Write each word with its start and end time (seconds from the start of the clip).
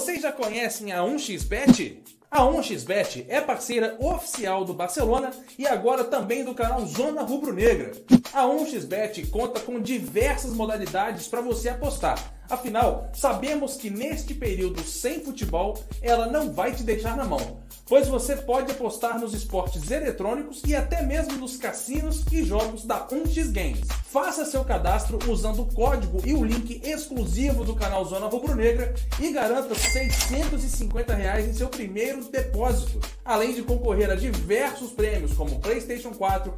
Vocês 0.00 0.22
já 0.22 0.32
conhecem 0.32 0.92
a 0.92 1.00
1xBet? 1.00 1.98
A 2.30 2.40
1xBet 2.40 3.26
é 3.28 3.38
parceira 3.38 3.98
oficial 4.00 4.64
do 4.64 4.72
Barcelona 4.72 5.30
e 5.58 5.66
agora 5.66 6.04
também 6.04 6.42
do 6.42 6.54
canal 6.54 6.86
Zona 6.86 7.20
Rubro 7.20 7.52
Negra. 7.52 7.92
A 8.32 8.44
1xBet 8.44 9.28
conta 9.28 9.60
com 9.60 9.78
diversas 9.78 10.54
modalidades 10.54 11.28
para 11.28 11.42
você 11.42 11.68
apostar. 11.68 12.32
Afinal, 12.48 13.10
sabemos 13.12 13.76
que 13.76 13.90
neste 13.90 14.32
período 14.32 14.82
sem 14.82 15.22
futebol, 15.22 15.78
ela 16.00 16.26
não 16.26 16.50
vai 16.50 16.74
te 16.74 16.82
deixar 16.82 17.14
na 17.14 17.26
mão, 17.26 17.60
pois 17.84 18.08
você 18.08 18.34
pode 18.36 18.72
apostar 18.72 19.20
nos 19.20 19.34
esportes 19.34 19.90
eletrônicos 19.90 20.62
e 20.66 20.74
até 20.74 21.02
mesmo 21.02 21.34
nos 21.34 21.58
cassinos 21.58 22.24
e 22.32 22.42
jogos 22.42 22.86
da 22.86 23.06
1x 23.06 23.52
Games. 23.52 23.86
Faça 24.12 24.44
seu 24.44 24.64
cadastro 24.64 25.20
usando 25.30 25.62
o 25.62 25.72
código 25.72 26.20
e 26.26 26.34
o 26.34 26.42
link 26.42 26.80
exclusivo 26.84 27.64
do 27.64 27.76
canal 27.76 28.04
Zona 28.04 28.26
Rubro 28.26 28.56
Negra 28.56 28.92
e 29.20 29.30
garanta 29.30 29.72
650 29.72 31.14
reais 31.14 31.46
em 31.46 31.52
seu 31.52 31.68
primeiro 31.68 32.24
depósito, 32.24 32.98
além 33.24 33.54
de 33.54 33.62
concorrer 33.62 34.10
a 34.10 34.16
diversos 34.16 34.90
prêmios 34.90 35.32
como 35.34 35.60
PlayStation 35.60 36.10
4, 36.10 36.52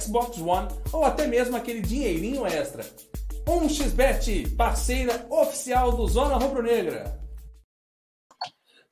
Xbox 0.00 0.38
One 0.38 0.68
ou 0.90 1.04
até 1.04 1.26
mesmo 1.26 1.54
aquele 1.54 1.82
dinheirinho 1.82 2.46
extra. 2.46 2.82
1xBet, 3.44 4.56
parceira 4.56 5.26
oficial 5.28 5.92
do 5.92 6.08
Zona 6.08 6.36
Rubro 6.36 6.62
Negra. 6.62 7.23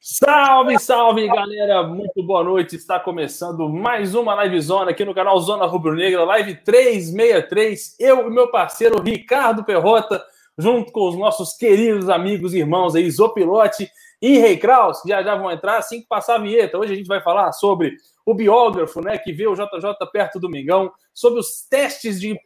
Salve, 0.04 0.80
salve, 0.80 1.28
galera! 1.28 1.84
Muito 1.84 2.24
boa 2.24 2.42
noite. 2.42 2.74
Está 2.74 2.98
começando 2.98 3.68
mais 3.68 4.16
uma 4.16 4.34
live 4.34 4.60
zona 4.60 4.90
aqui 4.90 5.04
no 5.04 5.14
canal 5.14 5.38
Zona 5.38 5.64
Rubro 5.64 5.94
Negra, 5.94 6.24
live 6.24 6.56
363. 6.56 7.94
Eu 8.00 8.26
e 8.26 8.30
meu 8.32 8.50
parceiro 8.50 9.00
Ricardo 9.00 9.62
Perrota, 9.62 10.20
junto 10.58 10.90
com 10.90 11.08
os 11.08 11.16
nossos 11.16 11.52
queridos 11.52 12.08
amigos 12.08 12.52
e 12.52 12.58
irmãos 12.58 12.96
aí, 12.96 13.08
Zopilote 13.08 13.88
e 14.20 14.38
Rei 14.38 14.56
Kraus, 14.56 14.98
já 15.06 15.22
já 15.22 15.36
vão 15.36 15.52
entrar 15.52 15.78
assim 15.78 16.00
que 16.00 16.08
passar 16.08 16.34
a 16.34 16.42
vinheta. 16.42 16.76
Hoje 16.76 16.94
a 16.94 16.96
gente 16.96 17.06
vai 17.06 17.22
falar 17.22 17.52
sobre 17.52 17.94
o 18.26 18.34
biógrafo, 18.34 19.00
né, 19.00 19.16
que 19.18 19.32
vê 19.32 19.46
o 19.46 19.54
JJ 19.54 19.94
perto 20.12 20.40
do 20.40 20.50
Mingão, 20.50 20.90
sobre 21.14 21.38
os 21.38 21.62
testes 21.70 22.20
de 22.20 22.36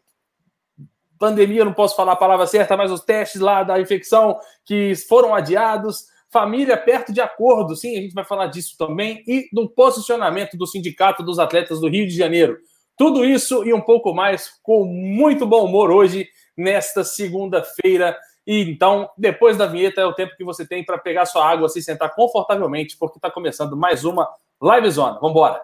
pandemia, 1.18 1.64
não 1.64 1.72
posso 1.72 1.96
falar 1.96 2.12
a 2.12 2.16
palavra 2.16 2.46
certa, 2.46 2.76
mas 2.76 2.92
os 2.92 3.00
testes 3.00 3.40
lá 3.40 3.62
da 3.62 3.80
infecção 3.80 4.38
que 4.62 4.94
foram 5.08 5.34
adiados, 5.34 6.14
família 6.36 6.76
perto 6.76 7.14
de 7.14 7.20
acordo, 7.22 7.74
sim, 7.74 7.96
a 7.96 8.02
gente 8.02 8.12
vai 8.12 8.22
falar 8.22 8.48
disso 8.48 8.76
também, 8.78 9.24
e 9.26 9.48
do 9.50 9.70
posicionamento 9.70 10.54
do 10.54 10.66
Sindicato 10.66 11.22
dos 11.22 11.38
Atletas 11.38 11.80
do 11.80 11.88
Rio 11.88 12.06
de 12.06 12.14
Janeiro. 12.14 12.58
Tudo 12.94 13.24
isso 13.24 13.64
e 13.64 13.72
um 13.72 13.80
pouco 13.80 14.12
mais 14.12 14.50
com 14.62 14.84
muito 14.84 15.46
bom 15.46 15.64
humor 15.64 15.90
hoje, 15.90 16.28
nesta 16.54 17.02
segunda-feira. 17.02 18.14
E 18.46 18.60
então, 18.70 19.08
depois 19.16 19.56
da 19.56 19.64
vinheta, 19.64 20.02
é 20.02 20.04
o 20.04 20.12
tempo 20.12 20.36
que 20.36 20.44
você 20.44 20.66
tem 20.66 20.84
para 20.84 20.98
pegar 20.98 21.24
sua 21.24 21.48
água, 21.48 21.70
se 21.70 21.80
sentar 21.80 22.14
confortavelmente, 22.14 22.98
porque 22.98 23.16
está 23.16 23.30
começando 23.30 23.74
mais 23.74 24.04
uma 24.04 24.28
Live 24.60 24.90
Zona. 24.90 25.14
Vamos 25.14 25.30
embora! 25.30 25.62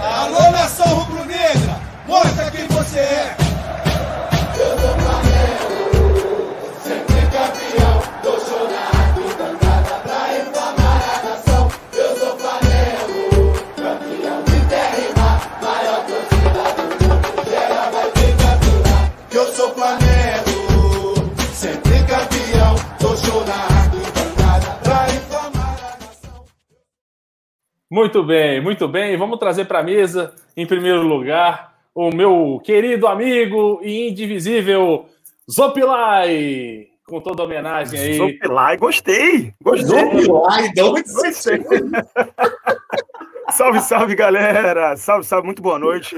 Alô, 0.00 0.50
nação 0.50 0.98
rubro-negra! 0.98 1.80
Mostra 2.08 2.50
quem 2.50 2.66
você 2.66 2.98
é! 2.98 3.41
Muito 27.92 28.22
bem, 28.24 28.58
muito 28.58 28.88
bem. 28.88 29.18
Vamos 29.18 29.38
trazer 29.38 29.66
para 29.66 29.80
a 29.80 29.82
mesa, 29.82 30.34
em 30.56 30.66
primeiro 30.66 31.02
lugar, 31.02 31.74
o 31.94 32.08
meu 32.08 32.58
querido 32.64 33.06
amigo 33.06 33.80
e 33.82 34.08
indivisível 34.08 35.04
Zopilai. 35.54 36.86
Com 37.06 37.20
toda 37.20 37.42
a 37.42 37.44
homenagem 37.44 38.00
aí. 38.00 38.14
Zopilai, 38.14 38.78
gostei! 38.78 39.52
Gostei! 39.62 39.98
Ai, 40.48 40.72
de 40.72 40.80
onde 40.80 41.02
você 41.02 41.58
Gostei. 41.58 41.82
salve, 43.52 43.80
salve, 43.80 44.14
galera! 44.14 44.96
Salve, 44.96 45.26
salve, 45.26 45.44
muito 45.44 45.60
boa 45.60 45.78
noite. 45.78 46.16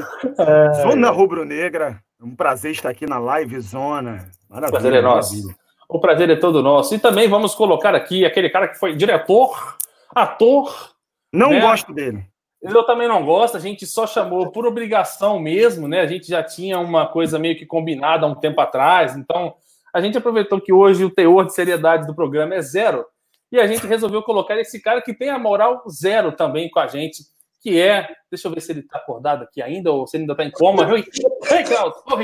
Zona 0.81 1.11
Rubro-Negra, 1.11 1.99
é 2.21 2.25
um 2.25 2.37
prazer 2.37 2.71
estar 2.71 2.91
aqui 2.91 3.05
na 3.05 3.19
Live 3.19 3.59
Zona. 3.59 4.29
Maravilha, 4.49 4.69
O 4.69 4.71
prazer 4.71 4.93
é 4.93 5.03
nosso. 5.03 5.33
maravilha. 5.33 5.57
O 5.89 5.99
prazer 6.01 6.31
é 6.31 6.37
todo 6.37 6.63
nosso. 6.63 6.95
E 6.95 7.01
também 7.01 7.27
vamos 7.29 7.53
colocar 7.53 7.97
aqui 7.97 8.25
aquele 8.25 8.49
cara 8.49 8.69
que 8.69 8.79
foi 8.79 8.95
diretor, 8.95 9.77
ator. 10.15 10.94
Não 11.35 11.51
Né? 11.51 11.61
gosto 11.61 11.93
dele. 11.93 12.25
Eu 12.63 12.83
também 12.87 13.07
não 13.07 13.27
gosto, 13.27 13.59
a 13.59 13.61
gente 13.61 13.85
só 13.85 14.07
chamou 14.07 14.51
por 14.51 14.67
obrigação 14.67 15.39
mesmo, 15.39 15.87
né? 15.87 16.01
A 16.01 16.07
gente 16.07 16.29
já 16.29 16.43
tinha 16.43 16.79
uma 16.79 17.07
coisa 17.07 17.39
meio 17.39 17.59
que 17.59 17.67
combinada 17.67 18.25
há 18.25 18.29
um 18.29 18.35
tempo 18.35 18.59
atrás, 18.59 19.15
então 19.17 19.55
a 19.93 20.01
gente 20.01 20.17
aproveitou 20.17 20.59
que 20.61 20.73
hoje 20.73 21.05
o 21.05 21.11
teor 21.11 21.45
de 21.45 21.53
seriedade 21.53 22.07
do 22.07 22.15
programa 22.15 22.55
é 22.55 22.63
zero 22.63 23.05
e 23.53 23.61
a 23.61 23.67
gente 23.67 23.87
resolveu 23.87 24.23
colocar 24.23 24.57
esse 24.59 24.81
cara 24.81 25.03
que 25.03 25.13
tem 25.13 25.29
a 25.29 25.39
moral 25.39 25.83
zero 25.91 26.33
também 26.33 26.71
com 26.71 26.81
a 26.81 26.87
gente, 26.87 27.19
que 27.63 27.79
é. 27.79 28.09
Deixa 28.31 28.49
eu 28.49 28.53
ver 28.55 28.63
se 28.63 28.73
ele 28.73 28.83
tá 28.83 28.97
acordado 28.99 29.43
aqui 29.45 29.61
ainda 29.61 29.93
ou 29.93 30.07
se 30.07 30.17
ele 30.17 30.23
ainda 30.23 30.35
tá 30.35 30.45
em 30.45 30.51
coma. 30.51 30.85
Ei, 30.97 31.65
Claudio! 31.65 32.03
Ô! 32.07 32.19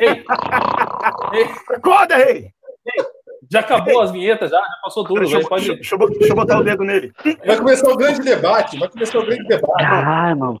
Ei! 0.00 0.24
Ei! 1.32 1.48
Acorda, 1.74 2.16
rei! 2.16 2.52
Já 3.52 3.60
acabou 3.60 4.00
as 4.00 4.10
vinhetas, 4.10 4.50
já, 4.50 4.56
já 4.56 4.76
passou 4.82 5.04
tudo. 5.04 5.20
Deixa, 5.20 5.34
já 5.34 5.40
eu- 5.42 5.48
pode... 5.48 5.66
deixa, 5.74 5.96
deixa 5.98 6.24
eu 6.24 6.28
eu 6.30 6.34
botar 6.34 6.58
o 6.58 6.64
dedo 6.64 6.82
nele. 6.84 7.12
Vai 7.44 7.56
começar 7.58 7.90
o 7.90 7.96
grande 7.96 8.20
debate, 8.22 8.78
vai 8.78 8.88
começar 8.88 9.18
o 9.18 9.26
grande 9.26 9.44
debate. 9.44 9.84
Caralho, 9.84 10.38
mano. 10.38 10.58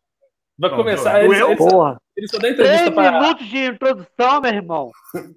Vai 0.58 0.70
Não, 0.70 0.76
começar. 0.76 1.12
doeu, 1.24 1.32
Ele, 1.32 1.42
ele, 1.44 1.56
Porra. 1.56 1.96
ele 2.14 2.28
só 2.28 2.36
dá 2.36 2.40
Três 2.40 2.54
entrevista 2.60 2.92
para 2.92 3.20
minutos 3.20 3.46
de 3.48 3.64
introdução, 3.64 4.40
meu 4.42 4.52
irmão. 4.52 4.90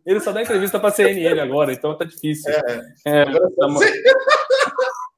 ele 0.06 0.20
só 0.20 0.34
dá 0.34 0.42
entrevista 0.42 0.78
para 0.80 0.92
CNN 0.92 1.40
agora, 1.40 1.72
então 1.72 1.98
tá 1.98 2.04
difícil. 2.04 2.52
É, 2.52 2.82
É, 3.08 3.22
agora 3.22 3.50
tá 3.56 3.68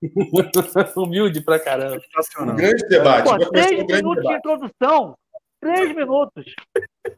humilde 1.01 1.41
pra 1.41 1.59
caramba. 1.59 1.99
Sensacional. 1.99 2.55
grande 2.55 2.87
debate. 2.87 3.23
Pô, 3.27 3.37
três 3.49 3.71
o 3.71 3.75
grande 3.87 3.93
minutos 3.93 4.23
de 4.23 4.29
debate. 4.29 4.37
introdução. 4.37 5.15
Três 5.59 5.95
minutos. 5.95 6.45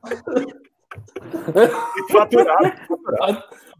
Faturado. 2.11 2.73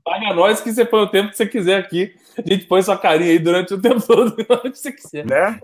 Paga 0.09 0.33
nós 0.33 0.59
que 0.59 0.73
você 0.73 0.83
põe 0.83 1.03
o 1.03 1.07
tempo 1.07 1.29
que 1.29 1.38
você 1.38 1.45
quiser 1.45 1.77
aqui. 1.77 2.15
A 2.35 2.41
gente 2.41 2.65
põe 2.65 2.81
sua 2.81 2.97
carinha 2.97 3.29
aí 3.29 3.38
durante 3.38 3.75
o 3.75 3.79
tempo 3.79 4.01
todo, 4.01 4.35
onde 4.65 4.75
você 4.75 4.91
quiser. 4.91 5.23
Né? 5.23 5.59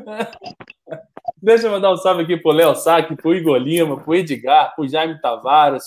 Deixa 1.41 1.65
eu 1.65 1.71
mandar 1.71 1.91
um 1.91 1.97
salve 1.97 2.21
aqui 2.21 2.37
pro 2.37 2.51
Léo 2.51 2.75
Saque, 2.75 3.15
pro 3.15 3.33
Igor 3.33 3.57
Lima, 3.57 3.99
pro 3.99 4.13
Edgar, 4.13 4.75
pro 4.75 4.87
Jaime 4.87 5.19
Tavares, 5.19 5.85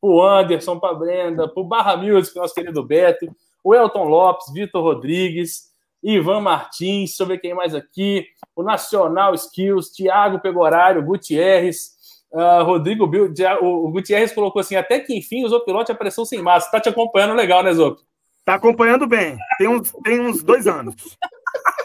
pro 0.00 0.20
Anderson, 0.20 0.80
pra 0.80 0.92
Brenda, 0.92 1.46
pro 1.46 1.62
Barra 1.62 1.96
Music, 1.96 2.36
nosso 2.36 2.52
querido 2.52 2.82
Beto, 2.82 3.32
o 3.62 3.76
Elton 3.76 4.04
Lopes, 4.04 4.52
Vitor 4.52 4.82
Rodrigues, 4.82 5.70
Ivan 6.02 6.40
Martins, 6.40 7.10
deixa 7.10 7.22
eu 7.22 7.26
ver 7.28 7.38
quem 7.38 7.54
mais 7.54 7.76
aqui, 7.76 8.26
o 8.56 8.64
Nacional 8.64 9.34
Skills, 9.34 9.92
Thiago 9.92 10.40
Pegorário, 10.40 11.04
Gutierrez, 11.04 11.92
ah, 12.34 12.62
Rodrigo 12.62 13.06
Bil, 13.06 13.28
Dia- 13.32 13.58
o, 13.62 13.90
Gutierrez 13.90 14.32
colocou 14.32 14.60
assim, 14.60 14.76
até 14.76 14.98
que 15.00 15.16
enfim 15.16 15.44
o 15.44 15.48
Zopilote 15.48 15.92
apareceu 15.92 16.24
sem 16.24 16.40
máscara. 16.42 16.72
Tá 16.72 16.80
te 16.80 16.88
acompanhando 16.88 17.34
legal, 17.34 17.62
né, 17.62 17.72
Zop? 17.72 18.00
Tá 18.44 18.54
acompanhando 18.54 19.06
bem. 19.06 19.36
Tem 19.58 19.68
uns, 19.68 19.92
tem 20.04 20.20
uns 20.20 20.42
dois 20.42 20.66
anos. 20.66 20.94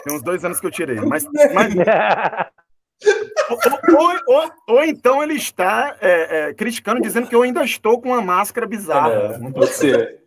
Tem 0.04 0.16
uns 0.16 0.22
dois 0.22 0.44
anos 0.44 0.58
que 0.60 0.66
eu 0.66 0.70
tirei. 0.70 0.96
Mas, 0.96 1.26
mas 1.54 1.74
ou, 3.50 3.98
ou- 3.98 4.20
ou- 4.42 4.50
ou 4.76 4.84
então 4.84 5.22
ele 5.22 5.34
está 5.34 5.96
é, 6.00 6.48
é, 6.48 6.54
criticando, 6.54 7.00
dizendo 7.00 7.28
que 7.28 7.34
eu 7.34 7.42
ainda 7.42 7.62
estou 7.64 8.00
com 8.00 8.08
uma 8.08 8.22
máscara 8.22 8.66
bizarra. 8.66 9.12
É, 9.12 9.38
não 9.38 9.52
pode 9.52 9.72
ser. 9.72 10.20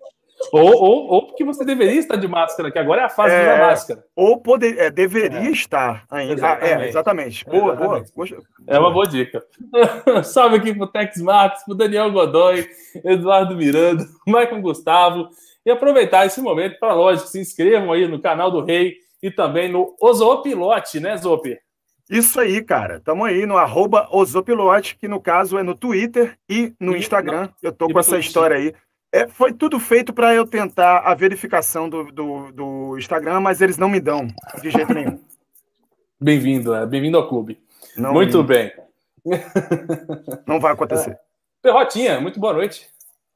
Ou, 0.53 0.71
ou, 0.73 1.07
ou 1.07 1.27
porque 1.27 1.43
você 1.43 1.65
deveria 1.65 1.99
estar 1.99 2.15
de 2.15 2.27
máscara, 2.27 2.71
que 2.71 2.79
agora 2.79 3.01
é 3.01 3.05
a 3.05 3.09
fase 3.09 3.33
É. 3.35 3.45
da 3.57 3.67
máscara. 3.67 4.03
Ou 4.15 4.39
poder, 4.39 4.77
é, 4.79 4.89
deveria 4.89 5.49
estar 5.51 6.05
ainda. 6.09 6.33
Ah, 6.33 6.35
Exatamente. 6.55 6.83
é, 6.83 6.87
exatamente. 6.87 7.45
Boa, 7.45 7.61
boa. 7.61 7.73
Exatamente. 7.97 8.13
Gostei. 8.15 8.39
É 8.67 8.79
uma 8.79 8.91
boa 8.91 9.05
dica. 9.07 9.43
Salve 10.23 10.55
aqui 10.55 10.73
pro 10.73 10.87
Tex 10.87 11.21
Marques, 11.21 11.63
pro 11.65 11.75
Daniel 11.75 12.11
Godoy, 12.11 12.67
Eduardo 13.03 13.55
Miranda, 13.55 14.05
Michael 14.25 14.61
Gustavo. 14.61 15.27
E 15.65 15.71
aproveitar 15.71 16.25
esse 16.25 16.41
momento 16.41 16.79
para, 16.79 16.93
lógico, 16.93 17.27
se 17.27 17.39
inscrevam 17.39 17.91
aí 17.91 18.07
no 18.07 18.21
canal 18.21 18.49
do 18.49 18.63
Rei 18.63 18.95
e 19.21 19.29
também 19.29 19.69
no 19.69 19.93
Ozopilote, 20.01 20.99
né, 21.01 21.17
Zop? 21.17 21.57
Isso 22.09 22.39
aí, 22.39 22.63
cara. 22.63 22.99
Tamo 23.01 23.23
aí 23.25 23.45
no 23.45 23.55
arroba 23.57 24.07
Ozopilote, 24.11 24.95
que 24.95 25.07
no 25.07 25.19
caso 25.21 25.57
é 25.59 25.63
no 25.63 25.75
Twitter 25.75 26.35
e 26.49 26.73
no 26.79 26.95
E 26.95 26.99
Instagram. 26.99 27.49
Eu 27.61 27.71
tô 27.71 27.87
com 27.89 27.99
essa 27.99 28.11
Twitter. 28.11 28.25
história 28.27 28.57
aí. 28.57 28.73
É, 29.11 29.27
foi 29.27 29.53
tudo 29.53 29.79
feito 29.79 30.13
para 30.13 30.35
eu 30.35 30.45
tentar 30.45 30.99
a 30.99 31.15
verificação 31.15 31.89
do, 31.89 32.11
do, 32.11 32.51
do 32.51 32.97
Instagram, 32.97 33.39
mas 33.39 33.59
eles 33.59 33.77
não 33.77 33.89
me 33.89 33.99
dão 33.99 34.27
de 34.61 34.69
jeito 34.69 34.93
nenhum. 34.93 35.19
Bem-vindo, 36.21 36.73
né? 36.73 36.85
bem-vindo 36.85 37.17
ao 37.17 37.29
clube. 37.29 37.57
Não, 37.95 38.11
muito 38.11 38.43
bem. 38.43 38.73
Não 40.45 40.59
vai 40.59 40.73
acontecer. 40.73 41.17
Perrotinha, 41.61 42.19
muito 42.19 42.39
boa 42.39 42.51
noite. 42.51 42.89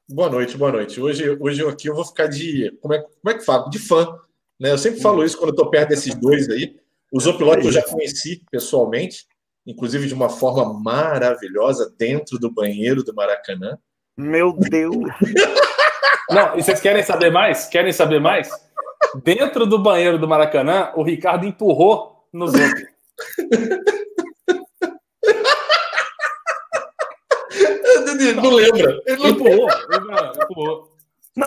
Boa 0.06 0.28
noite, 0.28 0.56
boa 0.58 0.70
noite. 0.70 1.00
Hoje, 1.00 1.36
hoje 1.40 1.62
eu 1.62 1.68
aqui 1.70 1.88
eu 1.88 1.94
vou 1.94 2.04
ficar 2.04 2.26
de. 2.26 2.70
Como 2.82 2.92
é, 2.92 2.98
como 2.98 3.34
é 3.34 3.34
que 3.34 3.44
falo? 3.44 3.70
De 3.70 3.78
fã. 3.78 4.18
Né? 4.60 4.70
Eu 4.70 4.76
sempre 4.76 5.00
falo 5.00 5.24
isso 5.24 5.38
quando 5.38 5.50
eu 5.50 5.56
tô 5.56 5.70
perto 5.70 5.88
desses 5.88 6.14
dois 6.14 6.48
aí. 6.50 6.76
O 7.10 7.18
Zopilote 7.18 7.64
eu 7.64 7.72
já 7.72 7.82
conheci 7.82 8.44
pessoalmente, 8.50 9.26
inclusive 9.66 10.06
de 10.06 10.12
uma 10.14 10.28
forma 10.28 10.78
maravilhosa, 10.78 11.94
dentro 11.98 12.38
do 12.38 12.50
banheiro 12.50 13.02
do 13.02 13.14
Maracanã. 13.14 13.78
Meu 14.16 14.52
Deus. 14.52 15.12
Não, 16.30 16.56
e 16.56 16.62
vocês 16.62 16.80
querem 16.80 17.02
saber 17.02 17.30
mais? 17.30 17.66
Querem 17.66 17.92
saber 17.92 18.20
mais? 18.20 18.48
Dentro 19.22 19.66
do 19.66 19.78
banheiro 19.78 20.18
do 20.18 20.28
Maracanã, 20.28 20.90
o 20.94 21.02
Ricardo 21.02 21.46
empurrou 21.46 22.26
nos 22.32 22.52
outros. 22.54 22.84
Não 28.42 28.54
lembra. 28.54 29.00
Ele 29.06 29.16
não 29.16 29.30
Empurrou, 29.30 29.68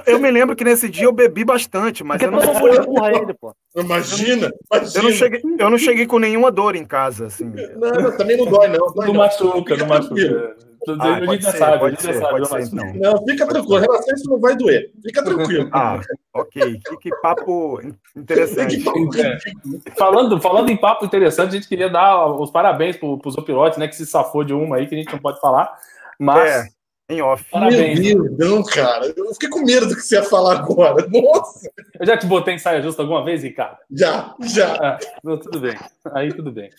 eu 0.05 0.19
me 0.19 0.29
lembro 0.29 0.53
que 0.53 0.65
nesse 0.65 0.89
dia 0.89 1.05
eu 1.05 1.13
bebi 1.13 1.45
bastante, 1.45 2.03
mas 2.03 2.21
eu 2.21 2.29
não, 2.29 2.39
empurra 2.43 3.11
ele, 3.15 3.33
pô. 3.33 3.55
Imagina, 3.75 4.51
imagina. 4.69 4.99
eu 4.99 5.03
não 5.03 5.11
cheguei, 5.11 5.41
eu 5.59 5.69
não 5.69 5.77
cheguei 5.77 6.05
com 6.05 6.19
nenhuma 6.19 6.51
dor 6.51 6.75
em 6.75 6.83
casa, 6.83 7.27
assim. 7.27 7.45
Não, 7.45 7.89
não, 7.89 8.17
também 8.17 8.35
não 8.35 8.45
dói, 8.45 8.67
não. 8.67 8.93
Não 8.93 9.05
não. 9.05 9.13
machuca, 9.13 9.77
não 9.77 9.87
machuca. 9.87 10.57
Tranquilo. 10.95 10.97
Tô 10.97 10.97
dizendo, 10.97 11.13
Ah, 11.13 11.17
a 11.17 11.25
pode 11.25 11.31
gente 11.31 11.43
já 11.43 11.51
ser, 11.51 11.57
sabe, 11.57 11.75
a 11.75 11.79
pode 11.79 11.95
gente 11.95 12.03
já 12.05 12.13
ser, 12.13 12.19
sabe. 12.19 12.29
pode 12.31 12.41
não 12.41 12.47
ser, 12.47 12.75
então. 12.75 12.93
Não, 13.13 13.25
fica 13.25 13.47
tranquilo. 13.47 13.77
Relação 13.79 14.15
isso 14.15 14.29
não 14.29 14.39
vai 14.39 14.55
doer. 14.55 14.91
Fica 15.03 15.23
tranquilo. 15.23 15.69
Ah, 15.73 16.01
ok. 16.33 16.79
Que, 16.85 16.97
que 16.97 17.09
papo 17.21 17.81
interessante. 18.15 18.83
É. 19.17 19.91
Falando, 19.97 20.39
falando 20.41 20.69
em 20.69 20.77
papo 20.77 21.05
interessante, 21.05 21.49
a 21.49 21.53
gente 21.53 21.67
queria 21.67 21.89
dar 21.89 22.25
os 22.27 22.49
parabéns 22.51 22.95
pro, 22.97 23.17
pro 23.17 23.31
Zopilote, 23.31 23.79
né? 23.79 23.87
Que 23.87 23.95
se 23.95 24.05
safou 24.05 24.43
de 24.43 24.53
uma 24.53 24.77
aí 24.77 24.87
que 24.87 24.95
a 24.95 24.97
gente 24.97 25.11
não 25.11 25.19
pode 25.19 25.39
falar. 25.39 25.77
Mas 26.19 26.49
É, 26.49 26.67
em 27.09 27.21
off. 27.21 27.43
parabéns. 27.51 27.99
Meu 27.99 28.23
Deus, 28.35 28.51
não, 28.51 28.63
cara. 28.63 29.13
Eu 29.15 29.33
fiquei 29.33 29.49
com 29.49 29.59
medo 29.61 29.87
do 29.87 29.95
que 29.95 30.01
você 30.01 30.15
ia 30.15 30.23
falar 30.23 30.59
agora. 30.59 31.07
Nossa! 31.11 31.69
Eu 31.99 32.05
já 32.05 32.17
te 32.17 32.25
botei 32.25 32.53
em 32.55 32.59
saia 32.59 32.81
justa 32.81 33.01
alguma 33.01 33.23
vez, 33.23 33.43
Ricardo? 33.43 33.77
Já, 33.91 34.35
já. 34.41 34.75
Ah, 34.75 34.97
não, 35.23 35.37
tudo 35.37 35.59
bem. 35.59 35.75
Aí 36.13 36.33
tudo 36.33 36.51
bem. 36.51 36.69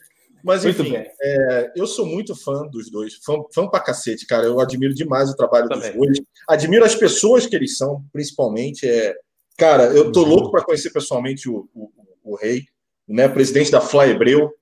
Mas 0.42 0.64
enfim, 0.64 0.94
é, 0.96 1.72
eu 1.76 1.86
sou 1.86 2.06
muito 2.06 2.34
fã 2.34 2.66
dos 2.66 2.90
dois. 2.90 3.14
Fã, 3.24 3.34
fã 3.52 3.68
pra 3.68 3.80
cacete, 3.80 4.26
cara. 4.26 4.44
Eu 4.44 4.60
admiro 4.60 4.94
demais 4.94 5.30
o 5.30 5.36
trabalho 5.36 5.68
Também. 5.68 5.92
dos 5.92 5.98
dois. 5.98 6.20
Admiro 6.48 6.84
as 6.84 6.94
pessoas 6.94 7.46
que 7.46 7.56
eles 7.56 7.76
são, 7.76 8.04
principalmente. 8.12 8.88
É... 8.88 9.14
Cara, 9.56 9.84
eu 9.86 10.12
tô 10.12 10.22
louco 10.22 10.50
para 10.50 10.64
conhecer 10.64 10.90
pessoalmente 10.90 11.48
o, 11.48 11.68
o, 11.74 11.90
o 12.22 12.36
rei, 12.36 12.62
né? 13.06 13.28
Presidente 13.28 13.70
da 13.70 13.80
Fly 13.80 14.10
Hebreu. 14.10 14.52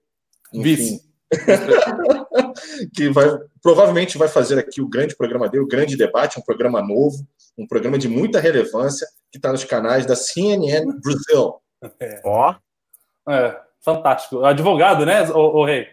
Enfim, 0.52 0.62
Vice. 0.62 1.06
que 2.94 3.08
vai 3.10 3.26
provavelmente 3.60 4.16
vai 4.16 4.28
fazer 4.28 4.58
aqui 4.58 4.80
o 4.80 4.88
grande 4.88 5.16
programa 5.16 5.48
dele, 5.48 5.64
o 5.64 5.68
grande 5.68 5.96
debate, 5.96 6.38
um 6.38 6.42
programa 6.42 6.80
novo, 6.80 7.26
um 7.58 7.66
programa 7.66 7.98
de 7.98 8.08
muita 8.08 8.38
relevância 8.38 9.06
que 9.30 9.38
está 9.38 9.50
nos 9.50 9.64
canais 9.64 10.06
da 10.06 10.14
CNN 10.14 10.86
Brasil. 11.02 11.60
Ó, 12.24 12.54
É, 13.28 13.60
fantástico. 13.86 14.44
Advogado, 14.44 15.06
né, 15.06 15.22
o, 15.30 15.64
rei? 15.64 15.86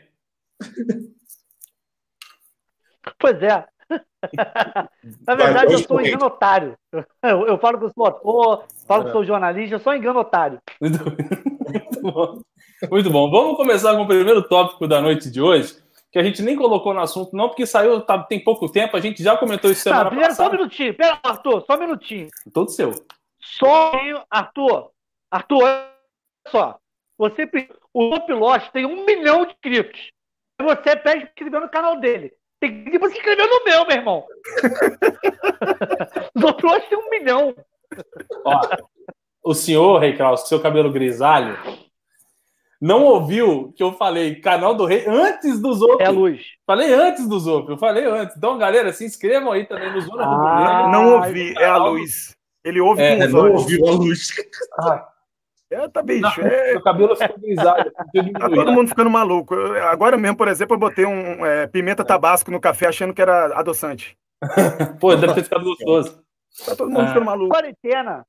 Pois 3.20 3.42
é. 3.42 3.66
Na 5.28 5.36
verdade, 5.36 5.74
eu 5.74 5.80
sou 5.80 5.98
também. 5.98 6.08
enganotário. 6.08 6.76
Eu, 7.22 7.46
eu 7.48 7.58
falo 7.60 7.78
que 7.78 7.86
eu 7.86 7.92
sou 7.94 8.08
ator, 8.08 8.66
falo 8.88 9.06
que 9.06 9.12
sou 9.12 9.24
jornalista, 9.24 9.76
eu 9.76 9.80
sou 9.80 9.94
enganotário. 9.94 10.60
Muito, 10.82 10.98
muito 11.04 12.02
bom. 12.02 12.42
Muito 12.90 13.10
bom. 13.10 13.30
Vamos 13.30 13.58
começar 13.58 13.96
com 13.96 14.02
o 14.04 14.08
primeiro 14.08 14.42
tópico 14.48 14.88
da 14.88 15.00
noite 15.00 15.30
de 15.30 15.40
hoje, 15.42 15.76
que 16.12 16.18
a 16.18 16.24
gente 16.24 16.42
nem 16.42 16.56
colocou 16.56 16.94
no 16.94 17.02
assunto, 17.02 17.36
não, 17.36 17.48
porque 17.50 17.66
saiu 17.68 18.02
tá- 18.02 18.24
tem 18.24 18.44
pouco 18.44 18.70
tempo, 18.72 18.98
a 18.98 19.00
gente 19.00 19.22
já 19.22 19.38
comentou 19.38 19.70
isso 19.70 19.84
Tá, 19.84 19.92
semana 19.92 20.10
primeiro, 20.10 20.34
só 20.34 20.44
um 20.44 20.46
passada. 20.46 20.58
minutinho. 20.64 20.94
Pera, 20.96 21.20
Arthur, 21.24 21.62
só 21.68 21.76
um 21.76 21.80
minutinho. 21.80 22.28
Todo 22.54 22.70
seu. 22.72 22.92
Só, 23.40 23.92
Arthur, 24.32 24.90
Arthur, 25.30 25.64
olha 25.64 25.90
só. 26.48 26.80
Você, 27.18 27.50
o 27.94 28.20
Pilote 28.22 28.72
tem 28.72 28.86
um 28.86 29.06
milhão 29.06 29.46
de 29.46 29.52
inscritos. 29.54 30.12
Você 30.62 30.96
pede 30.96 31.02
pra 31.02 31.18
inscrever 31.18 31.62
no 31.62 31.70
canal 31.70 32.00
dele. 32.00 32.34
Tem 32.60 32.86
que 32.86 32.98
você 32.98 33.16
inscrever 33.18 33.46
no 33.48 33.64
meu, 33.66 33.86
meu 33.86 33.98
irmão. 33.98 34.26
o 36.36 36.54
Pilote 36.54 36.90
tem 36.90 36.98
um 36.98 37.10
milhão. 37.10 37.56
Ó, 38.46 38.62
o 39.44 39.54
senhor, 39.54 40.00
Rei 40.00 40.16
Kraus, 40.16 40.42
com 40.42 40.48
seu 40.48 40.62
cabelo 40.62 40.92
grisalho, 40.92 41.58
não 42.82 43.04
ouviu 43.04 43.72
que 43.76 43.84
eu 43.84 43.94
falei 43.94 44.36
canal 44.42 44.74
do 44.76 44.86
rei 44.86 45.06
antes 45.08 45.60
dos 45.62 45.82
outros. 45.82 46.02
É 46.02 46.06
a 46.06 46.12
luz. 46.12 46.42
Falei 46.66 46.94
antes 46.94 47.28
dos 47.28 47.46
outros, 47.48 47.72
eu 47.72 47.78
falei 47.78 48.06
antes. 48.06 48.36
Então, 48.36 48.58
galera, 48.58 48.92
se 48.92 49.06
inscrevam 49.06 49.52
aí 49.52 49.66
também 49.66 49.92
no 49.94 50.02
Zona 50.02 50.24
Ah, 50.26 50.90
não 50.92 51.16
ouvi, 51.18 51.54
é 51.58 51.66
a 51.66 51.78
luz. 51.78 52.36
Ele 52.64 52.80
ouve 52.82 53.02
É, 53.02 53.18
com 53.18 53.24
os 53.26 53.34
Não 53.34 53.40
olhos. 53.42 53.62
ouviu 53.62 53.88
a 53.88 53.92
luz. 53.92 54.30
Ah, 54.80 55.13
É, 55.74 55.88
tá 55.88 56.02
bicho, 56.04 56.42
é, 56.42 56.74
meu 56.74 56.82
cabelo 56.84 57.16
ficou 57.16 57.40
grisalho. 57.40 57.92
tá 57.92 58.04
todo 58.50 58.72
mundo 58.72 58.88
ficando 58.90 59.10
maluco. 59.10 59.54
Eu- 59.56 59.88
agora 59.88 60.18
mesmo, 60.18 60.38
por 60.38 60.48
exemplo, 60.48 60.76
eu 60.76 60.80
botei 60.80 61.06
um 61.06 61.46
é, 61.46 61.68
pimenta 61.68 62.04
tabasco 62.06 62.52
no 62.52 62.60
café 62.60 62.88
achando 62.88 63.14
que 63.14 63.22
era 63.22 63.58
adoçante. 63.60 64.18
Pô, 65.00 65.16
deve 65.16 65.34
ter 65.34 65.44
ficado 65.44 65.64
gostoso. 65.64 66.22
Tá 66.66 66.76
todo 66.76 66.90
mundo 66.90 67.02
Ah. 67.02 67.08
ficando 67.08 67.26
maluco. 67.26 67.50
Quarentena. 67.54 68.26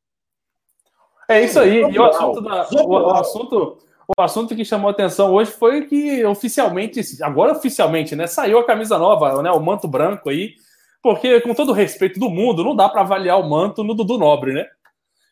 É 1.28 1.40
isso 1.42 1.58
aí. 1.58 1.80
E 1.82 1.98
o 1.98 2.04
assunto, 2.04 2.40
da- 2.40 2.68
o, 2.70 2.88
o 2.88 3.10
assunto, 3.14 3.78
o 4.18 4.22
assunto 4.22 4.54
que 4.56 4.64
chamou 4.64 4.90
atenção 4.90 5.32
hoje 5.32 5.50
foi 5.50 5.86
que 5.86 6.24
oficialmente, 6.24 7.00
agora 7.22 7.52
oficialmente, 7.52 8.14
né, 8.14 8.26
saiu 8.26 8.58
a 8.58 8.64
camisa 8.66 8.98
nova, 8.98 9.42
né, 9.42 9.50
o 9.50 9.60
manto 9.60 9.88
branco 9.88 10.28
aí, 10.30 10.54
porque 11.02 11.40
com 11.40 11.54
todo 11.54 11.70
o 11.70 11.74
respeito 11.74 12.18
do 12.20 12.28
mundo, 12.30 12.62
não 12.64 12.76
dá 12.76 12.88
para 12.88 13.00
avaliar 13.02 13.38
o 13.40 13.48
manto 13.48 13.82
no 13.82 13.94
Dudu 13.94 14.18
Nobre, 14.18 14.52
né? 14.52 14.66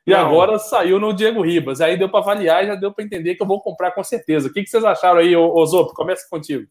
E 0.06 0.10
Não. 0.10 0.18
agora 0.18 0.58
saiu 0.58 0.98
no 0.98 1.12
Diego 1.12 1.42
Ribas. 1.42 1.80
Aí 1.80 1.96
deu 1.96 2.08
para 2.10 2.20
avaliar 2.20 2.64
e 2.64 2.66
já 2.66 2.74
deu 2.74 2.92
para 2.92 3.04
entender 3.04 3.34
que 3.36 3.42
eu 3.42 3.46
vou 3.46 3.60
comprar 3.60 3.92
com 3.92 4.02
certeza. 4.02 4.48
O 4.48 4.52
que, 4.52 4.62
que 4.64 4.68
vocês 4.70 4.84
acharam 4.84 5.20
aí, 5.20 5.32
Zopo? 5.66 5.94
Começa 5.94 6.26
contigo. 6.28 6.66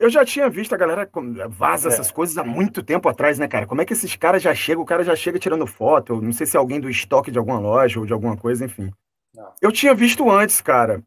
Eu 0.00 0.08
já 0.08 0.24
tinha 0.24 0.48
visto 0.48 0.72
a 0.74 0.78
galera 0.78 1.10
vaza 1.50 1.88
É. 1.88 1.92
essas 1.92 2.10
coisas 2.10 2.38
há 2.38 2.44
muito 2.44 2.82
tempo 2.82 3.08
atrás, 3.08 3.38
né, 3.38 3.48
cara? 3.48 3.66
Como 3.66 3.82
é 3.82 3.84
que 3.84 3.92
esses 3.92 4.14
caras 4.16 4.40
já 4.42 4.54
chegam? 4.54 4.82
O 4.82 4.86
cara 4.86 5.02
já 5.04 5.14
chega 5.16 5.38
tirando 5.38 5.66
foto. 5.66 6.14
Eu 6.14 6.22
não 6.22 6.32
sei 6.32 6.46
se 6.46 6.56
é 6.56 6.60
alguém 6.60 6.80
do 6.80 6.88
estoque 6.88 7.30
de 7.30 7.38
alguma 7.38 7.58
loja 7.58 7.98
ou 8.00 8.06
de 8.06 8.12
alguma 8.12 8.36
coisa, 8.36 8.64
enfim. 8.64 8.90
Não. 9.34 9.52
Eu 9.60 9.72
tinha 9.72 9.92
visto 9.94 10.30
antes, 10.30 10.60
cara. 10.60 11.02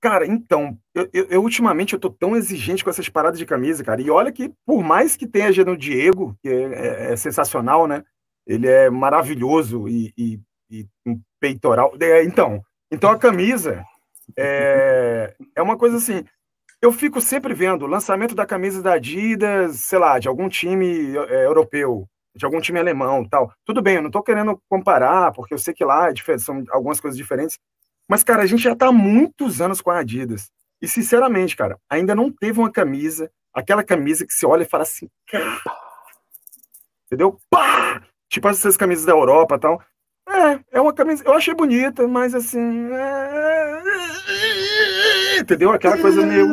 Cara, 0.00 0.26
então, 0.26 0.76
eu, 0.94 1.08
eu- 1.14 1.26
eu, 1.30 1.42
ultimamente 1.42 1.94
eu 1.94 1.98
tô 1.98 2.10
tão 2.10 2.36
exigente 2.36 2.84
com 2.84 2.90
essas 2.90 3.08
paradas 3.08 3.38
de 3.38 3.46
camisa, 3.46 3.82
cara. 3.82 4.02
E 4.02 4.10
olha 4.10 4.30
que, 4.30 4.52
por 4.66 4.82
mais 4.84 5.16
que 5.16 5.26
tenha 5.26 5.50
no 5.64 5.76
Diego, 5.76 6.36
que 6.42 6.48
é, 6.50 6.62
é- 7.08 7.12
é 7.12 7.16
sensacional, 7.16 7.86
né? 7.86 8.04
Ele 8.46 8.68
é 8.68 8.90
maravilhoso 8.90 9.88
e, 9.88 10.12
e- 10.18 10.38
e 10.72 10.88
um 11.06 11.20
peitoral. 11.38 11.92
É, 12.00 12.24
então, 12.24 12.62
então 12.90 13.10
a 13.10 13.18
camisa 13.18 13.84
é, 14.36 15.34
é 15.54 15.62
uma 15.62 15.76
coisa 15.76 15.98
assim. 15.98 16.24
Eu 16.80 16.90
fico 16.90 17.20
sempre 17.20 17.54
vendo 17.54 17.82
o 17.82 17.88
lançamento 17.88 18.34
da 18.34 18.46
camisa 18.46 18.82
da 18.82 18.94
Adidas, 18.94 19.76
sei 19.76 19.98
lá, 19.98 20.18
de 20.18 20.26
algum 20.26 20.48
time 20.48 21.16
é, 21.28 21.46
europeu, 21.46 22.08
de 22.34 22.44
algum 22.44 22.60
time 22.60 22.80
alemão, 22.80 23.24
tal. 23.28 23.52
Tudo 23.64 23.82
bem, 23.82 23.96
eu 23.96 24.02
não 24.02 24.10
tô 24.10 24.22
querendo 24.22 24.60
comparar, 24.68 25.30
porque 25.32 25.54
eu 25.54 25.58
sei 25.58 25.74
que 25.74 25.84
lá 25.84 26.08
é 26.10 26.38
são 26.38 26.64
algumas 26.70 27.00
coisas 27.00 27.16
diferentes. 27.16 27.58
Mas, 28.08 28.24
cara, 28.24 28.42
a 28.42 28.46
gente 28.46 28.62
já 28.62 28.74
tá 28.74 28.88
há 28.88 28.92
muitos 28.92 29.60
anos 29.60 29.80
com 29.80 29.90
a 29.90 29.98
Adidas. 29.98 30.50
E, 30.80 30.88
sinceramente, 30.88 31.54
cara, 31.54 31.78
ainda 31.88 32.14
não 32.14 32.32
teve 32.32 32.58
uma 32.58 32.72
camisa, 32.72 33.30
aquela 33.54 33.84
camisa 33.84 34.26
que 34.26 34.32
você 34.32 34.44
olha 34.44 34.64
e 34.64 34.68
fala 34.68 34.82
assim, 34.82 35.08
entendeu? 37.06 37.38
Pá! 37.48 38.02
Tipo 38.28 38.48
essas 38.48 38.78
camisas 38.78 39.04
da 39.04 39.12
Europa 39.12 39.58
tal. 39.58 39.80
É, 40.32 40.60
é 40.78 40.80
uma 40.80 40.92
camisa, 40.92 41.22
eu 41.26 41.34
achei 41.34 41.54
bonita, 41.54 42.08
mas 42.08 42.34
assim, 42.34 42.88
é... 42.90 43.82
entendeu? 45.38 45.70
Aquela 45.70 45.98
coisa 45.98 46.24
meio 46.24 46.48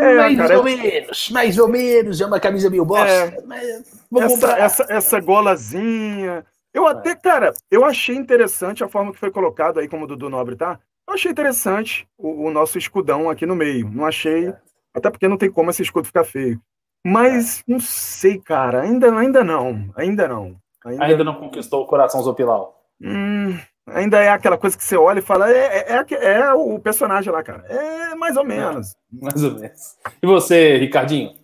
É, 0.00 0.16
mais 0.16 0.36
cara, 0.38 0.58
ou 0.58 0.64
menos, 0.64 1.30
mais 1.30 1.58
ou 1.58 1.68
menos. 1.68 2.20
É 2.20 2.26
uma 2.26 2.40
camisa 2.40 2.70
meio 2.70 2.84
bosta. 2.84 3.12
É. 3.12 3.40
mas 3.46 4.02
vou 4.10 4.22
essa, 4.22 4.34
comprar. 4.34 4.58
essa, 4.58 4.86
essa 4.88 5.20
golazinha. 5.20 6.44
Eu 6.72 6.86
até, 6.86 7.14
cara, 7.14 7.52
eu 7.70 7.84
achei 7.84 8.16
interessante 8.16 8.82
a 8.82 8.88
forma 8.88 9.12
que 9.12 9.18
foi 9.18 9.30
colocado 9.30 9.78
aí, 9.78 9.86
como 9.86 10.04
o 10.04 10.06
Dudu 10.06 10.30
Nobre 10.30 10.56
tá. 10.56 10.78
Eu 11.06 11.14
achei 11.14 11.30
interessante 11.30 12.08
o, 12.16 12.46
o 12.46 12.50
nosso 12.50 12.78
escudão 12.78 13.28
aqui 13.28 13.44
no 13.44 13.54
meio. 13.54 13.90
Não 13.90 14.06
achei. 14.06 14.54
Até 14.94 15.10
porque 15.10 15.28
não 15.28 15.36
tem 15.36 15.50
como 15.50 15.70
esse 15.70 15.82
escudo 15.82 16.06
ficar 16.06 16.24
feio. 16.24 16.58
Mas 17.04 17.62
não 17.66 17.80
sei, 17.80 18.38
cara. 18.38 18.82
Ainda, 18.82 19.14
ainda 19.14 19.44
não. 19.44 19.90
Ainda 19.96 20.26
não. 20.26 20.56
Ainda, 20.84 21.04
Ainda 21.04 21.24
não 21.24 21.34
conquistou 21.34 21.82
o 21.82 21.86
coração 21.86 22.22
Zopilau. 22.22 22.81
Hum, 23.02 23.58
ainda 23.86 24.20
é 24.22 24.28
aquela 24.28 24.56
coisa 24.56 24.76
que 24.76 24.84
você 24.84 24.96
olha 24.96 25.18
e 25.18 25.22
fala, 25.22 25.50
é, 25.50 25.92
é, 25.92 26.06
é, 26.14 26.32
é 26.40 26.52
o 26.52 26.78
personagem 26.78 27.32
lá, 27.32 27.42
cara. 27.42 27.64
É 27.68 28.14
mais 28.14 28.36
ou 28.36 28.44
menos. 28.44 28.94
Mais 29.10 29.42
ou 29.42 29.58
menos. 29.58 29.96
E 30.22 30.26
você, 30.26 30.76
Ricardinho? 30.78 31.34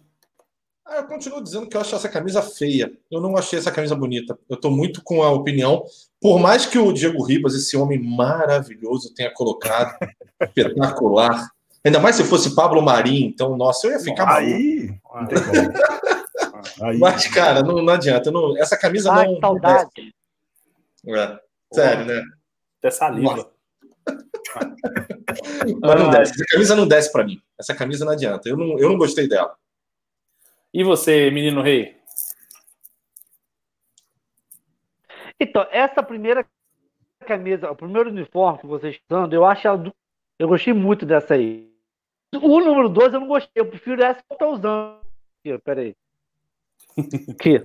Ah, 0.86 0.98
eu 0.98 1.04
continuo 1.04 1.42
dizendo 1.42 1.68
que 1.68 1.76
eu 1.76 1.80
acho 1.82 1.94
essa 1.94 2.08
camisa 2.08 2.40
feia. 2.40 2.90
Eu 3.10 3.20
não 3.20 3.36
achei 3.36 3.58
essa 3.58 3.70
camisa 3.70 3.94
bonita. 3.94 4.38
Eu 4.48 4.56
tô 4.58 4.70
muito 4.70 5.02
com 5.04 5.22
a 5.22 5.30
opinião. 5.30 5.84
Por 6.20 6.38
mais 6.38 6.64
que 6.64 6.78
o 6.78 6.92
Diego 6.92 7.22
Ribas, 7.22 7.54
esse 7.54 7.76
homem 7.76 8.02
maravilhoso, 8.02 9.12
tenha 9.14 9.30
colocado, 9.34 9.94
espetacular. 10.56 11.50
Ainda 11.84 12.00
mais 12.00 12.16
se 12.16 12.24
fosse 12.24 12.54
Pablo 12.54 12.80
Marim, 12.80 13.24
então, 13.26 13.54
nossa, 13.56 13.86
eu 13.86 13.92
ia 13.92 14.00
ficar 14.00 14.24
maluco. 14.24 14.50
Aí. 14.54 14.90
Aí, 16.82 16.98
Mas, 16.98 17.26
cara, 17.28 17.62
não, 17.62 17.82
não 17.82 17.92
adianta. 17.92 18.30
não- 18.30 18.56
essa 18.56 18.76
camisa 18.76 19.12
Ai, 19.12 19.26
não. 19.26 19.40
saudade. 19.40 20.14
É, 21.06 21.38
sério, 21.72 22.04
né? 22.06 22.22
Até 22.78 22.90
saliva. 22.90 23.52
Mas 25.80 26.00
não 26.00 26.10
desce. 26.10 26.32
Essa 26.32 26.44
camisa 26.50 26.74
não 26.76 26.88
desce 26.88 27.12
pra 27.12 27.24
mim. 27.24 27.42
Essa 27.58 27.74
camisa 27.74 28.04
não 28.04 28.12
adianta. 28.12 28.48
Eu 28.48 28.56
não, 28.56 28.78
eu 28.78 28.88
não 28.88 28.96
gostei 28.96 29.28
dela. 29.28 29.56
E 30.72 30.82
você, 30.82 31.30
menino 31.30 31.62
rei? 31.62 31.96
Então, 35.40 35.66
essa 35.70 36.02
primeira 36.02 36.44
camisa, 37.26 37.70
o 37.70 37.76
primeiro 37.76 38.10
uniforme 38.10 38.58
que 38.58 38.66
vocês 38.66 38.94
estão 38.96 39.20
usando, 39.20 39.32
eu 39.34 39.44
acho 39.44 39.66
ela 39.66 39.78
do- 39.78 39.94
eu 40.38 40.48
gostei 40.48 40.72
muito 40.72 41.04
dessa 41.06 41.34
aí. 41.34 41.70
O 42.34 42.60
número 42.60 42.88
2 42.88 43.12
eu 43.12 43.20
não 43.20 43.28
gostei, 43.28 43.50
eu 43.54 43.66
prefiro 43.66 44.02
essa 44.02 44.20
que 44.22 44.32
eu 44.32 44.36
tô 44.36 44.52
usando. 44.52 44.98
Aqui, 45.40 45.58
peraí. 45.58 45.96
Aqui. 47.30 47.62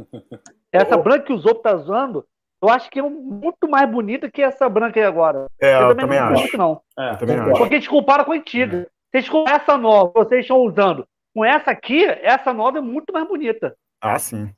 Essa 0.72 0.98
branca 0.98 1.25
que 1.25 1.33
o 1.33 1.38
Zopo 1.38 1.62
tá 1.62 1.75
usando, 1.75 2.25
eu 2.63 2.70
acho 2.70 2.89
que 2.89 3.00
é 3.00 3.03
muito 3.03 3.70
mais 3.70 3.89
bonita 3.89 4.32
que 4.32 4.41
essa 4.41 4.67
branca 4.70 5.00
aí 5.00 5.05
agora. 5.05 5.48
é, 5.62 5.75
eu 5.75 5.89
Eu 5.89 5.96
também 5.96 6.20
não 6.20 6.27
acho. 6.27 6.41
gosto, 6.41 6.58
não. 6.58 6.82
É, 6.98 7.12
Eu 7.12 7.17
também 7.17 7.36
concordo. 7.36 7.51
acho. 7.51 7.60
Porque 7.62 7.75
eles 7.75 7.88
comparam 7.88 8.25
com 8.25 8.32
a 8.32 8.36
antiga. 8.36 8.88
Vocês 9.12 9.29
com 9.29 9.46
essa 9.48 9.77
nova 9.77 10.12
que 10.12 10.20
vocês 10.29 10.41
estão 10.41 10.58
usando, 10.58 11.08
com 11.36 11.46
essa 11.46 11.70
aqui, 11.72 12.03
essa 12.05 12.51
nova 12.53 12.79
é 12.79 12.82
muito 12.82 13.13
mais 13.13 13.27
bonita. 13.27 13.75
Ah, 14.01 14.17
sim. 14.17 14.51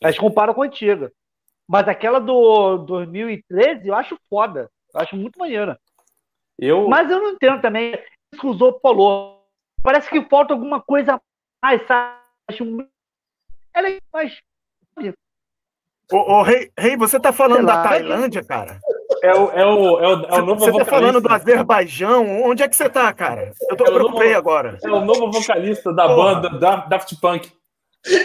Eles 0.00 0.18
comparam 0.18 0.52
com 0.54 0.62
a 0.62 0.66
antiga. 0.66 1.12
Mas 1.68 1.86
aquela 1.86 2.18
do 2.20 2.78
2013 2.78 3.86
eu 3.88 3.94
acho 3.94 4.18
foda. 4.28 4.68
Eu 4.92 5.00
acho 5.00 5.14
muito 5.14 5.38
maneira. 5.38 5.78
Eu, 6.58 6.88
Mas 6.88 7.08
eu 7.10 7.20
não 7.20 7.30
entendo 7.30 7.60
também 7.62 7.92
isso 8.32 8.40
que 8.40 8.46
o 8.46 8.52
Zopo 8.54 8.80
falou. 8.80 9.46
Parece 9.82 10.10
que 10.10 10.20
falta 10.28 10.52
alguma 10.52 10.80
coisa 10.80 11.20
mais, 11.62 11.86
sabe? 11.86 12.18
Acho 12.48 12.64
muito. 12.64 12.90
Ela 13.72 13.88
é 13.90 13.98
mais. 14.12 14.40
Ô, 16.12 16.16
ô, 16.16 16.42
Rei, 16.42 16.70
Rei, 16.78 16.96
você 16.96 17.18
tá 17.20 17.32
falando 17.32 17.66
da. 17.66 17.82
Tailândia, 17.82 18.42
cara? 18.44 18.78
é, 19.22 19.32
o, 19.34 19.50
é, 19.50 19.64
o, 19.66 20.00
é, 20.00 20.08
o, 20.08 20.24
é 20.24 20.40
o 20.40 20.46
novo 20.46 20.60
Você 20.60 20.66
tá 20.66 20.72
vocalista. 20.72 20.84
falando 20.84 21.20
do 21.20 21.28
Azerbaijão? 21.32 22.42
Onde 22.42 22.62
é 22.62 22.68
que 22.68 22.74
você 22.76 22.88
tá, 22.88 23.12
cara? 23.12 23.52
Eu 23.68 23.76
tô 23.76 23.84
É 23.84 23.90
novo- 23.90 23.98
preocupei 24.04 24.34
agora. 24.34 24.78
É 24.82 24.90
o 24.90 25.04
novo 25.04 25.30
vocalista 25.30 25.92
da 25.92 26.06
Porra. 26.08 26.34
banda 26.40 26.58
da 26.58 26.76
Daft 26.76 27.14
Punk. 27.20 27.50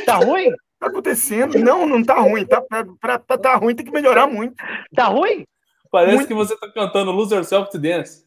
Tá 0.05 0.15
ruim? 0.15 0.51
tá 0.79 0.87
acontecendo? 0.87 1.57
Não, 1.59 1.85
não 1.87 2.03
tá 2.03 2.15
ruim. 2.19 2.45
Tá, 2.45 2.61
pra, 2.61 2.85
pra, 2.99 3.19
pra 3.19 3.37
tá 3.37 3.55
ruim 3.55 3.75
tem 3.75 3.85
que 3.85 3.91
melhorar 3.91 4.27
muito. 4.27 4.55
Tá 4.95 5.05
ruim? 5.05 5.45
Parece 5.91 6.15
Muito. 6.15 6.27
que 6.27 6.33
você 6.33 6.57
tá 6.57 6.69
cantando 6.69 7.11
Lose 7.11 7.33
Yourself 7.33 7.71
to 7.71 7.79
Dance. 7.79 8.25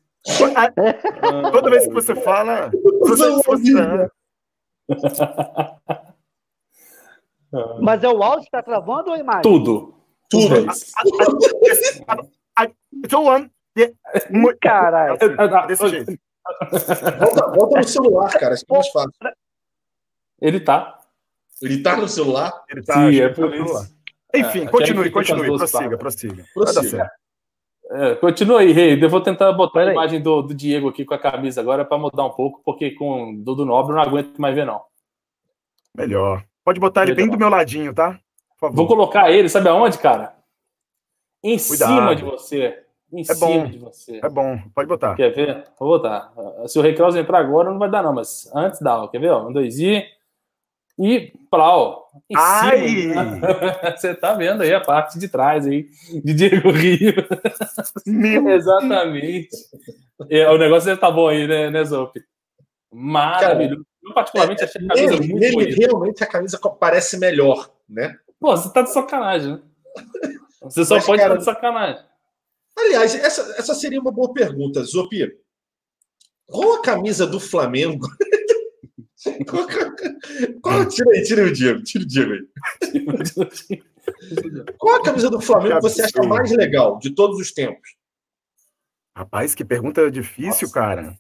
Toda 1.53 1.69
vez 1.71 1.87
que 1.87 1.93
você 1.93 2.15
fala. 2.15 2.71
Você, 3.03 3.31
você, 3.43 4.09
Mas 7.81 8.03
é 8.05 8.09
o 8.09 8.23
áudio 8.23 8.45
que 8.45 8.51
tá 8.51 8.63
travando 8.63 9.09
ou 9.11 9.15
a 9.17 9.19
imagem? 9.19 9.43
Tudo. 9.43 9.95
Tudo. 10.29 10.67
Yeah, 13.77 13.95
mu- 14.31 14.55
Caralho. 14.61 15.19
Ah, 15.39 15.67
desse 15.67 15.89
jeito. 15.89 16.13
Volta, 17.19 17.47
volta 17.53 17.79
no 17.79 17.85
celular, 17.89 18.31
cara. 18.39 18.55
Que 18.57 18.65
é 18.69 18.75
mais 18.75 18.89
fácil. 18.89 19.13
Ele 20.41 20.61
tá. 20.61 20.99
Ele 21.63 21.83
tá 21.83 21.97
no 21.97 22.09
celular. 22.09 22.53
Ele 22.69 22.83
tá, 22.83 22.95
Sim, 22.95 23.21
é 23.21 23.29
por 23.29 23.51
tá 23.51 23.57
isso. 23.57 23.97
Enfim, 24.35 24.65
É, 24.65 24.69
continue, 24.69 25.05
fica 25.05 25.15
continue, 25.19 25.47
prossiga, 25.57 25.99
prossiga. 25.99 26.45
Prossiga. 26.55 27.11
É, 27.91 28.15
continua 28.17 28.61
aí, 28.61 28.73
Rei. 28.73 29.03
Eu 29.03 29.09
vou 29.09 29.21
tentar 29.21 29.51
botar 29.53 29.81
a 29.81 29.83
Peraí. 29.85 29.95
imagem 29.95 30.21
do, 30.21 30.43
do 30.43 30.55
Diego 30.55 30.89
aqui 30.89 31.05
com 31.05 31.15
a 31.15 31.19
camisa 31.19 31.61
agora 31.61 31.85
para 31.85 31.97
mudar 31.97 32.25
um 32.25 32.31
pouco, 32.31 32.61
porque 32.65 32.91
com 32.93 33.33
o 33.33 33.43
do 33.43 33.65
Nobre 33.65 33.93
eu 33.93 33.97
não 33.97 34.03
aguento 34.03 34.39
mais 34.39 34.55
ver, 34.55 34.67
não. 34.67 34.83
Melhor. 35.97 36.45
Pode 36.69 36.81
botar 36.81 37.05
ele 37.05 37.15
bem 37.15 37.27
do 37.27 37.39
meu 37.39 37.49
ladinho, 37.49 37.95
tá? 37.95 38.21
Por 38.51 38.69
favor. 38.69 38.77
Vou 38.77 38.87
colocar 38.87 39.31
ele, 39.31 39.49
sabe 39.49 39.71
aonde, 39.71 39.97
cara? 39.97 40.35
Em 41.43 41.57
Cuidado. 41.57 41.95
cima 41.95 42.15
de 42.15 42.23
você. 42.23 42.85
Em 43.11 43.23
É 43.23 43.25
cima 43.25 43.39
bom. 43.41 43.65
de 43.71 43.79
você. 43.79 44.21
É 44.23 44.29
bom, 44.29 44.59
pode 44.75 44.87
botar. 44.87 45.15
Quer 45.15 45.31
ver? 45.31 45.65
Vou 45.81 45.89
botar. 45.89 46.31
Se 46.67 46.79
o 46.79 46.83
Rei 46.83 46.95
Kraus 46.95 47.17
entrar 47.17 47.39
agora, 47.39 47.71
não 47.71 47.79
vai 47.79 47.91
dar, 47.91 48.03
não, 48.03 48.13
mas 48.13 48.51
antes 48.55 48.83
dá, 48.83 49.03
ó. 49.03 49.09
Quer 49.09 49.19
ver? 49.19 49.31
Ó? 49.31 49.49
Um, 49.49 49.53
dois 49.55 49.79
e. 49.79 50.05
E 50.99 51.33
plau. 51.51 52.11
Em 52.29 52.37
Ai! 52.37 52.87
cima. 52.87 53.25
Você 53.97 54.15
tá 54.15 54.35
vendo 54.35 54.63
aí 54.63 54.75
a 54.75 54.81
parte 54.83 55.19
de 55.19 55.27
trás 55.27 55.67
aí 55.67 55.89
de 56.23 56.35
Diego 56.35 56.71
Rio. 56.71 57.15
Meu 58.05 58.47
Exatamente. 58.53 59.57
É, 60.29 60.51
o 60.51 60.59
negócio 60.59 60.85
deve 60.85 61.01
tá 61.01 61.11
bom 61.11 61.29
aí, 61.29 61.49
né, 61.49 61.71
né 61.71 61.83
Zop? 61.83 62.13
Maravilhoso. 62.93 63.87
Particularmente, 64.19 64.65
achei 64.65 64.85
a 64.85 64.89
camisa 64.89 65.07
Nele, 65.13 65.29
muito 65.29 65.41
nele, 65.41 65.55
bonita. 65.57 65.77
realmente 65.79 66.25
a 66.25 66.27
camisa 66.27 66.59
parece 66.59 67.19
melhor, 67.19 67.73
né? 67.89 68.19
Pô, 68.41 68.57
você 68.57 68.73
tá 68.73 68.83
de 68.83 68.93
sacanagem, 68.93 69.53
né? 69.55 69.63
Você 70.63 70.85
só 70.85 70.97
Mas, 70.97 71.07
pode 71.07 71.21
cara, 71.23 71.35
estar 71.35 71.39
de 71.39 71.57
sacanagem. 71.57 72.05
Aliás, 72.77 73.15
essa, 73.15 73.43
essa 73.59 73.75
seria 73.75 74.01
uma 74.01 74.11
boa 74.11 74.33
pergunta, 74.33 74.83
Zopi. 74.83 75.37
Qual 76.47 76.75
a 76.75 76.83
camisa 76.83 77.27
do 77.29 77.39
Flamengo? 77.39 78.07
qual, 79.49 79.67
qual- 80.61 80.89
tira 80.89 81.11
aí, 81.13 81.23
tira 81.23 81.43
aí 81.45 81.49
o 81.49 81.53
Diego, 81.53 81.83
tira 81.85 82.05
o 82.05 82.07
Diego 82.07 82.33
aí. 82.33 83.83
Qual 84.79 84.97
a 84.97 85.03
camisa 85.03 85.31
do 85.31 85.41
Flamengo 85.41 85.77
que 85.77 85.83
você 85.83 86.03
acha 86.03 86.23
mais 86.25 86.51
legal 86.51 86.99
de 86.99 87.11
todos 87.15 87.39
os 87.39 87.53
tempos? 87.53 87.97
Rapaz, 89.17 89.55
que 89.55 89.65
pergunta 89.65 90.11
difícil, 90.11 90.69
Nossa. 90.69 90.75
cara. 90.75 91.19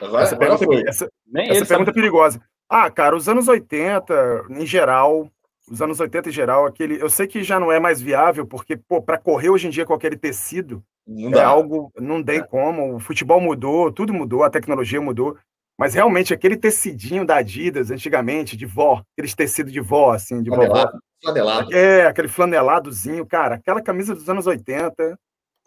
Agora, 0.00 0.24
Essa 0.24 0.34
agora 0.34 0.50
pergunta, 0.58 0.64
foi. 0.80 0.88
essa, 0.88 1.08
Nem 1.26 1.50
essa 1.50 1.66
pergunta 1.66 1.90
é 1.90 1.92
sabe. 1.92 2.00
perigosa. 2.00 2.40
Ah, 2.68 2.90
cara, 2.90 3.14
os 3.16 3.28
anos 3.28 3.46
80, 3.46 4.46
em 4.50 4.66
geral, 4.66 5.30
os 5.70 5.80
anos 5.80 6.00
80 6.00 6.28
em 6.28 6.32
geral, 6.32 6.66
aquele. 6.66 7.00
Eu 7.00 7.08
sei 7.08 7.26
que 7.26 7.42
já 7.42 7.60
não 7.60 7.70
é 7.70 7.78
mais 7.78 8.00
viável, 8.00 8.46
porque, 8.46 8.76
pô, 8.76 9.00
pra 9.02 9.18
correr 9.18 9.50
hoje 9.50 9.66
em 9.66 9.70
dia 9.70 9.84
com 9.84 9.94
aquele 9.94 10.16
tecido 10.16 10.82
Não 11.06 11.28
é 11.28 11.32
dá. 11.32 11.46
algo. 11.46 11.92
Não 12.00 12.22
tem 12.22 12.42
como. 12.44 12.96
O 12.96 12.98
futebol 13.00 13.40
mudou, 13.40 13.92
tudo 13.92 14.12
mudou, 14.12 14.42
a 14.42 14.50
tecnologia 14.50 15.00
mudou. 15.00 15.36
Mas 15.78 15.92
realmente, 15.94 16.32
aquele 16.32 16.56
tecidinho 16.56 17.24
da 17.26 17.36
Adidas, 17.36 17.90
antigamente, 17.90 18.56
de 18.56 18.64
vó, 18.64 19.02
aqueles 19.12 19.34
tecidos 19.34 19.72
de 19.72 19.80
vó, 19.80 20.12
assim, 20.12 20.40
de 20.42 20.48
vovó. 20.48 20.62
Flanelado. 20.66 20.98
Flanelado. 21.22 21.74
É, 21.74 22.06
aquele 22.06 22.28
flaneladozinho, 22.28 23.26
cara, 23.26 23.56
aquela 23.56 23.82
camisa 23.82 24.14
dos 24.14 24.28
anos 24.28 24.46
80, 24.46 25.18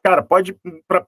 cara, 0.03 0.21
pode, 0.23 0.55
pra- 0.87 1.05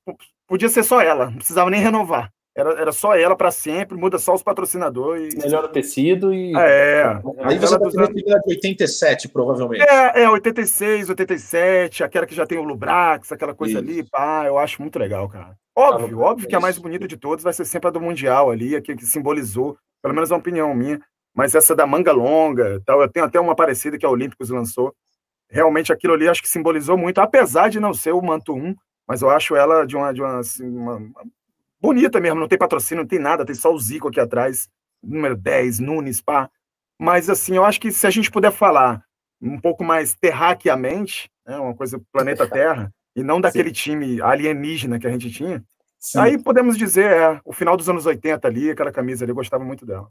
podia 0.48 0.68
ser 0.68 0.84
só 0.84 1.00
ela, 1.02 1.28
não 1.28 1.38
precisava 1.38 1.70
nem 1.70 1.80
renovar. 1.82 2.30
Era, 2.60 2.72
era 2.82 2.92
só 2.92 3.16
ela 3.16 3.36
para 3.36 3.52
sempre, 3.52 3.98
muda 3.98 4.18
só 4.18 4.34
os 4.34 4.44
patrocinadores. 4.44 5.34
Melhora 5.36 5.68
o 5.68 5.70
tecido 5.70 6.34
e. 6.34 6.54
É, 6.56 7.04
Aí 7.44 7.58
você 7.58 7.76
anos- 7.76 7.94
que 7.94 8.24
de 8.24 8.34
87, 8.50 9.30
provavelmente. 9.30 9.82
é, 9.82 10.24
é, 10.24 10.30
86, 10.30 11.10
87, 11.10 12.04
aquela 12.04 12.26
que 12.26 12.36
já 12.36 12.46
tem 12.46 12.58
o 12.58 12.64
Lubrax, 12.64 13.32
aquela 13.32 13.54
coisa 13.56 13.80
Isso. 13.80 13.90
ali, 13.90 14.04
pá, 14.10 14.44
eu 14.46 14.58
acho 14.58 14.82
muito 14.82 15.00
legal, 15.00 15.28
cara. 15.30 15.56
Óbvio, 15.76 16.22
Ah, 16.22 16.26
óbvio 16.32 16.48
que 16.48 16.56
a 16.56 16.60
mais 16.60 16.78
bonita 16.78 17.08
de 17.08 17.16
todas 17.16 17.44
vai 17.44 17.54
ser 17.54 17.64
sempre 17.66 17.88
a 17.88 17.92
do 17.92 18.02
Mundial 18.02 18.52
ali, 18.52 18.76
a 18.76 18.82
que, 18.82 18.96
que 18.96 19.06
simbolizou, 19.06 19.78
pelo 20.02 20.14
menos 20.14 20.30
é 20.30 20.34
uma 20.34 20.40
opinião 20.40 20.74
minha, 20.74 21.00
mas 21.34 21.56
essa 21.56 21.74
da 21.76 21.88
manga 21.88 22.12
longa, 22.12 22.82
tal, 22.86 23.02
eu 23.02 23.08
tenho 23.10 23.26
até 23.26 23.40
uma 23.40 23.56
parecida 23.56 23.98
que 23.98 24.06
a 24.06 24.10
Olímpicos 24.10 24.50
lançou. 24.50 24.94
Realmente 25.50 25.94
aquilo 25.94 26.14
ali 26.14 26.28
acho 26.28 26.42
que 26.42 26.50
simbolizou 26.50 26.98
muito, 26.98 27.20
apesar 27.20 27.70
de 27.70 27.80
não 27.80 27.94
ser 27.94 28.12
o 28.14 28.22
manto 28.22 28.54
1, 28.54 28.76
mas 29.08 29.22
eu 29.22 29.30
acho 29.30 29.56
ela 29.56 29.86
de 29.86 29.96
uma, 29.96 30.14
de 30.14 30.22
uma, 30.22 30.40
assim, 30.40 30.68
uma- 30.68 31.02
bonita 31.82 32.20
mesmo, 32.20 32.40
não 32.40 32.48
tem 32.48 32.58
patrocínio, 32.58 33.04
não 33.04 33.08
tem 33.08 33.20
nada, 33.20 33.46
tem 33.46 33.56
só 33.56 33.74
o 33.74 33.80
Zico 33.80 34.08
aqui 34.08 34.20
atrás, 34.20 34.70
número 35.02 35.36
10, 35.36 35.80
Nunes, 35.80 36.22
pá. 36.22 36.50
Mas 37.00 37.30
assim, 37.30 37.56
eu 37.56 37.64
acho 37.64 37.80
que 37.80 37.92
se 37.92 38.06
a 38.06 38.10
gente 38.10 38.30
puder 38.30 38.52
falar 38.52 39.04
um 39.42 39.60
pouco 39.60 39.84
mais 39.84 40.14
terraqueamente, 40.16 41.30
né, 41.46 41.58
uma 41.58 41.74
coisa 41.74 42.02
planeta 42.12 42.48
Terra, 42.48 42.94
e 43.16 43.24
não 43.24 43.40
daquele 43.40 43.72
time 43.72 44.22
alienígena 44.22 45.00
que 45.00 45.08
a 45.08 45.12
gente 45.12 45.32
tinha, 45.32 45.64
Sim. 45.98 46.20
aí 46.20 46.38
podemos 46.38 46.78
dizer, 46.78 47.12
é, 47.12 47.42
o 47.44 47.54
final 47.54 47.76
dos 47.76 47.90
anos 47.90 48.06
80 48.06 48.48
ali, 48.48 48.72
aquela 48.72 48.92
camisa 48.92 49.24
ali, 49.24 49.32
eu 49.32 49.36
gostava 49.36 49.64
muito 49.64 49.86
dela. 49.86 50.10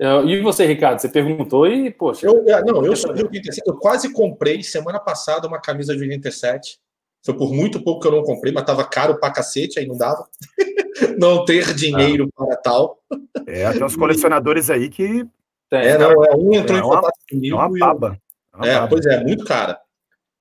É, 0.00 0.24
E 0.24 0.40
você, 0.40 0.64
Ricardo? 0.64 0.98
Você 0.98 1.10
perguntou 1.10 1.66
e, 1.66 1.90
poxa. 1.90 2.26
Eu, 2.26 2.42
é, 2.48 2.64
não, 2.64 2.84
eu 2.84 2.96
sou 2.96 3.12
de 3.12 3.22
87. 3.22 3.66
Eu 3.66 3.76
quase 3.76 4.10
comprei 4.10 4.62
semana 4.62 4.98
passada 4.98 5.46
uma 5.46 5.60
camisa 5.60 5.94
de 5.94 6.00
87. 6.00 6.78
Foi 7.24 7.36
por 7.36 7.52
muito 7.52 7.82
pouco 7.82 8.00
que 8.00 8.08
eu 8.08 8.12
não 8.12 8.22
comprei, 8.22 8.52
mas 8.52 8.64
tava 8.64 8.84
caro 8.84 9.18
pra 9.20 9.30
cacete, 9.30 9.78
aí 9.78 9.86
não 9.86 9.96
dava. 9.96 10.26
não 11.18 11.44
ter 11.44 11.74
dinheiro 11.74 12.28
para 12.34 12.56
tal. 12.56 12.98
É, 13.46 13.70
tem 13.72 13.84
uns 13.84 13.96
colecionadores 13.96 14.70
aí 14.70 14.88
que 14.88 15.24
tem. 15.68 15.80
É, 15.80 15.98
não, 15.98 16.24
é, 16.24 16.34
um 16.36 16.52
entrou 16.54 16.78
É 16.78 16.80
em 16.80 16.84
uma- 16.84 16.96
contato 16.96 17.14
é 17.28 17.34
comigo 17.34 17.56
uma 17.56 17.66
e 17.68 17.72
eu- 17.72 17.78
baba. 17.78 18.20
É 18.52 18.56
uma 18.56 18.66
É, 18.66 18.74
baba. 18.74 18.88
pois 18.88 19.06
é, 19.06 19.22
muito 19.22 19.44
cara. 19.44 19.78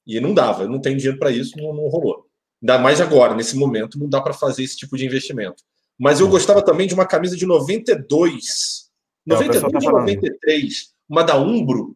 E 0.07 0.19
não 0.19 0.33
dava, 0.33 0.63
eu 0.63 0.69
não 0.69 0.79
tenho 0.81 0.97
dinheiro 0.97 1.19
para 1.19 1.29
isso, 1.31 1.55
não, 1.57 1.73
não 1.73 1.87
rolou. 1.87 2.25
Ainda 2.61 2.77
mais 2.79 2.99
agora, 2.99 3.35
nesse 3.35 3.55
momento, 3.55 3.99
não 3.99 4.09
dá 4.09 4.19
para 4.21 4.33
fazer 4.33 4.63
esse 4.63 4.75
tipo 4.75 4.97
de 4.97 5.05
investimento. 5.05 5.63
Mas 5.99 6.19
eu 6.19 6.27
gostava 6.27 6.61
também 6.63 6.87
de 6.87 6.93
uma 6.93 7.05
camisa 7.05 7.35
de 7.37 7.45
92. 7.45 8.89
É, 9.29 9.33
o 9.33 9.37
pessoal 9.37 9.71
92 9.71 9.71
tá 9.71 9.77
ou 9.77 9.83
falando. 9.83 10.07
93, 10.07 10.93
uma 11.07 11.23
da 11.23 11.37
Umbro. 11.37 11.95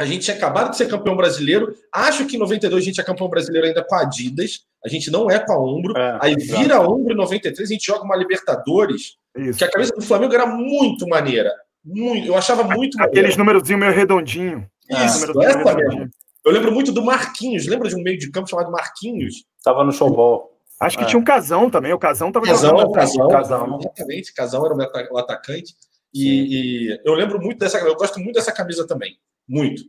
A 0.00 0.06
gente 0.06 0.24
tinha 0.24 0.36
acabado 0.36 0.70
de 0.70 0.76
ser 0.78 0.88
campeão 0.88 1.14
brasileiro. 1.14 1.74
Acho 1.92 2.24
que 2.26 2.36
em 2.36 2.38
92 2.38 2.82
a 2.82 2.84
gente 2.86 3.00
é 3.00 3.04
campeão 3.04 3.28
brasileiro 3.28 3.66
ainda 3.66 3.84
com 3.84 3.94
a 3.94 4.00
Adidas. 4.02 4.60
A 4.84 4.88
gente 4.88 5.10
não 5.10 5.30
é 5.30 5.38
com 5.38 5.52
a 5.52 5.58
Umbro. 5.62 5.96
É, 5.96 6.18
Aí 6.22 6.34
vira 6.36 6.76
a 6.76 6.80
Umbro 6.80 7.12
em 7.12 7.16
93, 7.16 7.68
a 7.68 7.72
gente 7.72 7.84
joga 7.84 8.02
uma 8.04 8.16
Libertadores 8.16 9.16
Isso. 9.36 9.58
que 9.58 9.64
a 9.64 9.70
camisa 9.70 9.92
do 9.94 10.00
Flamengo 10.02 10.32
era 10.34 10.46
muito 10.46 11.06
maneira. 11.06 11.52
Muito, 11.84 12.26
eu 12.28 12.34
achava 12.36 12.62
muito 12.64 12.96
Aqueles 13.00 13.14
maneiro. 13.36 13.38
númerozinhos 13.38 13.80
meio 13.80 13.92
redondinho. 13.92 14.66
Isso, 14.90 15.26
Númerozinho 15.26 15.60
essa 15.60 15.74
mesmo. 15.76 16.08
Eu 16.44 16.52
lembro 16.52 16.72
muito 16.72 16.92
do 16.92 17.02
Marquinhos. 17.04 17.66
Lembra 17.66 17.88
de 17.88 17.94
um 17.96 18.02
meio 18.02 18.18
de 18.18 18.30
campo 18.30 18.48
chamado 18.48 18.70
Marquinhos? 18.72 19.44
Tava 19.62 19.84
no 19.84 19.92
showball. 19.92 20.50
Acho 20.80 20.96
que 20.96 21.04
É. 21.04 21.06
tinha 21.06 21.20
um 21.20 21.24
casão 21.24 21.68
também. 21.68 21.92
O 21.92 21.98
casão 21.98 22.32
tava 22.32 22.46
Casão, 22.46 22.70
jogando. 22.70 22.92
Casão, 22.92 23.28
Casão. 23.28 23.78
Exatamente, 23.78 24.32
Casão 24.32 24.64
era 24.64 24.74
o 25.12 25.18
atacante. 25.18 25.74
E, 26.14 26.88
e 26.94 27.00
eu 27.04 27.12
lembro 27.12 27.38
muito 27.38 27.58
dessa. 27.58 27.78
Eu 27.78 27.94
gosto 27.96 28.18
muito 28.18 28.36
dessa 28.36 28.50
camisa 28.50 28.86
também. 28.86 29.16
Muito. 29.50 29.82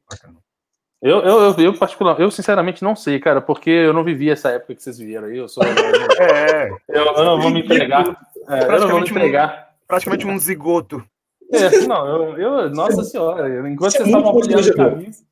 Eu, 1.02 1.19
eu, 1.21 1.39
eu, 1.39 1.56
eu, 1.58 1.74
particular, 1.78 2.19
eu 2.19 2.30
sinceramente 2.30 2.84
não 2.84 2.95
sei, 2.95 3.19
cara, 3.19 3.41
porque 3.41 3.69
eu 3.69 3.93
não 3.93 4.04
vivi 4.04 4.30
essa 4.30 4.50
época 4.52 4.76
que 4.76 4.84
vocês 4.84 4.97
viveram 5.00 5.28
aí. 5.28 5.38
Eu 5.38 5.47
sou. 5.47 5.63
eu, 5.63 5.71
É, 6.21 6.69
eu 6.89 7.26
não 7.26 7.41
vou 7.41 7.50
me 7.52 7.62
entregar. 7.62 8.06
É, 8.50 8.63
eu 8.63 8.80
não 8.80 8.89
vou 8.89 9.00
me 9.00 9.06
Praticamente 9.08 9.13
um- 9.13 9.17
entregar. 9.17 9.69
praticamente 9.88 10.28
um 10.28 10.38
zigoto. 10.39 11.04
É, 11.52 11.80
não, 11.88 12.08
eu, 12.08 12.38
eu- 12.38 12.69
nossa 12.69 13.04
senhora, 13.04 13.47
eu- 13.47 13.67
enquanto 13.67 13.91
Você 13.91 13.97
é 13.97 14.02
vocês 14.02 14.08
estavam 14.15 14.32
muito 14.34 14.45
avaliando 14.45 14.67
constrangedor. 14.67 15.00
camisa. 15.00 15.24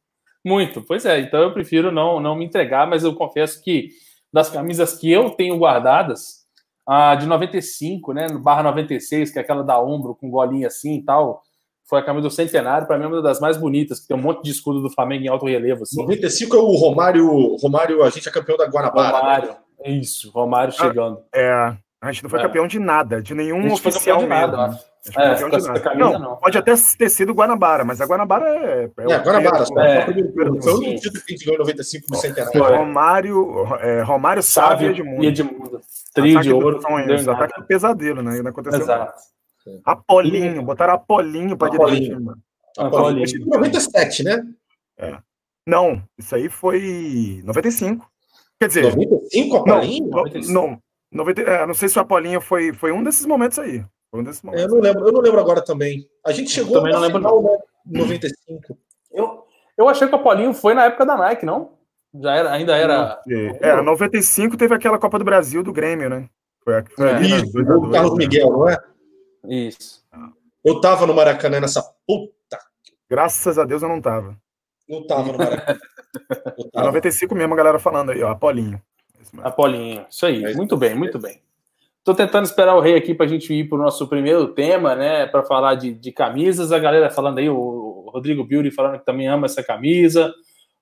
Muito, 0.45 0.81
pois 0.81 1.05
é, 1.05 1.19
então 1.19 1.41
eu 1.41 1.53
prefiro 1.53 1.91
não, 1.91 2.19
não 2.19 2.35
me 2.35 2.45
entregar, 2.45 2.87
mas 2.87 3.03
eu 3.03 3.13
confesso 3.15 3.61
que 3.63 3.89
das 4.31 4.49
camisas 4.49 4.95
que 4.97 5.11
eu 5.11 5.29
tenho 5.31 5.57
guardadas, 5.57 6.45
a 6.87 7.13
de 7.15 7.25
95, 7.27 8.13
né, 8.13 8.27
no 8.27 8.39
barra 8.39 8.63
96, 8.63 9.31
que 9.31 9.37
é 9.37 9.41
aquela 9.41 9.63
da 9.63 9.79
ombro 9.81 10.15
com 10.15 10.29
golinha 10.29 10.67
assim 10.67 10.95
e 10.97 11.03
tal, 11.03 11.41
foi 11.89 11.99
a 11.99 12.03
camisa 12.03 12.27
do 12.27 12.31
Centenário, 12.31 12.85
para 12.87 12.97
mim 12.97 13.05
é 13.05 13.07
uma 13.07 13.21
das 13.21 13.39
mais 13.39 13.57
bonitas, 13.57 13.99
que 13.99 14.07
tem 14.07 14.15
um 14.15 14.21
monte 14.21 14.43
de 14.43 14.51
escudo 14.51 14.81
do 14.81 14.89
Flamengo 14.91 15.23
em 15.25 15.27
alto 15.27 15.45
relevo, 15.45 15.83
assim. 15.83 15.99
95 16.01 16.55
é 16.55 16.59
o 16.59 16.75
Romário. 16.75 17.55
Romário, 17.61 18.03
a 18.03 18.09
gente 18.09 18.29
é 18.29 18.31
campeão 18.31 18.55
da 18.57 18.65
Guanabara. 18.67 19.17
Romário, 19.17 19.55
é 19.81 19.91
isso, 19.91 20.29
Romário 20.31 20.71
chegando. 20.73 21.19
É, 21.33 21.73
a 22.01 22.11
gente 22.11 22.23
não 22.23 22.29
foi 22.29 22.39
É. 22.39 22.43
campeão 22.43 22.67
de 22.67 22.79
nada, 22.79 23.21
de 23.21 23.33
nenhum 23.33 23.71
oficial 23.73 24.19
de 24.19 24.27
nada, 24.27 24.57
mesmo. 24.57 24.61
acho. 24.73 24.89
A 24.99 25.05
gente 25.35 25.39
foi 25.39 25.47
É, 25.47 25.59
de 25.61 25.67
nada. 25.67 25.79
camisa, 25.79 26.09
não, 26.11 26.19
não. 26.19 26.35
pode 26.35 26.57
até 26.57 26.73
ter 26.97 27.09
sido 27.09 27.33
Guanabara, 27.33 27.85
mas 27.85 28.01
a 28.01 28.05
Guanabara 28.05 28.49
é. 28.49 28.83
É, 28.97 29.17
Guanabara. 29.19 29.65
só. 29.65 29.79
É. 29.79 30.01
O 30.01 30.05
primeiro. 30.13 30.61
Foi 30.61 30.73
o 30.73 30.77
único 30.77 30.99
título 31.01 31.23
que 31.23 31.33
a 31.33 31.35
gente 31.37 31.45
ganhou 31.45 31.55
em 31.55 31.59
95 31.59 32.05
no 32.09 32.15
Centenário. 32.17 32.75
Romário, 32.77 33.67
é, 33.79 34.01
Romário 34.01 34.43
Sávio 34.43 34.89
Sávio 34.89 34.91
e 34.91 34.99
Edmundo. 34.99 35.25
Edmundo. 35.25 35.81
Trio 36.13 36.41
de 36.41 36.51
ouro. 36.53 36.81
sonhos, 36.81 37.27
ataque 37.27 37.61
do 37.61 37.65
pesadelo, 37.65 38.21
né? 38.21 38.41
Não 38.41 38.51
aconteceu 38.51 38.79
nada. 38.85 38.93
Exato. 39.03 39.38
Apolinho, 39.85 40.61
botaram 40.63 40.93
Apolinho 40.93 41.53
Apolinho. 41.53 41.87
dirigir, 41.87 42.19
mano. 42.19 42.37
Apolinho. 42.77 43.25
Que 43.25 43.39
97, 43.39 44.23
né? 44.23 44.43
Não, 45.67 46.01
isso 46.17 46.35
aí 46.35 46.49
foi 46.49 47.41
95. 47.43 48.09
Quer 48.59 48.67
dizer, 48.67 48.83
95, 48.95 49.65
não, 49.65 49.75
Apolinho? 49.77 50.03
no- 50.05 50.11
95. 50.11 50.53
não, 50.53 50.81
90, 51.11 51.41
é, 51.41 51.65
não 51.65 51.73
sei 51.73 51.89
se 51.89 51.97
o 51.97 52.01
Apolinho 52.01 52.41
foi, 52.41 52.73
foi 52.73 52.91
um 52.91 53.03
desses 53.03 53.25
momentos 53.25 53.57
aí. 53.59 53.83
Foi 54.11 54.19
um 54.21 54.23
desses 54.23 54.43
É, 54.43 54.47
momentos. 54.47 54.65
Eu 54.65 54.75
não 54.75 54.81
lembro, 54.81 55.07
eu 55.07 55.13
não 55.13 55.21
lembro 55.21 55.39
agora 55.39 55.63
também. 55.63 56.07
A 56.25 56.31
gente 56.31 56.49
chegou 56.49 56.73
Também 56.73 56.91
não 56.93 56.99
lembro, 56.99 57.17
final, 57.19 57.43
né? 57.43 57.57
95. 57.85 58.77
Eu, 59.11 59.43
eu 59.77 59.87
achei 59.87 60.07
que 60.07 60.13
o 60.15 60.17
Apolinho 60.17 60.53
foi 60.53 60.73
na 60.73 60.85
época 60.85 61.05
da 61.05 61.15
Nike, 61.15 61.45
não? 61.45 61.73
Já 62.21 62.35
era, 62.35 62.51
ainda 62.51 62.75
era. 62.75 63.21
É, 63.29 63.69
é, 63.69 63.81
95 63.81 64.57
teve 64.57 64.73
aquela 64.73 64.97
Copa 64.97 65.19
do 65.19 65.25
Brasil 65.25 65.61
do 65.61 65.71
Grêmio, 65.71 66.09
né? 66.09 66.27
Foi, 66.63 66.77
a- 66.79 66.83
foi 66.95 67.07
É. 67.09 67.15
ali 67.15 67.29
nas 67.29 67.43
Isso, 67.43 67.63
gol 67.63 67.81
do 67.81 67.91
Carlos 67.91 68.11
né? 68.13 68.17
Miguel, 68.17 68.49
não 68.49 68.67
é? 68.67 68.77
Isso. 69.47 70.03
Eu 70.63 70.81
tava 70.81 71.05
no 71.07 71.13
Maracanã 71.13 71.59
nessa 71.59 71.81
puta. 72.07 72.59
Graças 73.09 73.57
a 73.57 73.65
Deus 73.65 73.81
eu 73.81 73.89
não 73.89 74.01
tava. 74.01 74.37
Eu 74.87 75.05
tava 75.07 75.31
no 75.31 75.37
Maracanã. 75.37 75.79
Eu 76.57 76.65
Em 76.65 76.69
tava. 76.71 76.85
95 76.87 77.35
mesmo 77.35 77.53
a 77.53 77.57
galera 77.57 77.79
falando 77.79 78.11
aí, 78.11 78.21
ó, 78.23 78.29
Apolinho. 78.29 78.81
Apolinho. 79.39 80.05
Isso 80.09 80.25
aí. 80.25 80.41
Mas- 80.41 80.55
Muito 80.55 80.75
bem, 80.77 80.95
muito 80.95 81.19
bem. 81.19 81.41
Tô 82.03 82.15
tentando 82.15 82.45
esperar 82.45 82.75
o 82.75 82.79
rei 82.79 82.95
aqui 82.95 83.13
pra 83.13 83.27
gente 83.27 83.53
ir 83.53 83.67
pro 83.69 83.77
nosso 83.77 84.07
primeiro 84.07 84.47
tema, 84.53 84.95
né? 84.95 85.27
Pra 85.27 85.43
falar 85.43 85.75
de, 85.75 85.93
de 85.93 86.11
camisas. 86.11 86.71
A 86.71 86.79
galera 86.79 87.09
falando 87.11 87.37
aí, 87.37 87.49
o 87.49 88.09
Rodrigo 88.11 88.43
Beauty 88.43 88.71
falando 88.71 88.97
que 88.99 89.05
também 89.05 89.27
ama 89.27 89.45
essa 89.45 89.61
camisa. 89.63 90.33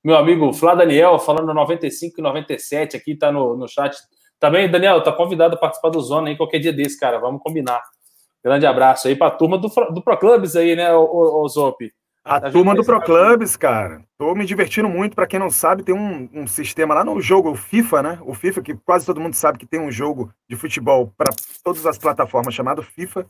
Meu 0.04 0.16
amigo 0.16 0.54
Flá 0.54 0.74
Daniel 0.76 1.20
falando 1.20 1.54
95 1.54 2.20
e 2.20 2.24
97 2.24 2.96
aqui, 2.96 3.16
tá 3.16 3.32
no, 3.32 3.58
no 3.58 3.68
chat. 3.68 3.98
Também, 4.40 4.70
Daniel, 4.70 5.02
tá 5.02 5.12
convidado 5.12 5.56
a 5.56 5.58
participar 5.60 5.90
do 5.90 6.00
Zona 6.00 6.30
aí 6.30 6.38
qualquer 6.38 6.60
dia 6.60 6.72
desse, 6.72 6.98
cara. 7.00 7.18
Vamos 7.20 7.42
combinar. 7.42 7.82
Grande 8.48 8.66
abraço 8.66 9.10
aí 9.10 9.16
pra 9.16 9.30
turma 9.30 9.58
do, 9.58 9.68
do 9.94 10.02
Proclubs 10.02 10.56
aí, 10.56 10.74
né, 10.74 10.94
o, 10.96 11.44
o, 11.44 11.48
Zop? 11.50 11.92
A 12.24 12.38
A 12.38 12.50
turma 12.50 12.74
do 12.74 12.82
Pro 12.84 12.98
vai- 12.98 13.06
Clubs, 13.06 13.58
cara. 13.58 14.02
Tô 14.18 14.34
me 14.34 14.46
divertindo 14.46 14.88
muito. 14.88 15.16
Pra 15.16 15.28
quem 15.28 15.38
não 15.38 15.50
sabe, 15.50 15.84
tem 15.84 15.94
um, 15.94 16.30
um 16.34 16.48
sistema 16.48 16.94
lá 16.94 17.04
no 17.04 17.20
jogo, 17.20 17.52
o 17.52 17.56
FIFA, 17.56 18.02
né? 18.02 18.20
O 18.22 18.34
FIFA, 18.34 18.62
que 18.62 18.74
quase 18.74 19.06
todo 19.06 19.20
mundo 19.20 19.34
sabe 19.34 19.58
que 19.58 19.66
tem 19.66 19.82
um 19.82 19.92
jogo 19.92 20.32
de 20.50 20.56
futebol 20.56 21.12
para 21.18 21.34
todas 21.62 21.86
as 21.86 21.98
plataformas 21.98 22.54
chamado 22.54 22.82
FIFA. 22.82 23.26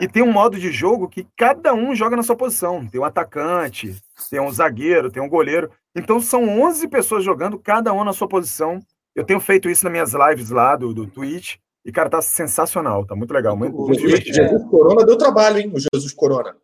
E 0.00 0.08
tem 0.08 0.22
um 0.22 0.32
modo 0.32 0.58
de 0.58 0.72
jogo 0.72 1.10
que 1.10 1.26
cada 1.36 1.74
um 1.74 1.94
joga 1.94 2.16
na 2.16 2.22
sua 2.22 2.36
posição. 2.36 2.86
Tem 2.86 2.98
um 2.98 3.04
atacante, 3.04 3.94
tem 4.30 4.40
um 4.40 4.50
zagueiro, 4.50 5.10
tem 5.10 5.22
um 5.22 5.28
goleiro. 5.28 5.70
Então 5.94 6.18
são 6.20 6.48
11 6.62 6.88
pessoas 6.88 7.22
jogando, 7.22 7.58
cada 7.58 7.92
um 7.92 8.02
na 8.02 8.14
sua 8.14 8.26
posição. 8.26 8.80
Eu 9.14 9.24
tenho 9.24 9.40
feito 9.40 9.68
isso 9.68 9.84
nas 9.84 9.92
minhas 9.92 10.14
lives 10.14 10.48
lá 10.48 10.74
do, 10.74 10.94
do 10.94 11.06
Twitch. 11.06 11.56
E, 11.84 11.92
cara, 11.92 12.08
tá 12.08 12.22
sensacional, 12.22 13.04
tá 13.04 13.14
muito 13.14 13.32
legal. 13.32 13.56
Muito, 13.56 13.76
O 13.76 13.86
muito 13.86 14.00
Jesus, 14.00 14.20
divertido. 14.24 14.48
Jesus 14.48 14.70
Corona 14.70 15.04
deu 15.04 15.18
trabalho, 15.18 15.58
hein? 15.58 15.70
O 15.74 15.78
Jesus 15.78 16.12
Corona. 16.14 16.56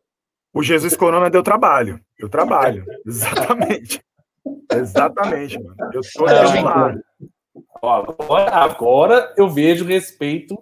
O 0.53 0.63
Jesus 0.63 0.97
Corona 0.97 1.29
deu 1.29 1.43
trabalho. 1.43 2.01
Eu 2.19 2.29
trabalho. 2.29 2.85
Exatamente. 3.07 4.03
Exatamente, 4.73 5.63
mano. 5.63 5.77
Eu 5.93 6.01
tô 6.01 7.89
agora, 7.89 8.51
agora 8.51 9.35
eu 9.37 9.49
vejo 9.49 9.85
respeito 9.85 10.57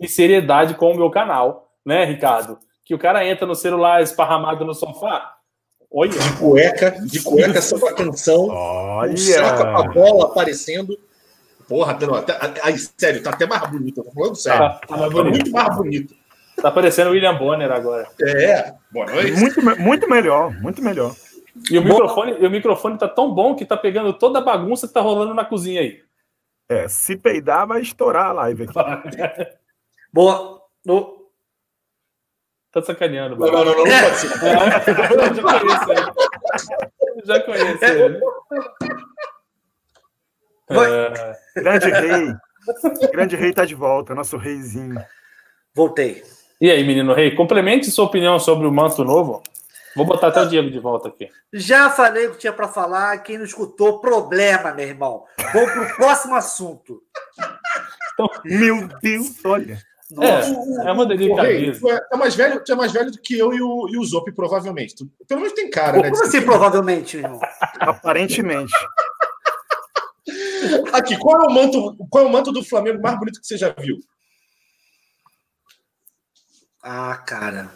e 0.00 0.08
seriedade 0.08 0.74
com 0.74 0.92
o 0.92 0.96
meu 0.96 1.10
canal, 1.10 1.72
né, 1.84 2.04
Ricardo? 2.04 2.58
Que 2.84 2.94
o 2.94 2.98
cara 2.98 3.26
entra 3.26 3.46
no 3.46 3.54
celular 3.54 4.02
esparramado 4.02 4.64
no 4.64 4.74
sofá. 4.74 5.32
Olha, 5.90 6.10
De 6.10 6.32
cueca, 6.38 6.90
de 6.90 7.22
cueca, 7.22 7.62
sob 7.62 7.86
a 7.88 7.94
canção. 7.94 8.46
Um 8.46 9.16
saco 9.16 9.62
com 9.62 9.68
a 9.68 9.80
Olha. 9.80 9.90
bola 9.92 10.24
aparecendo. 10.26 10.98
Porra, 11.68 11.94
tá, 11.94 12.06
não, 12.06 12.14
até, 12.14 12.60
aí, 12.62 12.78
sério, 12.78 13.22
tá 13.22 13.30
até 13.30 13.46
mais 13.46 13.68
bonito. 13.70 14.00
Eu 14.00 14.04
tô 14.04 14.10
falando 14.12 14.34
sério. 14.36 14.58
tá, 14.58 14.80
tá 14.86 14.96
mais 14.96 15.12
Tá 15.12 15.24
muito 15.24 15.50
mais 15.50 15.76
bonito. 15.76 16.14
Tá 16.60 16.70
parecendo 16.70 17.10
o 17.10 17.12
William 17.12 17.34
Bonner 17.36 17.70
agora. 17.70 18.08
É. 18.20 18.74
Boa 18.90 19.06
noite. 19.06 19.32
Muito, 19.32 19.80
muito 19.80 20.08
melhor, 20.08 20.52
muito 20.60 20.82
melhor. 20.82 21.14
E 21.70 21.78
o 21.78 21.84
microfone, 21.84 22.36
e 22.40 22.46
o 22.46 22.50
microfone 22.50 22.98
tá 22.98 23.08
tão 23.08 23.32
bom 23.32 23.54
que 23.54 23.64
tá 23.64 23.76
pegando 23.76 24.12
toda 24.12 24.38
a 24.38 24.42
bagunça 24.42 24.88
que 24.88 24.94
tá 24.94 25.00
rolando 25.00 25.34
na 25.34 25.44
cozinha 25.44 25.80
aí. 25.80 26.02
É, 26.68 26.88
se 26.88 27.16
peidar, 27.16 27.66
vai 27.66 27.80
estourar 27.80 28.26
a 28.26 28.32
live 28.32 28.64
aqui. 28.64 28.74
Boa. 30.12 30.62
No... 30.84 31.24
Tá 32.72 32.82
sacaneando, 32.82 33.36
Não, 33.36 33.46
não, 33.46 33.64
não, 33.64 33.74
não, 33.76 33.84
não 33.84 34.00
pode 34.00 34.16
ser. 34.16 34.28
Eu 34.44 35.34
já 35.34 35.40
conheço 35.42 35.92
ele. 35.92 36.10
Eu 37.14 37.26
Já 37.26 37.40
conheço 37.40 37.84
ele. 37.84 38.20
É, 40.70 41.60
Grande 41.60 41.90
rei. 41.90 42.34
Grande 43.12 43.36
rei 43.36 43.52
tá 43.52 43.64
de 43.64 43.74
volta, 43.74 44.14
nosso 44.14 44.36
reizinho. 44.36 44.96
Voltei. 45.74 46.22
E 46.60 46.70
aí, 46.70 46.84
menino 46.84 47.12
rei, 47.12 47.34
complemente 47.34 47.90
sua 47.90 48.04
opinião 48.04 48.38
sobre 48.38 48.66
o 48.66 48.72
manto 48.72 49.04
novo. 49.04 49.42
Vou 49.96 50.04
botar 50.04 50.28
até 50.28 50.42
o 50.42 50.48
Diego 50.48 50.70
de 50.70 50.78
volta 50.78 51.08
aqui. 51.08 51.28
Já 51.52 51.88
falei 51.90 52.26
o 52.26 52.32
que 52.32 52.38
tinha 52.38 52.52
para 52.52 52.66
falar. 52.66 53.18
Quem 53.18 53.38
não 53.38 53.44
escutou, 53.44 54.00
problema, 54.00 54.72
meu 54.72 54.88
irmão. 54.88 55.24
Vamos 55.52 55.70
pro 55.70 55.96
próximo 55.96 56.34
assunto. 56.34 57.00
Meu 58.44 58.88
Deus, 59.00 59.44
olha. 59.44 59.78
É, 60.20 60.88
é 60.88 60.92
uma 60.92 61.06
delicadeza. 61.06 61.80
é, 61.88 62.00
é 62.12 62.16
mais 62.16 62.34
velho, 62.34 62.62
é 62.68 62.74
mais 62.74 62.92
velho 62.92 63.10
do 63.10 63.18
que 63.18 63.38
eu 63.38 63.52
e 63.52 63.62
o, 63.62 63.88
e 63.88 63.96
o 63.96 64.04
Zop, 64.04 64.30
provavelmente. 64.32 64.94
Pelo 65.26 65.40
menos 65.40 65.54
tem 65.54 65.70
cara, 65.70 66.00
né? 66.00 66.10
Como 66.10 66.22
assim, 66.22 66.42
provavelmente, 66.42 67.16
meu 67.16 67.26
irmão? 67.26 67.40
Aparentemente. 67.80 68.72
Aqui, 70.92 71.16
qual 71.18 71.42
é 71.42 71.46
o 71.46 71.50
manto, 71.50 71.96
qual 72.10 72.24
é 72.24 72.26
o 72.26 72.30
manto 72.30 72.52
do 72.52 72.64
Flamengo 72.64 73.02
mais 73.02 73.18
bonito 73.18 73.40
que 73.40 73.46
você 73.46 73.56
já 73.56 73.70
viu? 73.70 73.98
Ah, 76.82 77.16
cara. 77.16 77.70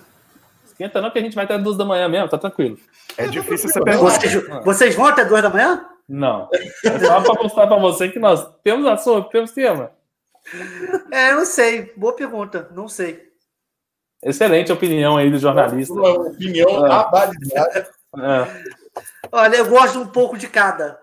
Esquenta 0.64 1.00
não 1.00 1.10
que 1.10 1.18
a 1.18 1.22
gente 1.22 1.34
vai 1.34 1.44
até 1.44 1.58
duas 1.58 1.76
da 1.76 1.84
manhã 1.84 2.08
mesmo, 2.08 2.28
tá 2.28 2.38
tranquilo. 2.38 2.78
É 3.16 3.26
difícil 3.26 3.68
você 3.68 3.82
perguntar. 3.82 4.20
Vocês, 4.20 4.64
vocês 4.64 4.94
vão 4.94 5.06
até 5.06 5.24
duas 5.24 5.42
da 5.42 5.50
manhã? 5.50 5.88
Não. 6.08 6.48
É 6.84 6.98
só 6.98 7.20
pra 7.20 7.42
mostrar 7.42 7.66
pra 7.66 7.78
você 7.78 8.08
que 8.08 8.18
nós 8.18 8.46
temos 8.62 8.86
assunto, 8.86 9.28
temos 9.30 9.50
tema. 9.52 9.90
É, 11.10 11.32
não 11.32 11.44
sei. 11.44 11.92
Boa 11.96 12.14
pergunta. 12.14 12.68
Não 12.74 12.88
sei. 12.88 13.28
Excelente 14.22 14.72
opinião 14.72 15.16
aí 15.16 15.30
do 15.30 15.38
jornalista. 15.38 15.94
Uma 15.94 16.10
opinião 16.10 16.84
abalizada. 16.84 17.90
É. 18.16 18.78
Olha, 19.30 19.56
eu 19.56 19.68
gosto 19.68 19.92
de 19.92 19.98
um 19.98 20.06
pouco 20.06 20.38
de 20.38 20.48
cada. 20.48 20.98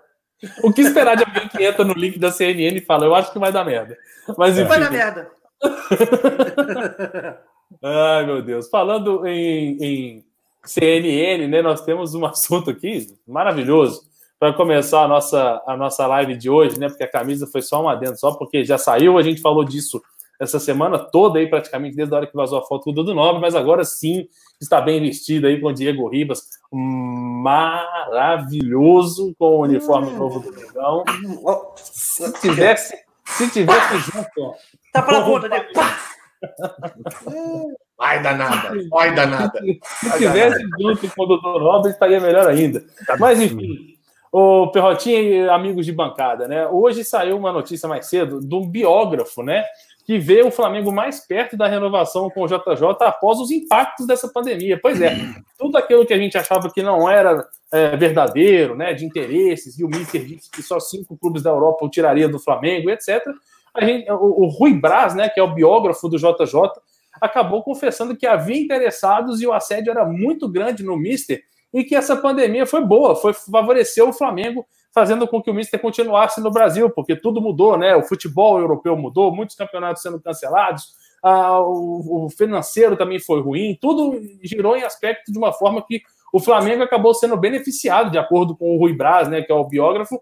O 0.64 0.74
que 0.74 0.82
esperar 0.82 1.16
de 1.16 1.24
alguém 1.24 1.48
que 1.48 1.64
entra 1.64 1.84
no 1.84 1.94
link 1.94 2.20
da 2.20 2.32
CNN 2.32 2.78
e 2.78 2.86
fala, 2.86 3.06
eu 3.06 3.16
acho 3.16 3.32
que 3.32 3.40
vai 3.40 3.52
dar 3.52 3.64
merda. 3.64 3.98
Mas 4.38 4.58
enfim. 4.58 4.68
Vai 4.68 4.80
na 4.80 4.90
merda. 4.90 5.30
Ai, 7.84 8.26
meu 8.26 8.42
Deus. 8.42 8.70
Falando 8.70 9.26
em, 9.26 9.78
em 9.82 10.26
CNN, 10.64 11.48
né, 11.48 11.62
nós 11.62 11.82
temos 11.82 12.16
um 12.16 12.26
assunto 12.28 12.70
aqui 12.72 13.08
maravilhoso 13.28 14.04
para 14.40 14.54
começar 14.54 15.04
a 15.04 15.08
nossa, 15.08 15.62
a 15.66 15.78
nossa 15.78 16.06
live 16.08 16.36
de 16.36 16.50
hoje, 16.50 16.80
né? 16.80 16.90
Porque 16.90 17.04
a 17.04 17.12
camisa 17.12 17.48
foi 17.48 17.62
só 17.62 17.82
um 17.82 17.90
adendo, 17.90 18.18
só 18.18 18.34
porque 18.34 18.66
já 18.66 18.78
saiu, 18.78 19.18
a 19.18 19.22
gente 19.22 19.42
falou 19.42 19.64
disso 19.64 20.02
essa 20.40 20.60
semana 20.60 21.00
toda 21.00 21.40
aí, 21.40 21.48
praticamente, 21.50 21.96
desde 21.96 22.14
a 22.14 22.18
hora 22.18 22.28
que 22.28 22.36
vazou 22.36 22.60
a 22.60 22.66
foto 22.66 22.92
do 22.92 23.04
Dudu 23.04 23.16
Nobre, 23.16 23.42
mas 23.42 23.56
agora 23.56 23.84
sim 23.86 24.28
está 24.60 24.82
bem 24.82 25.02
vestido 25.02 25.48
aí 25.48 25.60
com 25.60 25.68
o 25.68 25.74
Diego 25.74 26.08
Ribas, 26.08 26.42
maravilhoso 27.44 29.34
com 29.38 29.58
o 29.58 29.62
uniforme 29.64 30.12
novo 30.12 30.40
do 30.40 30.52
Mengão. 30.54 31.04
Se 31.76 32.32
tivesse, 32.42 32.96
se 33.24 33.50
tivesse 33.50 33.98
junto, 34.12 34.30
ó, 34.40 34.54
Tá 34.92 35.02
pela 35.02 35.24
conta 35.26 35.50
dele. 35.50 35.66
Pá! 35.74 36.00
Vai 37.98 38.22
danada, 38.22 38.72
vai 38.90 39.16
danada. 39.16 39.60
se 39.84 40.18
tivesse 40.18 40.66
junto 40.80 41.10
com 41.16 41.24
o 41.24 41.26
Dudu 41.26 41.60
Nobre, 41.60 41.92
estaria 41.92 42.20
melhor 42.20 42.48
ainda. 42.48 42.84
Mas 43.20 43.42
enfim, 43.42 43.96
o 44.32 44.68
Perrotinha 44.68 45.20
e 45.22 45.50
amigos 45.50 45.86
de 45.86 45.94
bancada, 45.94 46.48
né? 46.48 46.68
Hoje 46.68 47.04
saiu 47.06 47.38
uma 47.38 47.54
notícia 47.54 47.88
mais 47.88 48.08
cedo 48.08 48.42
de 48.42 48.54
um 48.54 48.68
biógrafo, 48.68 49.42
né? 49.42 49.64
Que 50.06 50.20
vê 50.20 50.44
o 50.44 50.52
Flamengo 50.52 50.92
mais 50.92 51.20
perto 51.20 51.58
da 51.58 51.68
renovação 51.68 52.30
com 52.30 52.44
o 52.44 52.48
JJ 52.48 52.86
após 53.02 53.40
os 53.40 53.50
impactos 53.50 54.06
dessa 54.06 54.28
pandemia. 54.28 54.80
Pois 54.80 55.02
é, 55.02 55.16
tudo 55.58 55.78
aquilo 55.78 56.06
que 56.06 56.14
a 56.14 56.18
gente 56.18 56.38
achava 56.38 56.70
que 56.70 56.84
não 56.84 57.10
era 57.10 57.44
é, 57.72 57.98
verdadeiro, 57.98 58.76
né? 58.76 58.94
De 58.94 59.04
interesses, 59.04 59.80
e 59.80 59.84
o 59.84 59.88
Mister 59.88 60.24
disse 60.24 60.50
que 60.52 60.62
só 60.62 60.80
cinco 60.80 61.18
clubes 61.18 61.42
da 61.42 61.50
Europa 61.50 61.86
o 61.86 61.90
tiraria 61.90 62.30
do 62.30 62.40
Flamengo, 62.40 62.90
etc. 62.90 63.24
Gente, 63.82 64.10
o, 64.12 64.44
o 64.44 64.48
Rui 64.48 64.74
Braz, 64.74 65.16
né? 65.16 65.28
Que 65.28 65.40
é 65.40 65.44
o 65.44 65.54
biógrafo 65.54 66.08
do 66.08 66.18
JJ, 66.18 66.70
acabou 67.20 67.64
confessando 67.64 68.16
que 68.16 68.28
havia 68.28 68.60
interessados 68.60 69.42
e 69.42 69.48
o 69.48 69.54
assédio 69.54 69.92
era 69.92 70.06
muito 70.06 70.48
grande 70.50 70.84
no 70.84 70.98
Mister 70.98 71.42
e 71.74 71.84
que 71.84 71.96
essa 71.96 72.16
pandemia 72.16 72.66
foi 72.66 72.86
boa, 72.86 73.16
foi 73.16 73.34
favoreceu 73.34 74.10
o 74.10 74.14
Flamengo, 74.14 74.66
fazendo 74.96 75.28
com 75.28 75.42
que 75.42 75.52
o 75.52 75.54
Mister 75.54 75.80
continuasse 75.80 76.40
no 76.40 76.50
Brasil, 76.50 76.90
porque 76.90 77.18
tudo 77.18 77.42
mudou, 77.42 77.78
né? 77.78 77.98
O 77.98 78.04
futebol 78.04 78.58
europeu 78.60 78.96
mudou, 78.96 79.36
muitos 79.36 79.58
campeonatos 79.58 80.02
sendo 80.02 80.22
cancelados, 80.22 80.94
o, 81.22 82.26
o 82.26 82.30
financeiro 82.30 82.96
também 82.96 83.20
foi 83.20 83.42
ruim, 83.42 83.78
tudo 83.82 84.18
girou 84.42 84.78
em 84.78 84.84
aspecto 84.84 85.34
de 85.34 85.38
uma 85.38 85.52
forma 85.52 85.86
que 85.86 86.02
o 86.32 86.40
Flamengo 86.40 86.84
acabou 86.84 87.14
sendo 87.14 87.36
beneficiado, 87.36 88.10
de 88.10 88.18
acordo 88.18 88.56
com 88.56 88.74
o 88.74 88.80
Rui 88.80 88.94
Braz, 88.94 89.28
né, 89.28 89.42
que 89.42 89.52
é 89.52 89.56
o 89.56 89.66
biógrafo, 89.66 90.22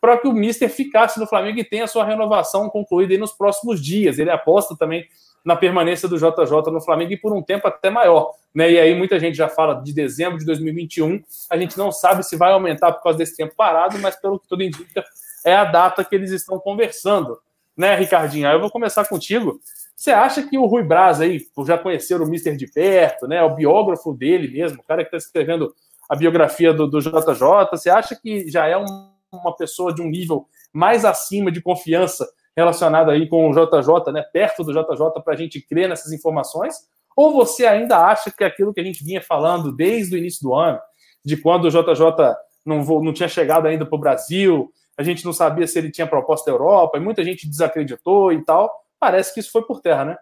para 0.00 0.16
que 0.16 0.26
o 0.26 0.32
Mister 0.32 0.70
ficasse 0.70 1.20
no 1.20 1.26
Flamengo 1.26 1.58
e 1.58 1.64
tenha 1.64 1.86
sua 1.86 2.04
renovação 2.04 2.70
concluída 2.70 3.16
nos 3.18 3.32
próximos 3.32 3.82
dias. 3.82 4.18
Ele 4.18 4.30
aposta 4.30 4.74
também 4.76 5.04
na 5.44 5.54
permanência 5.54 6.08
do 6.08 6.16
JJ 6.16 6.72
no 6.72 6.80
Flamengo 6.80 7.12
e 7.12 7.16
por 7.16 7.32
um 7.32 7.42
tempo 7.42 7.68
até 7.68 7.90
maior. 7.90 8.32
Né? 8.54 8.72
E 8.72 8.80
aí 8.80 8.94
muita 8.94 9.20
gente 9.20 9.36
já 9.36 9.48
fala 9.48 9.74
de 9.74 9.92
dezembro 9.92 10.38
de 10.38 10.46
2021. 10.46 11.22
A 11.50 11.58
gente 11.58 11.76
não 11.76 11.92
sabe 11.92 12.22
se 12.22 12.36
vai 12.36 12.52
aumentar 12.52 12.92
por 12.92 13.02
causa 13.02 13.18
desse 13.18 13.36
tempo 13.36 13.54
parado, 13.54 13.98
mas 13.98 14.16
pelo 14.16 14.38
que 14.38 14.48
tudo 14.48 14.62
indica, 14.62 15.04
é 15.44 15.54
a 15.54 15.64
data 15.64 16.02
que 16.02 16.14
eles 16.14 16.30
estão 16.30 16.58
conversando. 16.58 17.38
Né, 17.76 17.94
Ricardinho? 17.96 18.48
Aí 18.48 18.54
eu 18.54 18.60
vou 18.60 18.70
começar 18.70 19.06
contigo. 19.06 19.60
Você 19.94 20.10
acha 20.10 20.42
que 20.42 20.56
o 20.56 20.64
Rui 20.64 20.82
Braz 20.82 21.20
aí, 21.20 21.40
por 21.54 21.66
já 21.66 21.76
conhecer 21.76 22.20
o 22.20 22.26
Mister 22.26 22.56
de 22.56 22.66
perto, 22.66 23.26
né, 23.26 23.42
o 23.42 23.54
biógrafo 23.54 24.14
dele 24.14 24.48
mesmo, 24.48 24.80
o 24.80 24.84
cara 24.84 25.02
que 25.02 25.08
está 25.08 25.18
escrevendo 25.18 25.74
a 26.08 26.16
biografia 26.16 26.72
do, 26.72 26.86
do 26.86 27.00
JJ, 27.00 27.68
você 27.70 27.90
acha 27.90 28.14
que 28.14 28.50
já 28.50 28.66
é 28.66 28.76
um, 28.76 28.84
uma 29.32 29.54
pessoa 29.56 29.92
de 29.92 30.02
um 30.02 30.08
nível 30.08 30.46
mais 30.72 31.04
acima 31.04 31.50
de 31.50 31.60
confiança 31.60 32.28
relacionado 32.56 33.10
aí 33.10 33.28
com 33.28 33.50
o 33.50 33.52
JJ, 33.52 34.12
né, 34.12 34.22
perto 34.22 34.62
do 34.62 34.72
JJ, 34.72 35.22
para 35.24 35.34
a 35.34 35.36
gente 35.36 35.60
crer 35.60 35.88
nessas 35.88 36.12
informações? 36.12 36.74
Ou 37.16 37.32
você 37.32 37.66
ainda 37.66 37.98
acha 37.98 38.30
que 38.30 38.44
aquilo 38.44 38.72
que 38.72 38.80
a 38.80 38.84
gente 38.84 39.04
vinha 39.04 39.22
falando 39.22 39.72
desde 39.72 40.14
o 40.14 40.18
início 40.18 40.42
do 40.42 40.54
ano, 40.54 40.78
de 41.24 41.36
quando 41.36 41.66
o 41.66 41.70
JJ 41.70 42.34
não, 42.64 42.82
não 43.00 43.12
tinha 43.12 43.28
chegado 43.28 43.66
ainda 43.66 43.86
para 43.86 43.96
o 43.96 44.00
Brasil, 44.00 44.72
a 44.96 45.02
gente 45.02 45.24
não 45.24 45.32
sabia 45.32 45.66
se 45.66 45.78
ele 45.78 45.90
tinha 45.90 46.06
proposta 46.06 46.50
da 46.50 46.52
Europa, 46.52 46.98
e 46.98 47.00
muita 47.00 47.24
gente 47.24 47.48
desacreditou 47.48 48.32
e 48.32 48.44
tal, 48.44 48.70
parece 48.98 49.32
que 49.32 49.40
isso 49.40 49.50
foi 49.50 49.62
por 49.62 49.80
terra, 49.80 50.04
né? 50.04 50.16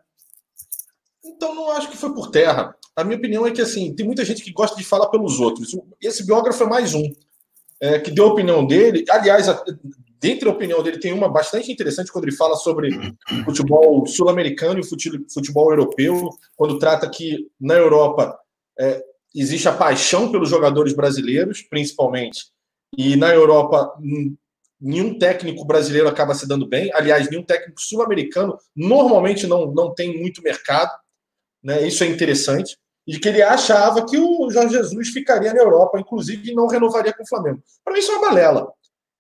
Então 1.25 1.55
não 1.55 1.71
acho 1.73 1.91
que 1.91 1.97
foi 1.97 2.13
por 2.13 2.31
terra. 2.31 2.75
A 2.97 3.05
minha 3.05 3.17
opinião 3.17 3.47
é 3.47 3.51
que 3.51 3.61
assim 3.61 3.95
tem 3.95 4.05
muita 4.05 4.25
gente 4.25 4.43
que 4.43 4.53
gosta 4.53 4.77
de 4.77 4.85
falar 4.85 5.09
pelos 5.09 5.41
outros. 5.41 5.77
Esse 6.01 6.27
biógrafo 6.27 6.63
é 6.63 6.67
mais 6.67 6.95
um 6.95 7.11
é, 7.81 7.99
que 7.99 8.11
deu 8.11 8.27
a 8.27 8.33
opinião 8.33 8.67
dele. 8.67 9.05
Aliás, 9.09 9.47
dentre 10.23 10.49
a 10.49 10.53
opinião 10.53 10.83
dele 10.83 10.99
tem 10.99 11.13
uma 11.13 11.29
bastante 11.29 11.73
interessante 11.73 12.13
quando 12.13 12.25
ele 12.25 12.37
fala 12.37 12.55
sobre 12.55 12.91
futebol 13.45 14.07
sul-americano 14.07 14.79
e 14.79 14.87
fute- 14.87 15.27
futebol 15.33 15.71
europeu, 15.71 16.31
quando 16.57 16.79
trata 16.79 17.11
que 17.11 17.49
na 17.61 17.75
Europa 17.75 18.39
é, 18.79 19.03
existe 19.35 19.69
a 19.69 19.73
paixão 19.73 20.31
pelos 20.31 20.49
jogadores 20.49 20.93
brasileiros, 20.93 21.63
principalmente, 21.63 22.47
e 22.97 23.17
na 23.17 23.35
Europa 23.35 23.93
hum, 23.99 24.37
nenhum 24.81 25.19
técnico 25.19 25.65
brasileiro 25.65 26.09
acaba 26.09 26.35
se 26.35 26.47
dando 26.47 26.67
bem. 26.67 26.91
Aliás, 26.95 27.29
nenhum 27.29 27.45
técnico 27.45 27.81
sul-americano 27.81 28.57
normalmente 28.77 29.47
não, 29.47 29.73
não 29.73 29.95
tem 29.95 30.21
muito 30.21 30.43
mercado. 30.43 30.93
Né? 31.63 31.87
Isso 31.87 32.05
é 32.05 32.07
interessante. 32.07 32.77
E 33.07 33.19
que 33.19 33.29
ele 33.29 33.43
achava 33.43 34.05
que 34.07 34.19
o 34.19 34.51
Jorge 34.51 34.77
Jesus 34.77 35.09
ficaria 35.09 35.53
na 35.53 35.61
Europa, 35.61 35.99
inclusive, 35.99 36.51
e 36.51 36.55
não 36.55 36.69
renovaria 36.69 37.13
com 37.13 37.23
o 37.23 37.27
Flamengo. 37.27 37.63
Para 37.85 37.95
mim, 37.95 38.01
isso 38.01 38.13
é 38.13 38.17
uma 38.17 38.29
balela. 38.29 38.73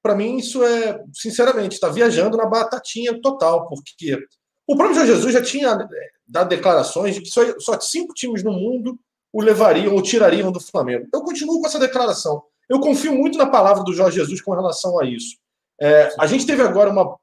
Para 0.02 0.14
mim, 0.16 0.36
isso 0.36 0.62
é, 0.64 1.02
sinceramente, 1.14 1.74
está 1.74 1.88
viajando 1.88 2.36
na 2.36 2.46
batatinha 2.46 3.20
total, 3.20 3.68
porque 3.68 4.18
o 4.66 4.74
próprio 4.76 4.96
Jorge 4.96 5.12
Jesus 5.12 5.32
já 5.32 5.42
tinha 5.42 5.68
é, 5.70 6.08
dado 6.26 6.48
declarações 6.48 7.14
de 7.14 7.20
que 7.22 7.28
só, 7.28 7.40
só 7.60 7.78
cinco 7.80 8.12
times 8.14 8.42
no 8.42 8.52
mundo 8.52 8.98
o 9.32 9.40
levariam 9.40 9.94
ou 9.94 10.02
tirariam 10.02 10.50
do 10.50 10.60
Flamengo. 10.60 11.06
Eu 11.12 11.22
continuo 11.22 11.60
com 11.60 11.66
essa 11.66 11.78
declaração. 11.78 12.42
Eu 12.68 12.80
confio 12.80 13.14
muito 13.14 13.38
na 13.38 13.46
palavra 13.46 13.82
do 13.84 13.92
Jorge 13.94 14.16
Jesus 14.18 14.40
com 14.42 14.52
relação 14.52 14.98
a 15.00 15.04
isso. 15.06 15.36
É, 15.80 16.12
a 16.18 16.26
gente 16.26 16.46
teve 16.46 16.62
agora 16.62 16.90
uma, 16.90 17.16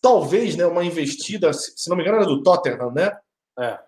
talvez, 0.00 0.56
né, 0.56 0.66
uma 0.66 0.84
investida, 0.84 1.52
se 1.52 1.88
não 1.88 1.96
me 1.96 2.02
engano, 2.02 2.18
era 2.18 2.26
do 2.26 2.42
Tottenham, 2.42 2.90
né? 2.92 3.16
É. 3.58 3.78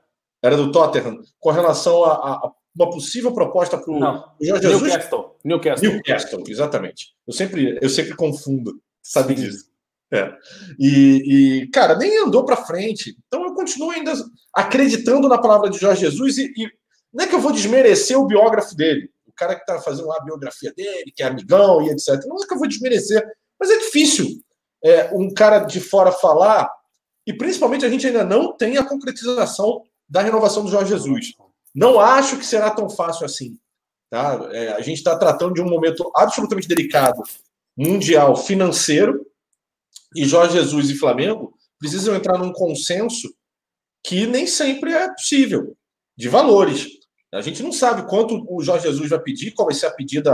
Era 0.42 0.56
do 0.56 0.70
Tottenham, 0.70 1.20
com 1.40 1.50
relação 1.50 2.04
a- 2.04 2.34
a 2.46 2.52
uma 2.74 2.90
possível 2.90 3.32
proposta 3.32 3.78
para 3.78 3.92
o. 3.92 3.98
Jorge 4.40 4.62
Jesus. 4.62 4.82
Newcastle. 4.82 5.36
Newcastle. 5.44 5.90
Newcastle, 5.90 6.44
exatamente. 6.48 7.14
Eu 7.26 7.32
sempre, 7.32 7.78
eu 7.80 7.88
sempre 7.88 8.16
confundo, 8.16 8.80
sabe 9.02 9.34
disso. 9.34 9.72
É. 10.12 10.32
E, 10.78 11.62
e, 11.62 11.70
cara, 11.70 11.96
nem 11.96 12.24
andou 12.24 12.44
para 12.44 12.56
frente. 12.56 13.16
Então 13.26 13.44
eu 13.44 13.54
continuo 13.54 13.90
ainda 13.90 14.12
acreditando 14.52 15.28
na 15.28 15.38
palavra 15.38 15.70
de 15.70 15.78
Jorge 15.78 16.02
Jesus 16.02 16.38
e, 16.38 16.52
e 16.56 16.68
não 17.12 17.24
é 17.24 17.28
que 17.28 17.34
eu 17.34 17.40
vou 17.40 17.52
desmerecer 17.52 18.18
o 18.18 18.26
biógrafo 18.26 18.74
dele, 18.76 19.08
o 19.26 19.32
cara 19.32 19.54
que 19.54 19.60
está 19.60 19.80
fazendo 19.80 20.08
lá 20.08 20.16
a 20.18 20.24
biografia 20.24 20.72
dele, 20.76 21.12
que 21.14 21.22
é 21.22 21.26
amigão 21.26 21.82
e 21.82 21.90
etc. 21.90 22.24
Não 22.26 22.36
é 22.36 22.46
que 22.46 22.54
eu 22.54 22.58
vou 22.58 22.68
desmerecer, 22.68 23.24
mas 23.58 23.70
é 23.70 23.78
difícil 23.78 24.26
é, 24.84 25.10
um 25.12 25.32
cara 25.32 25.60
de 25.60 25.80
fora 25.80 26.12
falar 26.12 26.70
e 27.26 27.32
principalmente 27.32 27.84
a 27.84 27.88
gente 27.88 28.06
ainda 28.06 28.24
não 28.24 28.56
tem 28.56 28.76
a 28.76 28.84
concretização 28.84 29.82
da 30.08 30.20
renovação 30.20 30.64
do 30.64 30.70
Jorge 30.70 30.90
Jesus. 30.90 31.32
Não 31.74 31.98
acho 31.98 32.38
que 32.38 32.46
será 32.46 32.70
tão 32.70 32.88
fácil 32.88 33.26
assim. 33.26 33.58
Tá? 34.10 34.48
É, 34.52 34.72
a 34.72 34.80
gente 34.80 34.98
está 34.98 35.16
tratando 35.18 35.54
de 35.54 35.60
um 35.60 35.68
momento 35.68 36.10
absolutamente 36.14 36.68
delicado, 36.68 37.20
mundial, 37.76 38.36
financeiro, 38.36 39.26
e 40.14 40.24
Jorge 40.24 40.54
Jesus 40.58 40.90
e 40.90 40.94
Flamengo 40.94 41.52
precisam 41.78 42.14
entrar 42.14 42.38
num 42.38 42.52
consenso 42.52 43.34
que 44.04 44.26
nem 44.26 44.46
sempre 44.46 44.92
é 44.92 45.08
possível, 45.12 45.76
de 46.16 46.28
valores. 46.28 46.86
A 47.32 47.40
gente 47.40 47.62
não 47.62 47.72
sabe 47.72 48.08
quanto 48.08 48.46
o 48.48 48.62
Jorge 48.62 48.86
Jesus 48.86 49.10
vai 49.10 49.18
pedir, 49.18 49.52
qual 49.52 49.66
vai 49.66 49.74
ser 49.74 49.86
a 49.86 49.90
pedida, 49.90 50.32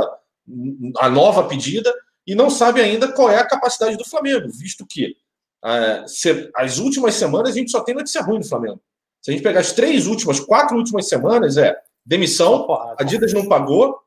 a 0.99 1.09
nova 1.09 1.49
pedida, 1.49 1.93
e 2.27 2.35
não 2.35 2.51
sabe 2.51 2.83
ainda 2.83 3.11
qual 3.13 3.31
é 3.31 3.39
a 3.39 3.47
capacidade 3.47 3.97
do 3.97 4.05
Flamengo, 4.05 4.49
visto 4.53 4.87
que 4.87 5.17
é, 5.65 6.07
se- 6.07 6.51
as 6.55 6.79
últimas 6.79 7.15
semanas 7.15 7.51
a 7.51 7.55
gente 7.55 7.71
só 7.71 7.81
tem 7.83 7.95
notícia 7.95 8.21
ruim 8.21 8.41
do 8.41 8.49
Flamengo. 8.49 8.81
Se 9.23 9.31
a 9.31 9.35
gente 9.35 9.43
pegar 9.43 9.61
as 9.61 9.73
três 9.73 10.07
últimas, 10.07 10.41
quatro 10.41 10.77
últimas 10.77 11.09
semanas, 11.09 11.57
é 11.57 11.77
demissão. 12.05 12.67
Adidas 12.99 13.33
não 13.33 13.47
pagou, 13.49 13.99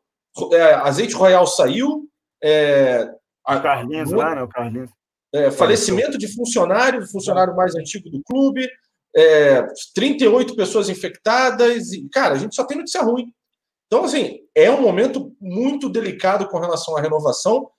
é, 0.54 0.74
Azeite 0.74 1.14
Royal 1.14 1.46
saiu, 1.46 2.08
é, 2.44 3.08
a- 3.46 3.60
Carlinhos 3.60 4.12
lá, 4.12 4.36
né? 4.36 4.42
O 4.44 4.48
Carlinhos. 4.48 4.90
é, 5.34 5.50
falecimento 5.52 6.18
de 6.18 6.28
funcionário, 6.34 7.06
funcionário 7.08 7.56
mais 7.56 7.76
antigo 7.76 8.10
do 8.10 8.22
clube, 8.24 8.68
é, 9.16 9.66
38 9.96 10.56
pessoas 10.56 10.90
infectadas, 10.90 11.92
e, 11.92 12.08
cara, 12.10 12.36
a 12.36 12.38
gente 12.38 12.56
só 12.56 12.64
tem 12.66 12.78
notícia 12.78 13.02
ruim. 13.02 13.32
Então, 13.88 14.06
assim, 14.06 14.40
é 14.56 14.72
um 14.72 14.82
momento 14.82 15.36
muito 15.40 15.88
delicado 15.90 16.48
com 16.50 16.58
relação 16.60 16.98
à 16.98 17.02
renovação, 17.02 17.70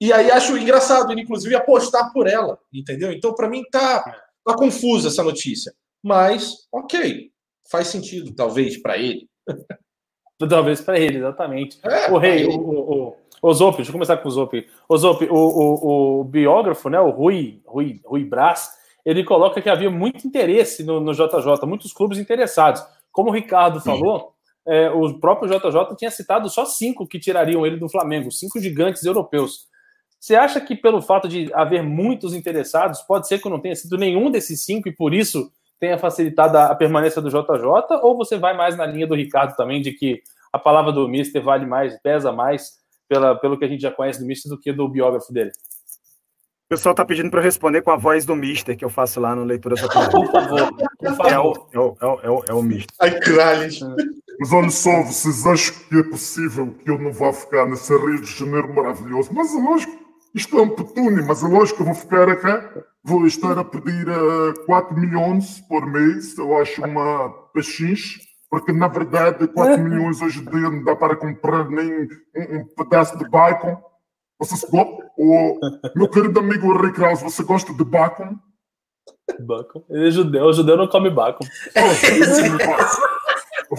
e 0.00 0.12
aí 0.12 0.30
acho 0.30 0.56
engraçado, 0.58 1.10
inclusive, 1.18 1.54
apostar 1.54 2.12
por 2.12 2.26
ela, 2.26 2.58
entendeu? 2.72 3.10
Então, 3.12 3.34
para 3.34 3.48
mim, 3.48 3.62
tá, 3.70 4.02
tá 4.44 4.54
confusa 4.54 5.08
essa 5.08 5.22
notícia. 5.22 5.72
Mas, 6.06 6.68
ok, 6.72 7.32
faz 7.68 7.88
sentido, 7.88 8.32
talvez, 8.32 8.80
para 8.80 8.96
ele. 8.96 9.28
Talvez 10.38 10.82
para 10.82 11.00
ele, 11.00 11.16
exatamente. 11.16 11.78
É, 11.82 12.12
o 12.12 12.18
rei, 12.18 12.42
ele. 12.42 12.54
o, 12.54 12.60
o, 12.60 13.16
o 13.42 13.54
Zop, 13.54 13.76
deixa 13.76 13.88
eu 13.88 13.94
começar 13.94 14.18
com 14.18 14.28
o 14.28 14.30
Zop. 14.30 14.68
O 14.86 14.96
Zop, 14.98 15.24
o, 15.24 15.34
o, 15.34 16.20
o 16.20 16.24
biógrafo, 16.24 16.90
né, 16.90 17.00
o 17.00 17.08
Rui, 17.08 17.62
Rui, 17.66 18.00
Rui 18.04 18.22
Brás, 18.22 18.68
ele 19.04 19.24
coloca 19.24 19.62
que 19.62 19.70
havia 19.70 19.90
muito 19.90 20.26
interesse 20.28 20.84
no, 20.84 21.00
no 21.00 21.12
JJ, 21.12 21.66
muitos 21.66 21.92
clubes 21.92 22.18
interessados. 22.18 22.84
Como 23.10 23.30
o 23.30 23.32
Ricardo 23.32 23.80
falou, 23.80 24.34
é, 24.68 24.90
o 24.90 25.18
próprio 25.18 25.48
JJ 25.48 25.96
tinha 25.96 26.10
citado 26.10 26.48
só 26.50 26.66
cinco 26.66 27.08
que 27.08 27.18
tirariam 27.18 27.66
ele 27.66 27.78
do 27.78 27.88
Flamengo, 27.88 28.30
cinco 28.30 28.60
gigantes 28.60 29.04
europeus. 29.04 29.66
Você 30.20 30.36
acha 30.36 30.60
que 30.60 30.76
pelo 30.76 31.00
fato 31.00 31.26
de 31.26 31.50
haver 31.54 31.82
muitos 31.82 32.34
interessados, 32.34 33.00
pode 33.00 33.26
ser 33.26 33.40
que 33.40 33.48
não 33.48 33.60
tenha 33.60 33.74
sido 33.74 33.96
nenhum 33.96 34.30
desses 34.30 34.62
cinco 34.64 34.88
e 34.88 34.94
por 34.94 35.14
isso 35.14 35.50
tenha 35.78 35.98
facilitado 35.98 36.56
a 36.58 36.74
permanência 36.74 37.20
do 37.22 37.28
JJ? 37.28 37.98
Ou 38.02 38.16
você 38.16 38.38
vai 38.38 38.56
mais 38.56 38.76
na 38.76 38.86
linha 38.86 39.06
do 39.06 39.14
Ricardo 39.14 39.54
também, 39.56 39.80
de 39.80 39.92
que 39.92 40.22
a 40.52 40.58
palavra 40.58 40.92
do 40.92 41.08
Mister 41.08 41.42
vale 41.42 41.66
mais, 41.66 42.00
pesa 42.02 42.32
mais 42.32 42.78
pela, 43.08 43.34
pelo 43.36 43.58
que 43.58 43.64
a 43.64 43.68
gente 43.68 43.80
já 43.82 43.90
conhece 43.90 44.20
do 44.20 44.26
Mister 44.26 44.50
do 44.50 44.58
que 44.58 44.72
do 44.72 44.88
biógrafo 44.88 45.32
dele? 45.32 45.50
O 45.50 46.68
pessoal 46.70 46.94
tá 46.96 47.04
pedindo 47.04 47.30
para 47.30 47.38
eu 47.38 47.44
responder 47.44 47.80
com 47.82 47.92
a 47.92 47.96
voz 47.96 48.24
do 48.24 48.34
Mister 48.34 48.76
que 48.76 48.84
eu 48.84 48.90
faço 48.90 49.20
lá 49.20 49.36
no 49.36 49.44
Leitura. 49.44 49.76
Por 49.76 49.92
favor, 49.92 50.28
por 50.28 51.30
É 51.30 51.38
o, 51.38 51.54
favor. 51.54 51.68
é 51.72 51.78
o, 51.78 51.96
é 52.00 52.06
o, 52.06 52.20
é 52.22 52.30
o, 52.30 52.44
é 52.48 52.54
o 52.54 52.62
Mister. 52.62 52.96
Ai, 53.00 53.20
Krallis. 53.20 53.78
Mas 54.40 54.52
olha 54.52 54.70
só, 54.70 55.02
vocês 55.04 55.46
acham 55.46 55.74
que 55.88 55.96
é 55.98 56.02
possível 56.02 56.74
que 56.84 56.90
eu 56.90 56.98
não 56.98 57.12
vá 57.12 57.32
ficar 57.32 57.66
nesse 57.66 57.96
Rio 57.96 58.20
de 58.20 58.26
Janeiro 58.26 58.74
maravilhoso? 58.74 59.32
Mas 59.32 59.54
é 59.54 59.58
lógico, 59.58 59.92
isto 60.36 60.58
é 60.58 60.62
um 60.62 60.68
petúnio, 60.68 61.26
mas 61.26 61.42
é 61.42 61.46
lógico 61.46 61.78
que 61.78 61.82
eu 61.82 61.86
vou 61.86 61.94
ficar 61.94 62.36
cá. 62.36 62.84
Vou 63.02 63.26
estar 63.26 63.58
a 63.58 63.64
pedir 63.64 64.06
uh, 64.06 64.66
4 64.66 64.94
milhões 64.94 65.60
por 65.62 65.86
mês, 65.86 66.36
eu 66.36 66.54
acho 66.58 66.84
uma 66.84 67.30
pechinche, 67.54 68.20
porque 68.50 68.70
na 68.70 68.86
verdade 68.86 69.48
4 69.48 69.82
milhões 69.82 70.20
hoje 70.20 70.40
em 70.40 70.44
dia 70.44 70.68
não 70.68 70.84
dá 70.84 70.94
para 70.94 71.16
comprar 71.16 71.70
nem 71.70 72.02
um, 72.02 72.58
um 72.58 72.66
pedaço 72.76 73.16
de 73.16 73.26
bacon. 73.30 73.80
Vocês 74.38 74.60
gostam? 74.64 75.06
O 75.16 75.58
meu 75.96 76.08
querido 76.10 76.38
amigo 76.40 76.70
Henrique 76.74 76.96
Krause, 76.96 77.24
você 77.24 77.42
gosta 77.42 77.72
de 77.72 77.84
bacon? 77.84 78.36
Bacon. 79.40 79.84
Ele 79.88 80.08
é 80.08 80.10
judeu, 80.10 80.44
o 80.44 80.52
judeu 80.52 80.76
não 80.76 80.86
come 80.86 81.08
bacon. 81.08 81.46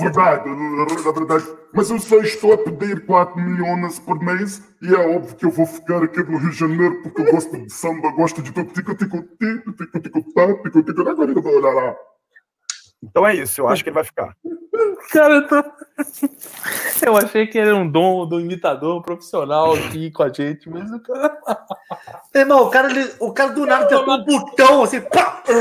Verdade, 0.04 0.50
na 0.50 1.12
verdade. 1.12 1.46
Mas 1.74 1.90
eu 1.90 2.00
só 2.00 2.18
estou 2.18 2.54
a 2.54 2.58
pedir 2.58 3.06
4 3.06 3.40
milhões 3.40 4.00
por 4.00 4.20
mês 4.20 4.62
e 4.82 4.94
é 4.94 5.16
óbvio 5.16 5.36
que 5.36 5.46
eu 5.46 5.52
vou 5.52 5.66
ficar 5.66 6.04
aqui 6.04 6.22
no 6.24 6.38
Rio 6.38 6.50
de 6.50 6.58
Janeiro 6.58 7.02
porque 7.04 7.22
eu 7.22 7.32
gosto 7.32 7.58
de 7.58 7.72
samba, 7.72 8.12
gosto 8.12 8.42
de 8.42 8.52
tudo. 8.52 8.72
Tico, 8.74 8.96
tico, 8.96 9.22
tico, 9.22 9.74
tico, 9.74 10.00
tico, 10.00 10.34
tá, 10.34 10.48
tico, 10.64 10.84
tico. 10.84 11.10
Agora 11.10 11.32
eu 11.32 11.42
vou 11.42 11.56
olhar 11.58 11.74
lá. 11.74 11.96
Então 13.04 13.28
é 13.28 13.36
isso, 13.36 13.62
eu 13.62 13.68
acho 13.68 13.84
que 13.84 13.90
ele 13.90 13.96
vai 13.96 14.04
ficar. 14.04 14.36
Cara, 15.12 15.36
eu, 15.36 15.48
tô... 15.48 15.56
eu 17.06 17.18
achei 17.18 17.48
que 17.48 17.58
era 17.58 17.76
um 17.76 17.90
dom 17.90 18.28
do 18.28 18.40
imitador 18.40 19.02
profissional 19.02 19.74
aqui 19.74 20.12
com 20.12 20.22
a 20.24 20.30
gente, 20.30 20.70
mas 20.70 20.92
o 20.92 21.00
cara. 21.00 21.38
Meu 22.34 22.42
irmão, 22.42 22.64
o 22.64 22.70
cara, 22.70 22.90
ele- 22.92 23.14
o 23.20 23.32
cara 23.34 23.52
do 23.52 23.66
nada 23.66 23.86
apertou 23.86 24.14
um 24.16 24.24
botão 24.26 24.84
assim. 24.84 25.02
Pá! 25.02 25.42
Do 25.48 25.54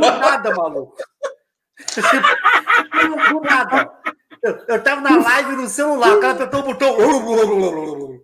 nada, 0.00 0.54
maluco. 0.54 0.94
Do 3.30 3.40
nada. 3.40 3.90
Eu, 4.42 4.58
eu 4.68 4.82
tava 4.82 5.00
na 5.00 5.16
live 5.16 5.56
no 5.56 5.66
celular, 5.68 6.16
o 6.16 6.20
cara 6.20 6.34
apertou 6.34 6.60
o 6.60 6.64
botão. 6.64 8.20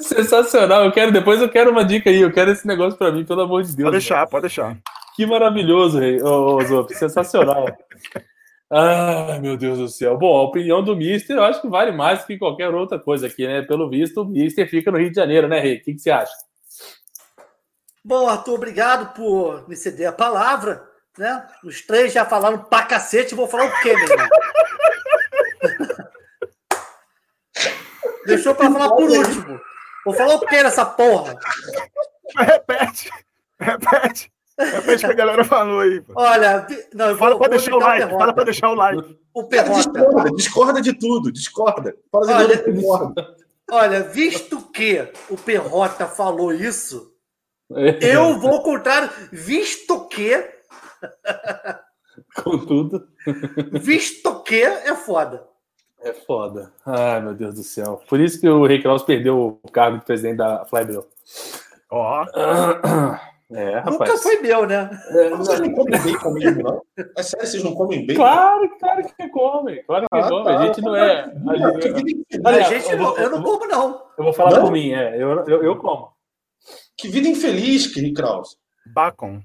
Sensacional. 0.00 0.84
Eu 0.84 0.92
quero, 0.92 1.12
depois 1.12 1.40
eu 1.40 1.48
quero 1.48 1.70
uma 1.70 1.84
dica 1.84 2.10
aí. 2.10 2.20
Eu 2.20 2.32
quero 2.32 2.50
esse 2.50 2.66
negócio 2.66 2.98
pra 2.98 3.12
mim, 3.12 3.24
pelo 3.24 3.42
amor 3.42 3.62
de 3.62 3.76
Deus. 3.76 3.86
Pode 3.86 3.98
deixar, 3.98 4.26
pode 4.26 4.42
deixar. 4.42 4.76
Que 5.14 5.26
maravilhoso, 5.26 5.98
rei. 5.98 6.22
Ô, 6.22 6.56
ô, 6.56 6.64
Zop, 6.64 6.94
sensacional. 6.94 7.66
Ai, 8.70 9.40
meu 9.40 9.56
Deus 9.56 9.78
do 9.78 9.88
céu. 9.88 10.16
Bom, 10.16 10.36
a 10.36 10.42
opinião 10.42 10.82
do 10.82 10.94
Mister 10.94 11.36
eu 11.36 11.44
acho 11.44 11.60
que 11.60 11.68
vale 11.68 11.90
mais 11.90 12.24
que 12.24 12.38
qualquer 12.38 12.68
outra 12.68 12.98
coisa 12.98 13.26
aqui, 13.26 13.46
né? 13.46 13.62
Pelo 13.62 13.88
visto, 13.88 14.22
o 14.22 14.24
Mister 14.24 14.68
fica 14.68 14.90
no 14.90 14.98
Rio 14.98 15.10
de 15.10 15.16
Janeiro, 15.16 15.48
né, 15.48 15.58
Rei? 15.58 15.76
O 15.76 15.82
que, 15.82 15.94
que 15.94 15.98
você 15.98 16.10
acha? 16.10 16.32
Bom, 18.04 18.28
Arthur, 18.28 18.54
obrigado 18.54 19.14
por 19.14 19.68
me 19.68 19.74
ceder 19.74 20.08
a 20.08 20.12
palavra. 20.12 20.87
Né? 21.18 21.46
Os 21.64 21.82
três 21.82 22.12
já 22.12 22.24
falaram 22.24 22.58
pra 22.64 22.84
cacete, 22.84 23.34
vou 23.34 23.48
falar 23.48 23.64
o 23.66 23.80
quê, 23.80 23.92
meu 23.92 24.08
irmão? 24.08 24.28
Deixou 28.26 28.54
pra 28.54 28.70
falar 28.70 28.90
por 28.90 29.10
último. 29.10 29.60
Vou 30.04 30.14
falar 30.14 30.34
o 30.36 30.40
quê 30.40 30.62
nessa 30.62 30.84
porra? 30.84 31.34
Repete, 32.36 33.10
repete. 33.58 34.30
Repete 34.58 35.04
o 35.04 35.08
que 35.08 35.12
a 35.14 35.16
galera 35.16 35.44
falou 35.44 35.80
aí. 35.80 36.00
pô. 36.00 36.12
Olha, 36.16 36.66
não, 36.92 37.06
eu 37.10 37.16
vou, 37.16 37.18
Fala 37.18 37.38
pra 37.38 37.48
vou 37.48 37.56
deixar 37.56 37.74
o 37.74 37.78
like, 37.78 37.98
Perrota. 38.02 38.18
fala 38.18 38.32
pra 38.34 38.44
deixar 38.44 38.68
o 38.70 38.74
like. 38.74 39.18
O 39.34 39.48
Cara, 39.48 39.62
Perrota. 39.64 39.90
discorda, 39.90 40.30
discorda 40.36 40.82
de 40.82 40.92
tudo, 40.92 41.32
discorda. 41.32 41.96
Fala 42.12 42.26
de 42.26 42.32
Olha- 42.32 42.56
novo, 42.56 42.72
discorda. 42.72 43.36
Olha, 43.70 44.02
visto 44.02 44.60
que 44.72 45.08
o 45.30 45.36
Perrota 45.36 46.06
falou 46.06 46.52
isso, 46.52 47.12
eu 48.00 48.38
vou 48.40 48.54
ao 48.54 48.62
contrário. 48.62 49.10
Visto 49.30 50.06
que, 50.08 50.57
Com 52.42 52.58
tudo. 52.58 53.08
visto 53.80 54.42
que 54.42 54.62
é 54.62 54.94
foda. 54.94 55.46
É 56.00 56.12
foda. 56.12 56.72
Ai, 56.86 57.20
meu 57.20 57.34
Deus 57.34 57.54
do 57.56 57.62
céu. 57.62 58.00
Por 58.08 58.20
isso 58.20 58.40
que 58.40 58.48
o 58.48 58.64
Rei 58.66 58.80
Kraus 58.80 59.02
perdeu 59.02 59.60
o 59.62 59.70
cargo 59.70 59.98
de 59.98 60.04
presidente 60.04 60.36
da 60.36 60.64
Flybel. 60.66 61.06
Ó, 61.90 62.24
É, 63.50 63.76
Nunca 63.76 64.04
rapaz. 64.04 64.22
foi 64.22 64.40
meu, 64.40 64.66
né? 64.66 64.90
Vocês 65.38 65.58
não 65.60 65.72
comem 65.72 65.98
bacon 66.02 66.30
mesmo, 66.32 66.62
não? 66.62 66.82
É 67.16 67.22
sério, 67.22 67.46
vocês 67.46 67.64
não 67.64 67.74
comem 67.74 68.06
bacon? 68.06 68.20
Claro, 68.20 68.78
claro 68.78 69.02
que 69.16 69.28
come. 69.30 69.82
Claro 69.84 70.02
que 70.12 70.18
Ah, 70.18 70.28
come. 70.28 70.44
tá. 70.44 70.58
A 70.58 70.66
gente 70.66 70.80
não 70.82 70.94
é. 70.94 71.20
a 71.22 71.80
gente- 71.80 71.88
infeliz, 71.88 72.24
A 72.44 72.48
Olha, 72.48 72.62
gente, 72.64 72.90
eu 72.92 72.98
não- 72.98 73.04
vou- 73.06 73.16
eu 73.18 73.30
não 73.30 73.42
como, 73.42 73.66
não. 73.66 74.02
Eu 74.18 74.24
vou 74.24 74.32
falar 74.34 74.50
Não? 74.56 74.62
por 74.64 74.72
mim, 74.72 74.92
é. 74.92 75.14
Eu, 75.16 75.30
eu, 75.46 75.62
eu 75.62 75.76
como. 75.76 76.10
que 76.98 77.08
vida 77.08 77.26
infeliz, 77.26 77.86
que 77.86 78.12
Kraus. 78.12 78.58
bacon. 78.94 79.40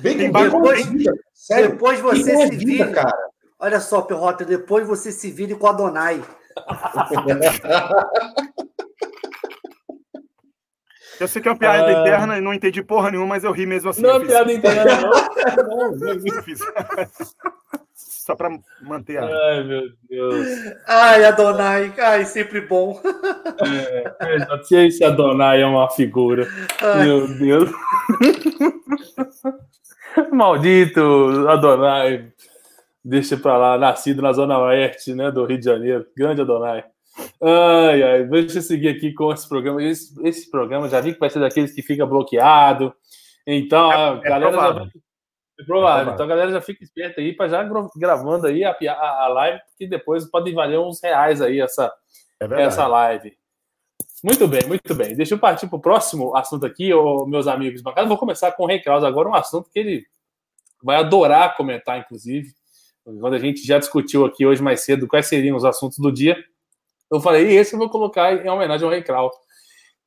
Tem 0.00 0.30
bacon 0.30 0.60
depois-. 0.62 0.86
Sério, 1.34 1.70
Depois 1.70 2.00
você 2.00 2.32
é 2.32 2.46
se 2.48 2.56
vida, 2.56 2.84
vire. 2.84 2.92
cara. 2.92 3.16
Olha 3.58 3.80
só, 3.80 4.02
Perrota, 4.02 4.44
depois 4.44 4.86
você 4.86 5.10
se 5.12 5.30
vire 5.30 5.54
com 5.54 5.66
a 5.66 5.72
Donai. 5.72 6.22
Eu 11.18 11.26
sei 11.26 11.40
que 11.40 11.48
é 11.48 11.50
uma 11.50 11.58
piada 11.58 11.86
Ah. 11.86 11.92
interna 12.02 12.36
e 12.36 12.42
não 12.42 12.52
entendi 12.52 12.82
porra 12.82 13.10
nenhuma, 13.10 13.28
mas 13.28 13.44
eu 13.44 13.50
ri 13.52 13.64
mesmo 13.64 13.88
assim. 13.88 14.02
Não 14.02 14.16
é 14.16 14.20
piada 14.26 14.52
interna, 14.52 14.84
não. 15.00 15.12
Eu 16.36 16.42
fiz. 16.42 16.60
Só 18.26 18.34
pra 18.34 18.50
manter 18.82 19.18
a. 19.18 19.24
Ai, 19.24 19.62
meu 19.62 19.82
Deus. 20.10 20.46
Ai, 20.88 21.24
a 21.24 21.30
Donai. 21.30 21.94
Ai, 21.96 22.24
sempre 22.24 22.60
bom. 22.60 23.00
Eu 24.20 24.38
já 24.40 24.62
sei 24.64 24.90
se 24.90 25.04
a 25.04 25.10
Donai 25.10 25.62
é 25.62 25.66
uma 25.66 25.88
figura. 25.88 26.44
Ai. 26.82 27.04
Meu 27.04 27.28
Deus. 27.38 27.70
Maldito 30.32 31.46
Adonai. 31.48 32.32
Deixa 33.04 33.36
pra 33.36 33.56
lá, 33.56 33.78
nascido 33.78 34.20
na 34.20 34.32
Zona 34.32 34.58
Oeste, 34.58 35.14
né, 35.14 35.30
do 35.30 35.44
Rio 35.44 35.58
de 35.58 35.64
Janeiro. 35.64 36.04
Grande 36.16 36.40
Adonai. 36.40 36.84
Ai, 37.40 38.02
ai, 38.02 38.24
deixa 38.24 38.58
eu 38.58 38.62
seguir 38.62 38.88
aqui 38.88 39.12
com 39.12 39.32
esse 39.32 39.48
programa. 39.48 39.80
Esse, 39.84 40.12
esse 40.26 40.50
programa 40.50 40.88
já 40.88 41.00
vi 41.00 41.14
que 41.14 41.20
vai 41.20 41.30
ser 41.30 41.38
daqueles 41.38 41.72
que 41.72 41.80
fica 41.80 42.04
bloqueado. 42.04 42.92
Então, 43.46 43.88
a 43.88 44.20
é 44.24 44.28
galera 44.28 44.50
já 44.50 44.58
provável. 44.58 44.74
vai- 44.82 45.05
é 45.58 45.64
provável. 45.64 46.04
provável. 46.04 46.12
Então 46.14 46.26
a 46.26 46.28
galera 46.28 46.50
já 46.52 46.60
fica 46.60 46.84
esperta 46.84 47.20
aí 47.20 47.32
para 47.34 47.48
já 47.48 47.62
gra- 47.62 47.88
gravando 47.96 48.46
aí 48.46 48.64
a, 48.64 48.70
a, 48.70 49.24
a 49.24 49.28
live, 49.28 49.60
que 49.78 49.86
depois 49.86 50.24
pode 50.30 50.52
valer 50.52 50.78
uns 50.78 51.02
reais 51.02 51.40
aí 51.40 51.60
essa, 51.60 51.92
É 52.40 52.62
essa 52.62 52.86
live. 52.86 53.36
Muito 54.24 54.48
bem, 54.48 54.62
muito 54.66 54.94
bem. 54.94 55.14
Deixa 55.14 55.34
eu 55.34 55.38
partir 55.38 55.68
para 55.68 55.76
o 55.76 55.80
próximo 55.80 56.34
assunto 56.36 56.66
aqui, 56.66 56.92
ô, 56.92 57.26
meus 57.26 57.46
amigos 57.46 57.82
bancados. 57.82 58.08
Vou 58.08 58.18
começar 58.18 58.50
com 58.52 58.64
o 58.64 58.66
Rei 58.66 58.80
Kraus 58.80 59.04
agora, 59.04 59.28
um 59.28 59.34
assunto 59.34 59.70
que 59.70 59.78
ele 59.78 60.06
vai 60.82 60.96
adorar 60.96 61.56
comentar, 61.56 61.98
inclusive. 61.98 62.48
Quando 63.04 63.34
a 63.34 63.38
gente 63.38 63.64
já 63.64 63.78
discutiu 63.78 64.24
aqui 64.24 64.44
hoje 64.44 64.60
mais 64.62 64.80
cedo 64.84 65.06
quais 65.06 65.26
seriam 65.26 65.56
os 65.56 65.64
assuntos 65.64 65.98
do 65.98 66.10
dia, 66.10 66.36
eu 67.10 67.20
falei, 67.20 67.54
esse 67.56 67.74
eu 67.74 67.78
vou 67.78 67.88
colocar 67.88 68.32
em 68.32 68.48
homenagem 68.48 68.84
ao 68.84 68.90
Rei 68.90 69.02
Kraus, 69.02 69.32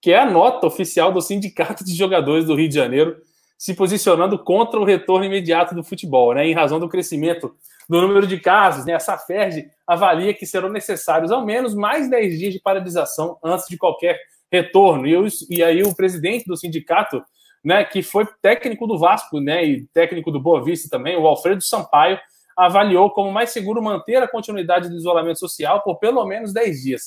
que 0.02 0.12
é 0.12 0.20
a 0.20 0.30
nota 0.30 0.68
oficial 0.68 1.12
do 1.14 1.22
Sindicato 1.22 1.86
de 1.86 1.96
Jogadores 1.96 2.46
do 2.46 2.56
Rio 2.56 2.68
de 2.68 2.76
Janeiro, 2.76 3.16
se 3.60 3.74
posicionando 3.74 4.40
contra 4.40 4.80
o 4.80 4.86
retorno 4.86 5.26
imediato 5.26 5.76
do 5.76 5.84
futebol, 5.84 6.34
né, 6.34 6.48
em 6.48 6.54
razão 6.54 6.80
do 6.80 6.88
crescimento 6.88 7.54
do 7.90 8.02
número 8.02 8.26
de 8.26 8.40
casos. 8.40 8.86
Né, 8.86 8.94
a 8.94 9.00
SAFERJ 9.02 9.70
avalia 9.86 10.34
que 10.34 10.46
serão 10.46 10.70
necessários 10.70 11.30
ao 11.30 11.46
menos 11.46 11.76
mais 11.76 12.10
10 12.10 12.40
dias 12.40 12.54
de 12.54 12.62
paralisação 12.62 13.38
antes 13.44 13.68
de 13.68 13.78
qualquer 13.78 14.18
retorno. 14.50 15.06
E, 15.06 15.12
eu- 15.12 15.28
e 15.50 15.62
aí 15.62 15.84
o 15.84 15.94
presidente 15.94 16.46
do 16.46 16.56
sindicato, 16.56 17.22
né, 17.62 17.84
que 17.84 18.02
foi 18.02 18.26
técnico 18.42 18.88
do 18.88 18.98
Vasco 18.98 19.42
né, 19.42 19.66
e 19.66 19.86
técnico 19.94 20.32
do 20.32 20.40
Boa 20.40 20.64
Vista 20.64 20.88
também, 20.90 21.18
o 21.18 21.28
Alfredo 21.28 21.62
Sampaio, 21.62 22.18
avaliou 22.56 23.10
como 23.12 23.30
mais 23.30 23.50
seguro 23.50 23.84
manter 23.84 24.24
a 24.24 24.28
continuidade 24.28 24.88
do 24.88 24.96
isolamento 24.96 25.40
social 25.40 25.82
por 25.84 25.98
pelo 26.00 26.26
menos 26.26 26.54
10 26.54 26.82
dias. 26.82 27.02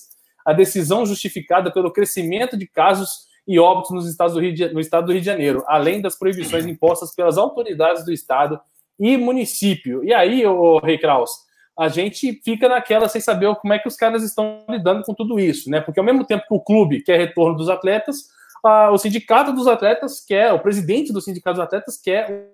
A 0.44 0.52
decisão 0.52 1.06
justificada 1.06 1.72
pelo 1.72 1.90
crescimento 1.90 2.58
de 2.58 2.66
casos 2.66 3.31
e 3.46 3.58
óbitos 3.58 3.90
nos 3.90 4.08
estados 4.08 4.34
do 4.34 4.40
Rio 4.40 4.54
de, 4.54 4.68
no 4.72 4.80
estado 4.80 5.06
do 5.06 5.12
Rio 5.12 5.20
de 5.20 5.26
Janeiro, 5.26 5.64
além 5.66 6.00
das 6.00 6.18
proibições 6.18 6.64
impostas 6.66 7.14
pelas 7.14 7.36
autoridades 7.36 8.04
do 8.04 8.12
estado 8.12 8.60
e 8.98 9.16
município. 9.16 10.04
E 10.04 10.14
aí, 10.14 10.46
o 10.46 10.78
Rei 10.78 10.98
Kraus, 10.98 11.30
a 11.78 11.88
gente 11.88 12.40
fica 12.44 12.68
naquela 12.68 13.08
sem 13.08 13.20
saber 13.20 13.54
como 13.56 13.72
é 13.72 13.78
que 13.78 13.88
os 13.88 13.96
caras 13.96 14.22
estão 14.22 14.64
lidando 14.68 15.02
com 15.02 15.14
tudo 15.14 15.40
isso, 15.40 15.70
né? 15.70 15.80
Porque 15.80 15.98
ao 15.98 16.06
mesmo 16.06 16.24
tempo 16.24 16.44
que 16.46 16.54
o 16.54 16.60
clube 16.60 17.02
quer 17.02 17.18
retorno 17.18 17.56
dos 17.56 17.68
atletas, 17.68 18.28
ah, 18.64 18.90
o 18.90 18.98
sindicato 18.98 19.52
dos 19.52 19.66
atletas 19.66 20.24
quer, 20.24 20.52
o 20.52 20.60
presidente 20.60 21.12
do 21.12 21.20
sindicato 21.20 21.56
dos 21.56 21.64
atletas 21.64 22.00
quer 22.00 22.52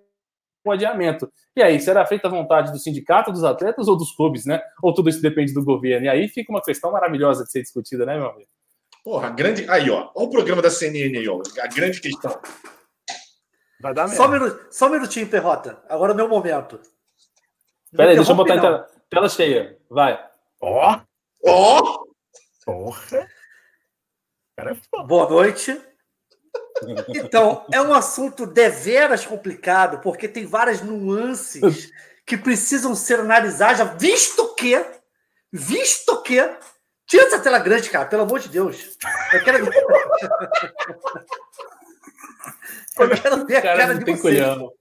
o 0.64 0.70
adiamento. 0.70 1.30
E 1.56 1.62
aí, 1.62 1.80
será 1.80 2.06
feita 2.06 2.28
a 2.28 2.30
vontade 2.30 2.72
do 2.72 2.78
sindicato 2.78 3.32
dos 3.32 3.44
atletas 3.44 3.88
ou 3.88 3.96
dos 3.96 4.12
clubes, 4.12 4.46
né? 4.46 4.62
Ou 4.82 4.94
tudo 4.94 5.08
isso 5.08 5.20
depende 5.20 5.52
do 5.52 5.64
governo? 5.64 6.06
E 6.06 6.08
aí 6.08 6.28
fica 6.28 6.52
uma 6.52 6.62
questão 6.62 6.92
maravilhosa 6.92 7.44
de 7.44 7.50
ser 7.50 7.62
discutida, 7.62 8.06
né, 8.06 8.16
meu 8.16 8.28
amigo? 8.28 8.48
Porra, 9.08 9.28
a 9.28 9.30
grande. 9.30 9.64
Aí, 9.70 9.88
ó. 9.88 10.10
Olha 10.14 10.26
o 10.26 10.30
programa 10.30 10.60
da 10.60 10.68
CNN 10.70 11.16
aí, 11.16 11.26
ó. 11.26 11.40
A 11.62 11.66
grande 11.66 11.98
questão. 11.98 12.38
Vai 13.80 13.94
dar 13.94 14.06
Só 14.08 14.26
um, 14.26 14.28
minuto, 14.28 14.66
só 14.70 14.86
um 14.86 14.90
minutinho, 14.90 15.26
Perrota. 15.26 15.82
Agora 15.88 16.12
é 16.12 16.14
o 16.14 16.16
meu 16.16 16.28
momento. 16.28 16.78
Pera 17.90 18.10
aí, 18.10 18.16
Não 18.16 18.22
deixa 18.22 18.32
eu 18.32 18.36
botar 18.36 18.56
em 18.56 18.60
tela, 18.60 18.86
tela 19.08 19.28
cheia. 19.30 19.78
Vai. 19.88 20.22
Ó, 20.60 21.00
Ó! 21.42 22.04
porra. 22.66 23.26
Cara, 24.54 24.72
é. 24.72 25.02
Boa 25.04 25.30
noite. 25.30 25.80
Então, 27.08 27.64
é 27.72 27.80
um 27.80 27.94
assunto 27.94 28.46
deveras 28.46 29.24
complicado, 29.24 30.02
porque 30.02 30.28
tem 30.28 30.44
várias 30.44 30.82
nuances 30.82 31.90
que 32.26 32.36
precisam 32.36 32.94
ser 32.94 33.20
analisadas, 33.20 33.98
visto 33.98 34.54
que, 34.54 34.84
visto 35.50 36.22
que, 36.22 36.58
tira 37.08 37.24
essa 37.24 37.40
tela 37.40 37.58
grande, 37.58 37.90
cara, 37.90 38.06
pelo 38.06 38.22
amor 38.22 38.38
de 38.38 38.48
Deus. 38.48 38.96
Eu 39.32 39.42
quero, 39.44 39.58
eu 42.98 43.10
quero 43.10 43.46
ver 43.46 43.56
a 43.56 43.62
Cara, 43.62 43.76
cara 43.78 43.92
não 43.94 43.98
de 44.00 44.04
tem 44.04 44.16
vocês. 44.16 44.38
colhão. 44.40 44.72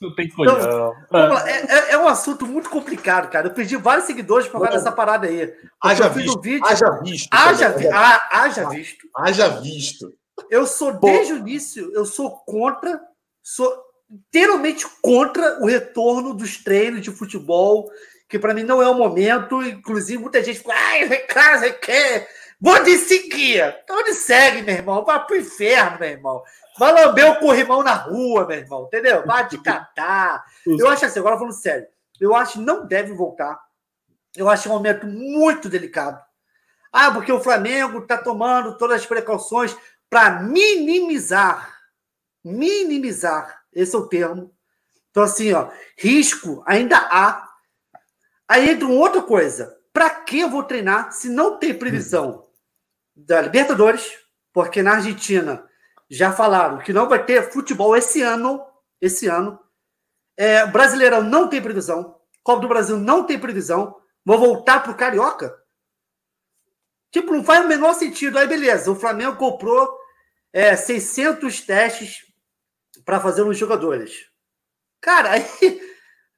Não 0.00 0.14
tem 0.14 0.28
colhão. 0.30 0.94
Vamos 1.10 1.34
lá, 1.34 1.48
É, 1.48 1.60
é- 1.66 1.90
é 1.92 1.98
um 1.98 2.08
assunto 2.08 2.46
muito 2.46 2.68
complicado, 2.68 3.30
cara. 3.30 3.46
Eu 3.48 3.52
pedi 3.54 3.76
vários 3.76 4.06
seguidores 4.06 4.46
para 4.48 4.58
falar 4.60 4.72
dessa 4.72 4.92
parada 4.92 5.26
aí. 5.26 5.54
Haja 5.82 6.08
visto. 6.08 6.38
um 6.38 6.40
vídeo. 6.40 6.66
Haja 6.66 6.90
visto. 7.02 7.28
Haja, 7.32 7.68
vi- 7.70 7.86
Haja, 7.88 7.96
ah, 7.96 8.42
haja 8.42 8.68
visto. 8.68 9.08
haja 9.16 9.48
visto. 9.60 10.12
Eu 10.50 10.66
sou, 10.66 10.92
desde 10.98 11.32
o 11.32 11.36
início, 11.38 11.90
eu 11.94 12.04
sou 12.04 12.30
contra, 12.44 13.00
sou 13.42 13.72
inteiramente 14.10 14.84
contra 15.00 15.58
o 15.62 15.66
retorno 15.66 16.34
dos 16.34 16.62
treinos 16.62 17.00
de 17.00 17.10
futebol, 17.12 17.88
que 18.34 18.38
para 18.40 18.52
mim 18.52 18.64
não 18.64 18.82
é 18.82 18.88
o 18.88 18.94
momento. 18.94 19.62
Inclusive, 19.62 20.20
muita 20.20 20.42
gente 20.42 20.58
fala, 20.58 20.74
ai, 20.76 21.18
casa, 21.18 21.70
quer. 21.70 22.28
Vou 22.60 22.82
de 22.82 22.98
seguir. 22.98 23.62
Então 23.84 24.00
ele 24.00 24.12
segue, 24.12 24.62
meu 24.62 24.74
irmão. 24.74 25.04
Vai 25.04 25.24
pro 25.24 25.36
inferno, 25.36 26.00
meu 26.00 26.08
irmão. 26.08 26.42
Vai 26.76 26.92
lamber 26.92 27.30
o 27.30 27.38
corrimão 27.38 27.84
na 27.84 27.92
rua, 27.92 28.44
meu 28.44 28.58
irmão. 28.58 28.86
Entendeu? 28.86 29.24
Vai 29.24 29.46
te 29.46 29.56
catar. 29.58 30.44
Eu 30.66 30.88
acho 30.88 31.06
assim, 31.06 31.20
agora 31.20 31.36
falando 31.36 31.52
sério, 31.52 31.86
eu 32.20 32.34
acho 32.34 32.54
que 32.54 32.58
não 32.64 32.84
deve 32.84 33.12
voltar. 33.12 33.56
Eu 34.36 34.48
acho 34.48 34.68
um 34.68 34.72
momento 34.72 35.06
muito 35.06 35.68
delicado. 35.68 36.20
Ah, 36.92 37.12
porque 37.12 37.30
o 37.30 37.40
Flamengo 37.40 38.00
está 38.00 38.18
tomando 38.18 38.76
todas 38.76 39.00
as 39.00 39.06
precauções 39.06 39.76
para 40.10 40.42
minimizar, 40.42 41.72
minimizar, 42.42 43.62
esse 43.72 43.94
é 43.94 43.98
o 43.98 44.08
termo. 44.08 44.52
Então, 45.10 45.22
assim, 45.22 45.52
ó, 45.52 45.70
risco 45.96 46.64
ainda 46.66 46.96
há. 46.96 47.43
Aí 48.48 48.70
entra 48.70 48.86
uma 48.86 48.96
outra 48.96 49.22
coisa. 49.22 49.78
Para 49.92 50.10
que 50.10 50.40
eu 50.40 50.50
vou 50.50 50.62
treinar 50.64 51.12
se 51.12 51.28
não 51.28 51.58
tem 51.58 51.72
previsão 51.72 52.48
da 53.14 53.40
Libertadores? 53.40 54.18
Porque 54.52 54.82
na 54.82 54.94
Argentina 54.94 55.68
já 56.10 56.32
falaram 56.32 56.78
que 56.78 56.92
não 56.92 57.08
vai 57.08 57.24
ter 57.24 57.50
futebol 57.50 57.96
esse 57.96 58.22
ano. 58.22 58.64
Esse 59.00 59.26
ano. 59.26 59.58
É, 60.36 60.66
Brasileirão 60.66 61.22
não 61.22 61.48
tem 61.48 61.62
previsão. 61.62 62.20
Copa 62.42 62.60
do 62.60 62.68
Brasil 62.68 62.98
não 62.98 63.24
tem 63.24 63.38
previsão. 63.38 63.96
Vou 64.24 64.38
voltar 64.38 64.82
pro 64.82 64.96
Carioca? 64.96 65.56
Tipo, 67.10 67.32
não 67.32 67.44
faz 67.44 67.64
o 67.64 67.68
menor 67.68 67.94
sentido. 67.94 68.38
Aí, 68.38 68.46
beleza, 68.46 68.90
o 68.90 68.96
Flamengo 68.96 69.36
comprou 69.36 69.96
é, 70.52 70.74
600 70.76 71.60
testes 71.60 72.24
para 73.04 73.20
fazer 73.20 73.44
nos 73.44 73.56
jogadores. 73.56 74.28
Cara, 75.00 75.32
aí, 75.32 75.44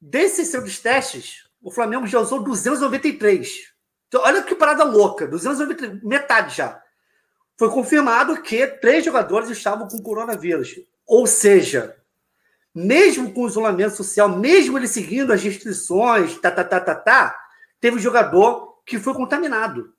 desses 0.00 0.48
600 0.48 0.80
testes, 0.80 1.45
o 1.62 1.70
Flamengo 1.70 2.06
já 2.06 2.20
usou 2.20 2.42
293. 2.42 3.74
Então, 4.08 4.22
olha 4.22 4.42
que 4.42 4.54
parada 4.54 4.84
louca, 4.84 5.26
293, 5.26 6.02
metade 6.02 6.56
já. 6.56 6.80
Foi 7.58 7.70
confirmado 7.70 8.40
que 8.42 8.66
três 8.66 9.04
jogadores 9.04 9.50
estavam 9.50 9.88
com 9.88 10.02
coronavírus. 10.02 10.76
Ou 11.06 11.26
seja, 11.26 11.96
mesmo 12.74 13.32
com 13.32 13.44
o 13.44 13.48
isolamento 13.48 13.96
social, 13.96 14.28
mesmo 14.28 14.78
ele 14.78 14.86
seguindo 14.86 15.32
as 15.32 15.42
restrições, 15.42 16.38
tá, 16.38 16.50
tá, 16.50 16.62
tá, 16.62 16.80
tá, 16.80 16.94
tá, 16.94 17.40
teve 17.80 17.96
um 17.96 18.00
jogador 18.00 18.80
que 18.84 18.98
foi 18.98 19.14
contaminado. 19.14 19.92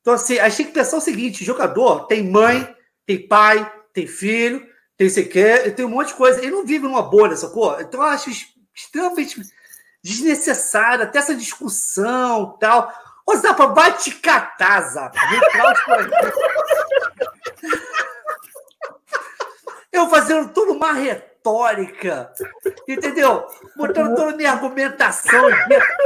Então, 0.00 0.14
assim, 0.14 0.38
a 0.38 0.48
gente 0.48 0.56
tem 0.56 0.66
que 0.66 0.72
pensar 0.72 0.96
o 0.96 1.00
seguinte: 1.00 1.44
jogador 1.44 2.06
tem 2.06 2.28
mãe, 2.28 2.74
tem 3.06 3.28
pai, 3.28 3.70
tem 3.92 4.06
filho, 4.06 4.66
tem 4.96 5.08
sequer, 5.08 5.74
tem 5.74 5.84
um 5.84 5.90
monte 5.90 6.08
de 6.08 6.14
coisa. 6.14 6.40
Ele 6.40 6.50
não 6.50 6.66
vive 6.66 6.84
numa 6.84 7.02
bolha, 7.02 7.36
sacou? 7.36 7.80
Então, 7.80 8.00
eu 8.00 8.06
acho 8.06 8.30
extremamente 8.74 9.40
desnecessário 10.02 11.04
até 11.04 11.18
essa 11.18 11.34
discussão 11.34 12.56
tal. 12.58 12.92
Ô, 13.24 13.36
Zapa, 13.36 13.66
vai 13.66 13.96
te 13.96 14.10
catar, 14.10 14.80
Zapa. 14.82 15.18
Eu 19.92 20.08
fazendo 20.08 20.52
toda 20.52 20.72
uma 20.72 20.92
retórica, 20.92 22.32
entendeu? 22.88 23.46
Botando 23.76 24.16
toda 24.16 24.32
a 24.32 24.36
minha 24.36 24.50
argumentação. 24.52 25.48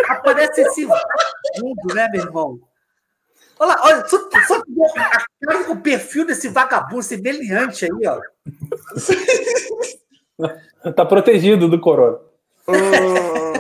Aparece 0.09 0.61
esse 0.63 0.85
mundo, 0.85 1.95
né, 1.95 2.09
meu 2.13 2.25
irmão? 2.25 2.61
Olha 3.59 3.75
lá, 3.75 3.83
olha, 3.85 4.07
só, 4.07 4.19
só 4.47 4.61
o 5.71 5.81
perfil 5.81 6.27
desse 6.27 6.49
vagabundo, 6.49 7.01
esse 7.01 7.17
meliante 7.17 7.87
aí, 7.87 8.07
ó. 8.07 8.21
Tá 10.93 11.07
protegido 11.07 11.67
do 11.69 11.81
corona. 11.81 12.19
E 12.69 13.56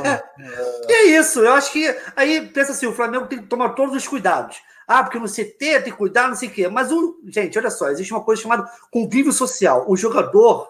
é 0.96 1.18
isso, 1.18 1.40
eu 1.40 1.52
acho 1.52 1.72
que 1.72 1.96
aí 2.14 2.46
pensa 2.48 2.72
assim, 2.72 2.86
o 2.86 2.94
Flamengo 2.94 3.26
tem 3.26 3.38
que 3.38 3.46
tomar 3.46 3.70
todos 3.70 3.94
os 3.94 4.06
cuidados. 4.06 4.56
Ah, 4.86 5.02
porque 5.02 5.18
no 5.18 5.28
CT 5.28 5.56
tem 5.58 5.82
que 5.82 5.92
cuidar, 5.92 6.28
não 6.28 6.36
sei 6.36 6.48
o 6.48 6.52
quê. 6.52 6.68
Mas, 6.68 6.92
o, 6.92 7.20
gente, 7.26 7.58
olha 7.58 7.70
só, 7.70 7.88
existe 7.90 8.12
uma 8.12 8.22
coisa 8.22 8.40
chamada 8.40 8.70
convívio 8.90 9.32
social. 9.32 9.84
O 9.88 9.96
jogador 9.96 10.68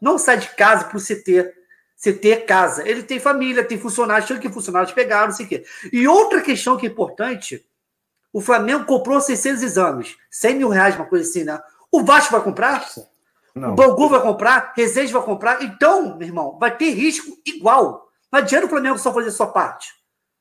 não 0.00 0.16
sai 0.16 0.38
de 0.38 0.48
casa 0.54 0.84
para 0.84 0.96
o 0.96 1.00
CT. 1.00 1.52
CT 2.02 2.30
é 2.30 2.36
casa. 2.36 2.88
Ele 2.88 3.02
tem 3.02 3.20
família, 3.20 3.62
tem 3.62 3.78
funcionários, 3.78 4.26
tem 4.26 4.38
que 4.38 4.48
funcionários 4.48 4.92
pegaram, 4.92 5.28
não 5.28 5.34
sei 5.34 5.44
o 5.44 5.48
quê. 5.50 5.64
E 5.92 6.08
outra 6.08 6.40
questão 6.40 6.78
que 6.78 6.86
é 6.86 6.90
importante, 6.90 7.62
o 8.32 8.40
Flamengo 8.40 8.86
comprou 8.86 9.20
600 9.20 9.62
exames. 9.62 10.16
100 10.30 10.54
mil 10.54 10.68
reais, 10.70 10.96
uma 10.96 11.04
coisa 11.04 11.28
assim, 11.28 11.44
né? 11.44 11.60
O 11.92 12.02
Vasco 12.02 12.32
vai 12.32 12.42
comprar? 12.42 12.88
Não. 13.54 13.72
O 13.72 13.74
Bangu 13.74 14.08
vai 14.08 14.22
comprar, 14.22 14.72
Resende 14.74 15.12
vai 15.12 15.22
comprar. 15.22 15.62
Então, 15.62 16.16
meu 16.16 16.26
irmão, 16.26 16.56
vai 16.58 16.74
ter 16.74 16.90
risco 16.90 17.36
igual. 17.44 18.09
Não 18.32 18.38
adianta 18.40 18.66
o 18.66 18.68
Flamengo 18.68 18.98
só 18.98 19.12
fazer 19.12 19.28
a 19.28 19.32
sua 19.32 19.48
parte. 19.48 19.92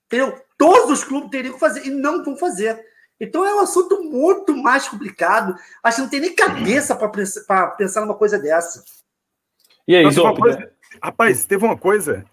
Entendeu? 0.06 0.40
Todos 0.58 0.90
os 0.92 1.04
clubes 1.04 1.30
teriam 1.30 1.54
que 1.54 1.60
fazer 1.60 1.86
e 1.86 1.90
não 1.90 2.24
vão 2.24 2.36
fazer. 2.36 2.84
Então 3.20 3.46
é 3.46 3.54
um 3.56 3.60
assunto 3.60 4.02
muito 4.04 4.56
mais 4.56 4.88
complicado. 4.88 5.56
Acho 5.84 5.98
que 5.98 6.02
não 6.04 6.10
tem 6.10 6.20
nem 6.22 6.36
cabeça 6.36 6.96
para 6.96 7.68
pensar 7.72 8.02
numa 8.02 8.16
coisa 8.16 8.40
dessa. 8.40 8.84
E 9.88 9.96
aí, 9.96 10.10
Zop? 10.12 10.40
coisa- 10.40 10.72
Rapaz, 11.04 11.46
teve 11.46 11.64
uma 11.66 11.78
coisa, 11.78 12.26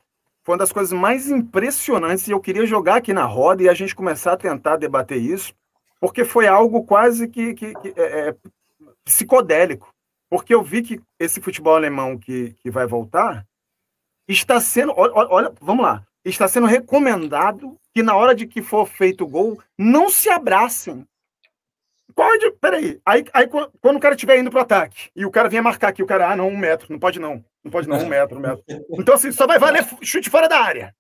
foi 0.45 0.53
uma 0.55 0.59
das 0.59 0.73
coisas 0.73 0.93
mais 0.93 1.29
impressionantes 1.29 2.27
e 2.27 2.31
eu 2.31 2.41
queria 2.41 2.65
jogar 2.67 2.97
aqui 2.97 3.13
na 3.13 3.25
roda 3.25 3.63
e 3.63 3.69
a 3.69 3.75
gente 3.75 3.95
começar 3.95 4.33
a 4.33 4.37
tentar 4.37 4.77
debater 4.77 5.19
isso, 5.19 5.53
porque 6.01 6.25
foi 6.25 6.47
algo 6.47 6.85
quase 6.85 7.29
que, 7.29 7.53
que- 7.55 7.75
que, 7.75 7.89
é, 8.01 8.29
é, 8.31 8.35
psicodélico. 9.05 9.93
Porque 10.31 10.55
eu 10.55 10.63
vi 10.63 10.83
que 10.83 11.01
esse 11.21 11.41
futebol 11.41 11.75
alemão 11.77 12.19
que, 12.19 12.55
que 12.63 12.71
vai 12.71 12.87
voltar 12.87 13.45
está 14.29 14.61
sendo, 14.61 14.93
olha, 14.97 15.53
vamos 15.61 15.85
lá, 15.85 16.05
está 16.25 16.49
sendo 16.49 16.67
recomendado 16.67 17.79
que 17.95 18.03
na 18.03 18.15
hora 18.15 18.35
de 18.35 18.47
que 18.47 18.61
for 18.61 18.87
feito 18.87 19.25
o 19.25 19.29
gol, 19.29 19.61
não 19.79 20.11
se 20.11 20.29
abracem. 20.29 21.07
Qual 22.15 22.33
é 22.33 22.39
de... 22.39 22.51
Peraí, 22.53 23.01
aí, 23.05 23.25
aí 23.33 23.47
qu- 23.47 23.71
quando 23.81 23.97
o 23.97 24.01
cara 24.01 24.15
estiver 24.15 24.39
indo 24.39 24.51
pro 24.51 24.61
ataque 24.61 25.11
e 25.15 25.25
o 25.27 25.31
cara 25.31 25.49
vier 25.49 25.63
marcar 25.63 25.89
aqui, 25.89 26.03
o 26.03 26.07
cara, 26.07 26.31
ah, 26.31 26.37
não, 26.37 26.49
um 26.49 26.57
metro, 26.57 26.87
não 26.91 26.99
pode 26.99 27.19
não, 27.19 27.45
não 27.63 27.71
pode 27.71 27.89
não, 27.89 27.99
um 27.99 28.09
metro, 28.09 28.39
um 28.39 28.41
metro. 28.41 28.65
Então 28.99 29.15
assim, 29.15 29.31
só 29.33 29.47
vai 29.47 29.59
valer 29.59 29.87
chute 30.03 30.31
fora 30.31 30.49
da 30.49 30.59
área. 30.61 30.95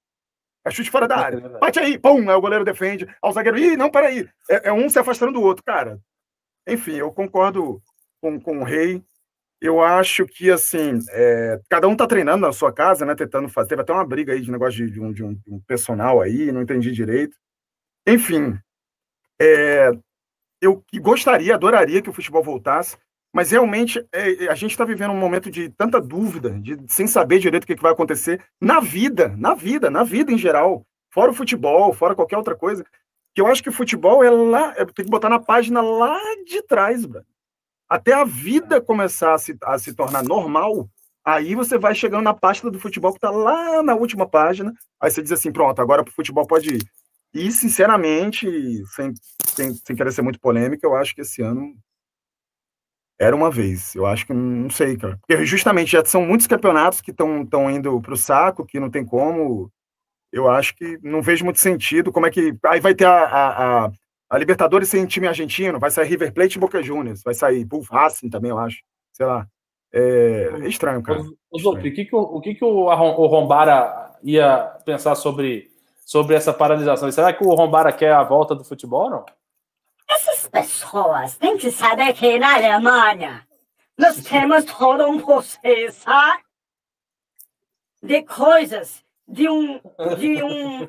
É 0.64 0.70
chute 0.70 0.90
fora 0.90 1.06
da 1.06 1.16
área. 1.16 1.40
Bate 1.60 1.78
aí, 1.78 1.98
pum, 1.98 2.28
aí 2.28 2.36
o 2.36 2.40
goleiro 2.40 2.64
defende, 2.64 3.06
ao 3.22 3.32
zagueiro, 3.32 3.58
ih, 3.58 3.76
não, 3.76 3.90
peraí, 3.90 4.28
é, 4.50 4.68
é 4.68 4.72
um 4.72 4.88
se 4.88 4.98
afastando 4.98 5.32
do 5.32 5.42
outro, 5.42 5.62
cara. 5.64 5.98
Enfim, 6.66 6.96
eu 6.96 7.12
concordo 7.12 7.80
com, 8.20 8.40
com 8.40 8.58
o 8.58 8.64
Rei. 8.64 9.02
Eu 9.60 9.80
acho 9.82 10.26
que, 10.26 10.50
assim, 10.50 10.98
é, 11.10 11.60
cada 11.70 11.88
um 11.88 11.96
tá 11.96 12.06
treinando 12.06 12.46
na 12.46 12.52
sua 12.52 12.72
casa, 12.72 13.06
né, 13.06 13.14
tentando 13.14 13.48
fazer. 13.48 13.70
Teve 13.70 13.82
até 13.82 13.92
uma 13.92 14.04
briga 14.06 14.32
aí 14.32 14.40
de 14.40 14.50
negócio 14.50 14.86
de, 14.86 14.92
de 14.92 15.00
um, 15.00 15.12
de 15.12 15.24
um- 15.24 15.60
personal 15.66 16.20
aí, 16.20 16.52
não 16.52 16.62
entendi 16.62 16.92
direito. 16.92 17.36
Enfim, 18.06 18.58
é, 19.40 19.90
eu 20.60 20.84
gostaria, 21.00 21.54
adoraria 21.54 22.02
que 22.02 22.10
o 22.10 22.12
futebol 22.12 22.42
voltasse, 22.42 22.96
mas 23.34 23.50
realmente 23.50 24.04
é, 24.12 24.48
a 24.48 24.54
gente 24.54 24.72
está 24.72 24.84
vivendo 24.84 25.12
um 25.12 25.18
momento 25.18 25.50
de 25.50 25.68
tanta 25.70 26.00
dúvida, 26.00 26.50
de, 26.60 26.78
sem 26.88 27.06
saber 27.06 27.38
direito 27.38 27.64
o 27.64 27.66
que, 27.66 27.76
que 27.76 27.82
vai 27.82 27.92
acontecer 27.92 28.42
na 28.60 28.80
vida, 28.80 29.28
na 29.36 29.54
vida, 29.54 29.90
na 29.90 30.04
vida 30.04 30.32
em 30.32 30.38
geral, 30.38 30.86
fora 31.12 31.30
o 31.30 31.34
futebol, 31.34 31.92
fora 31.92 32.14
qualquer 32.14 32.38
outra 32.38 32.56
coisa, 32.56 32.84
que 33.34 33.40
eu 33.40 33.46
acho 33.46 33.62
que 33.62 33.68
o 33.68 33.72
futebol 33.72 34.24
é 34.24 34.30
lá, 34.30 34.74
é, 34.76 34.84
tem 34.86 35.04
que 35.04 35.10
botar 35.10 35.28
na 35.28 35.38
página 35.38 35.82
lá 35.82 36.18
de 36.46 36.62
trás, 36.62 37.04
bro. 37.04 37.22
Até 37.88 38.12
a 38.12 38.24
vida 38.24 38.80
começar 38.80 39.34
a 39.34 39.38
se, 39.38 39.56
a 39.62 39.78
se 39.78 39.94
tornar 39.94 40.22
normal, 40.22 40.88
aí 41.24 41.54
você 41.54 41.78
vai 41.78 41.94
chegando 41.94 42.24
na 42.24 42.34
página 42.34 42.70
do 42.70 42.80
futebol 42.80 43.12
que 43.12 43.18
está 43.18 43.30
lá 43.30 43.82
na 43.82 43.94
última 43.94 44.28
página, 44.28 44.72
aí 45.00 45.10
você 45.10 45.22
diz 45.22 45.32
assim, 45.32 45.52
pronto, 45.52 45.80
agora 45.80 46.02
o 46.02 46.10
futebol 46.10 46.46
pode 46.46 46.74
ir. 46.74 46.82
E, 47.34 47.52
sinceramente, 47.52 48.46
sem, 48.94 49.12
sem, 49.44 49.74
sem 49.74 49.96
querer 49.96 50.12
ser 50.12 50.22
muito 50.22 50.40
polêmica, 50.40 50.86
eu 50.86 50.96
acho 50.96 51.14
que 51.14 51.20
esse 51.20 51.42
ano 51.42 51.76
era 53.18 53.34
uma 53.34 53.50
vez. 53.50 53.94
Eu 53.94 54.06
acho 54.06 54.26
que 54.26 54.32
não 54.32 54.70
sei, 54.70 54.96
cara. 54.96 55.18
Porque 55.18 55.44
justamente 55.44 55.92
já 55.92 56.04
são 56.04 56.22
muitos 56.22 56.46
campeonatos 56.46 57.00
que 57.00 57.10
estão 57.10 57.70
indo 57.70 58.00
para 58.00 58.14
o 58.14 58.16
saco, 58.16 58.64
que 58.64 58.80
não 58.80 58.90
tem 58.90 59.04
como. 59.04 59.70
Eu 60.32 60.50
acho 60.50 60.74
que 60.76 60.98
não 61.02 61.22
vejo 61.22 61.44
muito 61.44 61.60
sentido. 61.60 62.12
Como 62.12 62.26
é 62.26 62.30
que. 62.30 62.54
Aí 62.64 62.80
vai 62.80 62.94
ter 62.94 63.06
a, 63.06 63.24
a, 63.24 63.86
a, 63.86 63.90
a 64.28 64.38
Libertadores 64.38 64.88
sem 64.88 65.06
time 65.06 65.28
argentino, 65.28 65.78
vai 65.78 65.90
sair 65.90 66.08
River 66.08 66.32
Plate 66.32 66.56
e 66.56 66.60
Boca 66.60 66.82
Juniors, 66.82 67.22
vai 67.22 67.34
sair 67.34 67.64
Bull 67.64 67.82
Racing 67.82 68.28
também, 68.28 68.50
eu 68.50 68.58
acho. 68.58 68.82
Sei 69.12 69.24
lá. 69.24 69.46
É, 69.92 70.50
é 70.62 70.68
estranho, 70.68 71.02
cara. 71.02 71.22
O, 71.50 71.76
que, 71.78 71.90
que, 71.90 72.14
o, 72.14 72.18
o, 72.18 72.40
que, 72.40 72.54
que 72.54 72.64
o, 72.64 72.86
o 72.86 73.26
Rombara 73.26 74.16
ia 74.22 74.58
pensar 74.84 75.14
sobre, 75.14 75.70
sobre 76.04 76.34
essa 76.34 76.52
paralisação? 76.52 77.10
Será 77.10 77.32
que 77.32 77.44
o 77.44 77.54
Rombara 77.54 77.92
quer 77.92 78.12
a 78.12 78.22
volta 78.24 78.54
do 78.54 78.64
futebol 78.64 79.08
não? 79.08 79.24
Essas 80.08 80.46
pessoas 80.48 81.36
têm 81.36 81.56
que 81.56 81.70
saber 81.70 82.12
que 82.12 82.38
na 82.38 82.54
Alemanha 82.54 83.46
nós 83.98 84.22
temos 84.22 84.64
todo 84.64 85.08
um 85.08 85.18
processo 85.18 86.06
de 88.02 88.22
coisas, 88.22 89.04
de 89.26 89.48
um, 89.48 89.80
de 90.18 90.42
um, 90.42 90.88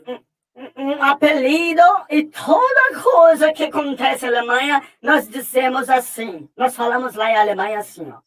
um, 0.75 1.03
apelido 1.03 1.81
e 2.09 2.23
toda 2.25 3.01
coisa 3.01 3.53
que 3.53 3.65
acontece 3.65 4.29
na 4.29 4.39
Alemanha, 4.39 4.83
nós 5.01 5.29
dizemos 5.29 5.89
assim. 5.89 6.49
Nós 6.57 6.75
falamos 6.75 7.13
lá 7.15 7.29
em 7.29 7.37
Alemanha 7.37 7.79
assim, 7.79 8.11
ó. 8.11 8.19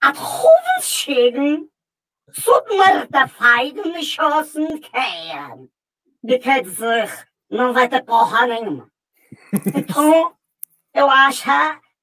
Atomen 0.00 0.80
chegam, 0.80 1.68
submergefeiden 2.32 4.00
e 4.00 4.04
schossen 4.04 4.78
quer. 4.78 5.58
Que 6.26 6.38
quer 6.38 6.62
dizer, 6.62 7.28
não 7.48 7.72
vai 7.72 7.88
ter 7.88 8.02
porra 8.02 8.46
nenhuma. 8.46 8.90
Então, 9.74 10.34
eu 10.92 11.08
acho 11.08 11.44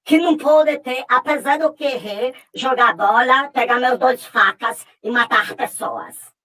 que 0.04 0.18
não 0.18 0.38
pode 0.38 0.78
ter, 0.80 1.04
apesar 1.10 1.60
do 1.60 1.74
querer, 1.74 2.34
jogar 2.56 2.96
bola, 2.96 3.50
pegar 3.50 3.80
meus 3.80 4.00
dois 4.00 4.24
facas 4.26 4.86
e 5.04 5.12
matar 5.12 5.54
pessoas. 5.56 6.37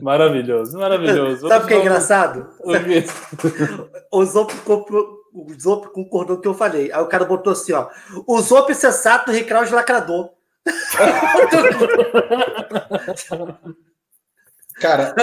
Maravilhoso, 0.00 0.78
maravilhoso. 0.78 1.48
Sabe 1.48 1.64
o 1.64 1.68
que 1.68 1.74
é 1.74 1.80
engraçado? 1.80 2.48
O 4.12 4.24
Zop, 4.24 4.54
o 5.32 5.52
Zop 5.58 5.88
concordou 5.88 6.36
com 6.36 6.40
o 6.40 6.42
que 6.42 6.48
eu 6.48 6.54
falei. 6.54 6.92
Aí 6.92 7.02
o 7.02 7.08
cara 7.08 7.24
botou 7.24 7.52
assim, 7.52 7.72
ó. 7.72 7.88
O 8.26 8.40
Zop 8.40 8.72
sensato, 8.74 9.30
Ricardo 9.30 9.74
lacrador. 9.74 10.30
Cara, 14.78 15.14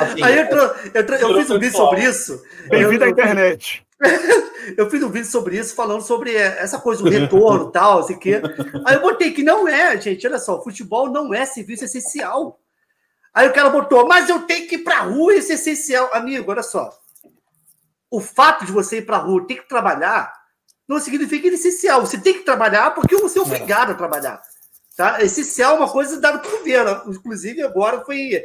assim, 0.00 0.22
aí 0.22 0.38
eu, 0.38 0.46
eu, 0.46 0.74
eu, 0.94 1.04
fiz 1.36 1.50
um 1.50 1.58
vídeo 1.58 1.76
sobre 1.76 2.04
isso. 2.04 2.42
Bem-vindo 2.70 3.04
à 3.04 3.08
internet. 3.08 3.86
eu 4.78 4.88
fiz 4.88 5.02
um 5.02 5.10
vídeo 5.10 5.30
sobre 5.30 5.58
isso, 5.58 5.74
falando 5.74 6.00
sobre 6.00 6.34
essa 6.34 6.78
coisa 6.78 7.02
do 7.02 7.10
retorno 7.10 7.68
e 7.68 7.72
tal, 7.72 7.98
assim 7.98 8.18
que. 8.18 8.32
Aí 8.86 8.94
eu 8.94 9.02
botei 9.02 9.32
que 9.32 9.42
não 9.42 9.68
é, 9.68 10.00
gente. 10.00 10.26
Olha 10.26 10.38
só, 10.38 10.62
futebol 10.62 11.10
não 11.10 11.34
é 11.34 11.44
serviço 11.44 11.84
essencial. 11.84 12.61
Aí 13.34 13.48
o 13.48 13.52
cara 13.52 13.70
botou, 13.70 14.06
mas 14.06 14.28
eu 14.28 14.42
tenho 14.42 14.68
que 14.68 14.74
ir 14.74 14.84
pra 14.84 15.00
rua, 15.00 15.34
isso 15.34 15.52
é 15.52 15.54
essencial. 15.54 16.10
Amigo, 16.12 16.50
olha 16.50 16.62
só. 16.62 16.98
O 18.10 18.20
fato 18.20 18.66
de 18.66 18.72
você 18.72 18.98
ir 18.98 19.06
pra 19.06 19.16
rua, 19.16 19.46
ter 19.46 19.56
que 19.56 19.68
trabalhar, 19.68 20.32
não 20.86 21.00
significa 21.00 21.48
essencial. 21.48 22.04
Você 22.04 22.20
tem 22.20 22.34
que 22.34 22.44
trabalhar 22.44 22.94
porque 22.94 23.16
você 23.16 23.38
é 23.38 23.42
obrigado 23.42 23.92
a 23.92 23.94
trabalhar. 23.94 24.42
Tá? 24.96 25.22
Essencial 25.22 25.76
é 25.76 25.78
uma 25.78 25.90
coisa 25.90 26.20
dada 26.20 26.38
pelo 26.38 26.58
governo. 26.58 27.14
Inclusive, 27.14 27.62
agora 27.62 28.04
foi 28.04 28.44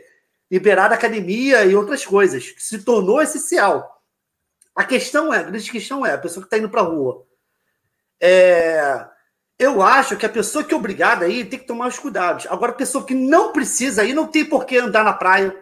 liberada 0.49 0.95
a 0.95 0.97
academia 0.97 1.65
e 1.65 1.75
outras 1.75 2.05
coisas. 2.05 2.53
Se 2.57 2.79
tornou 2.79 3.21
essencial. 3.21 4.01
A 4.73 4.85
questão 4.85 5.33
é, 5.33 5.39
a 5.39 5.43
grande 5.43 5.69
questão 5.69 6.05
é, 6.05 6.13
a 6.13 6.17
pessoa 6.17 6.41
que 6.41 6.47
está 6.47 6.57
indo 6.57 6.69
para 6.69 6.81
a 6.81 6.85
rua. 6.85 7.25
É, 8.21 9.05
eu 9.59 9.81
acho 9.81 10.15
que 10.15 10.25
a 10.25 10.29
pessoa 10.29 10.63
que 10.63 10.73
é 10.73 10.77
obrigada 10.77 11.25
aí 11.25 11.43
tem 11.43 11.57
que 11.57 11.65
tomar 11.65 11.87
os 11.87 11.97
cuidados. 11.97 12.45
Agora, 12.47 12.71
a 12.71 12.75
pessoa 12.75 13.03
que 13.03 13.15
não 13.15 13.51
precisa 13.51 14.03
ir 14.03 14.13
não 14.13 14.27
tem 14.27 14.45
por 14.45 14.65
que 14.65 14.77
andar 14.77 15.03
na 15.03 15.13
praia, 15.13 15.55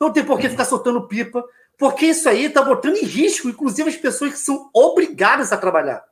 não 0.00 0.12
tem 0.12 0.24
por 0.24 0.38
que 0.38 0.48
ficar 0.48 0.66
soltando 0.66 1.08
pipa, 1.08 1.42
porque 1.78 2.06
isso 2.06 2.28
aí 2.28 2.44
está 2.44 2.62
botando 2.62 2.96
em 2.96 3.04
risco, 3.04 3.48
inclusive, 3.48 3.88
as 3.88 3.96
pessoas 3.96 4.32
que 4.32 4.38
são 4.38 4.68
obrigadas 4.74 5.52
a 5.52 5.56
trabalhar. 5.56 6.04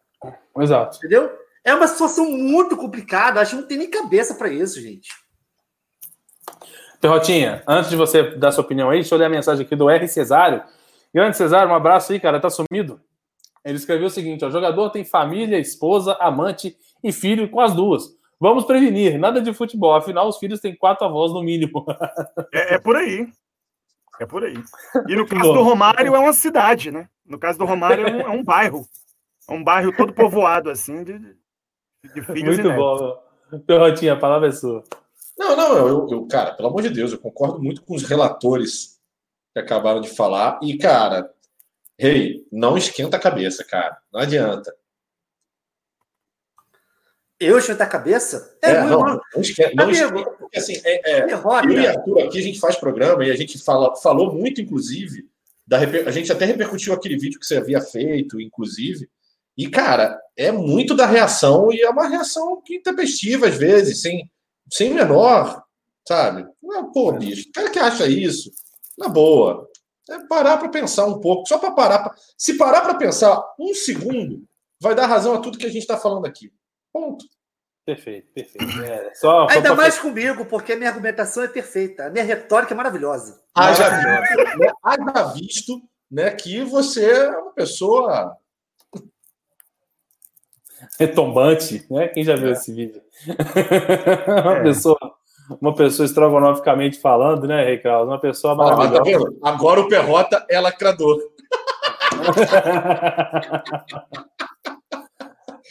Exato. 0.58 0.96
Entendeu? 0.98 1.30
É 1.64 1.74
uma 1.74 1.86
situação 1.86 2.30
muito 2.30 2.76
complicada. 2.76 3.40
Acho 3.40 3.56
que 3.56 3.60
não 3.60 3.68
tem 3.68 3.78
nem 3.78 3.90
cabeça 3.90 4.34
para 4.34 4.48
isso, 4.48 4.80
gente. 4.80 5.10
Perrotinha, 7.00 7.62
antes 7.66 7.90
de 7.90 7.96
você 7.96 8.22
dar 8.36 8.52
sua 8.52 8.64
opinião 8.64 8.88
aí, 8.88 9.00
deixa 9.00 9.14
eu 9.14 9.18
ler 9.18 9.26
a 9.26 9.30
mensagem 9.30 9.64
aqui 9.64 9.76
do 9.76 9.90
R. 9.90 10.08
Cesário. 10.08 10.62
Grande 11.14 11.36
Cesário, 11.36 11.70
um 11.70 11.74
abraço 11.74 12.12
aí, 12.12 12.20
cara. 12.20 12.40
Tá 12.40 12.48
sumido. 12.48 13.00
Ele 13.64 13.76
escreveu 13.76 14.06
o 14.06 14.10
seguinte: 14.10 14.44
o 14.44 14.50
jogador 14.50 14.90
tem 14.90 15.04
família, 15.04 15.58
esposa, 15.58 16.16
amante 16.20 16.76
e 17.02 17.12
filho 17.12 17.50
com 17.50 17.60
as 17.60 17.74
duas. 17.74 18.04
Vamos 18.38 18.64
prevenir, 18.64 19.18
nada 19.18 19.40
de 19.40 19.52
futebol. 19.54 19.94
Afinal, 19.94 20.28
os 20.28 20.38
filhos 20.38 20.60
têm 20.60 20.74
quatro 20.74 21.06
avós 21.06 21.32
no 21.32 21.42
mínimo. 21.42 21.86
É, 22.52 22.74
é 22.74 22.78
por 22.78 22.96
aí. 22.96 23.28
É 24.20 24.26
por 24.26 24.44
aí. 24.44 24.54
E 25.08 25.14
no 25.14 25.26
caso 25.26 25.52
do 25.52 25.62
Romário, 25.62 26.14
é 26.14 26.18
uma 26.18 26.32
cidade, 26.32 26.90
né? 26.90 27.08
No 27.24 27.38
caso 27.38 27.58
do 27.58 27.64
Romário, 27.64 28.06
é 28.06 28.12
um, 28.12 28.20
é 28.20 28.28
um 28.28 28.42
bairro. 28.44 28.86
É 29.48 29.52
um 29.52 29.62
bairro 29.62 29.96
todo 29.96 30.12
povoado, 30.12 30.70
assim, 30.70 31.02
de, 31.04 31.18
de 32.14 32.22
filhos 32.22 32.58
Muito 32.58 32.72
bom. 32.74 33.16
Perrotinha, 33.66 34.14
a 34.14 34.18
palavra 34.18 34.48
é 34.48 34.52
sua. 34.52 34.82
Não, 35.38 35.56
não, 35.56 35.76
eu, 35.76 36.08
eu, 36.10 36.26
cara, 36.26 36.52
pelo 36.54 36.68
amor 36.68 36.82
de 36.82 36.90
Deus, 36.90 37.12
eu 37.12 37.18
concordo 37.18 37.62
muito 37.62 37.82
com 37.82 37.94
os 37.94 38.02
relatores 38.02 39.00
que 39.52 39.60
acabaram 39.60 40.00
de 40.00 40.10
falar. 40.10 40.58
E, 40.62 40.76
cara, 40.78 41.30
rei, 41.98 42.16
hey, 42.16 42.46
não 42.50 42.76
esquenta 42.76 43.16
a 43.16 43.20
cabeça, 43.20 43.64
cara. 43.64 43.96
Não 44.12 44.20
adianta. 44.20 44.74
Eu 47.42 47.58
esquentar 47.58 47.86
a 47.86 47.90
cabeça? 47.90 48.56
É, 48.62 48.70
é 48.70 48.84
não, 48.84 49.00
não, 49.00 49.40
esquenta, 49.40 49.74
não 49.74 49.90
esquenta, 49.90 50.30
porque 50.30 50.58
assim, 50.58 50.80
é, 50.84 51.22
é, 51.22 51.32
eu 51.32 51.70
e 51.70 51.86
Arthur 51.86 52.20
aqui, 52.20 52.38
a 52.38 52.42
gente 52.42 52.60
faz 52.60 52.76
programa 52.76 53.24
e 53.24 53.30
a 53.30 53.36
gente 53.36 53.58
fala, 53.58 53.96
falou 53.96 54.32
muito, 54.32 54.60
inclusive, 54.60 55.28
da, 55.66 55.78
a 55.78 56.10
gente 56.10 56.30
até 56.30 56.44
repercutiu 56.44 56.92
aquele 56.92 57.18
vídeo 57.18 57.40
que 57.40 57.46
você 57.46 57.56
havia 57.56 57.80
feito, 57.80 58.40
inclusive, 58.40 59.08
e, 59.56 59.68
cara, 59.68 60.18
é 60.36 60.50
muito 60.50 60.94
da 60.94 61.06
reação 61.06 61.72
e 61.72 61.80
é 61.80 61.90
uma 61.90 62.08
reação 62.08 62.62
intempestiva, 62.70 63.48
às 63.48 63.56
vezes, 63.56 64.00
sem, 64.00 64.30
sem 64.70 64.94
menor, 64.94 65.62
sabe? 66.06 66.46
Não, 66.62 66.90
pô, 66.90 67.12
bicho, 67.12 67.48
o 67.48 67.52
cara 67.52 67.70
que 67.70 67.78
acha 67.78 68.06
isso, 68.06 68.50
na 68.96 69.08
boa, 69.08 69.68
é 70.08 70.18
parar 70.26 70.56
para 70.56 70.68
pensar 70.68 71.06
um 71.06 71.20
pouco, 71.20 71.46
só 71.46 71.58
para 71.58 71.72
parar. 71.72 71.98
Pra, 72.00 72.14
se 72.36 72.56
parar 72.56 72.80
para 72.82 72.94
pensar 72.94 73.42
um 73.58 73.74
segundo, 73.74 74.44
vai 74.80 74.94
dar 74.94 75.06
razão 75.06 75.34
a 75.34 75.40
tudo 75.40 75.58
que 75.58 75.66
a 75.66 75.70
gente 75.70 75.82
está 75.82 75.96
falando 75.96 76.26
aqui. 76.26 76.52
Ponto. 76.92 77.24
Perfeito, 77.84 78.28
perfeito. 78.32 78.80
É, 78.82 79.12
só, 79.14 79.48
Ainda 79.50 79.70
só 79.70 79.74
mais 79.74 79.98
comigo, 79.98 80.44
porque 80.44 80.72
a 80.72 80.76
minha 80.76 80.90
argumentação 80.90 81.42
é 81.42 81.48
perfeita. 81.48 82.06
A 82.06 82.10
minha 82.10 82.24
retórica 82.24 82.74
é 82.74 82.76
maravilhosa. 82.76 83.40
Haja 83.54 83.88
visto, 83.88 84.58
né? 84.58 84.72
Haja 84.82 85.32
visto 85.34 85.82
né, 86.10 86.30
que 86.30 86.62
você 86.62 87.10
é 87.10 87.30
uma 87.30 87.52
pessoa 87.52 88.36
retombante, 90.98 91.86
né? 91.90 92.08
Quem 92.08 92.22
já 92.22 92.36
viu 92.36 92.50
é. 92.50 92.52
esse 92.52 92.72
vídeo? 92.72 93.02
uma 94.44 94.58
é. 94.58 94.62
pessoa, 94.62 94.98
uma 95.60 95.74
pessoa 95.74 96.06
estrogonoficamente 96.06 97.00
falando, 97.00 97.48
né, 97.48 97.68
Ricardo? 97.68 98.06
Uma 98.06 98.20
pessoa 98.20 98.54
maravilhosa. 98.54 99.34
Ah, 99.38 99.40
tá 99.40 99.50
Agora 99.50 99.80
o 99.80 99.88
Perrota 99.88 100.46
é 100.48 100.60
lacrador. 100.60 101.18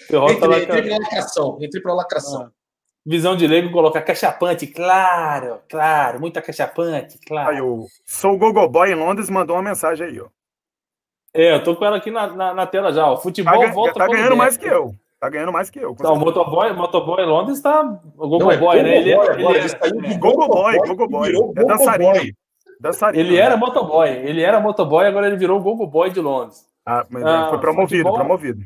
Perrota 0.07 0.33
entre, 0.33 0.47
lacra... 0.47 0.79
entre 0.79 0.97
lacração, 0.97 1.57
entre 1.61 1.81
para 1.81 1.93
lacração. 1.93 2.43
Ah. 2.43 2.51
Visão 3.05 3.35
de 3.35 3.47
leigo 3.47 3.71
coloca 3.71 3.99
cachapante, 4.01 4.67
claro, 4.67 5.59
claro, 5.67 6.19
muita 6.19 6.41
cachapante, 6.41 7.17
claro. 7.25 7.49
Aí, 7.49 7.61
o 7.61 7.87
Sou 8.05 8.37
Gogoboy 8.37 8.91
em 8.91 8.95
Londres 8.95 9.29
mandou 9.29 9.55
uma 9.55 9.63
mensagem 9.63 10.05
aí, 10.05 10.21
ó. 10.21 10.27
É, 11.33 11.55
eu 11.55 11.63
tô 11.63 11.75
com 11.75 11.85
ela 11.85 11.97
aqui 11.97 12.11
na, 12.11 12.27
na, 12.27 12.53
na 12.53 12.67
tela 12.67 12.91
já, 12.91 13.07
ó. 13.07 13.17
Futebol 13.17 13.59
tá, 13.59 13.71
volta 13.71 13.93
Tá 13.93 14.07
ganhando 14.07 14.35
mais 14.35 14.57
que 14.57 14.67
eu. 14.67 14.93
Tá 15.19 15.29
ganhando 15.29 15.51
mais 15.51 15.69
que 15.69 15.79
eu. 15.79 15.95
Não, 15.99 16.13
o 16.13 16.19
Motoboy, 16.19 16.73
Motoboy 16.73 17.25
Londres 17.25 17.61
tá. 17.61 17.81
O 18.17 18.27
Gogoboy, 18.27 18.79
é 18.79 18.83
né? 18.83 18.97
Ele, 18.97 19.15
Boy, 19.15 19.27
ele, 19.27 19.45
ele 19.45 20.13
é, 20.13 20.17
Gogoboy, 20.17 20.77
Gogoboy. 20.79 21.31
É 21.55 21.63
dançarino. 21.63 22.33
dançarino. 22.79 23.23
Ele 23.23 23.37
era 23.37 23.55
motoboy, 23.55 24.09
ele 24.09 24.41
era 24.41 24.59
motoboy, 24.59 25.05
agora 25.05 25.27
ele 25.27 25.37
virou 25.37 25.59
o 25.59 25.63
Gogoboy 25.63 26.09
de 26.09 26.19
Londres. 26.19 26.65
Ah, 26.85 27.05
mas 27.09 27.23
ah, 27.23 27.49
foi 27.49 27.59
promovido, 27.59 28.03
futebol, 28.03 28.15
promovido. 28.15 28.61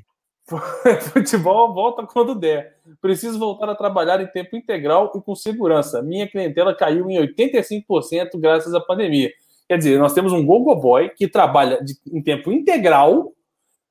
Futebol 1.12 1.74
volta 1.74 2.06
quando 2.06 2.36
der. 2.36 2.78
Preciso 3.02 3.40
voltar 3.40 3.70
a 3.70 3.76
trabalhar 3.76 4.22
em 4.22 4.28
tempo 4.28 4.56
integral 4.56 5.12
e 5.16 5.22
com 5.22 5.36
segurança. 5.36 6.02
Minha 6.02 6.28
clientela 6.28 6.76
caiu 6.76 7.10
em 7.10 7.18
85% 7.18 8.30
graças 8.36 8.74
à 8.74 8.80
pandemia. 8.80 9.32
Quer 9.68 9.78
dizer, 9.78 10.00
nós 10.00 10.14
temos 10.14 10.32
um 10.32 10.46
Gogoboy 10.46 11.10
que 11.10 11.28
trabalha 11.28 11.84
de, 11.84 11.96
em 12.12 12.22
tempo 12.22 12.52
integral 12.52 13.34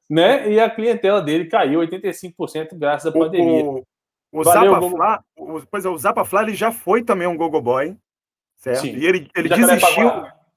né? 0.09 0.51
E 0.51 0.61
a 0.61 0.69
clientela 0.71 1.21
dele 1.21 1.47
caiu 1.47 1.81
85% 1.81 2.77
graças 2.79 3.07
à 3.07 3.13
pandemia. 3.13 3.65
O, 3.65 3.79
o, 4.33 4.41
o 4.41 4.45
Valeu, 4.45 4.73
Zapa 4.75 4.91
Flá, 4.91 5.25
o, 5.37 5.63
pois 5.71 5.85
é, 5.85 5.89
o 5.89 5.99
Zapa 5.99 6.25
Flá 6.25 6.43
ele 6.43 6.55
já 6.55 6.71
foi 6.71 7.03
também 7.03 7.27
um 7.27 7.37
gogo 7.37 7.61
boy, 7.61 7.97
certo? 8.57 8.83
Sim. 8.83 8.97
E 8.97 9.07
ele, 9.07 9.29
ele 9.35 9.49
desistiu, 9.49 10.09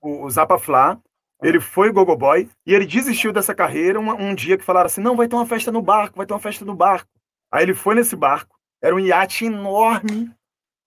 o, 0.01 0.25
o 0.25 0.29
Zapa 0.29 0.59
Flá, 0.59 0.99
Ele 1.41 1.59
foi 1.59 1.91
gogoboy 1.91 2.49
e 2.65 2.73
ele 2.73 2.85
desistiu 2.85 3.31
dessa 3.31 3.53
carreira 3.53 3.99
um, 3.99 4.09
um 4.09 4.33
dia 4.33 4.57
que 4.57 4.63
falaram 4.63 4.87
assim: 4.87 5.01
não, 5.01 5.15
vai 5.15 5.27
ter 5.27 5.35
uma 5.35 5.45
festa 5.45 5.71
no 5.71 5.81
barco, 5.81 6.17
vai 6.17 6.25
ter 6.25 6.33
uma 6.33 6.39
festa 6.39 6.65
no 6.65 6.75
barco. 6.75 7.09
Aí 7.51 7.63
ele 7.63 7.73
foi 7.73 7.95
nesse 7.95 8.15
barco, 8.15 8.57
era 8.81 8.95
um 8.95 8.99
iate 8.99 9.45
enorme 9.45 10.31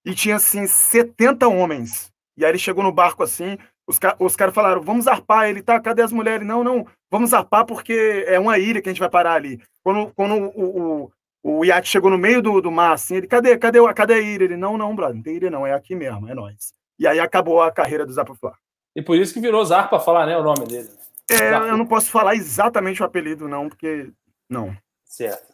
e 0.05 0.14
tinha 0.14 0.36
assim 0.36 0.66
70 0.66 1.48
homens. 1.48 2.11
E 2.36 2.44
aí 2.44 2.51
ele 2.51 2.59
chegou 2.59 2.82
no 2.82 2.92
barco 2.92 3.22
assim, 3.22 3.57
os, 3.86 3.98
os 4.18 4.36
caras 4.36 4.55
falaram: 4.55 4.80
vamos 4.80 5.07
arpar. 5.07 5.48
Ele 5.48 5.62
tá, 5.62 5.78
cadê 5.80 6.03
as 6.03 6.12
mulheres? 6.12 6.46
Não, 6.46 6.64
não, 6.64 6.86
vamos 7.11 7.32
arpar 7.32 7.64
porque 7.64 8.24
é 8.26 8.38
uma 8.38 8.59
ilha 8.59 8.80
que 8.80 8.88
a 8.88 8.92
gente 8.92 9.01
vai 9.01 9.11
parar 9.11 9.34
ali. 9.34 9.61
Quando, 9.82 10.12
quando 10.14 10.34
o, 10.55 11.05
o, 11.42 11.59
o 11.59 11.64
iate 11.64 11.88
chegou 11.88 12.11
no 12.11 12.18
meio 12.18 12.42
do, 12.42 12.61
do 12.61 12.70
mar, 12.70 12.92
assim, 12.92 13.16
ele, 13.16 13.26
cadê, 13.26 13.57
cadê, 13.59 13.78
cadê 13.94 14.14
a 14.14 14.20
ilha? 14.20 14.44
Ele, 14.44 14.57
não, 14.57 14.76
não, 14.78 14.94
brother, 14.94 15.16
não 15.16 15.22
tem 15.22 15.36
ilha 15.36 15.51
não, 15.51 15.66
é 15.66 15.72
aqui 15.72 15.94
mesmo, 15.94 16.28
é 16.28 16.34
nós. 16.34 16.72
E 16.98 17.07
aí 17.07 17.18
acabou 17.18 17.62
a 17.62 17.72
carreira 17.72 18.05
do 18.05 18.12
Zapa 18.12 18.34
Flá. 18.34 18.55
E 18.95 19.03
por 19.03 19.16
isso 19.16 19.32
que 19.32 19.41
virou 19.41 19.64
Zarpa 19.64 20.01
falar, 20.01 20.26
né, 20.26 20.36
o 20.36 20.43
nome 20.43 20.66
dele. 20.66 20.91
É, 21.30 21.55
eu 21.55 21.76
não 21.76 21.86
posso 21.86 22.11
falar 22.11 22.34
exatamente 22.34 23.03
o 23.03 23.07
apelido, 23.07 23.49
não, 23.49 23.68
porque. 23.68 24.11
Não. 24.49 24.76
Certo. 25.05 25.51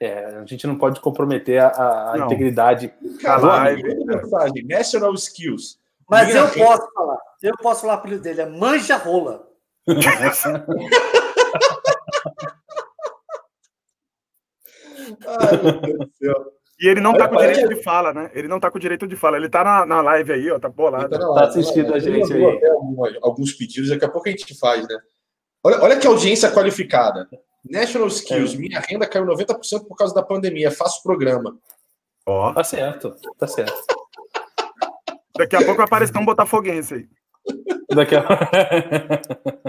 É, 0.00 0.26
a 0.36 0.44
gente 0.44 0.66
não 0.66 0.76
pode 0.76 1.00
comprometer 1.00 1.60
a, 1.60 2.12
a 2.12 2.18
integridade. 2.18 2.92
Cara, 3.20 3.70
a 3.70 3.74
mensagem, 3.74 4.64
National 4.66 5.14
Skills. 5.14 5.80
Mas 6.08 6.28
Minha 6.28 6.40
eu 6.40 6.46
renda- 6.46 6.64
posso 6.64 6.92
falar. 6.92 7.18
Eu 7.42 7.56
posso 7.56 7.80
falar 7.80 7.94
o 7.94 7.96
apelido 7.96 8.22
dele. 8.22 8.42
É 8.42 8.46
Manja 8.46 8.96
Rola. 8.96 9.48
Ai, 15.26 15.62
meu 15.62 15.80
Deus 15.80 15.98
do 15.98 16.12
céu. 16.16 16.55
E 16.78 16.88
ele 16.88 17.00
não 17.00 17.12
tá 17.14 17.24
Olha, 17.24 17.28
com 17.30 17.36
direito 17.38 17.68
de 17.74 17.82
fala, 17.82 18.12
né? 18.12 18.30
Ele 18.34 18.48
não 18.48 18.60
tá 18.60 18.70
com 18.70 18.78
direito 18.78 19.06
de 19.06 19.16
fala. 19.16 19.36
Ele 19.38 19.48
tá 19.48 19.64
na, 19.64 19.86
na 19.86 20.00
live 20.02 20.32
aí, 20.32 20.50
ó, 20.50 20.58
tá 20.58 20.68
bolado. 20.68 21.08
Tá 21.18 21.44
assistindo 21.44 21.84
tá 21.86 21.90
na 21.92 21.96
a 21.96 21.98
gente 22.00 22.32
aí. 22.32 22.60
alguns 23.22 23.52
pedidos, 23.54 23.88
daqui 23.88 24.04
a 24.04 24.08
pouco 24.10 24.28
a 24.28 24.30
gente 24.30 24.58
faz, 24.58 24.86
né? 24.86 24.98
Olha, 25.64 25.80
olha 25.82 25.98
que 25.98 26.06
audiência 26.06 26.50
qualificada. 26.52 27.26
National 27.68 28.08
Skills, 28.08 28.54
É. 28.54 28.58
minha 28.58 28.80
renda 28.80 29.06
caiu 29.08 29.24
90% 29.24 29.86
por 29.88 29.96
causa 29.96 30.14
da 30.14 30.22
pandemia, 30.22 30.70
faço 30.70 31.02
programa. 31.02 31.56
Ó, 32.26 32.52
Tá 32.52 32.62
certo, 32.62 33.16
tá 33.38 33.46
certo. 33.46 33.74
daqui 35.36 35.56
a 35.56 35.60
pouco 35.60 35.76
vai 35.76 35.86
aparecer 35.86 36.16
um 36.18 36.24
botafoguense 36.24 36.94
aí. 36.94 37.08
Daqui 37.94 38.16
a... 38.16 38.22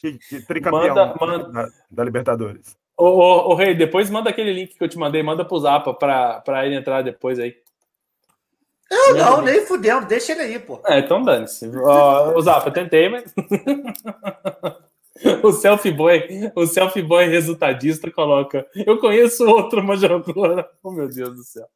Que, 0.00 0.12
que 0.16 0.40
tricampeão 0.46 0.94
Manda- 0.94 1.16
manda. 1.20 1.48
Da, 1.50 1.68
da 1.90 2.04
Libertadores. 2.04 2.76
Ô, 2.98 3.06
ô, 3.06 3.52
ô, 3.52 3.54
Rei, 3.54 3.74
depois 3.74 4.10
manda 4.10 4.28
aquele 4.28 4.52
link 4.52 4.76
que 4.76 4.82
eu 4.82 4.88
te 4.88 4.98
mandei, 4.98 5.22
manda 5.22 5.44
pro 5.44 5.58
Zapa 5.58 5.94
pra, 5.94 6.40
pra 6.40 6.66
ele 6.66 6.74
entrar 6.74 7.02
depois 7.02 7.38
aí. 7.38 7.56
Não, 8.90 9.14
não, 9.14 9.42
nem 9.42 9.64
fudendo. 9.66 10.06
Deixa 10.06 10.32
ele 10.32 10.40
aí, 10.40 10.58
pô. 10.58 10.80
É, 10.86 10.98
então 10.98 11.22
dane-se. 11.22 11.68
O 11.68 12.40
Zapa, 12.40 12.68
eu 12.68 12.72
tentei, 12.72 13.08
mas. 13.08 13.34
o 15.42 15.52
selfie 15.52 15.92
boy, 15.92 16.50
o 16.54 16.66
selfie 16.66 17.02
boy 17.02 17.28
resultadista 17.28 18.10
coloca. 18.10 18.66
Eu 18.74 18.98
conheço 18.98 19.46
outro 19.46 19.82
manjador. 19.82 20.66
Oh, 20.82 20.90
meu 20.90 21.08
Deus 21.08 21.36
do 21.36 21.42
céu. 21.42 21.66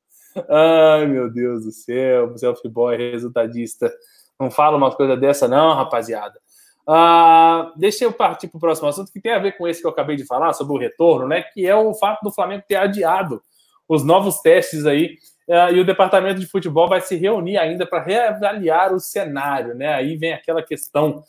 Ai, 0.48 1.06
meu 1.06 1.30
Deus 1.30 1.64
do 1.64 1.72
céu. 1.72 2.36
Selfie 2.38 2.68
boy 2.68 2.96
resultadista. 2.96 3.92
Não 4.40 4.50
fala 4.50 4.76
uma 4.76 4.90
coisa 4.90 5.16
dessa, 5.16 5.46
não, 5.46 5.74
rapaziada. 5.74 6.40
Ah, 6.86 7.72
deixa 7.76 8.04
eu 8.04 8.12
partir 8.12 8.48
para 8.48 8.56
o 8.56 8.60
próximo 8.60 8.88
assunto 8.88 9.12
que 9.12 9.20
tem 9.20 9.32
a 9.32 9.38
ver 9.38 9.56
com 9.56 9.68
esse 9.68 9.80
que 9.80 9.86
eu 9.86 9.90
acabei 9.90 10.16
de 10.16 10.26
falar 10.26 10.52
sobre 10.52 10.74
o 10.74 10.78
retorno, 10.78 11.28
né? 11.28 11.42
Que 11.42 11.66
é 11.66 11.74
o 11.74 11.94
fato 11.94 12.22
do 12.22 12.32
Flamengo 12.32 12.64
ter 12.66 12.76
adiado 12.76 13.40
os 13.88 14.04
novos 14.04 14.40
testes 14.40 14.86
aí 14.86 15.16
ah, 15.48 15.70
e 15.70 15.80
o 15.80 15.84
departamento 15.84 16.40
de 16.40 16.46
futebol 16.46 16.88
vai 16.88 17.00
se 17.00 17.16
reunir 17.16 17.58
ainda 17.58 17.86
para 17.86 18.02
reavaliar 18.02 18.92
o 18.92 19.00
cenário, 19.00 19.74
né? 19.74 19.94
Aí 19.94 20.16
vem 20.16 20.32
aquela 20.32 20.62
questão 20.62 21.22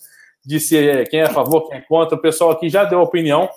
de 0.45 0.59
se 0.59 1.05
quem 1.05 1.21
é 1.21 1.23
a 1.23 1.33
favor, 1.33 1.69
quem 1.69 1.77
é 1.77 1.81
contra. 1.81 2.17
O 2.17 2.21
pessoal 2.21 2.51
aqui 2.51 2.69
já 2.69 2.83
deu 2.83 3.01
opinião 3.01 3.49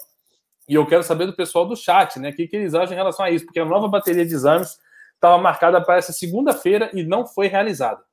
e 0.69 0.75
eu 0.75 0.87
quero 0.87 1.03
saber 1.03 1.27
do 1.27 1.35
pessoal 1.35 1.67
do 1.67 1.77
chat, 1.77 2.19
né? 2.19 2.31
O 2.31 2.35
que, 2.35 2.47
que 2.47 2.57
eles 2.57 2.75
acham 2.75 2.93
em 2.93 2.97
relação 2.97 3.25
a 3.25 3.31
isso, 3.31 3.45
porque 3.45 3.61
a 3.61 3.65
nova 3.65 3.89
bateria 3.89 4.25
de 4.25 4.35
exames 4.35 4.79
estava 5.15 5.39
marcada 5.39 5.81
para 5.81 5.97
essa 5.97 6.13
segunda-feira 6.13 6.91
e 6.93 7.03
não 7.03 7.27
foi 7.27 7.49
realizada. 7.49 8.06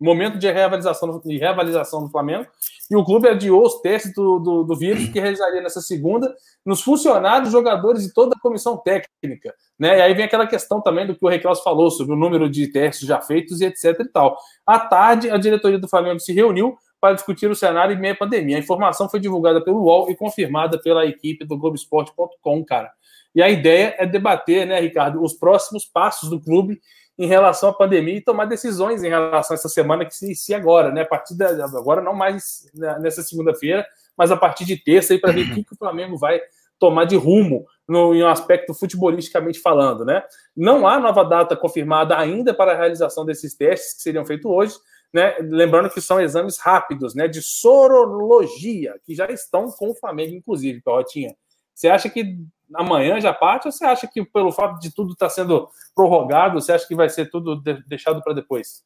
Momento 0.00 0.38
de 0.38 0.50
reavaliação, 0.50 1.20
de 1.24 1.36
reavaliação 1.36 2.02
do 2.02 2.08
Flamengo 2.08 2.46
e 2.90 2.96
o 2.96 3.04
clube 3.04 3.28
adiou 3.28 3.62
os 3.64 3.80
testes 3.80 4.12
do, 4.14 4.38
do, 4.38 4.64
do 4.64 4.76
vírus 4.76 5.08
que 5.10 5.20
realizaria 5.20 5.60
nessa 5.60 5.80
segunda 5.80 6.34
nos 6.66 6.82
funcionários, 6.82 7.52
jogadores 7.52 8.04
e 8.04 8.12
toda 8.12 8.34
a 8.34 8.40
comissão 8.40 8.76
técnica. 8.76 9.54
Né? 9.78 9.98
E 9.98 10.02
aí 10.02 10.14
vem 10.14 10.24
aquela 10.24 10.46
questão 10.46 10.80
também 10.80 11.06
do 11.06 11.14
que 11.14 11.24
o 11.24 11.28
Reclaus 11.28 11.60
falou 11.60 11.90
sobre 11.90 12.14
o 12.14 12.18
número 12.18 12.50
de 12.50 12.66
testes 12.66 13.06
já 13.06 13.20
feitos 13.20 13.60
e 13.60 13.66
etc 13.66 13.96
e 14.00 14.08
tal. 14.08 14.36
À 14.66 14.78
tarde, 14.80 15.30
a 15.30 15.36
diretoria 15.36 15.78
do 15.78 15.88
Flamengo 15.88 16.18
se 16.18 16.32
reuniu 16.32 16.76
para 17.00 17.14
discutir 17.14 17.48
o 17.48 17.54
cenário 17.54 17.96
em 17.96 18.00
meio 18.00 18.14
à 18.14 18.16
pandemia. 18.16 18.56
A 18.56 18.60
informação 18.60 19.08
foi 19.08 19.20
divulgada 19.20 19.62
pelo 19.62 19.82
UOL 19.82 20.10
e 20.10 20.16
confirmada 20.16 20.80
pela 20.80 21.06
equipe 21.06 21.44
do 21.44 21.56
Globoesporte.com, 21.56 22.64
cara. 22.64 22.90
E 23.34 23.40
a 23.40 23.48
ideia 23.48 23.94
é 23.98 24.06
debater, 24.06 24.66
né, 24.66 24.80
Ricardo, 24.80 25.22
os 25.22 25.34
próximos 25.34 25.84
passos 25.84 26.28
do 26.28 26.40
clube 26.40 26.80
em 27.20 27.26
relação 27.26 27.68
à 27.68 27.72
pandemia 27.74 28.16
e 28.16 28.20
tomar 28.22 28.46
decisões 28.46 29.04
em 29.04 29.10
relação 29.10 29.54
a 29.54 29.58
essa 29.58 29.68
semana 29.68 30.06
que 30.06 30.16
se 30.16 30.24
inicia 30.24 30.56
agora, 30.56 30.90
né? 30.90 31.02
A 31.02 31.06
partir 31.06 31.36
da, 31.36 31.50
agora, 31.66 32.00
não 32.00 32.14
mais 32.14 32.66
nessa 32.72 33.22
segunda-feira, 33.22 33.86
mas 34.16 34.30
a 34.30 34.38
partir 34.38 34.64
de 34.64 34.82
terça, 34.82 35.18
para 35.18 35.30
ver 35.30 35.42
o 35.42 35.54
que, 35.54 35.64
que 35.64 35.74
o 35.74 35.76
Flamengo 35.76 36.16
vai 36.16 36.40
tomar 36.78 37.04
de 37.04 37.16
rumo 37.16 37.66
no, 37.86 38.14
em 38.14 38.22
um 38.22 38.26
aspecto 38.26 38.72
futebolisticamente 38.72 39.60
falando, 39.60 40.02
né? 40.02 40.22
Não 40.56 40.88
há 40.88 40.98
nova 40.98 41.22
data 41.22 41.54
confirmada 41.54 42.16
ainda 42.16 42.54
para 42.54 42.72
a 42.72 42.74
realização 42.74 43.26
desses 43.26 43.54
testes 43.54 43.96
que 43.96 44.00
seriam 44.00 44.24
feitos 44.24 44.50
hoje, 44.50 44.76
né? 45.12 45.36
Lembrando 45.42 45.90
que 45.90 46.00
são 46.00 46.18
exames 46.18 46.58
rápidos, 46.58 47.14
né? 47.14 47.28
De 47.28 47.42
sorologia, 47.42 48.94
que 49.04 49.14
já 49.14 49.26
estão 49.26 49.70
com 49.70 49.90
o 49.90 49.94
Flamengo, 49.94 50.34
inclusive, 50.34 50.80
Perrotinha. 50.80 51.36
Você 51.74 51.88
acha 51.88 52.08
que 52.08 52.38
amanhã 52.74 53.20
já 53.20 53.32
parte 53.32 53.66
ou 53.66 53.72
você 53.72 53.84
acha 53.84 54.06
que 54.06 54.24
pelo 54.24 54.52
fato 54.52 54.78
de 54.80 54.94
tudo 54.94 55.12
estar 55.12 55.28
sendo 55.30 55.68
prorrogado, 55.94 56.60
você 56.60 56.72
acha 56.72 56.86
que 56.86 56.94
vai 56.94 57.08
ser 57.08 57.30
tudo 57.30 57.56
de- 57.56 57.82
deixado 57.86 58.22
para 58.22 58.32
depois? 58.32 58.84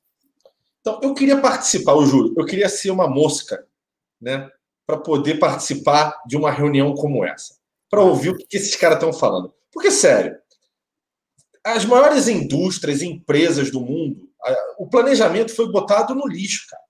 Então, 0.80 1.00
eu 1.02 1.14
queria 1.14 1.40
participar, 1.40 1.92
eu 1.92 2.06
juro, 2.06 2.34
eu 2.36 2.44
queria 2.44 2.68
ser 2.68 2.90
uma 2.90 3.08
mosca, 3.08 3.66
né? 4.20 4.50
Para 4.86 4.98
poder 4.98 5.38
participar 5.38 6.22
de 6.26 6.36
uma 6.36 6.50
reunião 6.50 6.94
como 6.94 7.24
essa. 7.24 7.56
Para 7.88 8.02
ouvir 8.02 8.30
o 8.30 8.36
que 8.36 8.56
esses 8.56 8.76
caras 8.76 8.96
estão 8.96 9.12
falando. 9.12 9.54
Porque, 9.72 9.90
sério, 9.90 10.38
as 11.64 11.84
maiores 11.86 12.28
indústrias 12.28 13.00
e 13.00 13.06
empresas 13.06 13.70
do 13.70 13.80
mundo, 13.80 14.28
o 14.78 14.86
planejamento 14.86 15.54
foi 15.54 15.70
botado 15.72 16.14
no 16.14 16.26
lixo, 16.26 16.66
cara. 16.68 16.82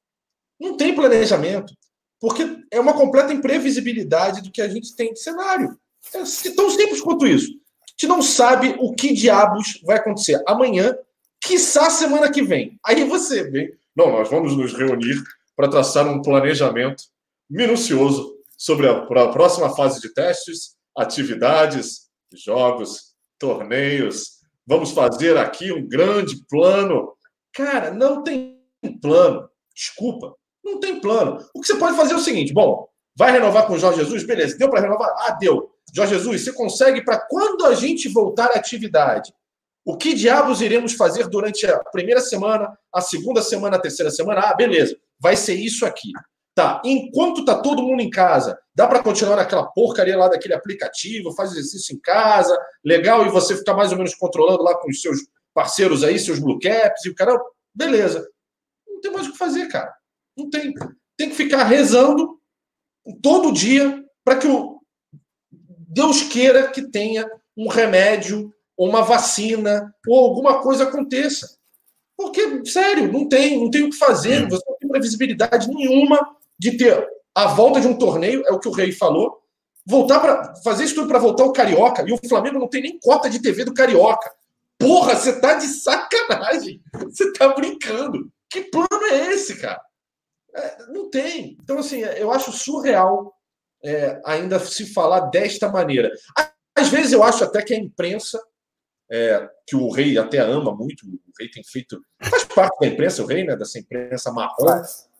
Não 0.59 0.77
tem 0.77 0.95
planejamento. 0.95 1.73
Porque 2.21 2.65
é 2.73 2.81
uma 2.81 2.95
completa 2.95 3.33
imprevisibilidade 3.33 4.43
do 4.43 4.51
que 4.51 4.63
a 4.63 4.69
gente 4.69 4.97
tem 4.97 5.13
de 5.13 5.21
cenário. 5.21 5.79
É 6.13 6.51
tão 6.55 6.71
simples 6.71 7.01
quanto 7.01 7.27
isso. 7.27 7.51
A 7.51 7.91
gente 7.93 8.09
não 8.09 8.23
sabe 8.23 8.77
o 8.79 8.93
que 8.93 9.13
diabos 9.13 9.81
vai 9.85 9.97
acontecer 9.97 10.43
amanhã, 10.47 10.97
quiçá 11.41 11.89
semana 11.91 12.31
que 12.31 12.43
vem. 12.43 12.79
Aí 12.85 13.05
você 13.05 13.45
vem. 13.51 13.73
Não, 13.97 14.11
nós 14.11 14.29
vamos 14.29 14.57
nos 14.57 14.73
reunir 14.75 15.23
para 15.57 15.69
traçar 15.69 16.07
um 16.07 16.21
planejamento 16.21 17.05
minucioso 17.49 18.35
sobre 18.57 18.89
a, 18.89 18.93
a 18.93 19.29
próxima 19.29 19.75
fase 19.75 20.01
de 20.01 20.13
testes, 20.13 20.75
atividades, 20.97 22.09
jogos, 22.33 23.15
torneios. 23.39 24.41
Vamos 24.67 24.93
fazer 24.93 25.37
aqui 25.37 25.71
um 25.73 25.87
grande 25.87 26.37
plano. 26.49 27.13
Cara, 27.53 27.93
não 27.93 28.23
tem 28.23 28.61
plano. 29.01 29.49
Desculpa, 29.75 30.35
não 30.65 30.81
tem 30.81 31.01
plano. 31.01 31.45
O 31.55 31.61
que 31.61 31.67
você 31.67 31.77
pode 31.77 31.97
fazer 31.97 32.15
é 32.15 32.17
o 32.17 32.21
seguinte: 32.21 32.53
bom, 32.53 32.89
vai 33.17 33.33
renovar 33.33 33.67
com 33.67 33.75
o 33.75 33.79
Jorge 33.79 34.01
Jesus? 34.01 34.25
Beleza, 34.25 34.57
deu 34.57 34.71
para 34.71 34.81
renovar? 34.81 35.11
Ah, 35.19 35.33
deu. 35.33 35.74
Jorge 35.93 36.15
Jesus, 36.15 36.43
você 36.43 36.53
consegue 36.53 37.05
para 37.05 37.19
quando 37.19 37.67
a 37.67 37.75
gente 37.75 38.09
voltar 38.09 38.47
à 38.47 38.57
atividade? 38.57 39.33
O 39.85 39.97
que 39.97 40.15
diabos 40.15 40.63
iremos 40.63 40.95
fazer 40.95 41.29
durante 41.29 41.67
a 41.67 41.79
primeira 41.85 42.21
semana, 42.21 42.77
a 42.93 43.01
segunda 43.01 43.43
semana, 43.43 43.77
a 43.77 43.81
terceira 43.81 44.11
semana? 44.11 44.41
Ah, 44.41 44.55
beleza, 44.55 44.97
vai 45.21 45.37
ser 45.37 45.55
isso 45.55 45.85
aqui. 45.85 46.11
Tá, 46.55 46.81
enquanto 46.85 47.45
tá 47.45 47.61
todo 47.61 47.83
mundo 47.83 48.01
em 48.01 48.09
casa, 48.09 48.57
dá 48.75 48.87
para 48.87 49.03
continuar 49.03 49.37
naquela 49.37 49.67
porcaria 49.67 50.17
lá 50.17 50.29
daquele 50.29 50.55
aplicativo, 50.55 51.35
faz 51.35 51.51
exercício 51.51 51.97
em 51.97 52.01
casa, 52.01 52.57
legal, 52.85 53.27
e 53.27 53.29
você 53.29 53.57
ficar 53.57 53.75
mais 53.75 53.91
ou 53.91 53.99
menos 53.99 54.15
controlando 54.15 54.63
lá 54.63 54.79
com 54.79 54.89
os 54.89 55.01
seus 55.01 55.19
parceiros 55.53 56.05
aí, 56.05 56.19
seus 56.19 56.39
blue 56.39 56.59
caps 56.61 57.05
e 57.05 57.11
o 57.11 57.15
cara, 57.15 57.37
beleza. 57.75 58.27
Não 58.87 59.01
tem 59.01 59.13
mais 59.13 59.27
o 59.27 59.33
que 59.33 59.39
fazer, 59.39 59.67
cara. 59.67 59.93
Não 60.37 60.49
tem. 60.49 60.73
Tem 61.17 61.29
que 61.29 61.35
ficar 61.35 61.65
rezando 61.65 62.41
todo 63.21 63.53
dia 63.53 64.05
para 64.25 64.39
que 64.39 64.47
o 64.47 64.74
Deus 65.95 66.23
queira 66.23 66.69
que 66.69 66.83
tenha 66.83 67.31
um 67.57 67.69
remédio, 67.69 68.53
ou 68.77 68.89
uma 68.89 69.03
vacina, 69.03 69.95
ou 70.09 70.19
alguma 70.19 70.61
coisa 70.61 70.85
aconteça. 70.85 71.57
Porque, 72.17 72.65
sério, 72.67 73.13
não 73.13 73.29
tem, 73.29 73.61
não 73.61 73.71
tem 73.71 73.85
o 73.85 73.91
que 73.91 73.97
fazer. 73.97 74.49
Você 74.49 74.65
não 74.69 74.77
tem 74.77 74.89
previsibilidade 74.89 75.69
nenhuma 75.69 76.37
de 76.59 76.77
ter 76.77 77.07
a 77.35 77.47
volta 77.47 77.81
de 77.81 77.87
um 77.87 77.97
torneio, 77.97 78.43
é 78.47 78.53
o 78.53 78.59
que 78.59 78.69
o 78.69 78.73
Rei 78.73 78.91
falou. 78.91 79.41
Voltar 79.87 80.19
para 80.19 80.57
fazer 80.63 80.85
isso 80.85 80.95
tudo 80.97 81.09
para 81.09 81.19
voltar 81.19 81.45
o 81.45 81.53
Carioca. 81.53 82.05
E 82.07 82.13
o 82.13 82.29
Flamengo 82.29 82.59
não 82.59 82.69
tem 82.69 82.83
nem 82.83 82.99
cota 82.99 83.31
de 83.31 83.41
TV 83.41 83.65
do 83.65 83.75
Carioca. 83.75 84.33
Porra, 84.79 85.15
você 85.15 85.41
tá 85.41 85.55
de 85.55 85.67
sacanagem. 85.67 86.81
Você 87.05 87.33
tá 87.33 87.49
brincando. 87.49 88.31
Que 88.51 88.63
plano 88.63 89.05
é 89.11 89.33
esse, 89.33 89.57
cara? 89.57 89.81
É, 90.57 90.87
não 90.89 91.11
tem. 91.11 91.57
Então, 91.63 91.79
assim, 91.79 92.01
eu 92.01 92.33
acho 92.33 92.53
surreal 92.53 93.34
é, 93.85 94.21
ainda 94.25 94.59
se 94.59 94.93
falar 94.93 95.21
desta 95.31 95.69
maneira. 95.69 96.11
Às 96.77 96.89
vezes 96.89 97.13
eu 97.13 97.23
acho 97.23 97.45
até 97.45 97.63
que 97.63 97.75
a 97.75 97.79
imprensa, 97.79 98.41
é, 99.11 99.49
que 99.67 99.77
o 99.77 99.91
rei 99.91 100.17
até 100.19 100.39
ama 100.39 100.75
muito, 100.75 101.07
o 101.07 101.19
rei 101.39 101.49
tem 101.51 101.63
feito. 101.63 102.01
Faz 102.23 102.45
parte 102.45 102.79
da 102.81 102.87
imprensa, 102.87 103.23
o 103.23 103.27
rei, 103.27 103.45
né? 103.45 103.55
Dessa 103.57 103.79
imprensa 103.79 104.33
marrom, 104.33 104.65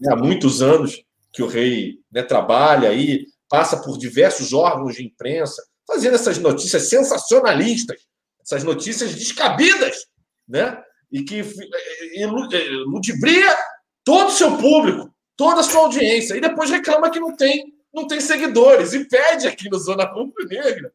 né, 0.01 0.13
há 0.13 0.17
muitos 0.17 0.63
anos 0.63 1.05
que 1.33 1.43
o 1.43 1.47
rei 1.47 1.99
né, 2.11 2.23
trabalha 2.23 2.89
aí, 2.89 3.27
passa 3.49 3.77
por 3.77 3.99
diversos 3.99 4.53
órgãos 4.53 4.95
de 4.95 5.05
imprensa, 5.05 5.63
fazendo 5.87 6.15
essas 6.15 6.39
notícias 6.39 6.89
sensacionalistas, 6.89 8.01
essas 8.41 8.65
notícias 8.65 9.15
descabidas, 9.15 10.07
né? 10.49 10.83
E 11.13 11.23
que 11.23 11.41
eh, 11.41 12.21
ilu- 12.23 12.53
eh, 12.53 12.69
ludibria 12.87 13.55
todo 14.03 14.29
o 14.29 14.33
seu 14.33 14.57
público, 14.57 15.15
toda 15.37 15.61
a 15.61 15.65
sua 15.65 15.83
audiência, 15.83 16.35
e 16.37 16.41
depois 16.41 16.71
reclama 16.71 17.11
que 17.11 17.21
não 17.21 17.37
tem, 17.37 17.74
não 17.95 18.07
tem 18.07 18.21
seguidores, 18.21 18.93
e 18.93 19.05
pede 19.05 19.47
aqui 19.47 19.71
no 19.71 19.79
Zona 19.79 20.05
Rubro 20.05 20.47
Negra 20.49 20.93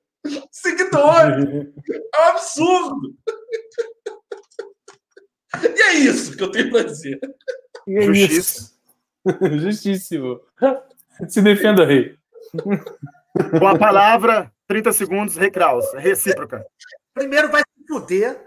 seguidores. 0.52 1.46
É 2.16 2.22
um 2.22 2.30
absurdo. 2.30 3.16
E 5.64 5.82
é 5.82 5.94
isso 5.94 6.38
que 6.38 6.44
eu 6.44 6.52
tenho 6.52 6.70
para 6.70 6.84
dizer. 6.84 7.20
É 7.88 8.02
Justiça. 8.02 8.72
Justíssimo. 9.60 10.40
Se 11.28 11.42
defenda, 11.42 11.86
rei. 11.86 12.16
Com 13.60 13.68
a 13.68 13.76
palavra, 13.76 14.52
30 14.68 14.94
segundos, 14.94 15.36
Recraus. 15.36 15.92
Recíproca. 15.96 16.64
Primeiro 17.16 17.50
vai 17.50 17.62
se 17.62 17.88
fuder. 17.88 18.46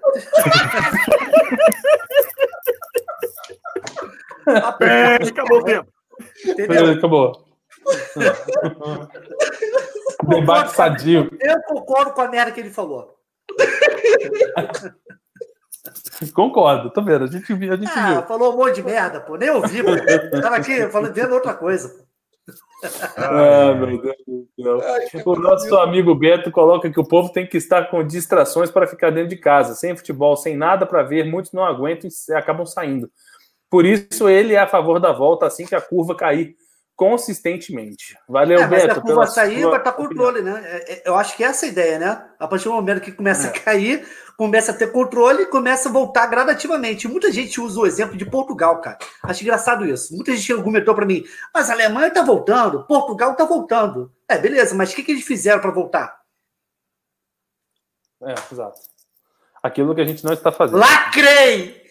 É, 4.81 5.17
acabou 5.17 5.59
o 5.59 5.65
tempo. 5.65 5.93
Entendeu? 6.47 6.93
Acabou. 6.93 7.52
Debate 10.29 10.73
sadio. 10.73 11.29
Eu 11.41 11.61
concordo 11.63 12.13
com 12.13 12.21
a 12.21 12.29
merda 12.29 12.53
que 12.53 12.61
ele 12.61 12.71
falou. 12.71 13.17
Concordo, 16.35 16.91
tô 16.91 17.03
vendo. 17.03 17.25
A 17.25 17.29
gente 17.29 17.53
viu, 17.55 17.73
a 17.73 17.77
gente 17.77 17.91
Ah, 17.95 18.13
viu. 18.15 18.23
falou 18.23 18.55
um 18.55 18.57
monte 18.57 18.77
de 18.77 18.83
merda, 18.83 19.21
pô. 19.21 19.37
Nem 19.37 19.51
ouvi, 19.51 19.83
pô. 19.83 19.91
Tava 20.41 20.57
aqui 20.57 20.89
falando, 20.89 21.13
vendo 21.13 21.35
outra 21.35 21.55
coisa. 21.55 21.89
pô. 21.89 22.03
Ah, 23.17 23.75
meu 23.75 24.01
Deus 24.01 24.17
do 24.27 24.49
céu. 24.63 24.81
O 25.27 25.37
nosso 25.37 25.77
amigo 25.77 26.15
Beto 26.15 26.51
coloca 26.51 26.91
que 26.91 27.01
o 27.01 27.07
povo 27.07 27.33
tem 27.33 27.47
que 27.47 27.57
estar 27.57 27.91
com 27.91 28.07
distrações 28.07 28.71
para 28.71 28.87
ficar 28.87 29.11
dentro 29.11 29.29
de 29.31 29.37
casa, 29.37 29.75
sem 29.75 29.97
futebol, 29.97 30.37
sem 30.37 30.57
nada 30.57 30.87
para 30.87 31.03
ver. 31.03 31.25
Muitos 31.25 31.53
não 31.53 31.65
aguentam 31.65 32.09
e 32.29 32.33
acabam 32.35 32.67
saindo. 32.67 33.11
Por 33.69 33.85
isso, 33.85 34.29
ele 34.29 34.55
é 34.55 34.59
a 34.59 34.67
favor 34.67 35.01
da 35.01 35.13
volta 35.13 35.47
assim 35.47 35.67
que 35.67 35.75
a 35.75 35.81
curva 35.81 36.15
cair 36.15 36.57
consistentemente. 36.97 38.17
Valeu, 38.29 38.61
É, 38.61 38.67
mas 38.67 38.83
Beto. 38.83 39.01
a 39.01 39.03
curva 39.03 39.27
sair, 39.27 39.65
vai 39.67 39.79
estar 39.79 39.91
opinião. 39.91 40.09
controle, 40.09 40.43
né? 40.43 40.63
É, 40.65 40.93
é, 40.95 41.03
Eu 41.07 41.17
acho 41.17 41.37
que 41.37 41.43
essa 41.45 41.67
é 41.67 41.69
a 41.69 41.73
ideia, 41.73 41.99
né? 41.99 42.29
A 42.39 42.47
partir 42.47 42.65
do 42.65 42.73
momento 42.75 43.01
que 43.01 43.13
começa 43.13 43.49
É. 43.49 43.51
a 43.51 43.53
cair, 43.61 44.07
começa 44.37 44.73
a 44.73 44.75
ter 44.75 44.93
controle, 44.93 45.47
começa 45.47 45.89
a 45.89 45.93
voltar 45.93 46.27
gradativamente. 46.27 47.09
Muita 47.09 47.31
gente 47.33 47.61
usa 47.61 47.81
o 47.81 47.87
exemplo 47.87 48.17
de 48.17 48.25
Portugal, 48.25 48.81
cara. 48.81 48.99
Acho 49.23 49.43
engraçado 49.43 49.85
isso. 49.87 50.15
Muita 50.15 50.35
gente 50.37 50.53
argumentou 50.53 50.95
para 50.95 51.07
mim, 51.07 51.25
mas 51.55 51.71
a 51.71 51.73
Alemanha 51.73 52.11
tá 52.11 52.23
voltando, 52.23 52.85
Portugal 52.87 53.35
tá 53.35 53.45
voltando. 53.45 54.13
É, 54.29 54.39
beleza, 54.39 54.75
mas 54.75 54.93
o 54.93 54.95
que, 54.97 55.03
que 55.03 55.13
eles 55.13 55.25
fizeram 55.25 55.61
para 55.61 55.71
voltar? 55.71 56.21
É, 58.23 58.35
exato. 58.53 58.81
Aquilo 59.63 59.95
que 59.95 60.01
a 60.01 60.05
gente 60.05 60.25
não 60.25 60.33
está 60.33 60.51
fazendo. 60.53 60.79
Lacrei! 60.79 61.82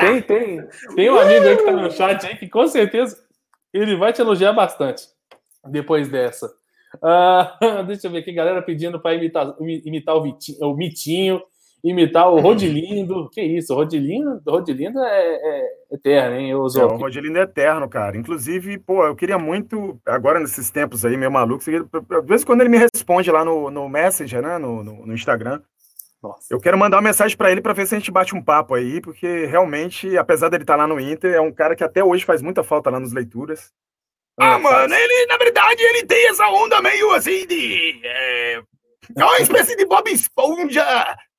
Tem, 0.00 0.22
tem, 0.22 0.62
tem 0.94 1.10
um 1.10 1.18
amigo 1.18 1.46
aí 1.46 1.56
que 1.56 1.64
tá 1.64 1.72
no 1.72 1.90
chat 1.90 2.26
aí 2.26 2.36
que 2.36 2.48
com 2.48 2.66
certeza 2.68 3.16
ele 3.72 3.96
vai 3.96 4.12
te 4.12 4.20
elogiar 4.20 4.52
bastante 4.52 5.02
depois 5.68 6.08
dessa. 6.08 6.50
Ah, 7.02 7.56
deixa 7.86 8.06
eu 8.06 8.10
ver 8.10 8.18
aqui, 8.18 8.32
galera 8.32 8.62
pedindo 8.62 9.00
para 9.00 9.14
imitar, 9.14 9.54
imitar 9.60 10.16
o, 10.16 10.22
Vitinho, 10.22 10.58
o 10.62 10.76
Mitinho, 10.76 11.42
imitar 11.84 12.30
o 12.30 12.40
Rodilindo. 12.40 13.28
Que 13.30 13.42
isso, 13.42 13.74
Rodilindo, 13.74 14.40
Rodilindo 14.46 14.98
é, 15.00 15.34
é 15.34 15.68
eterno, 15.92 16.36
hein? 16.36 16.50
Eu 16.50 16.58
É, 16.58 16.62
uso 16.62 16.84
o 16.84 16.96
Rodilindo 16.96 17.38
é 17.38 17.42
eterno, 17.42 17.88
cara. 17.88 18.16
Inclusive, 18.16 18.78
pô, 18.78 19.04
eu 19.04 19.14
queria 19.14 19.38
muito, 19.38 20.00
agora 20.06 20.40
nesses 20.40 20.70
tempos 20.70 21.04
aí, 21.04 21.16
meio 21.16 21.30
maluco, 21.30 21.64
de 21.64 21.82
vez 22.24 22.42
em 22.42 22.46
quando 22.46 22.62
ele 22.62 22.70
me 22.70 22.78
responde 22.78 23.30
lá 23.30 23.44
no, 23.44 23.70
no 23.70 23.88
Messenger, 23.88 24.42
né, 24.42 24.58
no, 24.58 24.82
no, 24.82 25.06
no 25.06 25.14
Instagram. 25.14 25.60
Nossa. 26.22 26.46
Eu 26.50 26.60
quero 26.60 26.76
mandar 26.76 26.98
uma 26.98 27.02
mensagem 27.08 27.36
pra 27.36 27.50
ele 27.50 27.62
pra 27.62 27.72
ver 27.72 27.86
se 27.86 27.94
a 27.94 27.98
gente 27.98 28.10
bate 28.10 28.34
um 28.34 28.42
papo 28.42 28.74
aí, 28.74 29.00
porque 29.00 29.46
realmente, 29.46 30.16
apesar 30.18 30.48
dele 30.48 30.64
estar 30.64 30.76
lá 30.76 30.86
no 30.86 31.00
Inter, 31.00 31.34
é 31.34 31.40
um 31.40 31.52
cara 31.52 31.74
que 31.74 31.82
até 31.84 32.04
hoje 32.04 32.24
faz 32.24 32.42
muita 32.42 32.62
falta 32.62 32.90
lá 32.90 33.00
nos 33.00 33.12
leituras. 33.12 33.72
Ah, 34.38 34.58
mano, 34.58 34.94
ele, 34.94 35.26
na 35.26 35.36
verdade, 35.36 35.82
ele 35.82 36.04
tem 36.06 36.28
essa 36.28 36.46
onda 36.48 36.80
meio 36.80 37.10
assim 37.12 37.46
de. 37.46 38.00
É, 38.04 38.62
é 39.16 39.24
uma 39.24 39.38
espécie 39.38 39.76
de 39.76 39.84
Bob 39.86 40.10
Esponja 40.10 40.84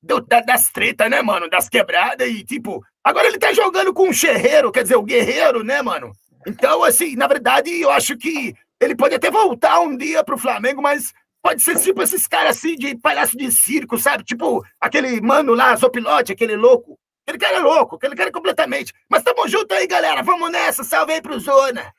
do- 0.01 0.21
da- 0.21 0.41
das 0.41 0.69
tretas, 0.71 1.09
né, 1.09 1.21
mano? 1.21 1.49
Das 1.49 1.69
quebradas 1.69 2.27
e, 2.27 2.43
tipo, 2.43 2.84
agora 3.03 3.27
ele 3.27 3.39
tá 3.39 3.53
jogando 3.53 3.93
com 3.93 4.09
um 4.09 4.13
xerreiro, 4.13 4.71
quer 4.71 4.84
dizer, 4.84 4.95
o 4.97 5.03
guerreiro, 5.03 5.63
né, 5.63 5.82
mano? 5.82 6.11
Então, 6.45 6.84
assim, 6.84 7.15
na 7.15 7.27
verdade, 7.27 7.69
eu 7.82 7.89
acho 7.91 8.17
que 8.17 8.53
ele 8.79 8.95
pode 8.95 9.13
até 9.15 9.29
voltar 9.29 9.79
um 9.79 9.95
dia 9.95 10.23
pro 10.23 10.38
Flamengo, 10.38 10.82
mas 10.82 11.13
pode 11.41 11.61
ser 11.61 11.77
tipo 11.79 12.01
esses 12.01 12.27
caras 12.27 12.57
assim 12.57 12.75
de 12.75 12.95
palhaço 12.97 13.37
de 13.37 13.51
circo, 13.51 13.97
sabe? 13.97 14.23
Tipo 14.23 14.63
aquele 14.79 15.19
mano 15.21 15.53
lá, 15.53 15.75
Zopilote, 15.75 16.31
aquele 16.31 16.55
louco. 16.55 16.97
Aquele 17.25 17.37
cara 17.37 17.57
é 17.57 17.59
louco, 17.59 17.95
aquele 17.95 18.15
cara 18.15 18.29
é 18.29 18.33
completamente. 18.33 18.93
Mas 19.09 19.23
tamo 19.23 19.47
junto 19.47 19.73
aí, 19.73 19.85
galera. 19.87 20.23
Vamos 20.23 20.51
nessa. 20.51 20.83
Salve 20.83 21.13
aí 21.13 21.21
pro 21.21 21.39
Zona. 21.39 21.93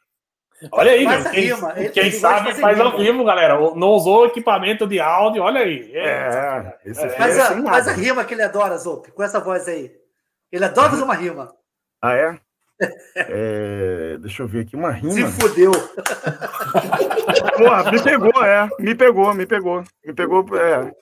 Olha 0.70 0.92
aí, 0.92 1.04
Faz 1.04 1.20
meu, 1.22 1.28
a 1.28 1.32
quem, 1.34 1.44
rima, 1.44 1.72
ele- 1.76 1.88
quem 1.90 2.02
ele 2.04 2.12
sabe 2.12 2.54
faz 2.54 2.78
ao 2.78 2.90
rima. 2.90 3.02
vivo, 3.02 3.24
galera. 3.24 3.54
Não 3.74 3.88
usou 3.88 4.26
equipamento 4.26 4.86
de 4.86 5.00
áudio, 5.00 5.42
olha 5.42 5.60
aí. 5.60 5.90
É, 5.94 6.76
esse 6.84 7.04
aqui 7.04 7.16
Faz 7.16 7.36
é 7.36 7.42
a, 7.42 7.46
a 7.46 7.92
rima 7.94 8.24
que 8.24 8.34
ele 8.34 8.42
adora, 8.42 8.76
Zop, 8.78 9.10
com 9.10 9.22
essa 9.24 9.40
voz 9.40 9.66
aí. 9.66 9.92
Ele 10.52 10.64
adora 10.64 10.90
fazer 10.90 11.02
uma 11.02 11.14
rima. 11.14 11.52
Ah, 12.00 12.14
é? 12.14 12.38
É, 13.16 14.16
Deixa 14.18 14.42
eu 14.42 14.48
ver 14.48 14.60
aqui, 14.60 14.76
uma 14.76 14.94
Se 14.94 15.00
rima. 15.06 15.28
fudeu. 15.30 15.72
Porra, 17.56 17.92
me 17.92 18.02
pegou, 18.02 18.44
é. 18.44 18.68
Me 18.78 18.94
pegou, 18.94 19.34
me 19.34 19.46
pegou. 19.46 19.84
Me 20.04 20.14
pegou, 20.14 20.44
é. 20.56 20.92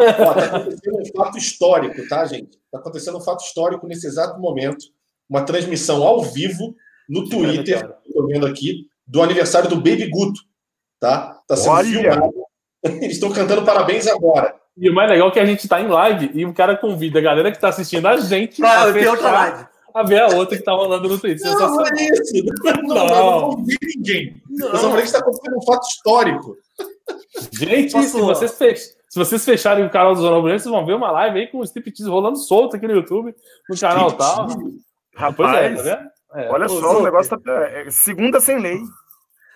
Ó, 0.00 0.34
tá 0.34 0.44
acontecendo 0.44 0.96
um 1.00 1.16
fato 1.16 1.38
histórico, 1.38 2.08
tá, 2.08 2.24
gente? 2.26 2.58
Tá 2.70 2.78
acontecendo 2.78 3.18
um 3.18 3.20
fato 3.20 3.42
histórico 3.44 3.86
nesse 3.86 4.06
exato 4.06 4.40
momento. 4.40 4.84
Uma 5.28 5.42
transmissão 5.42 6.02
ao 6.02 6.22
vivo 6.22 6.74
no 7.08 7.28
Twitter, 7.28 7.88
tô 8.12 8.26
vendo 8.26 8.46
aqui, 8.46 8.86
do 9.06 9.22
aniversário 9.22 9.68
do 9.68 9.76
Baby 9.76 10.08
Guto, 10.10 10.40
tá? 11.00 11.38
Tá 11.46 11.56
sendo 11.56 11.72
Olha! 11.72 12.12
filmado. 12.12 12.34
Eles 12.84 13.12
estão 13.14 13.30
cantando 13.32 13.64
parabéns 13.64 14.06
agora. 14.06 14.54
E 14.76 14.88
o 14.88 14.94
mais 14.94 15.10
legal 15.10 15.28
é 15.28 15.30
que 15.32 15.40
a 15.40 15.44
gente 15.44 15.66
tá 15.66 15.80
em 15.80 15.88
live 15.88 16.30
e 16.34 16.46
o 16.46 16.54
cara 16.54 16.76
convida 16.76 17.18
a 17.18 17.22
galera 17.22 17.50
que 17.50 17.58
tá 17.58 17.68
assistindo 17.68 18.06
a 18.06 18.16
gente 18.18 18.60
Claro, 18.60 18.90
a, 18.90 18.92
tem 18.92 19.08
outra 19.08 19.28
fechar, 19.28 19.50
live. 19.50 19.68
A 20.00 20.02
ver 20.02 20.22
a 20.22 20.28
outra 20.36 20.56
que 20.56 20.64
tá 20.64 20.72
rolando 20.72 21.08
no 21.08 21.18
Twitter. 21.18 21.46
Não, 21.50 21.76
não 21.76 21.84
é 21.84 21.90
isso. 22.02 22.32
Não, 22.64 22.82
não, 22.82 22.94
Não. 22.94 23.06
não, 23.06 23.40
não 23.52 23.64
ninguém. 23.96 24.42
Eu 24.58 24.76
só 24.76 24.88
falei 24.90 24.96
que 25.02 25.06
está 25.06 25.18
acontecendo 25.18 25.56
um 25.58 25.62
fato 25.62 25.86
histórico. 25.88 26.56
Gente, 27.52 28.02
se 28.02 28.20
vocês, 28.20 28.52
fech... 28.56 28.80
se 28.80 29.18
vocês 29.18 29.44
fecharem 29.44 29.84
o 29.84 29.90
canal 29.90 30.14
do 30.14 30.20
Zona 30.20 30.40
Branca, 30.40 30.58
vocês 30.58 30.70
vão 30.72 30.84
ver 30.84 30.94
uma 30.94 31.10
live 31.10 31.38
aí 31.40 31.46
com 31.46 31.58
o 31.58 31.64
striptease 31.64 32.08
rolando 32.10 32.38
solto 32.38 32.76
aqui 32.76 32.86
no 32.86 32.94
YouTube, 32.94 33.34
no 33.68 33.78
canal 33.78 34.12
tal. 34.12 34.46
Pois 34.46 34.58
é, 34.58 34.64
tá 35.14 35.20
Rapaz, 35.20 35.82
vendo? 35.82 36.08
É, 36.34 36.50
olha 36.50 36.68
só, 36.68 36.98
o 37.00 37.02
negócio 37.02 37.38
tá. 37.38 37.52
é, 37.52 37.90
segunda 37.90 38.40
sem 38.40 38.58
lei. 38.60 38.78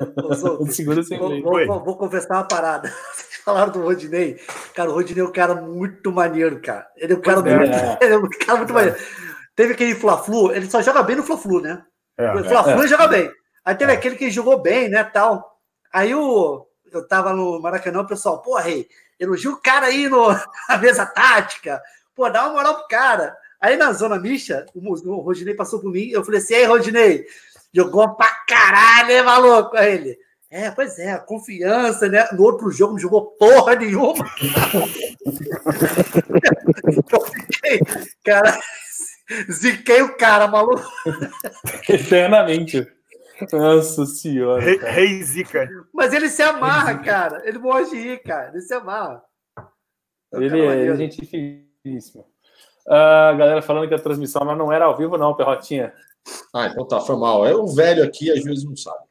Ô, 0.01 0.67
Segura 0.73 1.03
sem 1.03 1.19
Vou, 1.19 1.29
lei. 1.29 1.43
vou, 1.43 1.67
vou- 1.67 1.85
vou 1.85 1.97
confessar 1.97 2.37
uma 2.37 2.49
parada. 2.49 2.89
Vocês 3.15 3.41
falaram 3.45 3.73
do 3.73 3.83
Rodinei. 3.83 4.39
Cara, 4.75 4.91
o 4.91 4.95
Rodinei 4.95 5.23
é 5.23 5.27
um 5.27 5.33
cara 5.33 5.55
muito 5.55 6.11
maneiro, 6.11 6.61
cara. 6.61 6.87
Ele 6.97 7.13
é 7.13 7.17
um 7.17 7.21
cara, 7.21 7.41
é. 7.49 7.59
muito, 7.59 8.03
ele 8.03 8.15
é 8.15 8.19
um 8.19 8.29
cara 8.29 8.59
muito 8.59 8.73
maneiro. 8.73 8.97
Teve 9.55 9.75
aquele 9.75 9.95
Fla-Flu, 9.95 10.53
ele 10.53 10.71
só 10.71 10.81
joga 10.83 11.03
bem 11.03 11.17
no 11.17 11.23
Fla-Flu, 11.23 11.61
né? 11.61 11.85
É, 12.17 12.33
O 12.35 12.45
Fla-Flu 12.45 12.73
é. 12.73 12.79
ele 12.79 12.89
joga 12.89 13.09
bem. 13.09 13.31
Aí 13.65 13.75
teve 13.75 13.93
aquele 13.93 14.17
que 14.17 14.31
jogou 14.31 14.61
bem, 14.61 14.89
né, 14.89 15.05
tal. 15.05 15.61
Aí 15.93 16.15
o, 16.15 16.67
eu 16.91 17.07
tava 17.07 17.33
no 17.33 17.61
Maracanã, 17.61 18.01
o 18.01 18.07
pessoal, 18.07 18.43
pô, 18.43 18.57
rei, 18.57 18.89
elogia 19.19 19.51
o 19.51 19.61
cara 19.61 19.87
aí 19.87 20.09
no, 20.09 20.29
na 20.69 20.79
mesa 20.79 21.07
tática. 21.07 21.81
Pô, 22.15 22.29
dá 22.29 22.45
uma 22.45 22.55
moral 22.55 22.77
pro 22.77 22.89
cara. 22.89 23.37
Aí 23.61 23.77
na 23.77 23.93
zona 23.93 24.19
mista, 24.19 24.67
o, 24.75 25.11
o 25.11 25.21
Rodinei 25.21 25.55
passou 25.55 25.81
por 25.81 25.93
mim, 25.93 26.09
eu 26.09 26.25
falei 26.25 26.41
assim, 26.41 26.55
ei, 26.55 26.65
Rodinei, 26.65 27.25
jogou 27.73 28.17
pra 28.17 28.29
caralho, 28.49 29.11
hein, 29.13 29.23
maluco? 29.23 29.77
Aí 29.77 29.95
ele, 29.95 30.19
é, 30.51 30.71
pois 30.71 30.99
é, 30.99 31.17
confiança, 31.19 32.09
né? 32.09 32.29
No 32.33 32.43
outro 32.43 32.71
jogo 32.71 32.93
não 32.93 32.99
jogou 32.99 33.31
porra 33.39 33.75
nenhuma. 33.77 34.23
eu 37.11 37.21
fiquei, 37.21 37.81
cara, 38.25 38.59
ziquei 39.51 40.03
o 40.03 40.17
cara, 40.17 40.47
maluco. 40.49 40.83
Eternamente. 41.89 42.87
Nossa 43.53 44.07
senhora. 44.07 44.61
Rei, 44.63 44.79
rei 44.79 45.23
Zica. 45.25 45.69
Mas 45.93 46.13
ele 46.13 46.29
se 46.29 46.43
amarra, 46.43 46.99
cara. 46.99 47.43
Ele 47.45 47.59
morre 47.59 47.85
de 47.87 47.97
rir, 47.97 48.23
cara. 48.23 48.51
Ele 48.51 48.61
se 48.61 48.73
amarra. 48.75 49.23
É 50.33 50.37
Ele 50.37 50.61
é 50.61 50.67
maneiro. 50.67 50.97
gente 50.97 51.27
finíssima. 51.27 52.25
A 52.87 53.33
galera 53.33 53.63
falando 53.63 53.89
que 53.89 53.95
a 53.95 53.99
transmissão 53.99 54.45
lá 54.45 54.55
não 54.55 54.73
era 54.73 54.85
ao 54.85 54.97
vivo, 54.97 55.17
não, 55.17 55.35
Perrotinha. 55.35 55.93
Ah, 56.55 56.67
então 56.67 56.87
tá, 56.87 57.01
foi 57.01 57.17
mal. 57.17 57.47
É 57.47 57.55
o 57.55 57.67
velho 57.67 58.05
aqui, 58.05 58.31
às 58.31 58.43
vezes 58.43 58.65
não 58.65 58.77
sabe. 58.77 59.05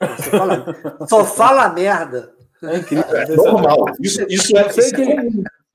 Só 0.00 0.30
fala, 0.30 1.06
só 1.08 1.24
fala 1.24 1.68
merda. 1.70 2.32
É 2.62 2.76
incrível. 2.78 3.16
É 3.16 3.26
normal. 3.36 3.84
Isso, 4.00 4.24
isso 4.28 4.56
é. 4.56 4.66
Isso 4.68 4.96
é. 4.96 5.28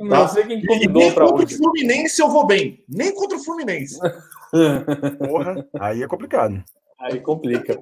Não 0.04 0.28
sei 0.28 0.46
quem 0.46 0.66
convidou 0.66 1.02
nem 1.02 1.14
para 1.14 1.26
contra 1.26 1.46
hoje. 1.46 1.56
o 1.56 1.58
Fluminense 1.58 2.22
eu 2.22 2.30
vou 2.30 2.46
bem. 2.46 2.84
Nem 2.88 3.14
contra 3.14 3.38
o 3.38 3.44
Fluminense. 3.44 4.00
Porra, 5.28 5.68
aí 5.80 6.04
é 6.04 6.08
complicado. 6.08 6.64
Aí 7.00 7.20
complica. 7.20 7.82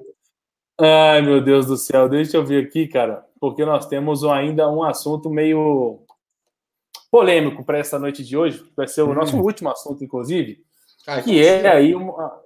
Ai, 0.80 1.20
meu 1.20 1.42
Deus 1.42 1.66
do 1.66 1.76
céu. 1.76 2.08
Deixa 2.08 2.36
eu 2.36 2.44
ver 2.44 2.64
aqui, 2.64 2.86
cara, 2.86 3.24
porque 3.38 3.64
nós 3.64 3.86
temos 3.86 4.24
ainda 4.24 4.70
um 4.70 4.82
assunto 4.82 5.28
meio 5.28 6.00
polêmico 7.10 7.64
para 7.64 7.78
essa 7.78 7.98
noite 7.98 8.24
de 8.24 8.36
hoje. 8.36 8.64
Vai 8.76 8.88
ser 8.88 9.02
o 9.02 9.12
nosso 9.12 9.36
último 9.36 9.68
assunto, 9.68 10.02
inclusive, 10.02 10.64
Ai, 11.06 11.22
que 11.22 11.44
é 11.44 11.68
aí 11.68 11.94
uma. 11.94 12.40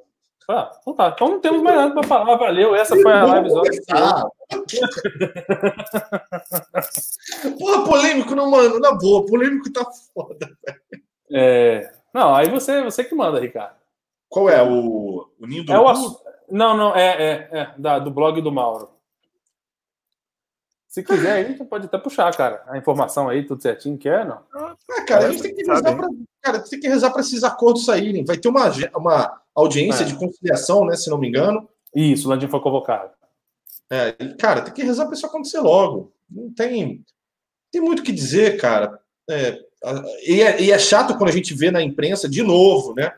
Ah, 0.49 0.71
então 0.81 0.95
tá. 0.95 1.13
Então 1.15 1.29
não 1.29 1.41
temos 1.41 1.63
mais 1.63 1.77
nada 1.77 1.95
para 1.95 2.03
falar. 2.03 2.37
Valeu. 2.37 2.75
Essa 2.75 2.97
foi 2.97 3.13
a 3.13 3.25
live. 3.25 3.51
Ah. 3.91 4.27
Porra, 7.59 7.85
polêmico, 7.85 8.35
não, 8.35 8.51
mano. 8.51 8.79
Na 8.81 8.93
boa, 8.93 9.25
polêmico 9.27 9.73
tá 9.73 9.85
foda. 10.13 10.51
É... 11.31 11.91
Não, 12.13 12.35
aí 12.35 12.49
você, 12.49 12.83
você 12.83 13.03
que 13.05 13.15
manda, 13.15 13.41
Ricardo. 13.41 13.77
Qual 14.29 14.49
é? 14.49 14.63
O, 14.63 15.29
o 15.39 15.47
Ninho 15.47 15.65
do 15.65 15.73
É 15.73 15.79
o 15.79 15.89
assunto. 15.89 16.21
Não, 16.51 16.77
não, 16.77 16.95
é, 16.95 17.23
é, 17.23 17.49
é 17.53 17.75
da, 17.79 17.99
do 17.99 18.11
blog 18.11 18.41
do 18.41 18.53
Mauro. 18.53 18.91
Se 20.89 21.03
quiser 21.03 21.33
aí, 21.33 21.57
você 21.57 21.65
pode 21.65 21.87
até 21.87 21.99
puxar, 21.99 22.33
cara. 22.37 22.63
A 22.69 22.79
informação 22.79 23.29
aí, 23.29 23.45
tudo 23.45 23.61
certinho, 23.61 23.99
quer, 23.99 24.25
não? 24.25 24.41
Ah, 24.55 24.77
cara, 25.05 25.27
a 25.27 25.33
gente 25.33 25.43
tem 25.43 25.55
que 25.55 25.65
rezar 25.65 25.97
pra, 25.97 26.09
cara, 26.41 26.61
tem 26.61 26.79
que 26.79 26.87
rezar 26.89 27.11
para 27.11 27.21
esses 27.21 27.43
acordos 27.43 27.85
saírem. 27.85 28.25
Vai 28.25 28.37
ter 28.37 28.49
uma, 28.49 28.71
uma 28.95 29.41
audiência 29.55 30.05
É. 30.05 30.07
de 30.07 30.15
conciliação, 30.15 30.85
né? 30.85 30.95
Se 30.95 31.11
não 31.11 31.19
me 31.19 31.29
engano. 31.29 31.69
Isso, 31.93 32.29
o 32.29 32.31
Landim 32.31 32.47
foi 32.47 32.61
convocado. 32.61 33.11
É, 33.95 34.17
e, 34.19 34.35
cara, 34.35 34.61
tem 34.61 34.75
que 34.75 34.83
rezar 34.83 35.07
para 35.07 35.15
isso 35.15 35.25
acontecer 35.25 35.61
logo. 35.61 36.13
Não 36.29 36.53
tem, 36.53 37.05
tem 37.71 37.81
muito 37.81 38.01
o 38.01 38.03
que 38.03 38.11
dizer, 38.11 38.61
cara. 38.61 38.99
É, 39.31 39.61
e, 40.27 40.43
é, 40.43 40.61
e 40.61 40.73
é 40.73 40.79
chato 40.79 41.17
quando 41.17 41.31
a 41.31 41.33
gente 41.33 41.55
vê 41.55 41.71
na 41.71 41.81
imprensa 41.81 42.29
de 42.29 42.43
novo, 42.43 42.93
né? 42.95 43.13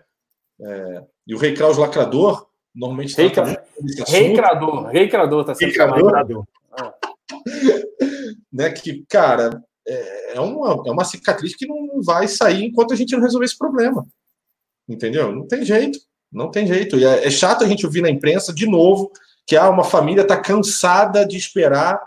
É, 0.60 1.02
e 1.26 1.34
o 1.34 1.38
Rei 1.38 1.54
Kraus 1.54 1.78
lacrador, 1.78 2.46
normalmente 2.74 3.16
Rei 3.16 3.30
desse 3.80 4.02
Rei 4.10 4.34
Crador, 4.34 4.86
Rei 4.88 5.08
Crador 5.08 5.44
tá 5.44 5.54
sendo 5.54 5.72
chamado. 5.72 6.46
né? 8.52 8.70
Que, 8.70 9.02
cara, 9.08 9.62
é, 9.88 10.36
é 10.36 10.40
uma, 10.40 10.82
é 10.86 10.90
uma 10.90 11.04
cicatriz 11.04 11.56
que 11.56 11.66
não 11.66 12.02
vai 12.02 12.28
sair 12.28 12.64
enquanto 12.64 12.92
a 12.92 12.96
gente 12.96 13.14
não 13.14 13.22
resolver 13.22 13.46
esse 13.46 13.56
problema. 13.56 14.06
Entendeu? 14.86 15.32
Não 15.32 15.46
tem 15.46 15.64
jeito. 15.64 15.98
Não 16.30 16.50
tem 16.50 16.66
jeito. 16.66 16.98
E 16.98 17.04
é, 17.04 17.26
é 17.26 17.30
chato 17.30 17.64
a 17.64 17.66
gente 17.66 17.86
ouvir 17.86 18.02
na 18.02 18.10
imprensa 18.10 18.52
de 18.52 18.66
novo 18.66 19.10
que 19.46 19.56
ah, 19.56 19.70
uma 19.70 19.84
família 19.84 20.22
está 20.22 20.36
cansada 20.40 21.26
de 21.26 21.36
esperar 21.36 22.00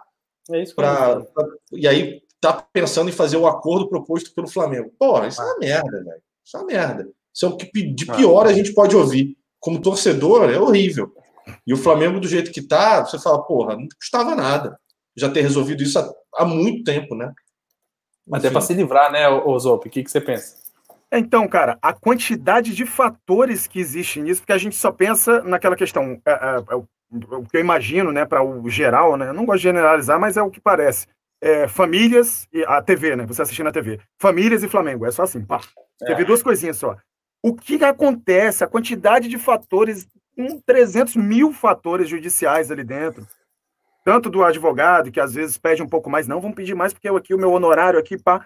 É 0.51 0.61
isso 0.61 0.75
para. 0.75 1.15
dizer. 1.15 1.29
E 1.73 1.87
aí 1.87 2.21
tá 2.41 2.53
pensando 2.53 3.09
em 3.09 3.13
fazer 3.13 3.37
o 3.37 3.47
acordo 3.47 3.89
proposto 3.89 4.33
pelo 4.33 4.47
Flamengo. 4.47 4.91
Porra, 4.97 5.27
isso 5.27 5.41
é 5.41 5.45
uma 5.45 5.59
merda, 5.59 6.03
velho. 6.03 6.21
Isso 6.45 6.57
é 6.57 6.59
uma 6.59 6.65
merda. 6.65 7.09
Isso 7.33 7.45
é 7.45 7.49
o 7.49 7.57
que 7.57 7.93
de 7.93 8.05
pior 8.05 8.47
a 8.47 8.53
gente 8.53 8.73
pode 8.73 8.95
ouvir. 8.95 9.37
Como 9.59 9.81
torcedor, 9.81 10.49
é 10.49 10.57
horrível. 10.57 11.11
E 11.65 11.73
o 11.73 11.77
Flamengo, 11.77 12.19
do 12.19 12.27
jeito 12.27 12.51
que 12.51 12.61
tá, 12.61 13.03
você 13.03 13.19
fala, 13.19 13.43
porra, 13.43 13.75
não 13.75 13.87
custava 13.97 14.35
nada 14.35 14.79
já 15.19 15.29
ter 15.29 15.41
resolvido 15.41 15.83
isso 15.83 15.99
há, 15.99 16.09
há 16.35 16.45
muito 16.45 16.83
tempo, 16.83 17.15
né? 17.15 17.33
Até 18.31 18.47
Enfim. 18.47 18.53
para 18.53 18.61
se 18.61 18.73
livrar, 18.73 19.11
né, 19.11 19.27
ô 19.27 19.49
ô 19.49 19.59
Zop? 19.59 19.87
O 19.87 19.91
que, 19.91 20.03
que 20.03 20.09
você 20.09 20.21
pensa? 20.21 20.57
Então, 21.11 21.47
cara, 21.47 21.77
a 21.81 21.91
quantidade 21.91 22.75
de 22.75 22.85
fatores 22.85 23.65
que 23.65 23.79
existe 23.79 24.21
nisso, 24.21 24.41
porque 24.41 24.53
a 24.53 24.57
gente 24.57 24.75
só 24.75 24.91
pensa 24.91 25.41
naquela 25.41 25.75
questão, 25.75 26.21
é, 26.25 26.31
é, 26.31 26.63
é 26.69 26.75
o 26.75 26.87
o 27.11 27.43
que 27.45 27.57
eu 27.57 27.61
imagino, 27.61 28.11
né, 28.11 28.25
para 28.25 28.43
o 28.43 28.69
geral, 28.69 29.17
né, 29.17 29.29
eu 29.29 29.33
não 29.33 29.45
gosto 29.45 29.57
de 29.59 29.63
generalizar, 29.63 30.19
mas 30.19 30.37
é 30.37 30.41
o 30.41 30.49
que 30.51 30.59
parece. 30.61 31.07
É, 31.41 31.67
famílias 31.67 32.47
e 32.51 32.63
a 32.65 32.81
TV, 32.81 33.15
né, 33.15 33.25
você 33.25 33.41
assistindo 33.41 33.67
a 33.67 33.71
TV. 33.71 33.99
Famílias 34.17 34.61
e 34.63 34.67
Flamengo, 34.67 35.05
é 35.05 35.11
só 35.11 35.23
assim, 35.23 35.43
pá. 35.43 35.59
Você 35.97 36.11
É. 36.11 36.15
vê 36.15 36.23
duas 36.25 36.43
coisinhas 36.43 36.77
só. 36.77 36.95
O 37.41 37.55
que, 37.55 37.83
acontece, 37.83 38.63
a 38.63 38.67
quantidade 38.67 39.27
de 39.29 39.37
fatores, 39.37 40.05
um 40.37 40.59
300 40.59 41.15
mil 41.15 41.53
fatores 41.53 42.09
judiciais 42.09 42.69
ali 42.71 42.83
dentro, 42.83 43.25
tanto 44.03 44.29
do 44.29 44.43
advogado, 44.43 45.11
que 45.11 45.19
às 45.19 45.33
vezes 45.33 45.57
pede 45.57 45.81
um 45.83 45.87
pouco 45.87 46.09
mais, 46.09 46.27
não, 46.27 46.41
vamos 46.41 46.55
pedir 46.55 46.75
mais, 46.75 46.93
porque 46.93 47.07
eu 47.09 47.15
aqui, 47.15 47.33
o 47.33 47.37
meu 47.37 47.51
honorário 47.51 47.99
aqui, 47.99 48.17
pá, 48.17 48.43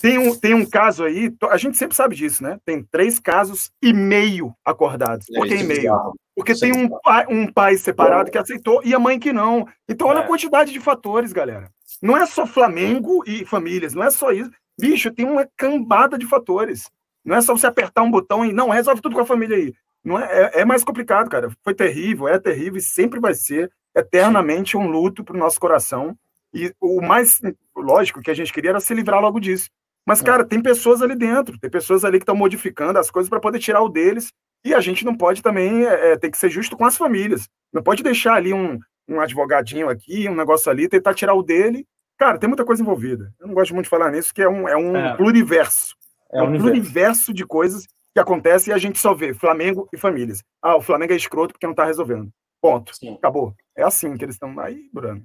tem 0.00 0.16
um, 0.18 0.34
tem 0.34 0.54
um 0.54 0.64
caso 0.64 1.04
aí, 1.04 1.34
a 1.50 1.56
gente 1.56 1.76
sempre 1.76 1.96
sabe 1.96 2.14
disso, 2.14 2.42
né? 2.42 2.58
Tem 2.64 2.82
três 2.82 3.18
casos 3.18 3.70
e 3.82 3.92
meio 3.92 4.54
acordados. 4.64 5.26
Por 5.26 5.46
que 5.46 5.54
É, 5.54 5.56
e 5.58 5.60
é 5.60 5.64
meio? 5.64 6.12
Porque 6.34 6.52
é 6.52 6.54
tem 6.54 6.72
um 6.72 6.88
pai, 7.00 7.26
um 7.28 7.52
pai 7.52 7.76
separado 7.76 8.30
que 8.30 8.38
aceitou 8.38 8.80
e 8.84 8.94
a 8.94 8.98
mãe 8.98 9.18
que 9.18 9.32
não. 9.32 9.66
Então, 9.88 10.08
olha 10.08 10.20
É. 10.20 10.22
a 10.22 10.26
quantidade 10.26 10.72
de 10.72 10.80
fatores, 10.80 11.32
galera. 11.32 11.70
Não 12.00 12.16
é 12.16 12.24
só 12.26 12.46
Flamengo 12.46 13.22
e 13.26 13.44
famílias, 13.44 13.94
não 13.94 14.02
é 14.02 14.10
só 14.10 14.32
isso. 14.32 14.50
Bicho, 14.80 15.12
tem 15.12 15.26
uma 15.26 15.46
cambada 15.56 16.16
de 16.16 16.26
fatores. 16.26 16.90
Não 17.24 17.36
é 17.36 17.40
só 17.40 17.56
você 17.56 17.66
apertar 17.66 18.02
um 18.02 18.10
botão 18.10 18.44
e 18.44 18.52
não 18.52 18.70
resolve 18.70 19.00
tudo 19.02 19.14
com 19.14 19.20
a 19.20 19.26
família 19.26 19.56
aí. 19.56 19.74
Não 20.04 20.18
é, 20.18 20.24
é, 20.54 20.60
é 20.60 20.64
mais 20.64 20.82
complicado, 20.82 21.28
cara. 21.28 21.50
Foi 21.62 21.74
terrível, 21.74 22.26
é 22.26 22.38
terrível 22.38 22.78
e 22.78 22.82
sempre 22.82 23.20
vai 23.20 23.34
ser 23.34 23.70
eternamente 23.94 24.76
um 24.76 24.88
luto 24.88 25.22
para 25.22 25.36
o 25.36 25.38
nosso 25.38 25.60
coração. 25.60 26.16
E 26.52 26.72
o 26.80 27.00
mais 27.00 27.40
lógico 27.76 28.20
que 28.20 28.30
a 28.30 28.34
gente 28.34 28.52
queria 28.52 28.70
era 28.70 28.80
se 28.80 28.92
livrar 28.94 29.20
logo 29.20 29.38
disso. 29.38 29.68
Mas, 30.06 30.20
cara, 30.20 30.44
tem 30.44 30.60
pessoas 30.60 31.00
ali 31.00 31.14
dentro, 31.14 31.56
tem 31.58 31.70
pessoas 31.70 32.04
ali 32.04 32.18
que 32.18 32.24
estão 32.24 32.34
modificando 32.34 32.98
as 32.98 33.10
coisas 33.10 33.30
para 33.30 33.38
poder 33.38 33.60
tirar 33.60 33.82
o 33.82 33.88
deles. 33.88 34.32
E 34.64 34.74
a 34.74 34.80
gente 34.80 35.04
não 35.04 35.16
pode 35.16 35.42
também, 35.42 35.84
é, 35.84 36.16
tem 36.16 36.30
que 36.30 36.38
ser 36.38 36.50
justo 36.50 36.76
com 36.76 36.84
as 36.84 36.96
famílias. 36.96 37.48
Não 37.72 37.82
pode 37.82 38.02
deixar 38.02 38.34
ali 38.34 38.52
um, 38.52 38.78
um 39.08 39.20
advogadinho 39.20 39.88
aqui, 39.88 40.28
um 40.28 40.34
negócio 40.36 40.70
ali, 40.70 40.88
tentar 40.88 41.14
tirar 41.14 41.34
o 41.34 41.42
dele. 41.42 41.84
Cara, 42.18 42.38
tem 42.38 42.48
muita 42.48 42.64
coisa 42.64 42.82
envolvida. 42.82 43.32
Eu 43.40 43.48
não 43.48 43.54
gosto 43.54 43.74
muito 43.74 43.84
de 43.86 43.90
falar 43.90 44.10
nisso, 44.12 44.32
que 44.32 44.42
é 44.42 44.48
um, 44.48 44.68
é 44.68 44.76
um 44.76 44.96
É. 44.96 45.16
pluriverso. 45.16 45.94
É 46.32 46.38
É 46.38 46.42
um 46.42 46.46
universo. 46.46 46.66
pluriverso 46.70 47.34
de 47.34 47.44
coisas 47.44 47.86
que 48.14 48.20
acontecem 48.20 48.70
e 48.70 48.74
a 48.74 48.78
gente 48.78 48.98
só 48.98 49.12
vê 49.14 49.34
Flamengo 49.34 49.88
e 49.92 49.96
famílias. 49.98 50.42
Ah, 50.62 50.76
o 50.76 50.82
Flamengo 50.82 51.12
é 51.12 51.16
escroto 51.16 51.54
porque 51.54 51.66
não 51.66 51.74
tá 51.74 51.84
resolvendo. 51.84 52.28
Ponto. 52.60 52.94
Sim. 52.94 53.14
Acabou. 53.14 53.54
É 53.76 53.82
assim 53.82 54.16
que 54.16 54.24
eles 54.24 54.36
estão 54.36 54.58
aí, 54.60 54.88
Bruno. 54.92 55.22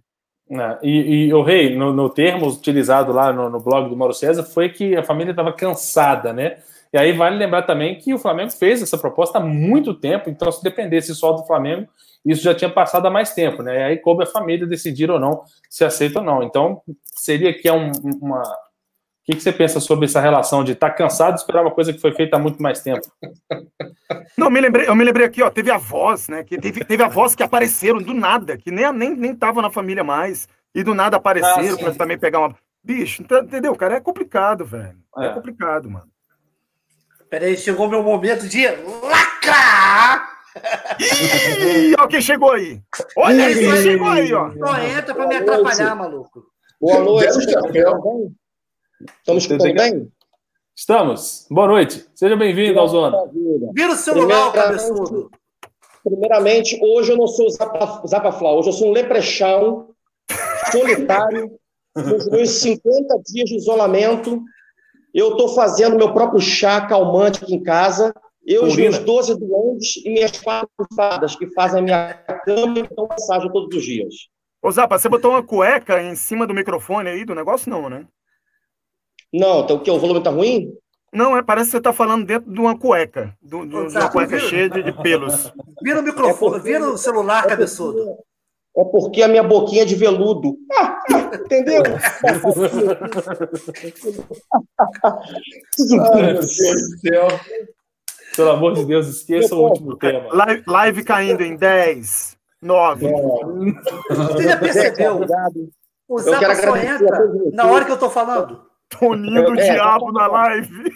É, 0.50 0.80
E, 0.82 1.28
e 1.28 1.34
o 1.34 1.44
rei, 1.44 1.76
no, 1.76 1.94
no 1.94 2.10
termo 2.10 2.48
utilizado 2.48 3.12
lá 3.12 3.32
no, 3.34 3.50
no 3.50 3.60
blog 3.60 3.90
do 3.90 3.98
Mauro 3.98 4.14
César, 4.14 4.44
foi 4.44 4.70
que 4.70 4.96
a 4.96 5.04
família 5.04 5.32
estava 5.32 5.52
cansada, 5.54 6.32
né? 6.34 6.60
E 6.98 7.00
aí 7.00 7.14
vale 7.14 7.38
lembrar 7.38 7.62
também 7.62 7.96
que 7.96 8.12
o 8.12 8.18
Flamengo 8.18 8.50
fez 8.50 8.82
essa 8.82 8.98
proposta 8.98 9.38
há 9.38 9.42
muito 9.42 9.94
tempo, 9.94 10.32
então 10.32 10.52
se 10.52 10.64
dependesse 10.64 11.14
só 11.14 11.32
do 11.32 11.46
Flamengo, 11.46 11.88
isso 12.26 12.42
já 12.42 12.56
tinha 12.56 12.72
passado 12.72 13.06
há 13.06 13.12
mais 13.12 13.36
tempo, 13.36 13.62
né? 13.62 13.78
E 13.80 13.84
aí 13.84 13.98
coube 13.98 14.24
a 14.24 14.26
família 14.26 14.66
decidir 14.66 15.12
ou 15.12 15.20
não 15.20 15.44
se 15.70 15.86
aceita 15.86 16.18
ou 16.18 16.26
não. 16.26 16.42
Então 16.42 16.82
seria 17.04 17.54
que 17.54 17.68
é 17.68 17.74
um, 17.74 17.92
uma. 18.20 18.42
O 18.42 18.46
que, 19.30 19.36
que 19.36 19.44
você 19.44 19.52
pensa 19.52 19.80
sobre 19.80 20.06
essa 20.06 20.20
relação 20.20 20.64
de 20.64 20.72
estar 20.72 20.90
cansado 20.90 21.36
de 21.36 21.42
esperar 21.42 21.62
uma 21.62 21.70
coisa 21.70 21.94
que 21.94 22.00
foi 22.00 22.14
feita 22.14 22.36
há 22.38 22.40
muito 22.40 22.60
mais 22.64 22.82
tempo? 22.82 23.02
Não, 24.38 24.50
me 24.50 24.60
lembrei, 24.60 24.88
eu 24.88 24.96
me 24.96 25.04
lembrei 25.04 25.26
aqui, 25.28 25.44
ó, 25.44 25.50
teve 25.52 25.70
avós, 25.70 26.28
né? 26.30 26.44
Que 26.44 26.58
teve, 26.58 26.84
teve 26.84 27.04
avós 27.04 27.36
que 27.36 27.44
apareceram 27.44 28.00
do 28.00 28.14
nada, 28.14 28.58
que 28.58 28.72
nem 28.72 28.92
nem 28.94 29.16
nem 29.16 29.32
estavam 29.34 29.62
na 29.62 29.70
família 29.70 30.04
mais, 30.04 30.48
e 30.74 30.82
do 30.84 30.96
nada 30.96 31.18
Ah, 31.18 31.20
apareceram 31.20 31.78
sim. 31.78 31.84
para 31.84 31.94
também 31.94 32.18
pegar 32.18 32.40
uma. 32.40 32.56
Bicho, 32.84 33.22
ent- 33.22 33.32
entendeu, 33.44 33.76
cara? 33.76 33.98
É 33.98 34.00
complicado, 34.00 34.66
velho. 34.66 34.98
É, 35.18 35.26
É. 35.28 35.34
complicado, 35.34 35.90
mano. 35.90 36.06
Peraí, 37.30 37.58
chegou 37.58 37.90
meu 37.90 38.02
momento 38.04 38.48
de 38.48 38.66
lacrar! 39.04 40.38
Ih, 41.00 42.08
quem 42.10 42.22
chegou 42.22 42.52
aí. 42.54 42.82
Olha 43.18 43.46
aí, 43.46 43.54
quem 43.54 43.76
chegou 43.82 44.08
aí, 44.08 44.34
ó. 44.34 44.50
Só 44.52 44.80
entra 44.80 45.14
pra 45.14 45.28
me 45.28 45.36
atrapalhar, 45.36 45.96
maluco. 45.96 46.46
Boa 46.80 47.00
noite. 47.00 47.26
Belo 47.26 47.34
Estamos 47.36 47.44
escutando 47.44 47.72
bem? 47.74 48.36
Estamos 49.20 49.44
escutando 49.44 49.74
bem? 49.76 50.12
Estamos. 50.76 51.48
Boa 51.52 51.68
noite. 51.68 52.08
Seja 52.16 52.36
bem-vindo 52.38 52.80
ao 52.80 52.88
Zona. 52.88 53.18
Vira 53.74 53.92
o 53.92 53.96
celular, 53.96 54.54
cabeçudo. 54.54 55.30
Primeiramente, 56.04 56.80
hoje 56.82 57.12
eu 57.12 57.18
não 57.18 57.28
sou 57.28 57.48
o 57.48 57.50
Zapa, 58.08 58.48
hoje 58.54 58.70
eu 58.70 58.74
sou 58.74 58.90
um 58.90 58.94
leprechão 58.94 59.90
solitário, 60.72 61.60
nos 61.94 62.30
meus 62.30 62.50
50 62.52 63.22
dias 63.26 63.50
de 63.50 63.58
isolamento. 63.58 64.42
Eu 65.18 65.32
estou 65.32 65.50
fazendo 65.50 65.98
meu 65.98 66.14
próprio 66.14 66.40
chá 66.40 66.80
calmante 66.86 67.44
aqui 67.44 67.56
em 67.56 67.64
casa. 67.64 68.14
Eu 68.46 68.66
os 68.66 68.76
meus 68.76 69.00
12 69.00 69.40
doentes 69.40 69.98
e 70.06 70.12
minhas 70.12 70.40
quatro 70.40 70.70
fadas 70.96 71.36
que 71.36 71.48
fazem 71.56 71.80
a 71.80 71.82
minha 71.82 72.14
cama 72.46 72.78
e 72.78 72.84
dão 72.84 73.08
massagem 73.08 73.52
todos 73.52 73.76
os 73.76 73.84
dias. 73.84 74.14
Ô, 74.62 74.70
Zapa, 74.70 75.00
você 75.00 75.10
botou 75.10 75.32
uma 75.32 75.42
cueca 75.42 76.00
em 76.04 76.14
cima 76.14 76.46
do 76.46 76.54
microfone 76.54 77.10
aí 77.10 77.26
do 77.26 77.34
negócio? 77.34 77.68
Não, 77.68 77.90
né? 77.90 78.06
Não, 79.34 79.62
então 79.62 79.78
o 79.78 79.80
que? 79.82 79.90
O 79.90 79.98
volume 79.98 80.22
tá 80.22 80.30
ruim? 80.30 80.72
Não, 81.12 81.36
é, 81.36 81.42
parece 81.42 81.72
que 81.72 81.78
você 81.78 81.82
tá 81.82 81.92
falando 81.92 82.24
dentro 82.24 82.52
de 82.52 82.60
uma 82.60 82.78
cueca. 82.78 83.36
Ô, 83.44 83.66
de 83.66 83.76
uma 83.76 83.90
Zapa, 83.90 84.12
cueca 84.12 84.38
viu? 84.38 84.48
cheia 84.48 84.70
de, 84.70 84.84
de 84.84 84.94
pelos. 85.02 85.52
Vira 85.82 86.00
o 86.00 86.04
microfone, 86.04 86.62
vira 86.62 86.88
o 86.92 86.98
celular, 86.98 87.48
cabeçudo. 87.48 88.20
É 88.78 88.84
porque 88.84 89.24
a 89.24 89.28
minha 89.28 89.42
boquinha 89.42 89.82
é 89.82 89.86
de 89.86 89.96
veludo. 89.96 90.56
Entendeu? 91.46 91.82
Ai, 96.14 96.34
meu 96.34 96.42
Deus 96.42 96.46
do 96.46 97.00
céu. 97.00 97.28
Pelo 98.36 98.50
amor 98.52 98.76
de 98.76 98.86
Deus, 98.86 99.08
esqueça 99.08 99.56
o 99.56 99.64
último 99.64 99.98
tema. 99.98 100.32
Live, 100.32 100.64
live 100.68 101.04
caindo 101.04 101.42
em 101.42 101.56
10, 101.56 102.38
9. 102.62 103.08
Você 104.10 104.44
já 104.44 104.58
percebeu? 104.58 105.22
O 106.08 106.20
Zapa 106.20 106.56
só 106.56 106.78
entra 106.78 107.20
na 107.52 107.66
hora 107.66 107.84
que 107.84 107.92
eu 107.92 107.98
tô 107.98 108.12
falando. 108.12 108.62
Toninho 108.90 109.44
do 109.44 109.60
É, 109.60 109.74
Diabo 109.74 110.12
na 110.12 110.28
live. 110.28 110.94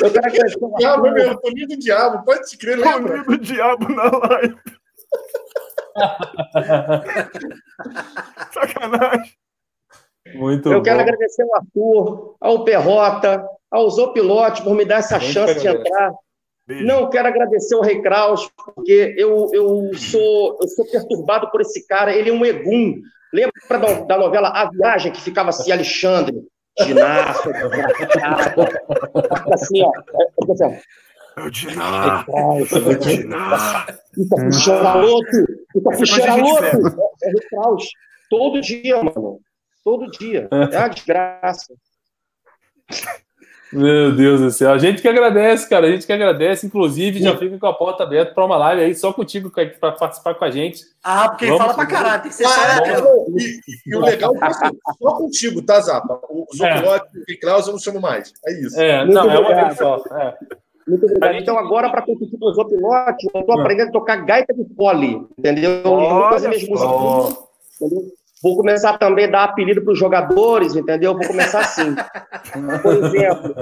Eu 0.00 0.12
quero 0.12 0.26
agradecer 0.26 0.58
Diabo, 0.78 1.10
meu, 1.10 1.36
Toninho 1.38 1.68
do 1.68 1.76
Diabo, 1.76 2.24
pode 2.24 2.48
te 2.48 2.56
crer, 2.56 2.78
lembra? 2.78 3.24
Toninho 3.24 3.24
do 3.24 3.38
Diabo 3.38 3.92
na 3.92 4.04
live. 4.04 4.56
Sacanagem. 8.52 9.32
Muito 10.34 10.72
Eu 10.72 10.82
quero 10.82 10.96
bom. 10.96 11.02
agradecer 11.02 11.42
ao 11.42 11.56
Arthur, 11.56 12.36
ao 12.40 12.64
Perrota, 12.64 13.44
ao 13.70 13.90
Zopilote 13.90 14.62
por 14.62 14.74
me 14.74 14.84
dar 14.84 14.98
essa 14.98 15.18
Muito 15.18 15.32
chance 15.32 15.60
de 15.60 15.66
entrar. 15.66 16.12
Beijo. 16.66 16.86
Não 16.86 17.10
quero 17.10 17.28
agradecer 17.28 17.74
ao 17.74 17.82
Rei 17.82 18.00
Kraus, 18.00 18.48
porque 18.64 19.14
eu, 19.18 19.48
eu, 19.52 19.90
sou, 19.94 20.58
eu 20.60 20.68
sou 20.68 20.86
perturbado 20.86 21.50
por 21.50 21.60
esse 21.60 21.86
cara. 21.86 22.14
Ele 22.14 22.30
é 22.30 22.32
um 22.32 22.44
egum. 22.44 23.00
Lembra 23.32 23.52
da, 23.68 24.00
da 24.02 24.18
novela 24.18 24.48
A 24.48 24.70
Viagem, 24.70 25.10
que 25.10 25.20
ficava 25.20 25.48
assim, 25.48 25.72
Alexandre, 25.72 26.36
ginasta, 26.80 27.52
desgraçado. 27.52 28.62
assim, 29.52 29.82
ó. 29.82 29.90
É. 31.36 31.40
É 31.40 31.44
o 31.44 31.50
Diná. 31.50 32.24
Kraus, 32.24 32.72
É 32.72 32.76
o 32.78 32.98
Diná. 32.98 33.86
Fica 34.14 34.36
com 34.36 34.52
xeraloto, 34.52 35.26
fica 35.72 35.84
com 35.84 35.92
Essa 35.92 35.96
coisa 35.98 36.14
a 36.32 36.36
gente 36.36 36.54
xeraloto. 36.54 37.00
É, 37.22 37.28
é 37.30 37.32
Kraus. 37.50 37.84
Todo 38.30 38.60
dia, 38.60 38.96
mano. 39.02 39.38
Todo 39.84 40.10
dia. 40.10 40.48
É 40.50 40.78
uma 40.78 40.88
desgraça. 40.88 41.74
Meu 43.72 44.14
Deus 44.14 44.38
do 44.38 44.50
céu. 44.50 44.70
A 44.70 44.76
gente 44.76 45.00
que 45.00 45.08
agradece, 45.08 45.66
cara. 45.66 45.86
A 45.86 45.90
gente 45.90 46.04
que 46.06 46.12
agradece. 46.12 46.66
Inclusive, 46.66 47.22
já 47.22 47.34
fica 47.38 47.58
com 47.58 47.66
a 47.66 47.72
porta 47.72 48.02
aberta 48.02 48.34
para 48.34 48.44
uma 48.44 48.58
live 48.58 48.82
aí 48.82 48.94
só 48.94 49.14
contigo 49.14 49.50
para 49.50 49.92
participar 49.92 50.34
com 50.34 50.44
a 50.44 50.50
gente. 50.50 50.82
Ah, 51.02 51.30
porque 51.30 51.46
ele 51.46 51.52
Vamos 51.52 51.72
fala 51.72 51.74
pra 51.74 51.84
seguir. 51.86 51.96
caralho. 51.96 52.22
Tem 52.22 52.30
que 52.30 52.36
ser 52.36 52.44
Ah, 52.44 52.48
sério. 52.50 53.02
não, 53.02 53.26
e, 53.38 53.60
e 53.86 53.96
o 53.96 54.00
legal 54.00 54.34
é 54.36 54.38
que 54.38 54.44
assim, 54.44 54.78
só 55.02 55.12
contigo, 55.16 55.62
tá, 55.62 55.80
Zapa? 55.80 56.20
O 56.28 56.46
Zopilote 56.54 57.06
e 57.26 57.34
o 57.34 57.40
Klaus 57.40 57.66
eu 57.66 57.72
não 57.72 57.80
chamo 57.80 57.98
mais. 58.00 58.34
É 58.46 58.52
isso. 58.60 58.78
É, 58.78 59.04
Muito 59.06 59.14
não, 59.14 59.30
é 59.30 59.38
uma 59.38 59.54
vez 59.64 59.78
só. 59.78 59.96
É. 60.18 60.36
Muito 60.86 61.04
obrigado. 61.06 61.34
Então, 61.36 61.58
agora, 61.58 61.90
para 61.90 62.02
competir 62.02 62.38
com 62.38 62.46
o 62.46 62.52
Zopilote, 62.52 63.28
eu 63.32 63.40
estou 63.40 63.58
Ah. 63.58 63.62
aprendendo 63.62 63.88
a 63.88 63.92
tocar 63.92 64.16
gaita 64.16 64.52
de 64.52 64.64
fole, 64.74 65.26
entendeu? 65.38 65.70
Eu 65.70 65.82
vou 65.84 66.28
fazer 66.30 66.48
minhas 66.48 66.68
músicas, 66.68 67.38
entendeu? 67.80 68.02
Vou 68.42 68.56
começar 68.56 68.98
também 68.98 69.26
a 69.26 69.30
dar 69.30 69.44
apelido 69.44 69.82
para 69.84 69.92
os 69.92 69.98
jogadores, 69.98 70.74
entendeu? 70.74 71.16
Vou 71.16 71.24
começar 71.24 71.60
assim. 71.60 71.94
Por 72.82 72.96
exemplo, 72.96 73.54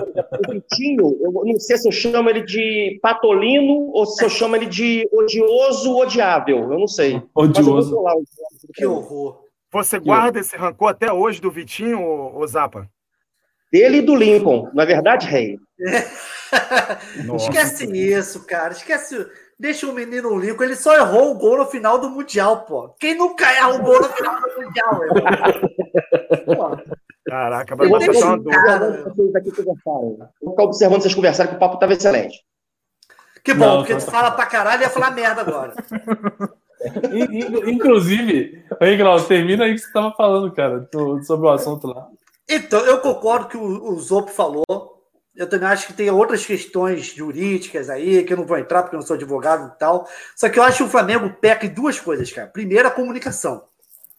o 0.48 0.52
Vitinho, 0.52 1.18
eu 1.20 1.30
não 1.32 1.60
sei 1.60 1.76
se 1.76 1.86
eu 1.86 1.92
chamo 1.92 2.30
ele 2.30 2.40
de 2.40 2.98
patolino 3.02 3.90
ou 3.92 4.06
se 4.06 4.24
eu 4.24 4.30
chamo 4.30 4.56
ele 4.56 4.64
de 4.64 5.06
odioso 5.12 5.94
odiável, 5.98 6.72
eu 6.72 6.78
não 6.78 6.88
sei. 6.88 7.22
Mas 7.36 7.58
eu 7.58 7.64
vou 7.64 7.74
odioso. 7.74 8.02
Que 8.74 8.86
horror. 8.86 9.40
Você 9.70 9.98
guarda 9.98 10.40
esse 10.40 10.56
rancor 10.56 10.88
até 10.88 11.12
hoje 11.12 11.42
do 11.42 11.50
Vitinho, 11.50 12.00
ô, 12.34 12.46
Zapa? 12.46 12.88
Dele 13.70 13.98
e 13.98 14.02
do 14.02 14.16
Lincoln, 14.16 14.70
na 14.72 14.86
verdade, 14.86 15.26
rei. 15.26 15.58
Esquece 17.36 17.84
isso, 17.96 18.46
cara. 18.46 18.72
Esquece. 18.72 19.26
Deixa 19.58 19.86
o 19.86 19.92
menino 19.92 20.38
Lincoln. 20.38 20.64
Ele 20.64 20.76
só 20.76 20.94
errou 20.96 21.32
o 21.32 21.34
gol 21.38 21.58
no 21.58 21.66
final 21.66 21.98
do 21.98 22.08
Mundial, 22.08 22.62
pô. 22.64 22.88
Quem 22.98 23.14
nunca 23.14 23.50
erra 23.52 23.74
o 23.74 23.82
gol 23.82 24.00
no 24.00 24.08
final 24.08 24.36
do 24.40 24.62
Mundial, 24.62 25.02
irmão? 25.04 26.82
Caraca, 27.26 27.76
vai 27.76 27.88
deixa 27.98 28.26
uma. 28.26 28.38
Vou 30.42 30.50
ficar 30.52 30.62
observando 30.64 31.02
vocês 31.02 31.14
conversarem, 31.14 31.50
que 31.50 31.56
o 31.56 31.60
papo 31.60 31.74
estava 31.74 31.92
excelente. 31.92 32.38
Que 33.44 33.54
bom, 33.54 33.64
Não, 33.66 33.76
porque 33.78 33.94
tu 33.96 34.10
fala 34.10 34.30
pra 34.32 34.46
caralho 34.46 34.82
e 34.82 34.84
ia 34.84 34.90
falar 34.90 35.10
merda 35.12 35.42
agora. 35.42 35.74
In- 37.12 37.38
in- 37.40 37.70
Inclusive, 37.72 38.64
aí, 38.80 38.96
Klaus, 38.96 39.26
termina 39.26 39.64
aí 39.64 39.72
que 39.74 39.80
você 39.80 39.86
estava 39.86 40.12
falando, 40.12 40.50
cara, 40.50 40.88
sobre 41.22 41.46
o 41.46 41.50
assunto 41.50 41.86
lá. 41.86 42.08
Então, 42.48 42.80
eu 42.86 43.00
concordo 43.00 43.48
que 43.48 43.56
o, 43.58 43.62
o 43.92 44.00
Zopo 44.00 44.30
falou. 44.30 44.64
Eu 45.34 45.48
também 45.48 45.68
acho 45.68 45.86
que 45.86 45.92
tem 45.92 46.10
outras 46.10 46.44
questões 46.44 47.06
jurídicas 47.06 47.88
aí, 47.88 48.24
que 48.24 48.32
eu 48.32 48.36
não 48.36 48.46
vou 48.46 48.58
entrar 48.58 48.82
porque 48.82 48.96
eu 48.96 49.00
não 49.00 49.06
sou 49.06 49.14
advogado 49.14 49.72
e 49.74 49.78
tal. 49.78 50.08
Só 50.34 50.48
que 50.48 50.58
eu 50.58 50.62
acho 50.62 50.78
que 50.78 50.82
o 50.84 50.88
Flamengo 50.88 51.32
peca 51.40 51.66
em 51.66 51.72
duas 51.72 52.00
coisas, 52.00 52.30
cara. 52.32 52.48
Primeiro, 52.48 52.88
a 52.88 52.90
comunicação. 52.90 53.64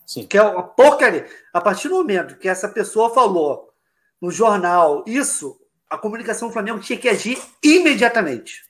Sim. 0.05 0.25
Que 0.25 0.37
é 0.37 0.43
uma 0.43 0.63
porcaria. 0.63 1.25
A 1.53 1.61
partir 1.61 1.89
do 1.89 1.95
momento 1.95 2.37
que 2.37 2.47
essa 2.49 2.67
pessoa 2.67 3.13
falou 3.13 3.73
no 4.21 4.31
jornal 4.31 5.03
isso, 5.05 5.59
a 5.89 5.97
comunicação 5.97 6.47
do 6.47 6.53
Flamengo 6.53 6.79
tinha 6.79 6.97
que 6.97 7.09
agir 7.09 7.41
imediatamente. 7.63 8.63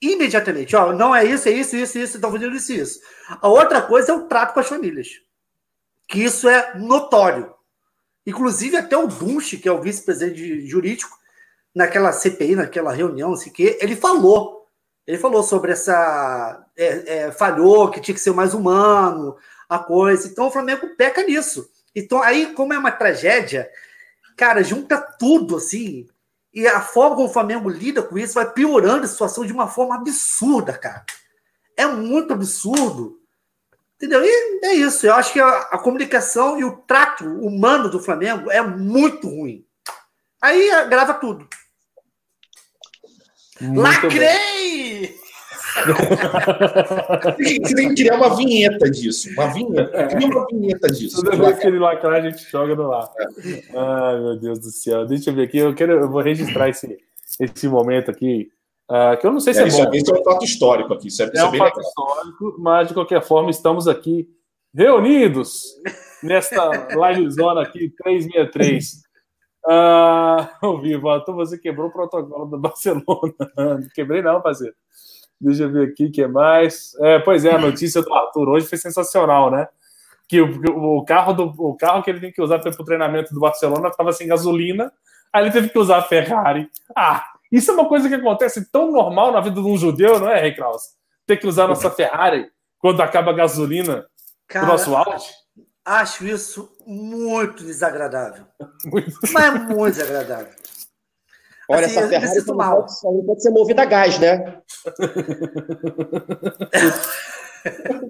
Imediatamente. 0.00 0.76
Ó, 0.76 0.92
não 0.92 1.14
é 1.14 1.24
isso, 1.24 1.48
é 1.48 1.52
isso, 1.52 1.76
isso, 1.76 1.98
isso, 1.98 2.16
estão 2.16 2.30
fazendo 2.30 2.54
isso 2.54 2.72
isso. 2.72 3.00
A 3.40 3.48
outra 3.48 3.82
coisa 3.82 4.12
é 4.12 4.14
o 4.14 4.26
trato 4.26 4.54
com 4.54 4.60
as 4.60 4.68
famílias. 4.68 5.08
Que 6.06 6.22
isso 6.22 6.48
é 6.48 6.78
notório. 6.78 7.52
Inclusive, 8.26 8.76
até 8.76 8.96
o 8.96 9.08
Bunch, 9.08 9.56
que 9.56 9.68
é 9.68 9.72
o 9.72 9.80
vice-presidente 9.80 10.66
jurídico, 10.66 11.17
naquela 11.78 12.10
CPI, 12.10 12.56
naquela 12.56 12.92
reunião, 12.92 13.32
assim, 13.32 13.50
que 13.50 13.78
ele 13.80 13.94
falou. 13.94 14.66
Ele 15.06 15.16
falou 15.16 15.44
sobre 15.44 15.70
essa. 15.70 16.66
é, 16.76 17.18
é, 17.18 17.32
falhou, 17.32 17.88
que 17.88 18.00
tinha 18.00 18.14
que 18.14 18.20
ser 18.20 18.32
mais 18.32 18.52
humano, 18.52 19.36
a 19.68 19.78
coisa. 19.78 20.26
Então 20.26 20.48
o 20.48 20.50
Flamengo 20.50 20.88
peca 20.96 21.22
nisso. 21.22 21.70
Então, 21.94 22.20
aí, 22.20 22.52
como 22.52 22.74
é 22.74 22.78
uma 22.78 22.90
tragédia, 22.90 23.70
cara, 24.36 24.62
junta 24.64 25.00
tudo 25.00 25.56
assim. 25.56 26.08
E 26.52 26.66
a 26.66 26.80
forma 26.80 27.14
como 27.14 27.28
o 27.28 27.32
Flamengo 27.32 27.68
lida 27.68 28.02
com 28.02 28.18
isso 28.18 28.34
vai 28.34 28.50
piorando 28.52 29.04
a 29.04 29.08
situação 29.08 29.46
de 29.46 29.52
uma 29.52 29.68
forma 29.68 29.94
absurda, 29.94 30.76
cara. 30.76 31.04
É 31.76 31.86
muito 31.86 32.32
absurdo. 32.32 33.20
Entendeu? 33.94 34.24
E 34.24 34.60
é 34.64 34.74
isso. 34.74 35.06
Eu 35.06 35.14
acho 35.14 35.32
que 35.32 35.40
a, 35.40 35.58
a 35.60 35.78
comunicação 35.78 36.58
e 36.58 36.64
o 36.64 36.76
trato 36.78 37.24
humano 37.24 37.88
do 37.88 38.00
Flamengo 38.00 38.50
é 38.50 38.60
muito 38.60 39.28
ruim. 39.28 39.64
Aí 40.40 40.68
grava 40.88 41.14
tudo. 41.14 41.48
Muito 43.60 43.80
Lacrei! 43.80 45.14
Você 47.62 47.74
tem 47.74 47.88
que 47.94 48.02
criar 48.02 48.16
uma 48.16 48.34
vinheta 48.36 48.90
disso. 48.90 49.28
Uma 49.32 49.46
vinheta. 49.52 50.06
Cria 50.08 50.26
uma 50.26 50.46
vinheta 50.46 50.88
disso. 50.88 51.22
Toda 51.22 51.36
vez 51.36 51.58
que 51.58 51.66
ele 51.66 51.78
lacrar, 51.78 52.14
a 52.14 52.20
gente 52.30 52.42
joga 52.50 52.74
no 52.74 52.92
ar. 52.92 53.10
Ai, 53.74 54.20
meu 54.20 54.36
Deus 54.38 54.58
do 54.58 54.70
céu. 54.70 55.06
Deixa 55.06 55.30
eu 55.30 55.34
ver 55.34 55.42
aqui. 55.44 55.58
Eu, 55.58 55.74
quero, 55.74 55.92
eu 55.92 56.08
vou 56.10 56.20
registrar 56.20 56.68
esse, 56.68 56.98
esse 57.40 57.68
momento 57.68 58.10
aqui. 58.10 58.48
ah, 58.90 59.16
que 59.16 59.26
eu 59.26 59.32
não 59.32 59.40
sei 59.40 59.54
se 59.54 59.60
é, 59.60 59.64
É, 59.64 59.66
isso, 59.68 59.84
bom. 59.84 59.92
é, 59.92 59.96
isso 59.96 60.14
é 60.14 60.18
um 60.18 60.24
fato 60.24 60.44
histórico 60.44 60.92
aqui. 60.94 61.08
Isso 61.08 61.22
é, 61.22 61.26
isso 61.26 61.36
É 61.36 61.40
é 61.40 61.44
um 61.44 61.50
bem 61.50 61.58
fato 61.60 61.76
legal. 61.76 61.88
histórico, 61.90 62.56
mas 62.58 62.88
de 62.88 62.94
qualquer 62.94 63.22
forma, 63.22 63.50
estamos 63.50 63.86
aqui 63.86 64.28
reunidos 64.74 65.62
nesta 66.22 66.64
live 66.96 67.30
zona 67.30 67.62
aqui, 67.62 67.92
363. 68.02 69.07
Ah, 69.66 70.50
ao 70.62 70.80
vivo, 70.80 71.08
Arthur, 71.08 71.34
você 71.34 71.58
quebrou 71.58 71.88
o 71.88 71.92
protocolo 71.92 72.46
do 72.46 72.58
Barcelona. 72.58 73.34
Não 73.56 73.88
quebrei, 73.94 74.22
não, 74.22 74.40
parceiro. 74.40 74.74
Deixa 75.40 75.64
eu 75.64 75.72
ver 75.72 75.88
aqui 75.90 76.06
o 76.06 76.12
que 76.12 76.26
mais. 76.26 76.94
É, 77.00 77.18
pois 77.20 77.44
é, 77.44 77.52
a 77.52 77.58
notícia 77.58 78.02
do 78.02 78.12
Arthur 78.12 78.48
hoje 78.48 78.66
foi 78.66 78.78
sensacional, 78.78 79.50
né? 79.50 79.68
Que 80.26 80.40
o, 80.40 80.98
o 80.98 81.04
carro, 81.04 81.32
do, 81.32 81.54
o 81.58 81.76
carro 81.76 82.02
que 82.02 82.10
ele 82.10 82.20
tem 82.20 82.32
que 82.32 82.42
usar 82.42 82.58
para 82.58 82.70
o 82.70 82.84
treinamento 82.84 83.32
do 83.32 83.40
Barcelona 83.40 83.88
estava 83.88 84.12
sem 84.12 84.26
gasolina, 84.26 84.92
aí 85.32 85.44
ele 85.44 85.52
teve 85.52 85.68
que 85.68 85.78
usar 85.78 85.98
a 85.98 86.02
Ferrari. 86.02 86.68
Ah, 86.94 87.24
isso 87.50 87.70
é 87.70 87.74
uma 87.74 87.88
coisa 87.88 88.08
que 88.08 88.14
acontece 88.14 88.70
tão 88.70 88.90
normal 88.90 89.32
na 89.32 89.40
vida 89.40 89.60
de 89.60 89.66
um 89.66 89.76
judeu, 89.76 90.18
não 90.18 90.28
é, 90.28 90.40
Rei 90.40 90.54
Kraus? 90.54 90.82
Ter 91.26 91.36
que 91.36 91.46
usar 91.46 91.68
nossa 91.68 91.90
Ferrari 91.90 92.50
quando 92.78 93.00
acaba 93.00 93.30
a 93.30 93.34
gasolina 93.34 93.96
do 93.96 94.06
Cara, 94.48 94.66
nosso 94.66 94.94
Audi? 94.94 95.24
Acho 95.96 96.26
isso 96.26 96.70
muito 96.86 97.64
desagradável. 97.64 98.44
Muito. 98.84 99.12
Mas 99.32 99.44
é 99.44 99.50
muito 99.50 99.96
desagradável. 99.96 100.52
Olha, 101.70 101.84
Assim, 101.86 101.98
essa 101.98 102.08
Ferrari 102.08 102.40
não 102.46 102.54
mal. 102.56 102.86
pode, 102.86 103.16
não 103.16 103.24
pode 103.26 103.42
ser 103.42 103.50
movida 103.50 103.82
a 103.82 103.84
gás, 103.84 104.18
né? 104.18 104.56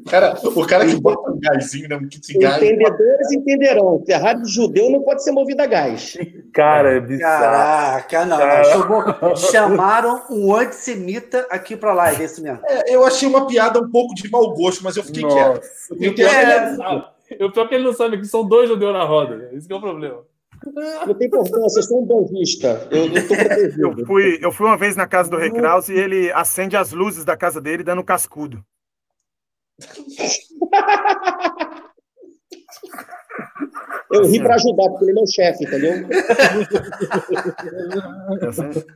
Cara, 0.08 0.36
o 0.44 0.66
cara 0.66 0.86
que 0.86 0.94
bota 1.00 1.30
um 1.30 1.38
gásinho, 1.40 1.88
né? 1.88 1.96
Um 1.96 2.06
kit 2.08 2.38
gás. 2.38 2.62
Entendedores 2.62 3.32
entenderão. 3.32 4.02
Ferrari 4.06 4.42
de 4.42 4.52
judeu 4.52 4.90
não 4.90 5.02
pode 5.02 5.24
ser 5.24 5.32
movida 5.32 5.64
a 5.64 5.66
gás. 5.66 6.16
Cara, 6.52 6.96
é 6.96 7.00
bizarro. 7.00 7.42
Caraca, 7.42 8.24
não. 8.26 8.38
Chamou- 8.64 9.36
chamaram 9.36 10.22
um 10.30 10.54
antissemita 10.54 11.46
aqui 11.50 11.76
pra 11.76 11.92
live, 11.94 12.22
é 12.22 12.26
isso 12.26 12.42
mesmo. 12.42 12.60
É, 12.64 12.94
eu 12.94 13.04
achei 13.04 13.26
uma 13.28 13.46
piada 13.46 13.80
um 13.80 13.90
pouco 13.90 14.14
de 14.14 14.30
mau 14.30 14.54
gosto, 14.54 14.84
mas 14.84 14.96
eu 14.96 15.02
fiquei 15.02 15.22
Nossa. 15.22 15.36
quieto. 15.36 15.66
Eu 15.90 15.96
tentei 15.98 16.24
é 16.26 16.76
O 17.40 17.52
pior 17.52 17.66
é 17.66 17.68
que 17.68 17.74
ele 17.74 17.84
não 17.84 17.92
sabe 17.92 18.18
que 18.18 18.24
são 18.24 18.46
dois 18.46 18.68
judeus 18.68 18.92
na 18.92 19.04
roda. 19.04 19.50
Esse 19.52 19.66
que 19.66 19.72
é 19.72 19.76
o 19.76 19.80
problema. 19.80 20.24
Não 21.06 21.14
tem 21.14 21.28
importância, 21.28 21.78
eu 21.78 21.82
sou 21.84 22.02
um 22.02 22.06
bandista. 22.06 22.88
Eu, 22.90 23.06
eu 23.96 24.06
fui, 24.06 24.38
eu 24.42 24.50
fui 24.50 24.66
uma 24.66 24.76
vez 24.76 24.96
na 24.96 25.06
casa 25.06 25.30
do 25.30 25.36
Rei 25.36 25.50
Kraus 25.50 25.88
e 25.88 25.94
ele 25.94 26.32
acende 26.32 26.76
as 26.76 26.92
luzes 26.92 27.24
da 27.24 27.36
casa 27.36 27.60
dele 27.60 27.84
dando 27.84 28.02
cascudo. 28.02 28.64
Eu 34.10 34.26
ri 34.26 34.40
para 34.40 34.54
ajudar, 34.54 34.88
porque 34.88 35.04
ele 35.04 35.10
é 35.10 35.14
meu 35.14 35.26
chefe, 35.26 35.64
entendeu? 35.64 35.92
Essa- 38.42 38.86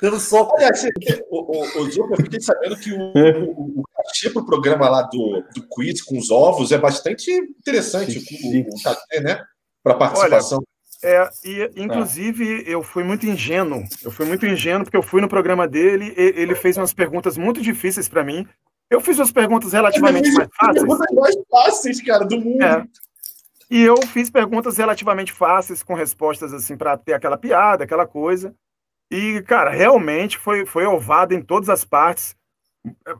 Dando 0.00 0.20
soco. 0.20 0.54
Aliás, 0.56 0.84
o, 1.30 1.56
o, 1.56 1.82
o 1.82 1.90
Zupa, 1.90 2.14
eu 2.14 2.24
fiquei 2.24 2.40
sabendo 2.40 2.76
que 2.76 2.92
o, 2.92 2.98
o, 3.00 3.80
o 3.80 3.82
cachê 3.96 4.30
pro 4.30 4.46
programa 4.46 4.88
lá 4.88 5.02
do, 5.02 5.42
do 5.54 5.66
quiz 5.68 6.02
com 6.02 6.18
os 6.18 6.30
ovos 6.30 6.72
é 6.72 6.78
bastante 6.78 7.30
interessante, 7.30 8.18
o, 8.18 8.74
o 8.74 8.82
cachê, 8.82 9.20
né? 9.20 9.42
Para 9.82 9.94
participação. 9.94 10.62
É, 11.02 11.28
e 11.44 11.70
inclusive 11.76 12.64
eu 12.66 12.82
fui 12.82 13.04
muito 13.04 13.26
ingênuo. 13.26 13.84
Eu 14.02 14.10
fui 14.10 14.24
muito 14.26 14.46
ingênuo 14.46 14.84
porque 14.84 14.96
eu 14.96 15.02
fui 15.02 15.20
no 15.20 15.28
programa 15.28 15.68
dele, 15.68 16.14
e, 16.16 16.40
ele 16.40 16.54
fez 16.54 16.76
umas 16.76 16.94
perguntas 16.94 17.36
muito 17.36 17.60
difíceis 17.60 18.08
para 18.08 18.24
mim. 18.24 18.46
Eu 18.90 19.00
fiz 19.00 19.18
umas 19.18 19.32
perguntas 19.32 19.72
relativamente 19.72 20.30
mais 20.32 20.48
fáceis. 20.56 20.78
Perguntas 20.84 21.06
mais 21.14 21.36
fáceis, 21.50 22.02
cara, 22.02 22.24
do 22.24 22.40
mundo. 22.40 22.62
É. 22.62 22.84
E 23.74 23.82
eu 23.82 23.96
fiz 24.06 24.30
perguntas 24.30 24.76
relativamente 24.76 25.32
fáceis, 25.32 25.82
com 25.82 25.94
respostas 25.94 26.52
assim, 26.52 26.76
para 26.76 26.96
ter 26.96 27.12
aquela 27.12 27.36
piada, 27.36 27.82
aquela 27.82 28.06
coisa. 28.06 28.54
E, 29.10 29.42
cara, 29.42 29.68
realmente 29.68 30.38
foi, 30.38 30.64
foi 30.64 30.86
ovado 30.86 31.34
em 31.34 31.42
todas 31.42 31.68
as 31.68 31.84
partes. 31.84 32.36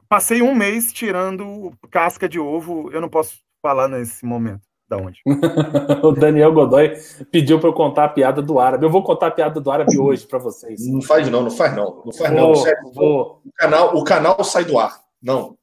Passei 0.09 0.43
um 0.43 0.55
mês 0.55 0.93
tirando 0.93 1.73
casca 1.91 2.29
de 2.29 2.39
ovo. 2.39 2.89
Eu 2.93 3.01
não 3.01 3.09
posso 3.09 3.41
falar 3.61 3.89
nesse 3.89 4.25
momento. 4.25 4.63
Da 4.89 4.97
onde? 4.97 5.21
o 6.05 6.13
Daniel 6.13 6.53
Godoy 6.53 6.99
pediu 7.33 7.59
para 7.59 7.71
eu 7.71 7.73
contar 7.73 8.05
a 8.05 8.09
piada 8.11 8.41
do 8.41 8.61
árabe. 8.61 8.87
Eu 8.87 8.91
vou 8.91 9.03
contar 9.03 9.27
a 9.27 9.33
piada 9.33 9.61
do 9.61 9.71
árabe 9.73 9.99
hoje 9.99 10.25
para 10.25 10.39
vocês. 10.39 10.87
Não 10.87 11.03
faz 11.03 11.29
não, 11.29 11.43
não 11.43 11.51
faz 11.51 11.75
não. 11.75 12.01
Não 12.05 12.13
faz 12.13 12.31
Vou, 12.31 12.39
não. 12.39 12.55
Sério. 12.55 12.93
O, 12.95 13.41
canal, 13.57 13.97
o 13.97 14.05
canal 14.05 14.45
sai 14.45 14.65
do 14.65 14.79
ar. 14.79 15.01
Não. 15.21 15.57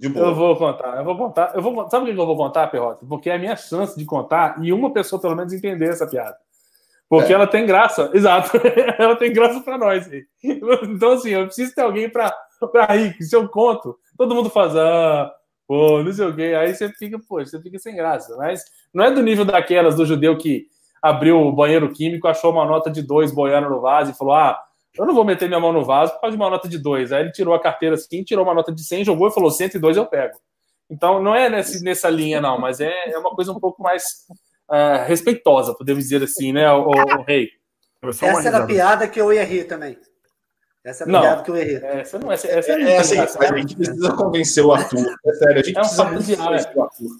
De 0.00 0.08
boa. 0.08 0.28
Eu 0.28 0.34
vou 0.34 0.56
contar, 0.56 0.96
eu 0.96 1.04
vou 1.04 1.16
contar. 1.16 1.52
Eu 1.54 1.60
vou, 1.62 1.74
contar- 1.74 1.90
sabe 1.90 2.06
por 2.06 2.14
que 2.14 2.20
eu 2.20 2.26
vou 2.26 2.36
contar, 2.36 2.66
Perrota? 2.68 3.04
Porque 3.06 3.28
é 3.28 3.34
a 3.34 3.38
minha 3.38 3.54
chance 3.56 3.98
de 3.98 4.04
contar 4.06 4.56
e 4.64 4.72
uma 4.72 4.90
pessoa, 4.92 5.20
pelo 5.20 5.36
menos, 5.36 5.52
entender 5.52 5.90
essa 5.90 6.06
piada. 6.06 6.36
Porque 7.08 7.32
É. 7.32 7.34
ela 7.34 7.46
tem 7.46 7.66
graça, 7.66 8.10
exato. 8.14 8.50
ela 8.98 9.14
tem 9.16 9.32
graça 9.32 9.60
pra 9.60 9.76
nós. 9.76 10.08
Então, 10.42 11.12
assim, 11.12 11.30
eu 11.30 11.44
preciso 11.46 11.74
ter 11.74 11.82
alguém 11.82 12.08
pra 12.08 12.32
rir. 12.90 13.14
Se 13.22 13.36
eu 13.36 13.46
conto, 13.48 13.96
todo 14.16 14.34
mundo 14.34 14.48
faz, 14.48 14.74
ah, 14.74 15.30
pô, 15.68 16.02
não 16.02 16.12
sei 16.12 16.26
o 16.26 16.34
quê. 16.34 16.54
Aí 16.58 16.74
você 16.74 16.88
fica, 16.90 17.18
pô, 17.28 17.44
você 17.44 17.60
fica 17.60 17.78
sem 17.78 17.94
graça. 17.94 18.34
Mas 18.38 18.64
não 18.94 19.04
é 19.04 19.10
do 19.10 19.22
nível 19.22 19.44
daquelas 19.44 19.96
do 19.96 20.06
judeu 20.06 20.38
que 20.38 20.66
abriu 21.02 21.40
o 21.40 21.52
banheiro 21.52 21.90
químico, 21.92 22.26
achou 22.28 22.52
uma 22.52 22.64
nota 22.64 22.90
de 22.90 23.02
dois 23.02 23.32
boiando 23.32 23.68
no 23.68 23.80
vaso 23.80 24.12
e 24.12 24.14
falou, 24.14 24.34
ah, 24.34 24.58
eu 24.98 25.06
não 25.06 25.14
vou 25.14 25.24
meter 25.24 25.48
minha 25.48 25.60
mão 25.60 25.72
no 25.72 25.84
vaso 25.84 26.12
por 26.12 26.20
causa 26.22 26.36
de 26.36 26.42
uma 26.42 26.50
nota 26.50 26.68
de 26.68 26.78
dois. 26.78 27.12
Aí 27.12 27.22
ele 27.22 27.32
tirou 27.32 27.54
a 27.54 27.60
carteira 27.60 27.94
assim, 27.94 28.24
tirou 28.24 28.44
uma 28.44 28.54
nota 28.54 28.72
de 28.72 28.82
100, 28.84 29.04
jogou 29.04 29.28
e 29.28 29.32
falou: 29.32 29.50
102 29.50 29.96
eu 29.96 30.06
pego. 30.06 30.38
Então 30.90 31.22
não 31.22 31.34
é 31.34 31.48
nesse, 31.48 31.82
nessa 31.84 32.10
linha, 32.10 32.40
não, 32.40 32.58
mas 32.58 32.80
é, 32.80 33.12
é 33.12 33.18
uma 33.18 33.34
coisa 33.34 33.52
um 33.52 33.60
pouco 33.60 33.82
mais 33.82 34.02
ah, 34.68 35.04
respeitosa, 35.04 35.74
podemos 35.74 36.04
dizer 36.04 36.22
assim, 36.22 36.52
né, 36.52 36.70
o, 36.72 36.82
o, 36.82 36.90
o 36.90 37.22
rei? 37.22 37.48
Essa 38.02 38.26
era 38.26 38.34
a 38.34 38.40
risada. 38.40 38.66
piada 38.66 39.08
que 39.08 39.20
eu 39.20 39.32
ia 39.32 39.44
rir 39.44 39.64
também. 39.64 39.96
Essa 40.82 41.04
é 41.04 41.06
a 41.06 41.10
Não. 41.10 41.20
piada 41.20 41.42
que 41.42 41.50
eu 41.50 41.56
ia 41.56 41.64
rir. 41.64 41.84
Essa 41.84 42.18
não 42.18 42.30
é. 42.30 42.34
Essa, 42.34 42.48
essa 42.48 42.72
É, 42.72 42.96
assim, 42.98 43.18
a 43.18 43.56
gente 43.58 43.76
precisa 43.76 44.16
convencer 44.16 44.64
o 44.64 44.72
Arthur. 44.72 45.14
É 45.26 45.32
sério, 45.34 45.60
a 45.60 45.62
gente 45.62 45.76
É 45.76 45.80
um 45.80 45.82
precisa 45.82 46.04
convencer 46.06 46.38
o 46.76 46.82
Arthur. 46.82 47.10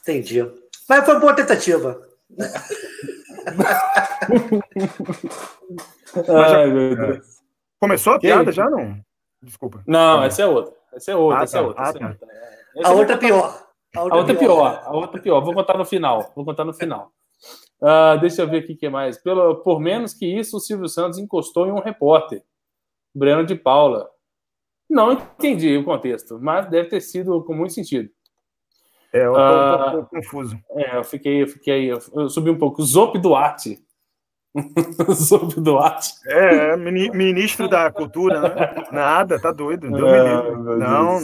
Entendi. 0.00 0.50
Mas 0.88 1.04
foi 1.04 1.20
boa 1.20 1.34
tentativa. 1.34 2.00
Ai, 6.28 6.66
meu 6.70 6.96
Deus. 6.96 7.26
Começou 7.80 8.14
a 8.14 8.16
Que 8.18 8.26
piada 8.28 8.50
já, 8.52 8.68
não? 8.70 8.98
Desculpa. 9.42 9.82
Não, 9.86 10.22
essa 10.22 10.42
é 10.42 10.46
outra. 10.46 10.74
Essa 10.92 11.12
é 11.12 11.16
outra, 11.16 11.40
Ah, 11.40 11.44
essa 11.44 11.58
é 11.58 11.60
outra. 11.60 11.82
Ah, 11.84 11.88
essa 11.88 11.96
é 11.98 12.00
tá. 12.00 12.08
outra. 12.08 12.26
É, 12.32 12.36
A 12.36 12.80
eu 12.80 12.88
vou 12.90 12.98
outra 12.98 13.14
é 13.14 13.18
pior. 13.18 13.66
A 13.96 14.02
outra 14.02 14.32
é 14.32 14.36
pior, 14.36 14.82
a 14.84 14.92
outra 14.92 15.18
é 15.20 15.22
pior. 15.22 15.40
Vou 15.40 15.54
contar 15.54 15.78
no 15.78 15.84
final. 15.84 16.32
Vou 16.34 16.44
contar 16.44 16.64
no 16.64 16.72
final. 16.74 17.12
Ah, 17.82 18.16
deixa 18.16 18.42
eu 18.42 18.48
ver 18.48 18.58
aqui 18.58 18.72
o 18.72 18.76
que 18.76 18.88
mais. 18.88 19.18
Pelo, 19.18 19.56
por 19.56 19.78
menos 19.80 20.14
que 20.14 20.26
isso, 20.26 20.56
o 20.56 20.60
Silvio 20.60 20.88
Santos 20.88 21.18
encostou 21.18 21.66
em 21.66 21.72
um 21.72 21.80
repórter, 21.80 22.42
Breno 23.14 23.44
de 23.44 23.54
Paula. 23.54 24.08
Não 24.88 25.12
entendi 25.12 25.76
o 25.76 25.84
contexto, 25.84 26.38
mas 26.40 26.68
deve 26.70 26.88
ter 26.88 27.00
sido 27.00 27.42
com 27.44 27.52
muito 27.54 27.72
sentido. 27.74 28.08
É, 29.12 29.26
eu 29.26 29.32
tô 29.32 29.38
Ah. 29.38 29.86
um 29.88 29.92
pouco 29.92 30.10
confuso. 30.16 30.58
É, 30.70 30.96
eu 30.98 31.04
fiquei, 31.04 31.42
eu 31.42 31.46
fiquei, 31.48 31.90
eu 31.90 32.28
subi 32.30 32.50
um 32.50 32.58
pouco. 32.58 32.82
Zop 32.82 33.18
Duarte. 33.18 33.78
Zop 35.14 35.60
Duarte. 35.60 36.12
É, 36.26 36.76
mini- 36.76 37.10
ministro 37.10 37.68
da 37.68 37.90
cultura, 37.90 38.40
né? 38.40 38.84
Nada, 38.92 39.40
tá 39.40 39.52
doido. 39.52 39.90
Meu 39.90 40.76
Não, 40.78 41.18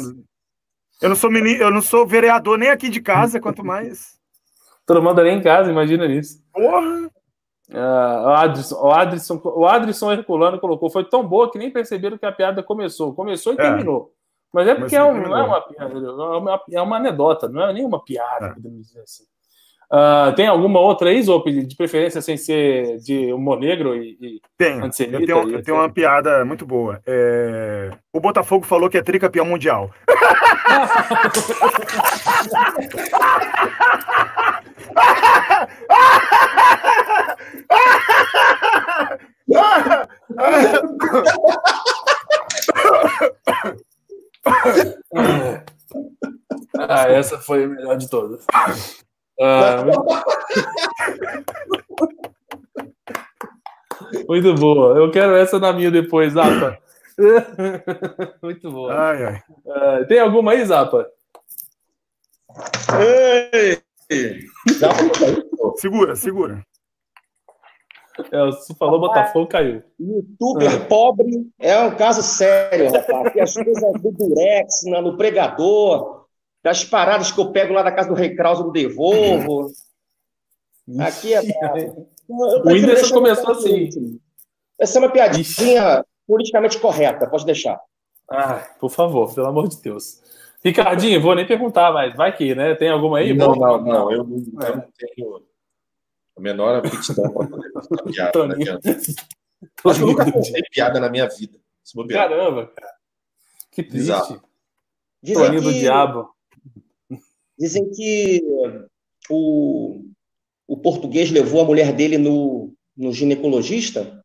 eu 1.01 1.09
não 1.09 1.17
sou 1.17 1.31
mini, 1.31 1.57
eu 1.59 1.71
não 1.71 1.83
sou 1.83 2.07
vereador 2.07 2.59
nem 2.59 2.71
aqui 2.71 2.89
de 2.89 3.01
casa, 3.01 3.41
quanto 3.41 3.65
mais. 3.65 4.19
Todo 4.87 5.03
mundo 5.03 5.21
ali 5.21 5.31
em 5.31 5.43
casa, 5.43 5.71
imagina 5.71 6.07
isso. 6.07 6.43
Porra! 6.53 7.11
Ah, 7.75 8.23
o 8.27 8.31
Adrisson, 8.35 8.75
o 8.83 8.91
Adrisson, 8.93 9.41
o 9.45 9.67
Adrisson 9.67 10.13
Herculano 10.13 10.61
colocou, 10.61 10.91
foi 10.91 11.05
tão 11.05 11.27
boa 11.27 11.51
que 11.51 11.59
nem 11.59 11.71
perceberam 11.71 12.19
que 12.19 12.27
a 12.27 12.33
piada 12.33 12.63
começou. 12.63 13.15
Começou 13.15 13.53
e 13.55 13.57
É. 13.57 13.63
terminou. 13.63 14.13
Mas 14.53 14.69
é 14.69 14.75
porque 14.75 14.95
é, 14.95 15.03
um- 15.03 15.23
não 15.23 15.37
é 15.39 15.43
uma 15.45 15.61
piada, 15.63 15.95
é 15.95 16.11
uma, 16.11 16.61
é 16.73 16.83
uma 16.83 16.97
anedota, 16.99 17.49
não 17.49 17.63
é 17.63 17.73
nem 17.73 17.87
uma 17.87 18.05
piada, 18.05 18.47
É. 18.49 18.53
podemos 18.55 18.87
dizer 18.89 19.01
assim. 19.01 19.25
Ah, 19.95 20.33
tem 20.35 20.47
alguma 20.47 20.81
outra 20.81 21.11
aí, 21.11 21.23
Zop, 21.23 21.53
de 21.53 21.77
preferência 21.77 22.23
sem 22.23 22.35
ser 22.39 22.97
de 22.97 23.31
humor 23.31 23.61
negro 23.61 23.95
e, 23.95 24.17
e 24.19 24.41
antissemita? 24.83 25.21
Eu 25.21 25.27
tenho, 25.27 25.51
e 25.51 25.53
eu 25.53 25.63
tenho 25.63 25.77
uma 25.77 25.91
piada 25.91 26.47
muito 26.47 26.65
boa. 26.65 26.99
É, 27.07 27.91
O 28.11 28.19
Botafogo 28.19 28.65
falou 28.65 28.89
que 28.89 28.97
é 28.97 29.03
tricampeão 29.03 29.45
mundial. 29.45 29.91
Ah, 46.79 47.07
essa 47.09 47.39
foi 47.39 47.65
a 47.65 47.69
melhor 47.69 47.97
de 47.97 48.09
todas. 48.09 48.47
Ah, 49.41 49.85
muito... 54.27 54.55
boa. 54.55 54.97
Eu 54.97 55.11
quero 55.11 55.35
essa 55.37 55.59
na 55.59 55.73
minha 55.73 55.91
depois, 55.91 56.33
Zapa. 56.35 56.79
muito 58.43 58.71
boa. 58.71 58.93
Ai, 58.95 59.25
ai. 59.25 59.43
Ah, 59.69 60.05
tem 60.07 60.19
alguma 60.19 60.53
aí, 60.53 60.65
Zapa? 60.65 61.09
Ei! 63.01 63.79
Segura, 65.77 66.15
segura. 66.17 66.63
É, 68.31 68.45
você 68.45 68.75
falou 68.75 69.01
Botafogo, 69.01 69.47
caiu. 69.49 69.83
Youtuber 69.99 70.87
pobre 70.87 71.47
é 71.59 71.79
um 71.81 71.97
caso 71.97 72.23
sério, 72.23 72.93
rapaz. 72.93 73.33
Tem 73.33 73.43
as 73.43 73.55
coisas 73.55 73.93
do 74.03 74.11
Durex, 74.13 74.83
na- 74.85 75.01
no 75.01 75.17
pregador, 75.17 76.22
das 76.63 76.85
paradas 76.85 77.31
que 77.33 77.41
eu 77.41 77.51
pego 77.51 77.73
lá 77.75 77.83
da 77.83 77.93
casa 77.93 78.09
do 78.09 78.15
Rei 78.15 78.35
Krause, 78.37 78.63
eu 78.63 78.71
devolvo. 78.71 79.71
Aqui 81.01 81.35
é 81.35 81.43
bravo. 81.43 82.09
O 82.29 82.69
Whindersson 82.69 83.15
começou 83.15 83.53
assim. 83.53 83.85
último. 83.85 84.21
Essa 84.79 84.99
é 84.99 85.01
uma 85.01 85.11
piadinha 85.11 86.05
politicamente 86.27 86.79
correta, 86.79 87.27
pode 87.29 87.45
deixar. 87.45 87.81
Ah, 88.31 88.67
por 88.81 88.91
favor, 88.91 89.33
pelo 89.35 89.47
amor 89.49 89.69
de 89.69 89.81
Deus. 89.83 90.21
Ricardinho, 90.65 91.21
vou 91.21 91.35
nem 91.35 91.47
perguntar, 91.47 91.93
mas 91.93 92.15
vai 92.17 92.35
que, 92.37 92.55
né? 92.55 92.75
Tem 92.77 92.89
alguma 92.89 93.19
aí? 93.19 93.35
Não, 93.35 93.53
Boa. 93.53 93.79
não, 93.79 93.85
não. 93.85 94.13
Eu, 94.13 94.25
não- 94.25 94.37
eu 94.37 94.77
não 94.77 94.85
tenho 94.97 95.43
a 96.37 96.41
menor 96.41 96.77
aptidão 96.77 97.31
para 97.33 97.47
poder 97.47 97.73
contar 97.73 98.03
piada. 98.05 98.47
Não 98.47 98.55
adianta. 98.55 98.89
Acho 99.85 99.99
que 99.99 100.03
eu 100.03 100.07
nunca 100.07 100.31
contei 100.33 100.63
piada 100.71 100.99
na 101.01 101.09
minha 101.09 101.29
vida. 101.29 101.59
Caramba, 102.09 102.67
cara. 102.69 102.93
Que 103.71 103.83
triste. 103.83 104.41
Toninho 105.35 105.63
do 105.63 105.73
que, 105.73 105.81
diabo. 105.81 106.31
Dizem 107.63 107.89
que 107.91 108.43
o, 109.31 110.03
o 110.67 110.77
português 110.77 111.31
levou 111.31 111.61
a 111.61 111.65
mulher 111.65 111.93
dele 111.93 112.19
no, 112.19 112.75
no 112.97 113.13
ginecologista 113.13 114.21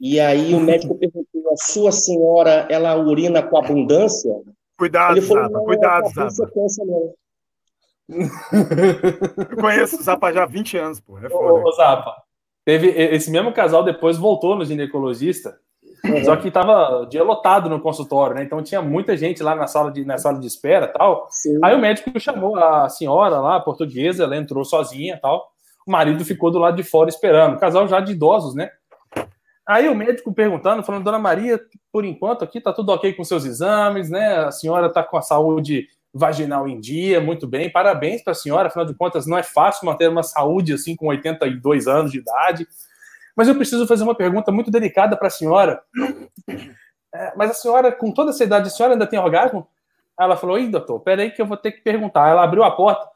e 0.00 0.20
aí 0.20 0.54
o 0.54 0.60
médico 0.60 0.94
perguntou, 0.94 1.52
a 1.52 1.56
sua 1.56 1.90
senhora, 1.90 2.68
ela 2.70 2.96
urina 2.96 3.42
com 3.42 3.56
abundância? 3.56 4.30
Cuidado, 4.76 5.16
Ele 5.16 5.26
falou, 5.26 5.50
não, 5.50 5.64
Cuidado. 5.64 6.06
Eu 9.50 9.56
conheço 9.56 9.98
o 9.98 10.02
Zapa 10.02 10.32
já 10.32 10.42
há 10.42 10.46
20 10.46 10.76
anos, 10.76 11.00
pô. 11.00 11.18
É 11.18 11.26
Ô, 11.26 11.30
foda. 11.30 11.66
ô, 11.66 11.72
Zapa, 11.72 12.14
teve 12.64 12.88
esse 12.88 13.30
mesmo 13.30 13.52
casal 13.52 13.82
depois 13.82 14.18
voltou 14.18 14.54
no 14.54 14.64
ginecologista, 14.64 15.58
só 16.24 16.36
que 16.36 16.50
tava 16.50 17.06
dia 17.06 17.22
lotado 17.22 17.68
no 17.68 17.80
consultório, 17.80 18.36
né? 18.36 18.42
Então 18.42 18.62
tinha 18.62 18.82
muita 18.82 19.16
gente 19.16 19.42
lá 19.42 19.54
na 19.54 19.66
sala 19.66 19.90
de, 19.90 20.04
na 20.04 20.18
sala 20.18 20.38
de 20.38 20.46
espera 20.46 20.86
tal. 20.86 21.26
Sim. 21.30 21.58
Aí 21.62 21.74
o 21.74 21.78
médico 21.78 22.18
chamou 22.20 22.56
a 22.56 22.88
senhora 22.88 23.40
lá, 23.40 23.56
a 23.56 23.60
portuguesa, 23.60 24.24
ela 24.24 24.36
entrou 24.36 24.64
sozinha 24.64 25.18
tal. 25.20 25.48
O 25.86 25.90
marido 25.90 26.24
ficou 26.24 26.50
do 26.50 26.58
lado 26.58 26.76
de 26.76 26.82
fora 26.82 27.08
esperando. 27.08 27.58
Casal 27.58 27.86
já 27.88 28.00
de 28.00 28.12
idosos, 28.12 28.54
né? 28.54 28.70
Aí 29.66 29.88
o 29.88 29.94
médico 29.94 30.32
perguntando, 30.32 30.82
falando, 30.82 31.04
Dona 31.04 31.18
Maria, 31.18 31.58
por 31.90 32.04
enquanto 32.04 32.44
aqui 32.44 32.60
tá 32.60 32.72
tudo 32.72 32.92
ok 32.92 33.14
com 33.14 33.24
seus 33.24 33.44
exames, 33.44 34.10
né? 34.10 34.44
A 34.44 34.50
senhora 34.50 34.92
tá 34.92 35.02
com 35.02 35.16
a 35.16 35.22
saúde 35.22 35.88
vaginal 36.12 36.68
em 36.68 36.78
dia, 36.78 37.20
muito 37.20 37.46
bem. 37.46 37.70
Parabéns 37.70 38.22
para 38.22 38.32
a 38.32 38.36
senhora, 38.36 38.68
afinal 38.68 38.86
de 38.86 38.94
contas, 38.94 39.26
não 39.26 39.38
é 39.38 39.42
fácil 39.42 39.86
manter 39.86 40.08
uma 40.08 40.22
saúde 40.22 40.74
assim 40.74 40.94
com 40.94 41.06
82 41.08 41.88
anos 41.88 42.12
de 42.12 42.18
idade. 42.18 42.68
Mas 43.36 43.48
eu 43.48 43.54
preciso 43.54 43.86
fazer 43.86 44.04
uma 44.04 44.14
pergunta 44.14 44.52
muito 44.52 44.70
delicada 44.70 45.16
para 45.16 45.28
a 45.28 45.30
senhora. 45.30 45.82
É, 47.14 47.32
mas 47.36 47.50
a 47.50 47.54
senhora, 47.54 47.92
com 47.92 48.12
toda 48.12 48.30
essa 48.30 48.42
idade, 48.42 48.68
a 48.68 48.70
senhora 48.70 48.94
ainda 48.94 49.06
tem 49.06 49.18
orgasmo? 49.18 49.66
Ela 50.18 50.36
falou: 50.36 50.58
Ih, 50.58 50.68
doutor, 50.68 51.00
peraí 51.00 51.30
que 51.30 51.40
eu 51.40 51.46
vou 51.46 51.56
ter 51.56 51.72
que 51.72 51.80
perguntar. 51.82 52.28
Ela 52.28 52.44
abriu 52.44 52.62
a 52.62 52.70
porta, 52.70 53.08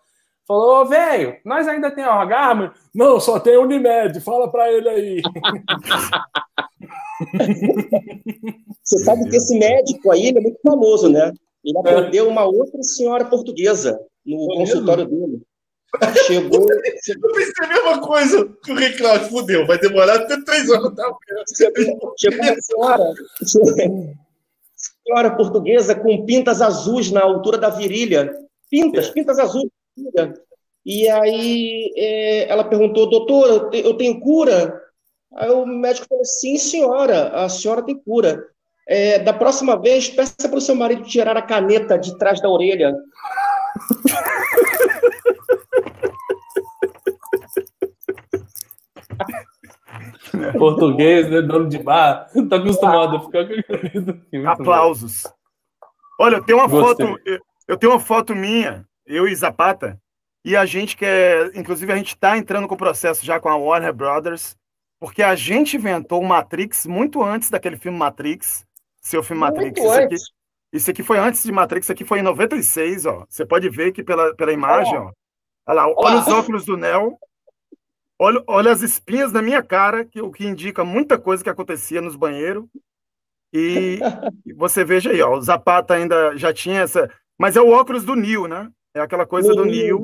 falou: 0.47 0.83
Ô, 0.83 0.85
velho, 0.85 1.37
nós 1.45 1.67
ainda 1.67 1.91
tem 1.91 2.07
orgasmo? 2.07 2.71
Não, 2.95 3.19
só 3.21 3.41
tem 3.41 3.57
Unimed, 3.57 4.21
fala 4.21 4.51
para 4.51 4.73
ele 4.73 4.89
aí. 4.89 5.21
Você 8.83 8.99
sabe 9.05 9.29
que 9.29 9.37
esse 9.37 9.59
médico 9.59 10.11
aí 10.11 10.29
ele 10.29 10.39
é 10.39 10.43
muito 10.43 10.61
famoso, 10.63 11.09
né? 11.11 11.33
Ele 11.65 11.79
atendeu 11.79 12.29
uma 12.29 12.45
outra 12.45 12.83
senhora 12.83 13.25
portuguesa 13.25 14.01
no 14.25 14.47
consultório 14.47 15.07
dele. 15.07 15.43
Chegou, 16.27 16.67
Eu 16.71 16.83
pensei 17.35 17.65
a 17.65 17.67
mesma 17.69 18.01
coisa 18.01 18.49
que 18.63 18.73
o 18.73 18.75
Rei 18.75 18.93
Cláudio 18.93 19.29
fudeu. 19.29 19.67
Vai 19.67 19.79
demorar 19.79 20.17
até 20.17 20.41
três 20.45 20.71
anos. 20.71 20.95
Tá? 20.95 21.11
chegou 22.19 22.45
uma 22.45 22.61
senhora, 22.61 23.15
senhora 25.05 25.31
portuguesa 25.37 25.95
com 25.95 26.25
pintas 26.27 26.61
azuis 26.61 27.11
na 27.11 27.23
altura 27.23 27.57
da 27.59 27.71
virilha. 27.71 28.31
Pintas, 28.71 29.09
pintas 29.11 29.39
azuis. 29.39 29.71
na 29.97 30.25
virilha. 30.25 30.35
E 30.85 31.09
aí 31.09 31.93
é, 31.97 32.49
ela 32.51 32.65
perguntou, 32.65 33.09
doutor, 33.11 33.49
eu 33.49 33.71
te- 33.71 33.85
eu 33.85 33.95
tenho 33.95 34.21
cura? 34.21 34.81
Aí 35.37 35.51
o 35.51 35.67
médico 35.67 36.07
falou, 36.09 36.25
sim, 36.25 36.57
senhora, 36.57 37.29
a 37.31 37.49
senhora 37.49 37.83
tem 37.83 37.97
cura. 37.99 38.47
É, 38.87 39.19
da 39.19 39.33
próxima 39.35 39.79
vez, 39.79 40.09
peça 40.09 40.49
para 40.49 40.57
o 40.57 40.61
seu 40.63 40.75
marido 40.75 41.03
tirar 41.03 41.37
a 41.37 41.43
caneta 41.43 41.99
de 41.99 42.17
trás 42.19 42.41
da 42.41 42.49
orelha. 42.49 42.95
Português, 50.59 51.31
né? 51.31 51.43
Dono 51.43 51.69
de 51.69 51.79
bar. 51.79 52.29
Tá 52.49 52.57
acostumado 52.57 53.17
a 53.17 53.21
ficar 53.21 53.47
com. 53.47 54.49
Aplausos. 54.49 55.23
Olha, 56.19 56.37
eu 56.37 56.45
tenho 56.45 56.59
uma 56.59 56.69
Gostei. 56.69 57.07
foto, 57.07 57.21
eu, 57.25 57.39
eu 57.69 57.77
tenho 57.77 57.93
uma 57.93 58.01
foto 58.01 58.35
minha, 58.35 58.85
eu 59.07 59.29
e 59.29 59.35
Zapata, 59.35 60.01
e 60.45 60.57
a 60.57 60.67
gente 60.67 60.97
quer, 60.97 61.55
inclusive 61.55 61.93
a 61.93 61.97
gente 61.97 62.15
está 62.15 62.37
entrando 62.37 62.67
com 62.67 62.75
o 62.75 62.79
processo 62.79 63.25
já 63.25 63.39
com 63.39 63.49
a 63.49 63.57
Warner 63.57 63.93
Brothers, 63.93 64.57
porque 64.99 65.23
a 65.23 65.37
gente 65.37 65.77
inventou 65.77 66.21
o 66.21 66.27
Matrix 66.27 66.87
muito 66.87 67.23
antes 67.23 67.51
daquele 67.51 67.77
filme 67.77 67.97
Matrix, 67.97 68.67
seu 69.01 69.23
filme 69.23 69.41
Matrix. 69.41 69.81
Muito 69.81 69.93
Isso 69.93 70.01
aqui, 70.01 70.15
isso 70.73 70.91
aqui 70.91 71.03
foi 71.03 71.19
antes 71.19 71.43
de 71.45 71.53
Matrix, 71.53 71.87
isso 71.87 71.93
aqui 71.93 72.05
foi 72.05 72.19
em 72.19 72.23
96, 72.23 73.07
ó. 73.07 73.25
Você 73.29 73.47
pode 73.47 73.69
ver 73.69 73.93
que 73.93 74.03
pela, 74.03 74.35
pela 74.35 74.53
imagem, 74.53 74.97
ó. 74.99 75.13
Olha 75.67 75.75
lá, 75.75 75.93
olha 75.97 76.19
os 76.21 76.29
óculos 76.29 76.65
do 76.65 76.77
Neo. 76.77 77.17
Olha, 78.19 78.43
olha 78.47 78.73
as 78.73 78.83
espinhas 78.83 79.33
na 79.33 79.41
minha 79.41 79.63
cara, 79.63 80.05
que, 80.05 80.21
o 80.21 80.31
que 80.31 80.45
indica 80.47 80.85
muita 80.85 81.19
coisa 81.19 81.43
que 81.43 81.51
acontecia 81.51 82.01
nos 82.01 82.17
banheiros. 82.17 82.65
E, 83.53 83.99
você 84.57 84.85
veja 84.85 85.11
aí, 85.11 85.23
ó, 85.23 85.37
o 85.37 85.41
Zapata 85.41 85.95
ainda 85.95 86.37
já 86.37 86.53
tinha 86.53 86.81
essa. 86.81 87.09
Mas 87.39 87.57
é 87.57 87.61
o 87.61 87.71
óculos 87.71 88.05
do 88.05 88.17
Neo, 88.17 88.49
né? 88.49 88.69
É 88.95 89.01
aquela 89.01 89.25
coisa 89.25 89.55
do 89.55 89.65
Neo. 89.65 90.03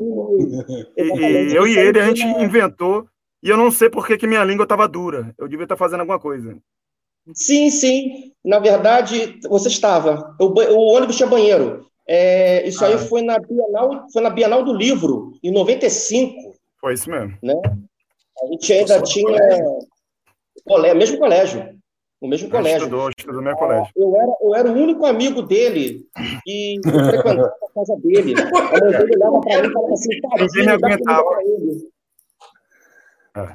E, 0.97 1.03
e 1.03 1.57
eu 1.57 1.67
e 1.67 1.77
ele, 1.77 1.99
a 2.01 2.07
gente 2.07 2.23
inventou. 2.23 3.09
E 3.43 3.49
eu 3.51 3.57
não 3.57 3.71
sei 3.71 3.91
por 3.91 4.07
que, 4.07 4.17
que 4.17 4.27
minha 4.27 4.45
língua 4.45 4.62
estava 4.62 4.87
dura. 4.87 5.35
Eu 5.37 5.49
devia 5.49 5.65
estar 5.65 5.77
fazendo 5.77 6.01
alguma 6.01 6.19
coisa. 6.21 6.57
Sim, 7.35 7.71
sim. 7.71 8.33
Na 8.45 8.59
verdade, 8.59 9.41
você 9.49 9.69
estava. 9.69 10.35
O, 10.41 10.47
o 10.47 10.95
ônibus 10.95 11.16
tinha 11.16 11.28
banheiro. 11.28 11.86
É, 12.07 12.66
isso 12.69 12.85
aí 12.85 12.95
Ah. 12.95 12.99
foi 12.99 13.23
na 13.23 13.39
Bienal, 13.39 14.07
foi 14.12 14.23
na 14.23 14.31
Bienal 14.31 14.62
do 14.62 14.73
Livro, 14.74 15.32
em 15.43 15.51
95. 15.51 16.55
Foi 16.81 16.95
isso 16.95 17.11
mesmo. 17.11 17.36
né? 17.43 17.55
A 18.43 18.47
gente 18.47 18.73
ainda 18.73 19.02
tinha 19.02 19.39
colégio, 20.65 20.98
mesmo 20.98 21.19
colégio, 21.19 21.78
o 22.20 22.28
mesmo 22.28 22.48
Já 22.48 22.56
colégio. 22.56 22.78
Estudou, 22.78 23.11
estudou 23.11 23.35
no 23.35 23.43
meu 23.43 23.56
colégio. 23.56 23.93
Eu 23.97 24.16
era, 24.16 24.32
eu 24.40 24.55
era 24.55 24.73
o 24.73 24.74
único 24.74 25.05
amigo 25.06 25.43
dele 25.43 26.06
e 26.47 26.81
eu 26.85 27.05
frequentava 27.05 27.47
a 27.47 27.74
casa 27.74 27.97
dele. 28.02 28.35
A 28.40 28.81
mãe 28.81 28.90
dele 28.90 29.16
olhava 29.16 29.40
para 29.40 29.59
ele 29.59 29.69
e 29.69 29.73
falava 29.73 29.93
assim, 29.94 30.09
Ninguém 30.09 30.66
me 30.66 30.66
dá 30.66 30.78
comida 30.78 30.86
aguentava. 30.86 31.43
ele. 31.43 31.94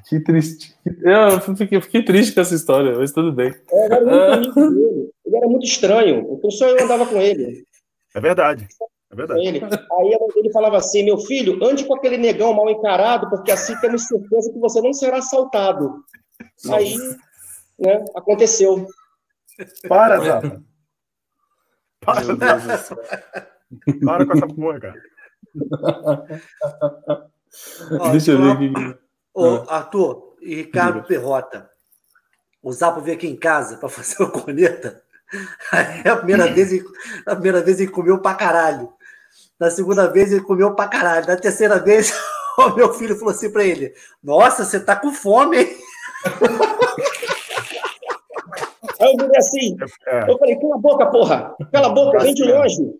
Que 0.07 0.19
triste. 0.19 0.76
Eu 0.85 1.39
fiquei, 1.56 1.77
eu 1.77 1.81
fiquei 1.81 2.03
triste 2.03 2.34
com 2.34 2.41
essa 2.41 2.53
história, 2.53 2.97
mas 2.97 3.11
tudo 3.11 3.31
bem. 3.31 3.53
Eu 3.72 3.80
era 3.80 4.03
o 4.03 4.38
único 4.38 4.60
amigo 4.60 4.76
dele. 4.76 5.10
Ele 5.26 5.38
era 5.38 5.47
muito 5.47 5.65
estranho, 5.65 6.34
então 6.34 6.51
só 6.51 6.68
eu 6.68 6.84
andava 6.84 7.06
com 7.06 7.18
ele. 7.19 7.65
É 8.14 8.19
verdade. 8.19 8.68
É 9.11 9.15
verdade. 9.15 9.45
ele. 9.45 9.64
Aí 9.64 10.14
a 10.14 10.19
mãe 10.19 10.30
dele 10.36 10.52
falava 10.52 10.77
assim, 10.77 11.03
meu 11.03 11.18
filho, 11.18 11.64
ande 11.64 11.86
com 11.86 11.95
aquele 11.95 12.18
negão 12.18 12.53
mal 12.53 12.69
encarado, 12.69 13.30
porque 13.30 13.52
assim 13.52 13.76
temos 13.80 14.06
certeza 14.06 14.52
que 14.52 14.60
você 14.60 14.81
não 14.81 14.94
será 14.94 15.18
assaltado. 15.18 16.03
Aí, 16.72 16.95
né, 17.80 18.06
aconteceu. 18.15 18.88
Para, 19.88 20.19
Zapa. 20.19 20.64
Para, 21.99 22.23
Meu 22.26 22.38
Deus 22.38 22.64
do 22.64 22.77
céu. 22.77 22.98
para 24.06 24.26
com 24.26 24.34
essa 24.34 24.48
porra, 24.48 24.80
cara. 24.80 25.02
Ó, 27.99 28.10
Deixa 28.11 28.31
eu 28.31 28.41
ver 28.41 28.52
aqui. 28.52 28.99
Ô, 29.34 29.64
Arthur 29.68 30.38
e 30.41 30.56
Ricardo 30.56 31.03
Perrota. 31.03 31.69
O 32.61 32.72
Zapo 32.72 33.02
veio 33.02 33.18
aqui 33.18 33.27
em 33.27 33.36
casa 33.36 33.77
para 33.77 33.90
fazer 33.90 34.22
uma 34.22 34.31
corneta. 34.31 35.02
Aí 35.72 36.02
a 36.07 36.18
primeira 36.18 36.52
vez, 36.52 36.72
ele, 36.72 36.86
a 37.26 37.36
primeira 37.36 37.61
vez 37.61 37.80
ele 37.80 37.91
comeu 37.91 38.22
pra 38.22 38.36
caralho. 38.36 38.91
Na 39.60 39.69
segunda 39.69 40.07
vez 40.07 40.31
ele 40.31 40.41
comeu 40.41 40.73
pra 40.73 40.88
caralho. 40.88 41.27
Na 41.27 41.36
terceira 41.36 41.80
vez, 41.80 42.14
o 42.57 42.69
meu 42.76 42.94
filho 42.94 43.15
falou 43.18 43.34
assim 43.34 43.52
pra 43.52 43.64
ele: 43.64 43.94
Nossa, 44.23 44.64
você 44.64 44.80
tá 44.80 44.95
com 44.95 45.11
fome, 45.11 45.57
hein? 45.57 45.77
Aí 48.99 49.11
eu 49.14 49.18
virei 49.18 49.38
assim, 49.38 49.77
É. 50.07 50.30
eu 50.30 50.38
falei, 50.38 50.56
cala 50.60 50.76
a 50.76 50.80
boca, 50.80 51.06
porra, 51.06 51.56
cala 51.72 51.88
a 51.88 51.90
boca, 51.90 52.19
vem 52.19 52.34
de 52.34 52.44
longe. 52.44 52.94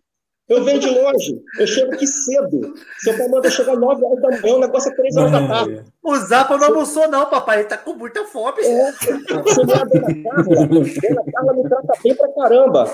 Eu 0.48 0.64
venho 0.64 0.80
de 0.80 0.90
longe, 0.90 1.40
eu 1.60 1.68
chego 1.68 1.94
aqui 1.94 2.08
cedo. 2.08 2.74
Seu 3.00 3.16
pai 3.16 3.28
manda 3.28 3.52
chegar 3.52 3.76
9 3.76 4.04
horas 4.04 4.20
da 4.20 4.30
manhã, 4.42 4.56
o 4.56 4.60
negócio 4.60 4.92
é 4.92 4.96
3 4.96 5.18
horas 5.18 5.32
da 5.32 5.48
tarde. 5.48 5.84
O 6.02 6.16
Zapa 6.16 6.58
não 6.58 6.68
almoçou, 6.70 7.08
não, 7.08 7.30
papai. 7.30 7.60
Ele 7.60 7.68
tá 7.68 7.78
com 7.78 7.94
muita 7.94 8.26
fome. 8.26 8.60
É, 8.64 8.92
você 8.92 9.12
a 9.14 9.18
dona 9.18 10.24
Carla, 10.24 10.64
a 10.64 10.66
dona 10.66 11.32
Carla 11.32 11.54
me 11.54 11.70
trata 11.70 11.94
bem 12.04 12.16
pra 12.16 12.34
caramba. 12.34 12.90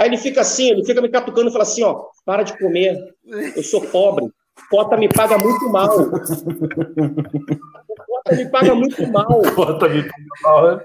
Aí 0.00 0.08
ele 0.08 0.16
fica 0.16 0.40
assim, 0.40 0.70
ele 0.70 0.82
fica 0.82 1.02
me 1.02 1.10
catucando 1.10 1.50
e 1.50 1.52
fala 1.52 1.64
assim, 1.64 1.82
ó, 1.82 2.06
para 2.24 2.42
de 2.42 2.56
comer, 2.56 3.14
eu 3.54 3.62
sou 3.62 3.82
pobre, 3.82 4.32
cota 4.70 4.96
me 4.96 5.06
paga 5.10 5.36
muito 5.36 5.68
mal. 5.68 5.90
Cota 8.06 8.34
me 8.34 8.50
paga 8.50 8.74
muito 8.74 9.06
mal. 9.08 9.42
Bota 9.54 9.90
me 9.90 10.10
mal. 10.42 10.80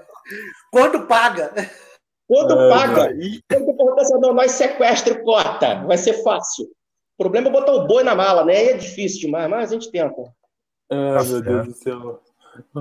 Quando 0.70 1.06
paga? 1.06 1.50
Quando 2.28 2.60
É, 2.60 2.68
paga? 2.68 3.08
Quando 3.48 3.68
eu 3.70 3.74
pergunto 3.74 4.00
assim, 4.00 4.20
não, 4.20 4.34
nós 4.34 4.52
sequestra 4.52 5.14
o 5.14 5.24
cota, 5.24 5.82
vai 5.86 5.96
ser 5.96 6.22
fácil. 6.22 6.66
O 6.66 7.16
problema 7.16 7.48
é 7.48 7.52
botar 7.52 7.72
o 7.72 7.86
boi 7.86 8.04
na 8.04 8.14
mala, 8.14 8.44
né? 8.44 8.54
Aí 8.54 8.68
é 8.68 8.76
difícil 8.76 9.20
demais, 9.20 9.48
mas 9.48 9.70
a 9.70 9.72
gente 9.72 9.90
tenta. 9.90 10.14
Ah, 10.90 11.24
meu 11.24 11.40
Deus 11.40 11.68
do 11.68 11.72
céu. 11.72 12.20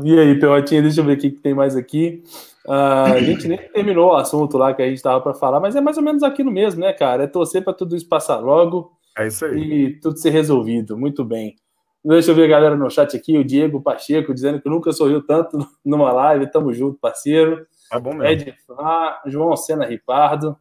E 0.04 0.20
aí, 0.20 0.40
Pelotinha, 0.40 0.82
deixa 0.82 1.02
eu 1.02 1.06
ver 1.06 1.18
o 1.18 1.20
que 1.20 1.30
tem 1.32 1.54
mais 1.54 1.76
aqui. 1.76 2.24
Ah, 2.68 3.04
a 3.14 3.22
gente 3.22 3.48
nem 3.48 3.58
terminou 3.58 4.12
o 4.12 4.16
assunto 4.16 4.58
lá 4.58 4.74
que 4.74 4.82
a 4.82 4.86
gente 4.88 4.98
estava 4.98 5.22
para 5.22 5.34
falar, 5.34 5.60
mas 5.60 5.76
é 5.76 5.82
mais 5.82 5.98
ou 5.98 6.04
menos 6.04 6.24
aquilo 6.24 6.52
mesmo, 6.52 6.82
né, 6.82 6.92
cara? 6.94 7.24
É 7.24 7.28
torcer 7.28 7.64
para 7.64 7.74
tudo 7.74 7.96
isso 7.96 8.08
passar 8.08 8.40
logo 8.40 8.92
É 9.18 9.28
isso 9.28 9.46
aí. 9.46 9.60
e 9.86 10.00
tudo 10.00 10.18
ser 10.18 10.32
resolvido. 10.32 10.98
Muito 10.98 11.24
bem. 11.24 11.56
Deixa 12.04 12.32
eu 12.32 12.36
ver 12.36 12.46
a 12.46 12.48
galera 12.48 12.76
no 12.76 12.90
chat 12.90 13.16
aqui, 13.16 13.38
o 13.38 13.44
Diego 13.44 13.82
Pacheco 13.82 14.34
dizendo 14.34 14.62
que 14.62 14.70
nunca 14.70 14.92
sorriu 14.92 15.26
tanto 15.26 15.58
numa 15.86 16.12
live. 16.12 16.52
Tamo 16.52 16.74
junto, 16.74 17.00
parceiro. 17.00 17.66
É 17.92 18.00
bom 18.00 18.14
mesmo. 18.14 18.26
Ed 18.26 18.56
Flá, 18.66 19.22
João 19.26 19.56
Sena 19.56 19.86
Ripardo. 19.86 20.58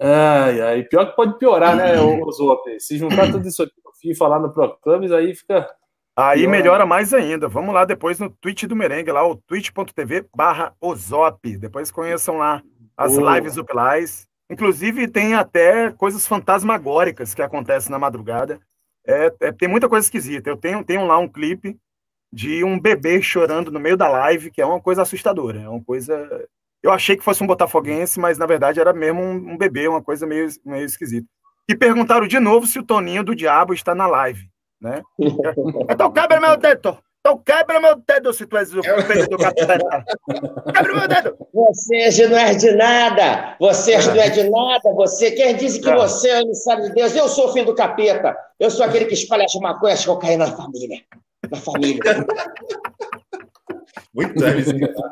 Ai, 0.00 0.60
ai. 0.60 0.82
Pior 0.84 1.06
que 1.06 1.16
pode 1.16 1.38
piorar, 1.38 1.74
né, 1.76 1.96
Zop? 2.32 2.62
Se 2.80 2.96
juntar 2.96 3.30
tudo 3.32 3.46
isso 3.48 3.62
aqui 3.62 3.74
no 3.84 3.92
fim 3.94 4.10
e 4.10 4.14
falar 4.14 4.38
no 4.38 4.52
Pro 4.52 4.76
Clubs, 4.80 5.10
aí 5.12 5.34
fica. 5.34 5.68
Aí 6.20 6.40
Pior. 6.40 6.50
melhora 6.50 6.84
mais 6.84 7.14
ainda. 7.14 7.46
Vamos 7.46 7.72
lá 7.72 7.84
depois 7.84 8.18
no 8.18 8.28
Twitch 8.28 8.64
do 8.64 8.74
Merengue, 8.74 9.12
lá, 9.12 9.24
o 9.24 9.36
twitch.tv 9.36 10.26
barra 10.34 10.74
Ozop. 10.80 11.56
Depois 11.56 11.92
conheçam 11.92 12.38
lá 12.38 12.60
as 12.96 13.16
Boa. 13.16 13.36
lives 13.36 13.56
Opilais. 13.56 14.26
Inclusive, 14.50 15.06
tem 15.06 15.34
até 15.34 15.92
coisas 15.92 16.26
fantasmagóricas 16.26 17.34
que 17.34 17.42
acontecem 17.42 17.92
na 17.92 18.00
madrugada. 18.00 18.58
É, 19.06 19.32
é- 19.40 19.52
tem 19.52 19.68
muita 19.68 19.88
coisa 19.88 20.04
esquisita. 20.04 20.50
Eu 20.50 20.56
tenho, 20.56 20.82
tenho 20.82 21.06
lá 21.06 21.18
um 21.18 21.28
clipe 21.28 21.78
de 22.32 22.64
um 22.64 22.80
bebê 22.80 23.22
chorando 23.22 23.70
no 23.70 23.78
meio 23.78 23.96
da 23.96 24.08
live, 24.08 24.50
que 24.50 24.60
é 24.60 24.66
uma 24.66 24.80
coisa 24.80 25.02
assustadora. 25.02 25.60
É 25.60 25.68
uma 25.68 25.84
coisa. 25.84 26.48
Eu 26.82 26.90
achei 26.90 27.16
que 27.16 27.22
fosse 27.22 27.44
um 27.44 27.46
botafoguense, 27.46 28.18
mas 28.18 28.36
na 28.38 28.46
verdade 28.46 28.80
era 28.80 28.92
mesmo 28.92 29.22
um, 29.22 29.52
um 29.52 29.56
bebê, 29.56 29.86
uma 29.86 30.02
coisa 30.02 30.26
meio, 30.26 30.48
meio 30.64 30.84
esquisita. 30.84 31.28
E 31.68 31.76
perguntaram 31.76 32.26
de 32.26 32.40
novo 32.40 32.66
se 32.66 32.80
o 32.80 32.82
Toninho 32.82 33.22
do 33.22 33.36
Diabo 33.36 33.72
está 33.72 33.94
na 33.94 34.08
live, 34.08 34.48
né? 34.80 35.02
Então, 35.90 36.12
cabe 36.12 36.38
meu 36.38 36.56
dedo, 36.56 36.98
Então 37.20 37.36
quebra 37.38 37.80
meu 37.80 37.96
dedo 37.96 38.32
se 38.32 38.46
tu 38.46 38.56
és 38.56 38.72
o 38.72 38.82
filho 38.82 39.28
do 39.28 39.36
capeta. 39.36 40.04
Quebra 40.72 40.94
meu 40.94 41.08
dedo. 41.08 41.36
Vocês 41.52 42.18
não 42.30 42.38
é 42.38 42.54
de 42.54 42.70
nada. 42.72 43.56
Vocês 43.60 44.06
não 44.06 44.16
é 44.16 44.30
de 44.30 44.48
nada. 44.48 44.92
Você 44.94 45.32
quem 45.32 45.56
disse 45.56 45.80
que 45.80 45.92
você 45.92 46.30
é 46.30 46.40
emissário 46.40 46.84
de 46.84 46.94
Deus? 46.94 47.14
Eu 47.14 47.28
sou 47.28 47.48
o 47.48 47.52
filho 47.52 47.66
do 47.66 47.74
capeta. 47.74 48.36
Eu 48.58 48.70
sou 48.70 48.86
aquele 48.86 49.06
que 49.06 49.14
espalha 49.14 49.44
as 49.44 49.54
maconhas 49.60 50.04
que 50.04 50.10
eu 50.10 50.16
caí 50.16 50.36
na 50.36 50.46
família. 50.46 51.02
Na 51.50 51.58
família. 51.58 52.00
Muito 54.14 54.44
Hermes 54.44 54.68
e 54.68 54.72
Renato. 54.72 55.02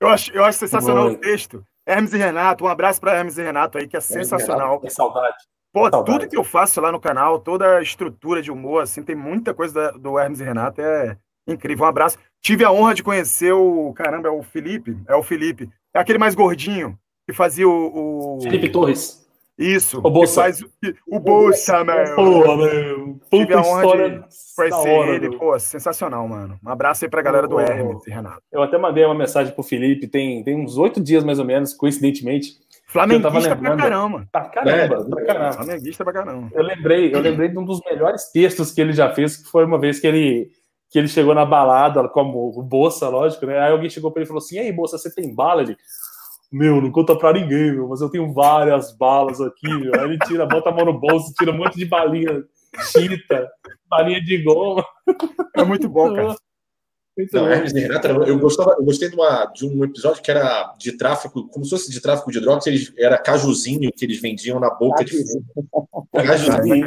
Eu 0.00 0.08
acho, 0.08 0.32
eu 0.32 0.44
acho 0.44 0.58
sensacional 0.58 1.04
Muito. 1.04 1.18
o 1.18 1.20
texto. 1.20 1.64
Hermes 1.86 2.12
e 2.12 2.18
Renato, 2.18 2.64
um 2.64 2.68
abraço 2.68 3.00
para 3.00 3.16
Hermes 3.16 3.38
e 3.38 3.42
Renato 3.42 3.78
aí, 3.78 3.86
que 3.86 3.96
é 3.96 4.00
sensacional. 4.00 4.80
Que 4.80 4.90
saudade. 4.90 5.36
Pô, 5.72 5.88
Saudade. 5.90 6.04
tudo 6.18 6.28
que 6.30 6.36
eu 6.36 6.44
faço 6.44 6.80
lá 6.80 6.92
no 6.92 7.00
canal, 7.00 7.38
toda 7.40 7.78
a 7.78 7.82
estrutura 7.82 8.42
de 8.42 8.50
humor, 8.50 8.82
assim, 8.82 9.02
tem 9.02 9.16
muita 9.16 9.54
coisa 9.54 9.72
da- 9.74 9.90
do 9.92 10.18
Hermes 10.18 10.40
e 10.40 10.44
Renato, 10.44 10.80
é 10.80 11.16
incrível. 11.48 11.84
Um 11.84 11.88
abraço. 11.88 12.18
Tive 12.40 12.64
a 12.64 12.70
honra 12.72 12.94
de 12.94 13.02
conhecer 13.02 13.52
o, 13.52 13.92
caramba, 13.94 14.28
é 14.28 14.30
o 14.30 14.42
Felipe, 14.42 14.96
é 15.08 15.14
o 15.14 15.22
Felipe, 15.22 15.70
é 15.94 15.98
aquele 16.00 16.18
mais 16.18 16.34
gordinho 16.34 16.98
que 17.26 17.32
fazia 17.32 17.66
o, 17.68 18.36
o- 18.36 18.40
Felipe 18.42 18.68
Torres. 18.68 19.22
isso, 19.56 19.98
O 20.04 20.10
Bolsa. 20.10 20.42
faz 20.42 20.60
o, 20.60 20.68
o 21.06 21.20
Bolsa, 21.20 21.84
meu. 21.84 22.14
Porra, 22.16 22.56
meu. 22.56 23.20
Tive 23.30 23.46
Puta 23.46 23.58
a 23.58 23.62
honra 23.62 23.82
história 23.84 24.24
de 24.68 24.74
hora, 24.74 25.10
ele, 25.14 25.28
meu. 25.30 25.38
pô, 25.38 25.58
sensacional, 25.58 26.26
mano. 26.28 26.58
Um 26.64 26.68
abraço 26.68 27.04
aí 27.04 27.10
pra 27.10 27.22
galera 27.22 27.46
do. 27.48 27.58
Hermes 27.60 28.06
e 28.06 28.10
Renato. 28.10 28.42
Eu 28.52 28.62
até 28.62 28.76
mandei 28.76 29.04
uma 29.04 29.14
mensagem 29.14 29.54
pro 29.54 29.62
Felipe, 29.62 30.06
tem, 30.08 30.42
tem 30.42 30.54
uns 30.56 30.76
oito 30.76 31.00
dias 31.00 31.22
mais 31.24 31.38
ou 31.38 31.44
menos, 31.44 31.72
coincidentemente. 31.72 32.56
Flamenguista 32.92 33.56
pra 33.56 33.76
caramba. 33.76 34.28
Pra 34.30 34.44
caramba, 34.50 34.70
É. 34.72 34.88
pra 35.10 35.24
caramba. 35.24 35.52
Flamenguista 35.54 36.04
pra 36.04 36.12
caramba. 36.12 36.48
Eu 36.52 36.62
lembrei, 36.62 37.14
eu 37.14 37.20
lembrei 37.20 37.48
de 37.48 37.58
um 37.58 37.64
dos 37.64 37.80
melhores 37.84 38.30
textos 38.30 38.70
que 38.70 38.80
ele 38.80 38.92
já 38.92 39.12
fez, 39.14 39.38
que 39.38 39.44
foi 39.50 39.64
uma 39.64 39.78
vez 39.78 39.98
que 39.98 40.06
ele, 40.06 40.50
que 40.90 40.98
ele 40.98 41.08
chegou 41.08 41.34
na 41.34 41.44
balada, 41.46 42.06
como 42.08 42.52
Bolsa, 42.62 43.08
lógico, 43.08 43.46
né? 43.46 43.58
Aí 43.58 43.72
alguém 43.72 43.88
chegou 43.88 44.10
pra 44.12 44.20
ele 44.20 44.26
e 44.26 44.28
falou 44.28 44.42
assim: 44.42 44.56
E 44.56 44.58
aí, 44.58 44.72
Bolsa, 44.72 44.98
você 44.98 45.12
tem 45.12 45.34
bala? 45.34 45.62
Ele, 45.62 45.74
meu, 46.52 46.82
não 46.82 46.90
conta 46.92 47.16
pra 47.16 47.32
ninguém, 47.32 47.72
meu, 47.72 47.88
mas 47.88 48.02
eu 48.02 48.10
tenho 48.10 48.30
várias 48.32 48.94
balas 48.96 49.40
aqui, 49.40 49.68
meu. 49.68 49.94
Aí 49.98 50.04
ele 50.04 50.18
tira, 50.26 50.44
bota 50.44 50.68
a 50.68 50.72
mão 50.72 50.84
no 50.84 51.00
bolso, 51.00 51.32
tira 51.38 51.50
um 51.50 51.56
monte 51.56 51.76
de 51.78 51.86
balinha 51.86 52.44
chita, 52.90 53.48
balinha 53.88 54.20
de 54.22 54.36
goma. 54.42 54.84
É 55.56 55.64
muito 55.64 55.88
bom, 55.88 56.14
cara. 56.14 56.36
Muito 57.16 57.34
Não. 57.36 57.46
Hermes 57.50 57.72
e 57.74 57.80
Renato, 57.80 58.06
era- 58.06 58.24
eu, 58.26 58.38
gostava, 58.38 58.74
eu 58.78 58.84
gostei 58.84 59.08
de, 59.10 59.14
uma- 59.14 59.44
de 59.46 59.66
um 59.66 59.84
episódio 59.84 60.22
que 60.22 60.30
era 60.30 60.74
de 60.78 60.92
tráfico, 60.96 61.46
como 61.48 61.64
se 61.64 61.70
fosse 61.70 61.90
de 61.90 62.00
tráfico 62.00 62.32
de 62.32 62.40
drogas, 62.40 62.66
eles, 62.66 62.92
era 62.98 63.18
cajuzinho 63.18 63.90
que 63.94 64.04
eles 64.04 64.20
vendiam 64.20 64.58
na 64.58 64.70
boca 64.70 65.04
de 65.04 65.12
fogo. 65.22 66.08
Cajuzinho. 66.12 66.86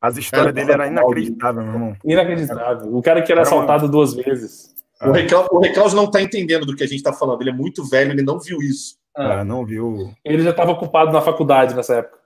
As 0.00 0.16
histórias 0.18 0.30
Cara, 0.30 0.52
dele 0.52 0.72
eram 0.72 0.86
inacreditáveis, 0.86 1.66
meu 1.66 1.74
irmão. 1.74 1.96
Inacreditável. 2.04 2.94
O 2.96 3.02
cara 3.02 3.22
que 3.22 3.32
era 3.32 3.40
Era 3.42 3.50
uma- 3.50 3.56
assaltado 3.64 3.88
duas 3.90 4.14
vezes. 4.14 4.74
O 5.02 5.10
Reclaus, 5.10 5.48
o 5.50 5.58
Reclaus 5.60 5.92
não 5.94 6.04
está 6.04 6.22
entendendo 6.22 6.64
do 6.66 6.74
que 6.76 6.82
a 6.84 6.86
gente 6.86 6.98
está 6.98 7.12
falando. 7.12 7.40
Ele 7.42 7.50
é 7.50 7.54
muito 7.54 7.84
velho, 7.84 8.12
ele 8.12 8.22
não 8.22 8.38
viu 8.38 8.58
isso. 8.62 8.96
Ah, 9.16 9.40
Ah, 9.40 9.44
não 9.44 9.64
viu. 9.64 10.10
ele 10.24 10.42
já 10.42 10.50
estava 10.50 10.72
ocupado 10.72 11.12
na 11.12 11.20
faculdade 11.20 11.74
nessa 11.74 11.96
época. 11.96 12.18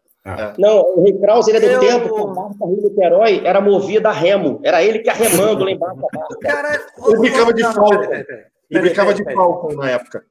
Não, 0.58 0.80
o 0.96 1.02
Rei 1.02 1.18
Krause, 1.18 1.50
ele 1.50 1.58
é 1.58 1.60
do 1.60 1.74
Eu- 1.74 1.80
tempo 1.80 2.14
que 2.14 2.20
a 2.20 2.26
barca 2.26 2.66
Rio 2.66 2.82
Niterói 2.82 3.42
era 3.44 3.60
movida 3.60 4.08
a 4.08 4.12
remo. 4.12 4.60
Era 4.62 4.82
ele 4.82 4.98
que 5.00 5.08
arremando 5.10 5.64
lá 5.64 5.70
embaixo 5.70 5.96
da 5.96 6.08
barca. 6.20 6.36
Caralho. 6.40 6.80
Eu 7.06 7.20
ficava 7.22 7.52
de 7.54 7.62
Não, 7.62 7.68
não, 7.72 7.74
Falcon. 7.74 7.98
peraí, 8.00 8.24
peraí, 8.24 8.40
Ele 8.40 8.48
Peraí, 8.68 8.82
brincava 8.82 9.06
peraí, 9.08 9.14
de 9.16 9.24
peraí. 9.24 9.36
Falcon 9.36 9.72
na 9.74 9.90
época. 9.90 10.22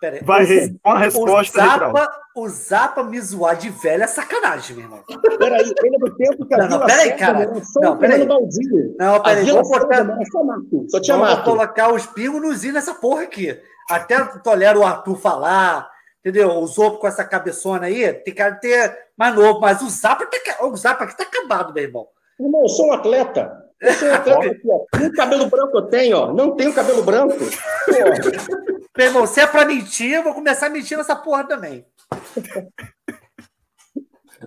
peraí. 0.00 0.20
Vai, 0.24 0.42
O- 0.42 0.46
Rei, 0.46 0.76
com 0.82 0.90
a 0.90 0.98
resposta, 0.98 1.58
o. 1.60 1.66
Zapa, 1.66 2.12
o 2.36 2.48
Zapa 2.48 3.02
me 3.04 3.20
zoar 3.20 3.56
de 3.56 3.68
velho 3.70 4.02
é 4.02 4.06
sacanagem, 4.06 4.76
meu 4.76 4.84
irmão. 4.86 5.00
Peraí, 5.38 5.60
ele 5.82 5.96
é 5.96 5.98
do 5.98 6.16
tempo 6.16 6.46
que 6.46 6.54
a 6.54 6.58
Não, 6.58 6.64
não, 6.68 6.76
Vila 6.78 6.86
peraí, 6.86 7.02
Sésamo 7.10 7.18
cara. 7.18 7.42
era 7.42 7.64
só 7.64 7.80
Não, 7.80 7.92
um 7.92 7.96
peraí. 7.98 8.26
baldio. 8.26 8.94
Não, 8.98 9.20
peraí, 9.22 9.50
vou 9.50 9.62
botar. 9.68 10.18
Só 10.30 10.44
mato. 10.44 10.86
Tinha 11.02 11.16
Vamos 11.18 11.30
mato. 11.34 11.44
colocar 11.50 11.92
os 11.92 12.06
pingos 12.06 12.40
nos 12.40 12.64
i 12.64 12.72
nessa 12.72 12.94
porra 12.94 13.22
aqui. 13.24 13.58
Até 13.90 14.24
tolero 14.44 14.80
o 14.80 14.84
Arthur 14.86 15.16
falar, 15.16 15.89
entendeu? 16.20 16.50
O 16.50 16.66
Zopo 16.66 16.98
com 16.98 17.08
essa 17.08 17.24
cabeçona 17.24 17.86
aí, 17.86 18.12
tem 18.12 18.34
cara 18.34 18.52
de 18.52 18.60
ter 18.60 18.98
mais 19.16 19.34
novo, 19.34 19.60
mas 19.60 19.82
o 19.82 19.90
Zapa, 19.90 20.26
tá, 20.26 20.64
o 20.64 20.76
Zapa 20.76 21.04
aqui 21.04 21.16
tá 21.16 21.24
acabado, 21.24 21.74
meu 21.74 21.82
irmão. 21.82 22.06
Irmão, 22.38 22.62
eu 22.62 22.68
sou 22.68 22.88
um 22.88 22.92
atleta. 22.92 23.52
Eu 23.80 23.92
sou 23.94 24.08
um 24.08 24.14
atleta 24.14 24.46
aqui, 24.52 24.68
ó. 24.68 24.98
Nem 24.98 25.12
cabelo 25.12 25.46
branco 25.46 25.76
eu 25.76 25.82
tenho, 25.82 26.16
ó. 26.16 26.32
Não 26.32 26.54
tenho 26.56 26.72
cabelo 26.72 27.02
branco. 27.02 27.36
Pô, 27.38 27.44
Meu 28.96 29.06
irmão, 29.06 29.26
se 29.26 29.40
é 29.40 29.46
pra 29.46 29.64
mentir, 29.64 30.12
eu 30.12 30.22
vou 30.22 30.34
começar 30.34 30.66
a 30.66 30.70
mentir 30.70 30.98
nessa 30.98 31.16
porra 31.16 31.44
também. 31.44 31.84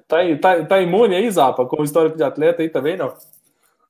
Tá, 0.07 0.17
tá, 0.41 0.65
tá 0.65 0.81
imune 0.81 1.15
aí, 1.15 1.29
Zapa, 1.29 1.67
com 1.67 1.79
o 1.79 1.83
histórico 1.83 2.17
de 2.17 2.23
atleta 2.23 2.63
aí 2.63 2.69
também, 2.69 2.97
não? 2.97 3.13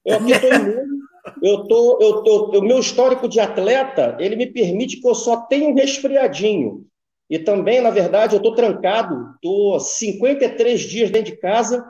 eu 0.05 0.18
aqui 0.18 0.38
tô 0.38 0.47
imune. 0.47 1.03
Eu 1.41 1.64
tô, 1.65 1.97
eu 2.01 2.23
tô, 2.23 2.60
o 2.60 2.61
meu 2.61 2.80
histórico 2.80 3.27
de 3.30 3.39
atleta, 3.39 4.18
ele 4.19 4.35
me 4.35 4.45
permite 4.45 4.99
que 4.99 5.07
eu 5.07 5.15
só 5.15 5.38
tenha 5.38 5.69
um 5.69 5.73
resfriadinho. 5.73 6.85
E 7.29 7.39
também, 7.39 7.81
na 7.81 7.89
verdade, 7.89 8.35
eu 8.35 8.41
tô 8.41 8.53
trancado, 8.53 9.33
tô 9.41 9.79
53 9.79 10.81
dias 10.81 11.09
dentro 11.09 11.31
de 11.31 11.37
casa, 11.39 11.83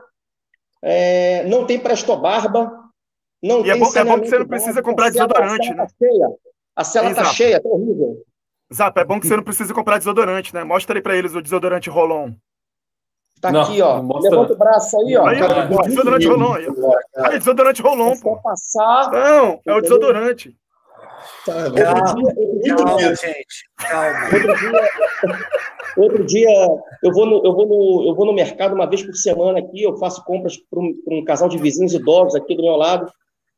é, 0.81 1.43
não 1.45 1.65
tem 1.65 1.79
prestobarba, 1.79 2.71
não 3.41 3.65
E 3.65 3.69
é 3.69 3.73
tem 3.73 3.81
bom- 3.81 3.91
é 3.95 4.03
bom 4.05 4.19
que 4.21 4.27
você 4.29 4.39
não 4.39 4.47
precisa 4.47 4.81
comprar 4.81 5.07
a 5.07 5.11
cela- 5.11 5.27
desodorante, 5.27 5.67
a 5.69 5.73
cela 5.73 5.75
né? 5.75 5.85
Tá 5.87 5.95
cheia. 5.99 6.29
A 6.75 6.83
cela 6.83 7.05
tá 7.15 7.21
Exato. 7.21 7.35
cheia, 7.35 7.61
tá 7.61 7.69
horrível. 7.69 8.23
Zap, 8.73 8.97
é 8.99 9.05
bom 9.05 9.19
que 9.19 9.27
você 9.27 9.35
não 9.35 9.43
precisa 9.43 9.73
comprar 9.73 9.97
desodorante, 9.97 10.53
né? 10.53 10.63
Mostra 10.63 10.97
aí 10.97 11.01
pra 11.01 11.15
eles 11.15 11.35
o 11.35 11.41
desodorante 11.41 11.89
Rolon. 11.89 12.31
Tá 13.41 13.51
Não, 13.51 13.61
aqui, 13.61 13.81
ó. 13.81 14.01
Levanta 14.19 14.53
o 14.53 14.57
braço 14.57 14.97
aí, 15.01 15.17
ó. 15.17 15.25
Aí, 15.27 15.37
Cara, 15.39 15.65
desodorante 15.83 16.27
Rolon 16.27 16.53
aí. 16.53 17.39
desodorante 17.39 17.81
Rolon, 17.81 18.11
é 18.11 18.15
só 18.15 18.23
pô. 18.23 18.41
passar. 18.41 19.11
Não, 19.11 19.59
é 19.65 19.73
o 19.75 19.81
desodorante. 19.81 20.55
Tá, 21.45 21.65
Outro 21.65 22.61
dia, 22.61 22.75
Calma, 22.75 23.15
gente. 23.15 23.69
Calma. 23.77 24.25
Outro 24.25 24.55
dia, 24.57 24.89
outro 25.97 26.25
dia 26.25 26.49
eu, 27.03 27.11
vou 27.11 27.25
no, 27.25 27.45
eu, 27.45 27.53
vou 27.53 27.67
no, 27.67 28.09
eu 28.09 28.15
vou 28.15 28.25
no 28.25 28.33
mercado 28.33 28.73
uma 28.73 28.87
vez 28.87 29.03
por 29.03 29.15
semana 29.15 29.59
aqui, 29.59 29.83
eu 29.83 29.97
faço 29.97 30.23
compras 30.23 30.57
para 30.57 30.79
um, 30.79 30.93
um 31.07 31.23
casal 31.23 31.49
de 31.49 31.57
vizinhos 31.57 31.93
idosos 31.93 32.35
aqui 32.35 32.55
do 32.55 32.63
meu 32.63 32.75
lado. 32.75 33.11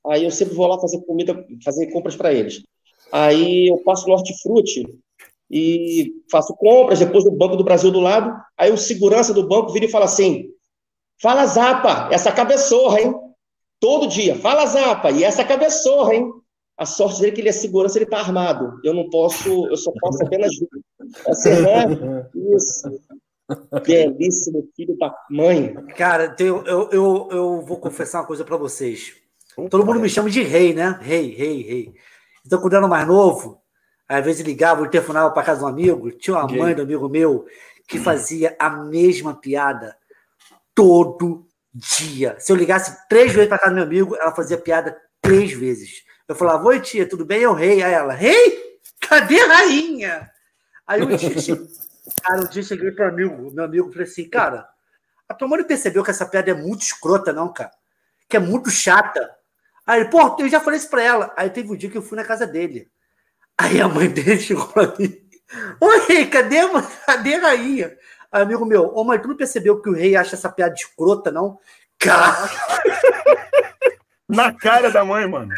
Aí 0.07 0.23
eu 0.23 0.32
sempre 0.32 0.53
vou 0.53 0.68
lá 0.68 0.80
fazer 0.80 1.02
comida, 1.02 1.45
fazer 1.64 1.91
compras 1.91 2.15
para 2.15 2.34
eles. 2.34 2.64
Aí 3.11 3.68
eu 3.68 3.77
passo 3.80 4.07
no 4.07 4.14
hortifruti 4.14 4.86
e 5.49 6.11
faço 6.32 6.56
compras 6.56 6.99
depois 6.99 7.23
do 7.23 7.32
Banco 7.32 7.56
do 7.56 7.64
Brasil 7.64 7.91
do 7.91 7.99
lado. 7.99 8.36
Aí 8.57 8.72
o 8.72 8.77
segurança 8.77 9.34
do 9.34 9.48
banco 9.48 9.72
vira 9.72 9.86
e 9.86 9.91
fala 9.91 10.06
assim: 10.06 10.49
Fala 11.22 11.45
Zapa, 11.45 12.10
essa 12.11 12.32
cabeçorra, 12.32 13.02
hein? 13.02 13.15
Todo 13.80 14.07
dia, 14.07 14.36
fala 14.36 14.65
Zapa, 14.65 15.11
e 15.11 15.23
essa 15.23 15.44
cabeçorra, 15.44 16.15
hein? 16.15 16.32
A 16.77 16.85
sorte 16.85 17.19
dele 17.22 17.31
é 17.31 17.35
que 17.35 17.41
ele 17.41 17.49
é 17.49 17.53
segurança, 17.53 17.97
ele 17.97 18.06
tá 18.06 18.18
armado. 18.19 18.80
Eu 18.84 18.93
não 18.93 19.10
posso, 19.10 19.68
eu 19.68 19.77
só 19.77 19.91
posso 19.99 20.23
apenas 20.23 20.52
ver. 20.57 20.68
Assim, 21.27 21.49
né? 21.61 22.30
Isso. 22.56 23.02
Belíssimo 23.85 24.68
filho 24.76 24.97
da 24.97 25.15
mãe. 25.30 25.73
Cara, 25.95 26.30
tem- 26.30 26.47
eu, 26.47 26.89
eu, 26.91 27.27
eu 27.31 27.61
vou 27.61 27.77
confessar 27.77 28.19
uma 28.19 28.27
coisa 28.27 28.43
pra 28.43 28.57
vocês. 28.57 29.15
Todo 29.69 29.85
mundo 29.85 29.99
me 29.99 30.10
chama 30.10 30.30
de 30.30 30.41
rei, 30.41 30.73
né? 30.73 30.99
Rei, 31.02 31.34
rei, 31.34 31.61
rei. 31.61 31.93
Então, 32.45 32.60
quando 32.60 32.73
eu 32.73 32.80
era 32.80 32.88
mais 32.88 33.07
novo, 33.07 33.61
às 34.07 34.23
vezes 34.26 34.45
ligava, 34.45 34.81
eu 34.81 34.89
telefonava 34.89 35.31
para 35.31 35.43
casa 35.43 35.60
de 35.60 35.65
um 35.65 35.69
amigo, 35.69 36.11
tinha 36.11 36.35
uma 36.35 36.47
Gay. 36.47 36.57
mãe 36.57 36.76
do 36.76 36.81
amigo 36.81 37.07
meu 37.07 37.45
que 37.88 37.97
fazia 37.99 38.56
a 38.60 38.69
mesma 38.69 39.34
piada 39.35 39.95
todo 40.73 41.47
dia. 41.73 42.35
Se 42.39 42.52
eu 42.52 42.56
ligasse 42.56 43.07
três 43.07 43.31
vezes 43.31 43.47
para 43.47 43.60
casa 43.60 43.72
do 43.72 43.76
meu 43.76 43.84
amigo, 43.85 44.15
ela 44.15 44.35
fazia 44.35 44.57
piada 44.57 44.97
três 45.22 45.53
vezes. 45.53 46.03
Eu 46.27 46.35
falava, 46.35 46.65
oi 46.65 46.80
tia, 46.81 47.07
tudo 47.07 47.26
bem? 47.26 47.41
Eu 47.41 47.53
rei. 47.53 47.84
Aí 47.84 47.93
ela, 47.93 48.14
rei? 48.14 48.80
Cadê 48.99 49.39
a 49.41 49.47
rainha? 49.47 50.31
Aí 50.88 51.02
um 51.02 51.15
dia, 51.15 51.31
cara, 52.22 52.41
um 52.41 52.47
dia 52.47 52.64
cheguei 52.64 52.91
para 52.91 53.07
amigo, 53.07 53.52
meu 53.52 53.64
amigo, 53.64 53.91
falei 53.91 54.07
assim, 54.07 54.30
cara, 54.30 54.68
a 55.27 55.34
tua 55.34 55.47
mãe 55.47 55.64
percebeu 55.64 56.03
que 56.03 56.11
essa 56.11 56.26
piada 56.26 56.52
é 56.52 56.53
muito 56.53 56.81
escrota, 56.81 57.34
não, 57.34 57.52
cara? 57.52 57.72
Que 58.30 58.38
é 58.38 58.39
muito 58.39 58.69
chata. 58.69 59.31
Aí 59.85 60.02
ele, 60.02 60.10
pô, 60.10 60.35
eu 60.39 60.49
já 60.49 60.60
falei 60.60 60.80
isso 60.80 60.89
pra 60.89 61.02
ela. 61.02 61.34
Aí 61.35 61.49
teve 61.49 61.72
um 61.72 61.76
dia 61.76 61.89
que 61.89 61.97
eu 61.97 62.02
fui 62.02 62.18
na 62.18 62.23
casa 62.23 62.45
dele. 62.45 62.89
Aí 63.57 63.80
a 63.80 63.88
mãe 63.88 64.10
dele 64.10 64.38
chegou 64.39 64.68
pra 64.68 64.93
mim. 64.97 65.19
Oi, 65.80 66.26
cadê, 66.27 66.60
cadê 67.06 67.35
a 67.35 67.39
rainha? 67.39 67.97
Aí, 68.31 68.41
amigo 68.41 68.65
meu, 68.65 68.93
ô 68.95 69.03
mãe, 69.03 69.19
tu 69.19 69.27
não 69.27 69.38
percebeu 69.38 69.81
que 69.81 69.89
o 69.89 69.93
rei 69.93 70.15
acha 70.15 70.35
essa 70.35 70.49
piada 70.49 70.73
escrota, 70.73 71.31
não? 71.31 71.60
Cara, 71.97 72.49
Na 74.27 74.52
cara 74.53 74.89
da 74.91 75.06
mãe, 75.06 75.27
mano. 75.27 75.53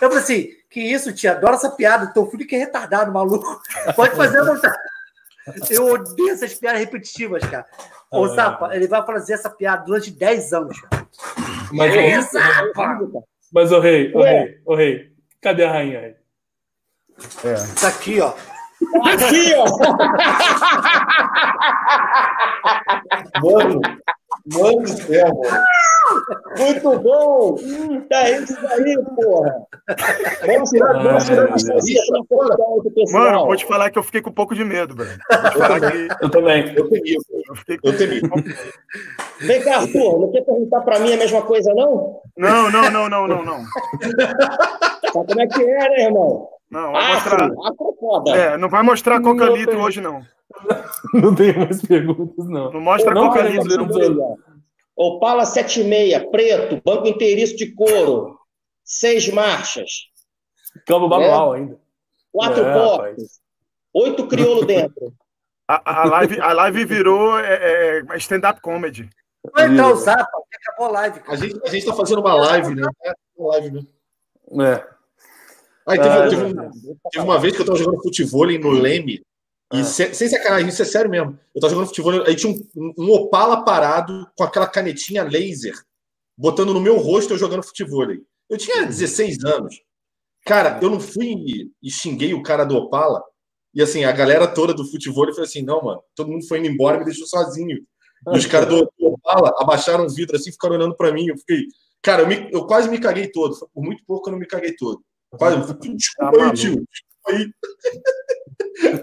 eu 0.00 0.08
falei 0.10 0.18
assim, 0.18 0.48
que 0.70 0.80
isso, 0.80 1.12
tia, 1.12 1.32
adoro 1.32 1.54
essa 1.54 1.70
piada. 1.70 2.12
Teu 2.12 2.26
filho 2.30 2.46
que 2.46 2.56
é 2.56 2.58
retardado, 2.58 3.12
maluco. 3.12 3.60
Pode 3.94 4.16
fazer 4.16 4.40
a 4.40 4.44
vontade. 4.44 4.76
Eu 5.70 5.86
odeio 5.86 6.30
essas 6.30 6.52
piadas 6.54 6.80
repetitivas, 6.80 7.42
cara. 7.44 7.64
Ô, 8.10 8.28
Zapa, 8.28 8.74
ele 8.74 8.86
vai 8.86 9.04
fazer 9.04 9.34
essa 9.34 9.48
piada 9.48 9.84
durante 9.84 10.10
10 10.10 10.52
anos. 10.52 10.80
cara. 10.82 11.06
Mas, 11.72 11.94
É, 11.94 12.18
ô, 12.18 12.22
Zapa! 12.22 12.98
mas 13.52 13.72
o 13.72 13.80
rei, 13.80 14.12
o 14.14 14.22
rei, 14.22 14.60
o 14.66 14.74
rei. 14.74 15.12
Cadê 15.40 15.64
a 15.64 15.72
rainha 15.72 16.00
aí? 16.00 16.16
É. 17.44 17.54
Isso 17.54 17.86
aqui, 17.86 18.20
ó. 18.20 18.34
Aqui, 19.04 19.54
ó. 19.56 19.64
Mano, 23.42 23.80
mano 24.52 24.82
do 24.82 24.88
céu, 24.88 25.28
mano. 25.34 25.64
Muito 26.58 26.98
bom! 27.00 27.56
É 28.10 28.30
isso 28.38 28.56
aí, 28.66 28.98
porra! 29.16 29.54
Vamos 30.46 30.70
tirar, 30.70 31.02
vamos 31.02 31.24
tirar 31.24 31.44
a 31.44 31.46
pra 31.48 31.56
esse 31.56 33.12
Mano, 33.12 33.46
vou 33.46 33.56
te 33.56 33.66
falar 33.66 33.90
que 33.90 33.98
eu 33.98 34.02
fiquei 34.02 34.20
com 34.20 34.30
um 34.30 34.34
pouco 34.34 34.54
de 34.54 34.64
medo, 34.64 34.94
velho. 34.94 35.18
Eu 36.20 36.30
também. 36.30 36.74
Eu 36.76 36.88
temi, 36.88 37.14
eu 37.48 37.54
fiquei 37.56 37.78
eu 37.82 37.96
temi. 37.96 38.20
Vem 39.40 39.62
cá, 39.62 39.76
Arthur, 39.78 40.20
não 40.20 40.32
quer 40.32 40.42
perguntar 40.42 40.80
pra 40.80 40.98
mim 40.98 41.12
a 41.12 41.16
mesma 41.16 41.42
coisa, 41.42 41.72
não? 41.74 42.20
Não, 42.36 42.70
não, 42.70 42.90
não, 42.90 43.08
não, 43.08 43.28
não, 43.28 43.44
não. 43.44 43.60
Sabe 45.12 45.26
como 45.26 45.40
é 45.40 45.46
que 45.46 45.62
é, 45.62 45.88
né, 45.88 46.04
irmão? 46.04 46.48
Não, 46.70 46.92
vai 46.92 47.14
mostrar. 47.14 47.44
Afro, 47.44 47.64
afro 47.64 47.94
é 47.96 48.00
foda. 48.00 48.30
É, 48.36 48.56
não 48.58 48.68
vai 48.68 48.82
mostrar 48.82 49.20
coca 49.20 49.50
tem. 49.52 49.76
hoje, 49.76 50.00
não. 50.00 50.20
Não 51.14 51.34
tenho 51.34 51.58
mais 51.58 51.80
perguntas, 51.82 52.46
não. 52.48 52.72
Não 52.72 52.80
mostra 52.80 53.14
Não 53.14 53.28
coca 53.28 53.42
queremos 53.42 53.66
litro. 53.66 53.86
ver 53.86 54.10
não. 54.10 54.36
Opala 55.00 55.46
76, 55.46 56.28
preto, 56.30 56.82
banco 56.84 57.06
inteiriço 57.06 57.56
de 57.56 57.72
couro, 57.72 58.36
seis 58.84 59.28
marchas, 59.28 59.90
Câmbio 60.86 61.08
manual 61.08 61.52
ainda. 61.52 61.78
quatro 62.32 62.64
É, 62.64 62.72
portas, 62.74 63.40
oito 63.94 64.26
crioulo 64.26 64.64
dentro. 64.66 65.14
A, 65.68 66.02
a, 66.02 66.04
live, 66.06 66.40
a 66.40 66.52
live 66.52 66.84
virou 66.84 67.38
é, 67.38 67.98
é, 68.00 68.16
stand-up 68.16 68.60
comedy. 68.60 69.08
Vai 69.54 69.66
entrar 69.66 69.92
o 69.92 69.96
Zapa, 69.96 70.24
que 70.50 70.56
acabou 70.56 70.86
a 70.86 71.00
live. 71.00 71.18
A 71.18 71.22
Cara. 71.22 71.36
gente, 71.38 71.60
a 71.62 71.68
gente 71.70 71.86
tá 71.86 71.94
fazendo 71.94 72.20
uma 72.20 72.34
live, 72.34 72.74
né? 72.74 72.88
É, 73.04 73.12
uma 73.36 73.50
live, 73.52 73.70
né? 73.70 73.82
É. 74.74 74.98
Aí 75.86 75.98
teve, 75.98 76.08
Ah, 76.10 76.28
teve 76.28 76.44
um- 76.44 76.70
teve 77.12 77.24
uma 77.24 77.38
vez 77.38 77.54
que 77.54 77.62
eu 77.62 77.66
tava 77.66 77.78
jogando 77.78 78.02
futebol 78.02 78.46
no 78.58 78.70
Leme, 78.70 79.22
e 79.72 79.84
se- 79.84 80.14
sem 80.14 80.28
sacanagem, 80.28 80.68
isso 80.68 80.82
é 80.82 80.84
sério 80.84 81.10
mesmo. 81.10 81.38
Eu 81.54 81.60
tava 81.60 81.72
jogando 81.72 81.88
futebol, 81.88 82.22
aí 82.26 82.34
tinha 82.36 82.52
um, 82.76 82.92
um 82.98 83.10
Opala 83.12 83.64
parado 83.64 84.26
com 84.36 84.44
aquela 84.44 84.66
canetinha 84.66 85.22
laser, 85.24 85.74
botando 86.36 86.72
no 86.74 86.80
meu 86.80 86.96
rosto 86.98 87.34
eu 87.34 87.38
jogando 87.38 87.62
futebol. 87.64 88.06
Eu 88.48 88.56
tinha 88.58 88.84
16 88.86 89.44
anos. 89.44 89.80
Cara, 90.46 90.80
eu 90.82 90.90
não 90.90 91.00
fui 91.00 91.70
e 91.82 91.90
xinguei 91.90 92.34
o 92.34 92.42
cara 92.42 92.64
do 92.64 92.76
Opala, 92.76 93.22
e 93.74 93.82
assim, 93.82 94.04
a 94.04 94.12
galera 94.12 94.48
toda 94.48 94.72
do 94.74 94.84
futebol 94.90 95.26
falou 95.28 95.42
assim: 95.44 95.62
não, 95.62 95.82
mano, 95.82 96.02
todo 96.16 96.30
mundo 96.30 96.46
foi 96.48 96.58
indo 96.58 96.68
embora 96.68 96.96
e 96.96 97.00
me 97.00 97.04
deixou 97.06 97.26
sozinho. 97.26 97.78
E 98.34 98.38
os 98.38 98.46
caras 98.46 98.68
do, 98.68 98.90
do 98.98 99.06
Opala 99.08 99.52
abaixaram 99.58 100.06
o 100.06 100.10
vidro 100.10 100.36
assim, 100.36 100.50
ficaram 100.52 100.76
olhando 100.76 100.96
pra 100.96 101.12
mim. 101.12 101.26
Eu 101.28 101.36
fiquei, 101.38 101.62
cara, 102.02 102.22
eu, 102.22 102.26
me- 102.28 102.48
eu 102.52 102.66
quase 102.66 102.88
me 102.88 102.98
caguei 102.98 103.30
todo. 103.30 103.54
Foi 103.56 103.68
Por 103.74 103.84
muito 103.84 104.02
pouco 104.06 104.28
eu 104.28 104.32
não 104.32 104.38
me 104.38 104.46
caguei 104.46 104.74
todo. 104.76 105.02
Quase, 105.30 105.56
desculpa 105.96 106.36
aí, 106.44 106.52
tio. 106.54 106.84
Aí. 107.28 107.52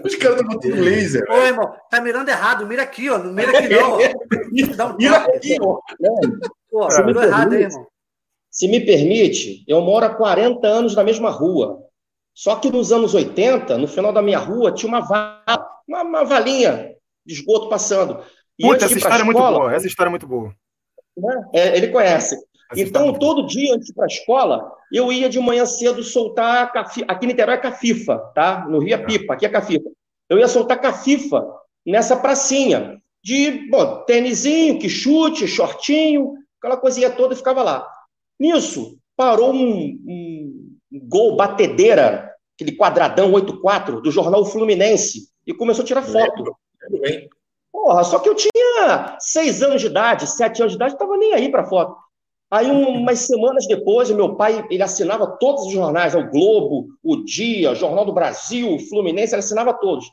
Os 0.04 0.14
caras 0.16 0.40
estão 0.40 0.54
botando 0.54 0.80
laser. 0.80 1.24
Ô, 1.30 1.36
irmão, 1.36 1.74
tá 1.90 2.00
mirando 2.00 2.28
errado. 2.28 2.66
Mira 2.66 2.82
aqui, 2.82 3.08
ó. 3.08 3.18
Não 3.18 3.32
mira 3.32 3.58
aqui, 3.58 3.68
não. 3.68 3.92
ó. 3.92 4.76
Dá 4.76 4.86
um 4.86 4.96
Mira 4.96 5.16
aqui, 5.16 5.56
ó. 5.60 5.80
Pô, 6.70 7.04
mirou 7.04 7.22
errado, 7.22 7.52
hein, 7.52 7.58
permite? 7.60 7.74
irmão. 7.74 7.86
Se 8.50 8.68
me 8.68 8.80
permite, 8.80 9.64
eu 9.68 9.80
moro 9.82 10.06
há 10.06 10.14
40 10.14 10.66
anos 10.66 10.94
na 10.94 11.04
mesma 11.04 11.30
rua. 11.30 11.82
Só 12.34 12.56
que 12.56 12.70
nos 12.70 12.92
anos 12.92 13.14
80, 13.14 13.78
no 13.78 13.88
final 13.88 14.12
da 14.12 14.22
minha 14.22 14.38
rua, 14.38 14.72
tinha 14.72 14.88
uma 14.88 15.00
vala, 15.00 15.66
uma, 15.86 16.02
uma 16.02 16.24
valinha 16.24 16.94
de 17.24 17.34
esgoto 17.34 17.68
passando. 17.68 18.22
E 18.58 18.66
Puta, 18.66 18.84
essa 18.86 18.94
história 18.94 19.22
é 19.22 19.24
muito 19.24 19.36
escola, 19.38 19.58
boa. 19.58 19.74
Essa 19.74 19.86
história 19.86 20.08
é 20.08 20.10
muito 20.10 20.26
boa. 20.26 20.54
né, 21.16 21.44
é, 21.54 21.76
ele 21.76 21.88
conhece. 21.88 22.36
É 22.74 22.80
Então, 22.80 23.12
todo 23.12 23.46
dia 23.46 23.74
antes 23.74 23.86
de 23.86 23.92
ir 23.92 23.94
para 23.94 24.04
a 24.04 24.08
escola, 24.08 24.72
eu 24.92 25.12
ia 25.12 25.28
de 25.28 25.38
manhã 25.38 25.66
cedo 25.66 26.02
soltar 26.02 26.72
aqui 26.74 27.24
em 27.24 27.28
Niterói 27.28 27.54
é 27.54 27.58
cafifa, 27.58 28.18
tá? 28.34 28.66
No 28.68 28.78
Rio 28.78 28.94
é 28.94 28.98
pipa, 28.98 29.34
aqui 29.34 29.46
é 29.46 29.48
cafifa. 29.48 29.88
Eu 30.28 30.38
ia 30.38 30.48
soltar 30.48 30.80
cafifa 30.80 31.46
nessa 31.84 32.16
pracinha 32.16 33.00
de, 33.22 33.68
bom, 33.70 34.04
tênisinho, 34.04 34.78
que 34.78 34.88
chute, 34.88 35.46
shortinho, 35.46 36.34
aquela 36.58 36.76
coisinha 36.76 37.10
toda 37.10 37.34
e 37.34 37.36
ficava 37.36 37.62
lá. 37.62 37.88
Nisso, 38.38 38.98
parou 39.16 39.52
um, 39.52 39.98
um 40.06 41.00
gol 41.08 41.36
batedeira, 41.36 42.32
aquele 42.54 42.76
quadradão 42.76 43.32
8-4 43.32 44.00
do 44.00 44.10
jornal 44.10 44.44
Fluminense 44.44 45.28
e 45.46 45.54
começou 45.54 45.82
a 45.82 45.86
tirar 45.86 46.02
foto. 46.02 46.56
Bem. 47.00 47.28
Porra, 47.72 48.04
só 48.04 48.18
que 48.18 48.28
eu 48.28 48.34
tinha 48.34 49.16
seis 49.20 49.62
anos 49.62 49.80
de 49.80 49.88
idade, 49.88 50.26
sete 50.26 50.60
anos 50.60 50.72
de 50.72 50.76
idade, 50.76 50.92
não 50.92 50.96
estava 50.96 51.16
nem 51.16 51.34
aí 51.34 51.50
para 51.50 51.66
foto. 51.66 51.96
Aí, 52.50 52.70
um- 52.70 53.00
umas 53.00 53.20
semanas 53.20 53.66
depois, 53.66 54.10
meu 54.10 54.36
pai, 54.36 54.64
ele 54.70 54.82
assinava 54.82 55.36
todos 55.38 55.66
os 55.66 55.72
jornais, 55.72 56.14
o 56.14 56.28
Globo, 56.30 56.88
o 57.02 57.24
Dia, 57.24 57.74
Jornal 57.74 58.04
do 58.04 58.12
Brasil, 58.12 58.78
Fluminense, 58.88 59.34
ele 59.34 59.40
assinava 59.40 59.74
todos. 59.74 60.06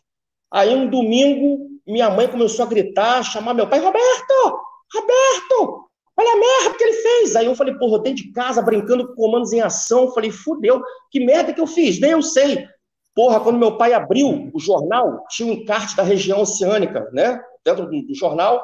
Aí, 0.52 0.74
um 0.74 0.90
domingo, 0.90 1.68
minha 1.86 2.10
mãe 2.10 2.28
começou 2.28 2.66
a 2.66 2.70
gritar, 2.70 3.24
chamar 3.24 3.54
meu 3.54 3.68
pai, 3.68 3.80
Roberto, 3.80 4.60
Roberto, 4.94 5.88
olha 6.18 6.32
a 6.32 6.36
merda 6.36 6.78
que 6.78 6.84
ele 6.84 6.94
fez. 6.94 7.36
Aí 7.36 7.46
eu 7.46 7.56
falei, 7.56 7.76
porra, 7.76 8.00
dentro 8.00 8.24
de 8.24 8.32
casa, 8.32 8.62
brincando 8.62 9.08
com 9.08 9.16
comandos 9.16 9.54
em 9.54 9.62
ação, 9.62 10.12
falei, 10.12 10.32
fudeu, 10.32 10.82
que 11.12 11.20
merda 11.24 11.54
que 11.54 11.62
eu 11.62 11.68
fiz? 11.68 12.00
Nem 12.00 12.12
eu 12.12 12.22
sei. 12.22 12.68
Porra, 13.16 13.40
quando 13.40 13.60
meu 13.60 13.78
pai 13.78 13.94
abriu 13.94 14.50
o 14.54 14.60
jornal, 14.60 15.24
tinha 15.30 15.48
um 15.50 15.54
encarte 15.54 15.96
da 15.96 16.04
região 16.04 16.42
oceânica, 16.42 17.10
né? 17.14 17.40
Dentro 17.64 17.86
do 17.88 18.16
jornal, 18.16 18.64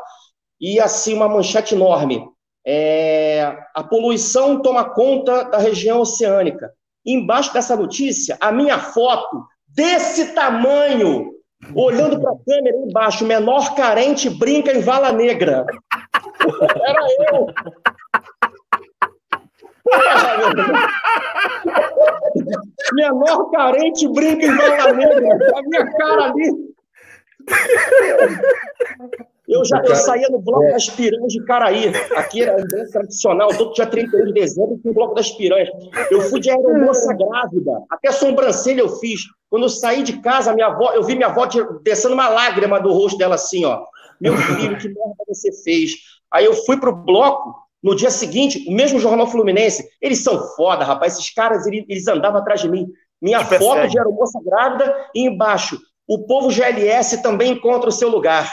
e 0.60 0.80
assim 0.80 1.14
uma 1.14 1.30
manchete 1.30 1.76
enorme. 1.76 2.28
É, 2.66 3.58
a 3.74 3.84
poluição 3.84 4.62
toma 4.62 4.84
conta 4.84 5.44
da 5.44 5.58
região 5.58 6.00
oceânica. 6.00 6.72
Embaixo 7.06 7.54
dessa 7.54 7.76
notícia, 7.76 8.38
a 8.40 8.52
minha 8.52 8.78
foto, 8.78 9.46
desse 9.68 10.34
tamanho, 10.34 11.32
olhando 11.74 12.20
para 12.22 12.32
a 12.32 12.38
câmera 12.46 12.78
embaixo, 12.78 13.26
menor 13.26 13.76
carente 13.76 14.30
brinca 14.30 14.72
em 14.72 14.82
vala 14.82 15.12
negra. 15.12 15.66
Era 16.86 17.02
eu. 17.32 17.48
Menor 22.94 23.50
carente 23.52 24.08
brinca 24.08 24.46
em 24.46 24.56
vala 24.56 24.94
negra. 24.94 25.38
A 25.56 25.62
minha 25.64 25.92
cara 25.94 26.26
ali. 26.26 26.70
Eu 29.50 29.66
já 29.66 29.82
eu 29.84 29.96
saía 29.96 30.28
no 30.30 30.40
Bloco 30.40 30.68
das 30.72 30.88
Piranhas 30.90 31.34
de 31.34 31.44
Caraí. 31.46 31.92
Aqui 32.16 32.44
era 32.44 32.56
um 32.62 32.68
bem 32.68 32.86
tradicional, 32.90 33.50
todo 33.58 33.74
dia 33.74 33.86
31 33.88 34.26
de 34.28 34.34
dezembro 34.34 34.78
tinha 34.82 34.92
o 34.92 34.94
Bloco 34.94 35.16
das 35.16 35.32
Piranhas. 35.32 35.70
Eu 36.12 36.22
fui 36.22 36.40
de 36.40 36.50
aeromoça 36.50 37.14
grávida, 37.14 37.72
até 37.90 38.12
sobrancelha 38.12 38.82
eu 38.82 38.90
fiz. 38.98 39.22
Quando 39.50 39.64
eu 39.64 39.70
saí 39.70 40.04
de 40.04 40.22
casa, 40.22 40.54
minha 40.54 40.68
avó, 40.68 40.92
eu 40.94 41.04
vi 41.04 41.16
minha 41.16 41.28
avó 41.28 41.46
de- 41.46 41.66
descendo 41.84 42.14
uma 42.14 42.30
lágrima 42.30 42.80
do 42.80 42.92
rosto 42.94 43.18
dela 43.18 43.36
assim, 43.36 43.66
ó. 43.66 43.82
Meu 44.22 44.36
filho, 44.38 44.78
que 44.78 44.88
merda 44.88 45.24
você 45.28 45.52
fez? 45.64 45.94
Aí 46.32 46.46
eu 46.46 46.54
fui 46.54 46.78
pro 46.80 46.96
bloco, 46.96 47.56
no 47.82 47.96
dia 47.96 48.12
seguinte, 48.12 48.64
o 48.68 48.74
mesmo 48.74 49.00
Jornal 49.00 49.26
Fluminense, 49.26 49.88
eles 50.02 50.20
são 50.24 50.38
foda, 50.56 50.84
rapaz, 50.84 51.14
esses 51.14 51.34
caras, 51.34 51.66
eles, 51.66 51.86
eles 51.88 52.08
andavam 52.08 52.42
atrás 52.42 52.62
de 52.62 52.70
mim. 52.70 52.86
Minha 53.22 53.40
foto 53.40 53.50
persegue. 53.60 53.88
de 53.90 53.98
aeromoça 53.98 54.40
grávida 54.46 54.96
e 55.16 55.26
embaixo, 55.26 55.80
o 56.10 56.26
povo 56.26 56.50
GLS 56.52 57.22
também 57.22 57.52
encontra 57.54 57.88
o 57.90 57.92
seu 57.92 58.10
lugar. 58.10 58.52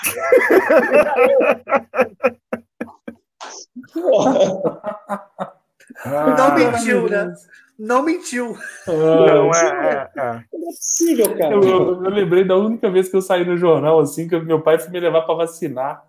Não 6.04 6.54
mentiu, 6.54 7.08
né? 7.08 7.34
Não 7.78 8.02
mentiu. 8.02 8.56
Não, 8.86 9.50
é, 9.54 10.08
é, 10.16 10.20
é. 10.20 10.32
Não 10.32 10.38
é 10.38 10.44
possível, 10.66 11.36
cara. 11.36 11.54
Eu, 11.54 11.62
eu- 11.62 12.04
eu 12.04 12.10
lembrei 12.10 12.44
da 12.44 12.56
única 12.56 12.90
vez 12.90 13.08
que 13.08 13.16
eu 13.16 13.22
saí 13.22 13.44
no 13.44 13.56
jornal, 13.56 13.98
assim, 14.00 14.28
que 14.28 14.38
meu 14.38 14.62
pai 14.62 14.78
foi 14.78 14.90
me 14.90 15.00
levar 15.00 15.22
para 15.22 15.34
vacinar. 15.34 16.02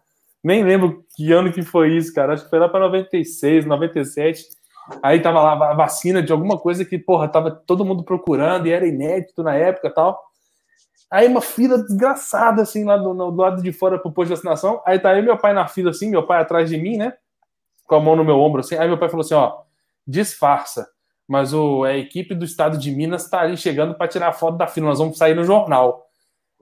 Nem 0.43 0.63
lembro 0.63 1.03
que 1.15 1.31
ano 1.33 1.51
que 1.51 1.61
foi 1.63 1.91
isso, 1.95 2.13
cara. 2.13 2.33
Acho 2.33 2.43
que 2.45 2.49
foi 2.49 2.59
lá 2.59 2.69
para 2.69 2.81
96, 2.81 3.65
97. 3.65 4.45
Aí 5.03 5.19
tava 5.21 5.41
lá 5.41 5.71
a 5.71 5.73
vacina 5.73 6.21
de 6.23 6.31
alguma 6.31 6.57
coisa 6.57 6.85
que, 6.85 6.97
porra, 6.97 7.27
tava 7.27 7.51
todo 7.51 7.83
mundo 7.83 8.03
procurando 8.03 8.67
e 8.67 8.71
era 8.71 8.87
inédito 8.87 9.43
na 9.43 9.53
época 9.55 9.87
e 9.89 9.93
tal. 9.93 10.17
Aí 11.09 11.27
uma 11.27 11.41
fila 11.41 11.77
desgraçada, 11.77 12.61
assim, 12.61 12.83
lá 12.83 12.97
do, 12.97 13.13
do 13.13 13.41
lado 13.41 13.61
de 13.61 13.71
fora 13.71 13.97
pro 13.97 14.11
posto 14.11 14.29
de 14.29 14.35
vacinação. 14.35 14.81
Aí 14.85 14.99
tá 14.99 15.11
aí 15.11 15.21
meu 15.21 15.37
pai 15.37 15.53
na 15.53 15.67
fila, 15.67 15.91
assim, 15.91 16.09
meu 16.09 16.25
pai 16.25 16.41
atrás 16.41 16.69
de 16.69 16.77
mim, 16.77 16.97
né? 16.97 17.13
Com 17.85 17.95
a 17.95 17.99
mão 17.99 18.15
no 18.15 18.25
meu 18.25 18.37
ombro, 18.39 18.59
assim. 18.59 18.75
Aí 18.75 18.87
meu 18.87 18.97
pai 18.97 19.07
falou 19.07 19.23
assim, 19.23 19.33
ó, 19.33 19.61
disfarça. 20.05 20.89
Mas 21.27 21.53
o, 21.53 21.83
a 21.83 21.97
equipe 21.97 22.35
do 22.35 22.45
estado 22.45 22.77
de 22.77 22.91
Minas 22.91 23.29
tá 23.29 23.41
ali 23.41 23.57
chegando 23.57 23.95
para 23.95 24.07
tirar 24.07 24.33
foto 24.33 24.57
da 24.57 24.67
fila. 24.67 24.87
Nós 24.87 24.99
vamos 24.99 25.17
sair 25.17 25.33
no 25.33 25.43
jornal. 25.43 26.05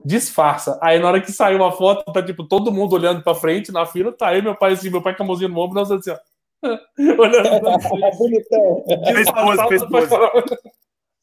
Disfarça. 0.04 0.78
Aí 0.82 0.98
na 0.98 1.08
hora 1.08 1.20
que 1.20 1.32
saiu 1.32 1.64
a 1.64 1.72
foto, 1.72 2.12
tá 2.12 2.22
tipo 2.22 2.44
todo 2.44 2.72
mundo 2.72 2.94
olhando 2.94 3.22
para 3.22 3.34
frente 3.34 3.72
na 3.72 3.86
fila. 3.86 4.12
Tá 4.12 4.28
aí 4.28 4.42
meu 4.42 4.54
pai 4.54 4.72
assim, 4.72 4.90
meu 4.90 5.02
pai 5.02 5.16
com 5.16 5.22
a 5.22 5.26
mãozinha 5.26 5.48
no 5.48 5.58
ombro, 5.58 5.74
nós 5.74 5.90
assim, 5.90 6.10
ó. 6.10 6.18
olhando 6.98 7.60
pra 7.60 7.78
frente. 7.88 8.18
Bonitão. 8.18 8.84
Fez 9.12 9.30
pose, 9.30 9.68
fez 9.68 9.84
pose. 9.84 10.08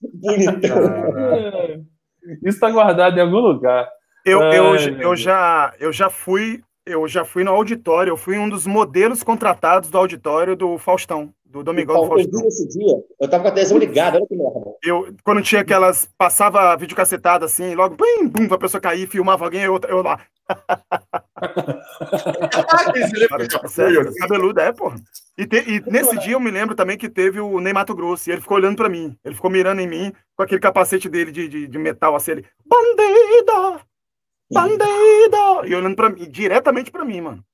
Bonitão. 0.02 1.86
Isso 2.44 2.60
tá 2.60 2.70
guardado 2.70 3.18
em 3.18 3.22
algum 3.22 3.40
lugar. 3.40 3.88
Eu, 4.26 4.42
Ai, 4.42 4.58
eu, 4.58 4.76
eu, 5.00 5.16
já, 5.16 5.74
eu 5.80 5.92
já 5.92 6.10
fui, 6.10 6.62
eu 6.86 7.08
já 7.08 7.26
fui 7.26 7.44
no 7.44 7.52
auditório, 7.52 8.12
eu 8.12 8.18
fui 8.18 8.38
um 8.38 8.48
dos 8.50 8.66
modelos 8.66 9.22
contratados 9.24 9.90
do 9.90 9.98
auditório 9.98 10.56
do 10.56 10.78
Faustão, 10.78 11.34
do 11.44 11.62
Domingão 11.64 11.96
do 11.98 12.04
eu 12.04 12.08
Faustão. 12.08 12.42
vi 12.42 12.48
esse 12.48 12.68
dia, 12.70 12.96
eu 13.20 13.30
tava 13.30 13.44
com 13.44 13.50
a 13.50 13.52
televisão 13.52 13.78
ligada, 13.78 14.18
olha 14.18 14.28
que 14.28 14.36
merda. 14.36 14.60
Eu, 14.82 15.14
quando 15.26 15.42
tinha 15.42 15.60
aquelas, 15.62 16.08
passava 16.18 16.76
videocassetada 16.78 17.46
assim, 17.46 17.76
logo, 17.76 17.96
bum, 17.98 18.30
bum, 18.30 18.48
pra 18.48 18.58
pessoa 18.58 18.80
cair, 18.80 19.08
filmava 19.08 19.44
alguém, 19.44 19.64
eu, 19.64 19.78
eu 19.90 20.02
lá. 20.02 20.20
Sério, 23.68 24.14
cabeludo, 24.20 24.60
é, 24.60 24.72
porra. 24.72 24.96
E, 25.38 25.46
te- 25.46 25.64
e 25.68 25.84
nesse 25.92 26.18
dia 26.20 26.34
eu 26.34 26.40
me 26.40 26.52
lembro 26.52 26.76
também 26.76 26.98
que 26.98 27.10
teve 27.10 27.40
o 27.40 27.60
Ney 27.60 27.74
Mato 27.74 27.96
Grosso, 27.96 28.30
e 28.30 28.34
ele 28.34 28.42
ficou 28.42 28.58
olhando 28.58 28.76
pra 28.78 28.90
mim. 28.90 29.16
Ele 29.24 29.36
ficou 29.36 29.50
mirando 29.50 29.82
em 29.82 29.88
mim 29.88 30.14
com 30.36 30.44
aquele 30.44 30.62
capacete 30.62 31.08
dele 31.10 31.32
de, 31.32 31.48
de, 31.48 31.68
de 31.68 31.78
metal, 31.78 32.16
assim, 32.16 32.32
ele. 32.32 32.46
Bandido! 32.66 33.82
Bandido! 34.52 35.66
E 35.66 35.76
olhando 35.76 35.96
pra 35.96 36.10
mim, 36.10 36.30
diretamente 36.30 36.92
pra 36.92 37.06
mim, 37.06 37.22
mano. 37.22 37.46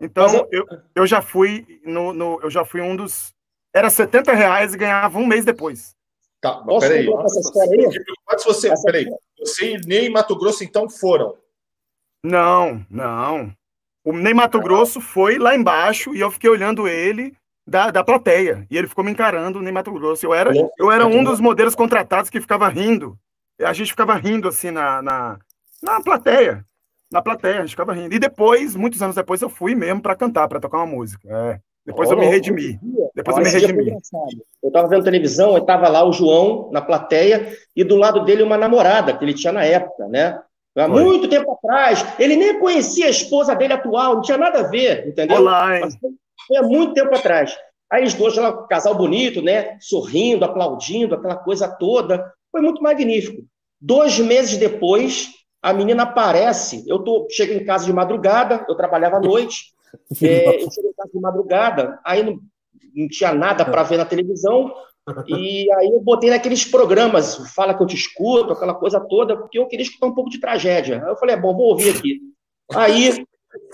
Então, 0.00 0.24
Mas 0.24 0.34
eu- 0.34 0.48
eu, 0.52 0.66
eu 0.94 1.06
já 1.06 1.22
fui 1.22 1.80
no, 1.84 2.12
no- 2.12 2.40
Eu 2.42 2.50
já 2.50 2.64
fui 2.64 2.80
um 2.80 2.94
dos. 2.94 3.34
Era 3.74 3.88
70 3.90 4.32
reais 4.34 4.74
e 4.74 4.78
ganhava 4.78 5.18
um 5.18 5.26
mês 5.26 5.44
depois. 5.44 5.94
Tá, 6.40 6.62
mas 6.64 6.78
peraí. 6.80 7.06
se 8.38 8.44
você. 8.46 8.70
Essa- 8.70 8.82
Peraí. 8.84 9.06
Você 9.38 9.74
e 9.74 9.80
Ney 9.86 10.06
e 10.06 10.10
Mato 10.10 10.36
Grosso, 10.36 10.62
então, 10.62 10.88
foram. 10.88 11.36
Não, 12.24 12.84
não. 12.90 13.52
O 14.04 14.12
Ney 14.12 14.34
Mato 14.34 14.60
Grosso 14.60 15.00
foi 15.00 15.38
lá 15.38 15.54
embaixo 15.54 16.14
e 16.14 16.20
eu 16.20 16.30
fiquei 16.30 16.50
olhando 16.50 16.86
ele 16.88 17.36
da, 17.68 17.90
da 17.90 18.02
plateia. 18.02 18.66
E 18.70 18.76
ele 18.76 18.88
ficou 18.88 19.04
me 19.04 19.10
encarando, 19.10 19.58
o 19.58 19.62
Ney 19.62 19.72
Mato 19.72 19.92
Grosso. 19.92 20.24
Eu 20.24 20.34
era, 20.34 20.50
eu 20.78 20.90
era 20.90 21.06
um 21.06 21.22
dos 21.22 21.38
modelos 21.38 21.74
contratados 21.74 22.30
que 22.30 22.40
ficava 22.40 22.66
rindo. 22.68 23.16
A 23.60 23.72
gente 23.72 23.90
ficava 23.90 24.14
rindo 24.14 24.48
assim 24.48 24.70
na, 24.70 25.02
na, 25.02 25.38
na 25.82 26.00
plateia. 26.00 26.64
Na 27.10 27.22
plateia, 27.22 27.58
a 27.58 27.60
gente 27.60 27.70
ficava 27.70 27.92
rindo. 27.92 28.14
E 28.14 28.18
depois, 28.18 28.74
muitos 28.74 29.02
anos 29.02 29.16
depois, 29.16 29.42
eu 29.42 29.48
fui 29.48 29.74
mesmo 29.74 30.00
para 30.00 30.16
cantar, 30.16 30.48
para 30.48 30.60
tocar 30.60 30.78
uma 30.78 30.86
música. 30.86 31.28
É. 31.30 31.58
Depois 31.84 32.10
eu 32.10 32.18
me 32.18 32.26
redimi. 32.26 32.78
Depois 33.14 33.36
eu 33.36 33.42
me 33.42 33.50
foi 33.50 33.60
redimi. 33.60 33.90
Eu 34.62 34.68
estava 34.68 34.88
vendo 34.88 35.04
televisão, 35.04 35.56
e 35.56 35.60
estava 35.60 35.88
lá 35.88 36.04
o 36.04 36.12
João 36.12 36.70
na 36.70 36.82
plateia 36.82 37.50
e 37.74 37.82
do 37.82 37.96
lado 37.96 38.24
dele 38.24 38.42
uma 38.42 38.58
namorada 38.58 39.16
que 39.16 39.24
ele 39.24 39.32
tinha 39.32 39.52
na 39.52 39.64
época, 39.64 40.06
né? 40.06 40.38
Há 40.76 40.86
Foi. 40.86 41.02
muito 41.02 41.28
tempo 41.28 41.50
atrás. 41.52 42.04
Ele 42.18 42.36
nem 42.36 42.60
conhecia 42.60 43.06
a 43.06 43.10
esposa 43.10 43.54
dele 43.54 43.72
atual, 43.72 44.16
não 44.16 44.22
tinha 44.22 44.36
nada 44.36 44.60
a 44.60 44.68
ver, 44.68 45.08
entendeu? 45.08 45.38
Olá, 45.38 45.76
hein? 45.76 45.84
Mas 45.84 45.96
foi, 46.46 46.56
foi 46.56 46.56
há 46.56 46.62
muito 46.62 46.94
tempo 46.94 47.14
atrás. 47.14 47.56
Aí 47.90 48.02
eles 48.02 48.14
dois 48.14 48.36
lá, 48.36 48.66
casal 48.66 48.94
bonito, 48.94 49.40
né? 49.40 49.78
Sorrindo, 49.80 50.44
aplaudindo, 50.44 51.14
aquela 51.14 51.36
coisa 51.36 51.68
toda. 51.68 52.32
Foi 52.52 52.60
muito 52.60 52.82
magnífico. 52.82 53.42
Dois 53.80 54.18
meses 54.18 54.58
depois, 54.58 55.30
a 55.62 55.72
menina 55.72 56.02
aparece. 56.02 56.84
Eu 56.86 56.98
tô, 56.98 57.26
chego 57.30 57.52
em 57.54 57.64
casa 57.64 57.86
de 57.86 57.92
madrugada, 57.92 58.64
eu 58.68 58.74
trabalhava 58.74 59.16
à 59.16 59.20
noite. 59.20 59.72
É, 60.22 60.62
eu 60.62 60.70
cheguei 60.70 60.90
em 60.90 60.94
casa 60.94 61.10
de 61.14 61.18
madrugada, 61.18 61.98
aí 62.04 62.22
não, 62.22 62.38
não 62.94 63.08
tinha 63.08 63.32
nada 63.32 63.64
para 63.64 63.82
ver 63.82 63.96
na 63.96 64.04
televisão. 64.04 64.70
E 65.26 65.66
aí 65.72 65.86
eu 65.86 66.00
botei 66.00 66.28
naqueles 66.28 66.62
programas, 66.64 67.36
fala 67.54 67.72
que 67.72 67.82
eu 67.82 67.86
te 67.86 67.96
escuto, 67.96 68.52
aquela 68.52 68.74
coisa 68.74 69.00
toda, 69.00 69.34
porque 69.34 69.58
eu 69.58 69.66
queria 69.66 69.84
escutar 69.84 70.06
um 70.06 70.14
pouco 70.14 70.28
de 70.28 70.38
tragédia. 70.38 71.02
Aí 71.02 71.10
eu 71.10 71.16
falei, 71.16 71.36
é 71.36 71.40
bom, 71.40 71.56
vou 71.56 71.70
ouvir 71.70 71.96
aqui. 71.96 72.20
Aí, 72.74 73.24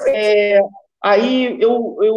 é, 0.06 0.60
aí 1.04 1.58
eu, 1.60 1.98
eu, 2.00 2.14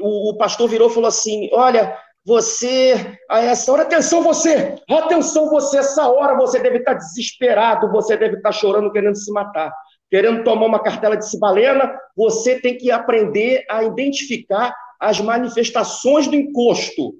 o, 0.00 0.30
o 0.30 0.36
pastor 0.38 0.66
virou 0.68 0.88
e 0.88 0.94
falou 0.94 1.08
assim: 1.08 1.50
olha, 1.52 1.96
você, 2.24 3.18
a 3.28 3.40
essa 3.40 3.70
hora, 3.72 3.82
atenção 3.82 4.22
você, 4.22 4.76
atenção 4.88 5.50
você, 5.50 5.78
essa 5.78 6.08
hora 6.08 6.36
você 6.36 6.58
deve 6.58 6.78
estar 6.78 6.94
desesperado, 6.94 7.90
você 7.90 8.16
deve 8.16 8.36
estar 8.36 8.52
chorando, 8.52 8.92
querendo 8.92 9.16
se 9.16 9.30
matar, 9.32 9.72
querendo 10.10 10.44
tomar 10.44 10.66
uma 10.66 10.82
cartela 10.82 11.16
de 11.16 11.28
cibalena, 11.28 11.94
você 12.16 12.60
tem 12.60 12.78
que 12.78 12.90
aprender 12.90 13.64
a 13.68 13.82
identificar 13.84 14.74
as 14.98 15.20
manifestações 15.20 16.28
do 16.28 16.36
encosto. 16.36 17.14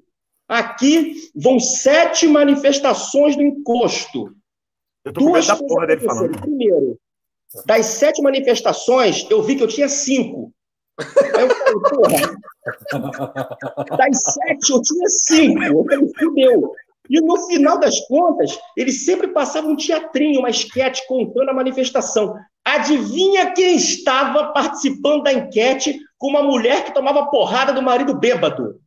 Aqui 0.47 1.15
vão 1.35 1.59
sete 1.59 2.27
manifestações 2.27 3.35
do 3.35 3.41
encosto. 3.41 4.33
Eu 5.03 5.11
tô 5.11 5.19
com 5.19 5.25
medo 5.25 5.33
Duas 5.33 5.47
da 5.47 5.57
coisas 5.57 5.75
porra 5.75 5.87
dele 5.87 6.01
falando. 6.01 6.39
Primeiro, 6.39 6.97
das 7.65 7.85
sete 7.87 8.21
manifestações, 8.21 9.29
eu 9.29 9.43
vi 9.43 9.57
que 9.57 9.63
eu 9.63 9.67
tinha 9.67 9.89
cinco. 9.89 10.53
Aí 10.99 11.41
eu 11.41 11.49
falei, 11.49 11.79
porra, 11.89 12.21
das 13.97 14.21
sete 14.21 14.71
eu 14.71 14.81
tinha 14.81 15.09
cinco. 15.09 15.63
Eu 15.63 15.83
falei, 15.85 16.13
fudeu. 16.17 16.71
E 17.09 17.19
no 17.19 17.37
final 17.47 17.79
das 17.79 17.99
contas, 18.07 18.57
eles 18.77 19.03
sempre 19.05 19.27
passavam 19.27 19.71
um 19.71 19.75
teatrinho, 19.75 20.39
uma 20.39 20.49
esquete 20.49 21.05
contando 21.07 21.49
a 21.49 21.53
manifestação. 21.53 22.35
Adivinha 22.63 23.51
quem 23.51 23.75
estava 23.75 24.53
participando 24.53 25.23
da 25.23 25.33
enquete 25.33 25.99
com 26.17 26.29
uma 26.29 26.41
mulher 26.41 26.85
que 26.85 26.93
tomava 26.93 27.25
porrada 27.25 27.73
do 27.73 27.81
marido 27.81 28.17
bêbado? 28.17 28.79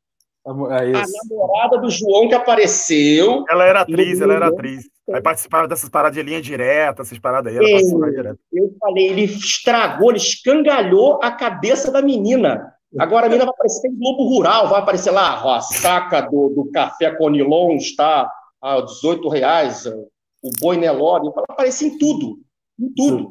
É 0.47 0.51
A 0.51 1.05
namorada 1.29 1.79
do 1.79 1.91
João 1.91 2.29
que 2.29 2.35
apareceu. 2.35 3.45
Ela 3.51 3.65
era 3.65 3.81
atriz, 3.81 4.21
ela 4.21 4.35
era 4.35 4.47
Uhum. 4.47 4.53
atriz. 4.55 4.89
Aí 5.13 5.21
participava 5.21 5.67
dessas 5.67 5.89
paradas 5.89 6.17
de 6.17 6.23
linha 6.23 6.41
direta, 6.41 7.03
essas 7.03 7.19
paradas 7.19 7.53
aí, 7.53 7.59
ela 7.59 8.11
direto. 8.11 8.39
Eu 8.53 8.73
falei, 8.81 9.09
ele 9.09 9.25
estragou, 9.25 10.11
ele 10.11 10.19
escangalhou 10.19 11.19
a 11.23 11.33
cabeça 11.33 11.91
da 11.91 12.01
menina. 12.01 12.73
Agora 12.99 13.27
a 13.27 13.29
menina 13.29 13.45
vai 13.45 13.55
aparecer 13.55 13.89
em 13.89 13.99
Globo 13.99 14.25
Rural, 14.29 14.69
vai 14.69 14.81
aparecer 14.81 15.11
lá, 15.11 15.45
ó, 15.45 15.55
a 15.55 15.61
saca 15.61 16.23
do, 16.23 16.49
do 16.51 16.71
café 16.73 17.11
Conilon 17.15 17.77
está 17.77 18.31
a 18.63 18.81
18 18.81 19.29
reais, 19.29 19.87
o 19.87 20.51
boi 20.61 20.77
Nelore, 20.77 21.31
vai 21.35 21.45
aparecer 21.49 21.87
em 21.87 21.99
tudo, 21.99 22.39
em 22.81 22.93
tudo. 22.95 23.31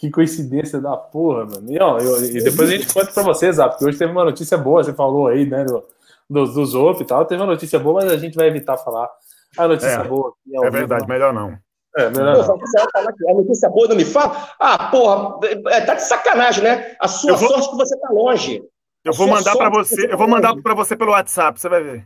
Que 0.00 0.10
coincidência 0.10 0.80
da 0.80 0.96
porra, 0.96 1.44
mano. 1.44 1.70
E, 1.70 1.78
ó, 1.78 1.98
eu- 1.98 2.24
e 2.24 2.42
depois 2.42 2.70
a 2.70 2.72
gente 2.72 2.90
conta 2.92 3.12
pra 3.12 3.22
vocês, 3.22 3.56
Zap, 3.56 3.72
porque 3.72 3.84
hoje 3.84 3.98
teve 3.98 4.10
uma 4.10 4.24
notícia 4.24 4.56
boa, 4.56 4.82
você 4.82 4.94
falou 4.94 5.26
aí, 5.26 5.44
né, 5.44 5.62
do, 5.64 5.84
do, 6.28 6.46
do 6.46 6.64
Zop 6.64 7.02
e 7.02 7.04
tal. 7.04 7.26
Teve 7.26 7.42
uma 7.42 7.52
notícia 7.52 7.78
boa, 7.78 8.00
mas 8.02 8.10
a 8.10 8.16
gente 8.16 8.34
vai 8.34 8.48
evitar 8.48 8.78
falar 8.78 9.10
a 9.58 9.68
notícia 9.68 9.88
É, 9.90 10.04
boa. 10.04 10.32
É 10.46 10.60
vivo, 10.60 10.72
verdade, 10.72 11.02
não. 11.02 11.08
melhor 11.08 11.34
não. 11.34 11.54
É, 11.98 12.08
melhor 12.08 12.34
Pô, 12.46 12.56
não. 12.56 13.30
a 13.30 13.34
notícia 13.34 13.68
boa 13.68 13.88
não 13.88 13.96
me 13.96 14.04
fala? 14.06 14.48
Ah, 14.58 14.90
porra, 14.90 15.38
é, 15.70 15.80
tá 15.82 15.94
de 15.94 16.02
sacanagem, 16.04 16.64
né? 16.64 16.94
A 16.98 17.06
sua 17.08 17.34
vou- 17.36 17.48
sorte 17.50 17.66
é 17.66 17.70
que 17.70 17.76
você 17.76 17.98
tá 17.98 18.08
longe. 18.10 18.62
Eu 19.04 19.12
vou 19.12 19.26
mandar 19.26 19.56
pra 19.56 19.70
sorte 19.72 19.76
é 19.76 19.96
você, 19.96 20.06
tá 20.06 20.12
eu 20.14 20.18
vou 20.18 20.28
mandar 20.28 20.54
para 20.62 20.74
você 20.74 20.96
pelo 20.96 21.10
WhatsApp, 21.12 21.60
você 21.60 21.68
vai 21.68 21.82
ver. 21.82 22.04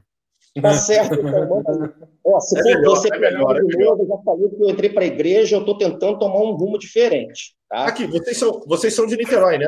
Tá 0.62 0.72
certo, 0.72 1.14
então 1.14 1.48
manda. 1.48 1.94
Ó, 2.24 2.38
se 2.40 2.56
É 2.58 2.62
for 2.62 2.64
melhor, 2.68 2.90
você 2.96 3.08
é 3.12 3.18
melhor, 3.18 3.56
é 3.56 3.60
de 3.60 3.66
melhor. 3.76 3.96
novo, 3.96 4.02
eu 4.04 4.06
já 4.16 4.22
falei 4.24 4.48
que 4.48 4.62
eu 4.62 4.70
entrei 4.70 4.90
para 4.90 5.02
a 5.02 5.06
igreja, 5.06 5.56
eu 5.56 5.60
estou 5.60 5.76
tentando 5.76 6.18
tomar 6.18 6.36
um 6.38 6.52
rumo 6.52 6.78
diferente. 6.78 7.54
Tá? 7.74 7.86
Aqui, 7.86 8.06
vocês 8.06 8.38
são, 8.38 8.62
vocês 8.68 8.94
são 8.94 9.04
de 9.04 9.16
Niterói, 9.16 9.58
né? 9.58 9.66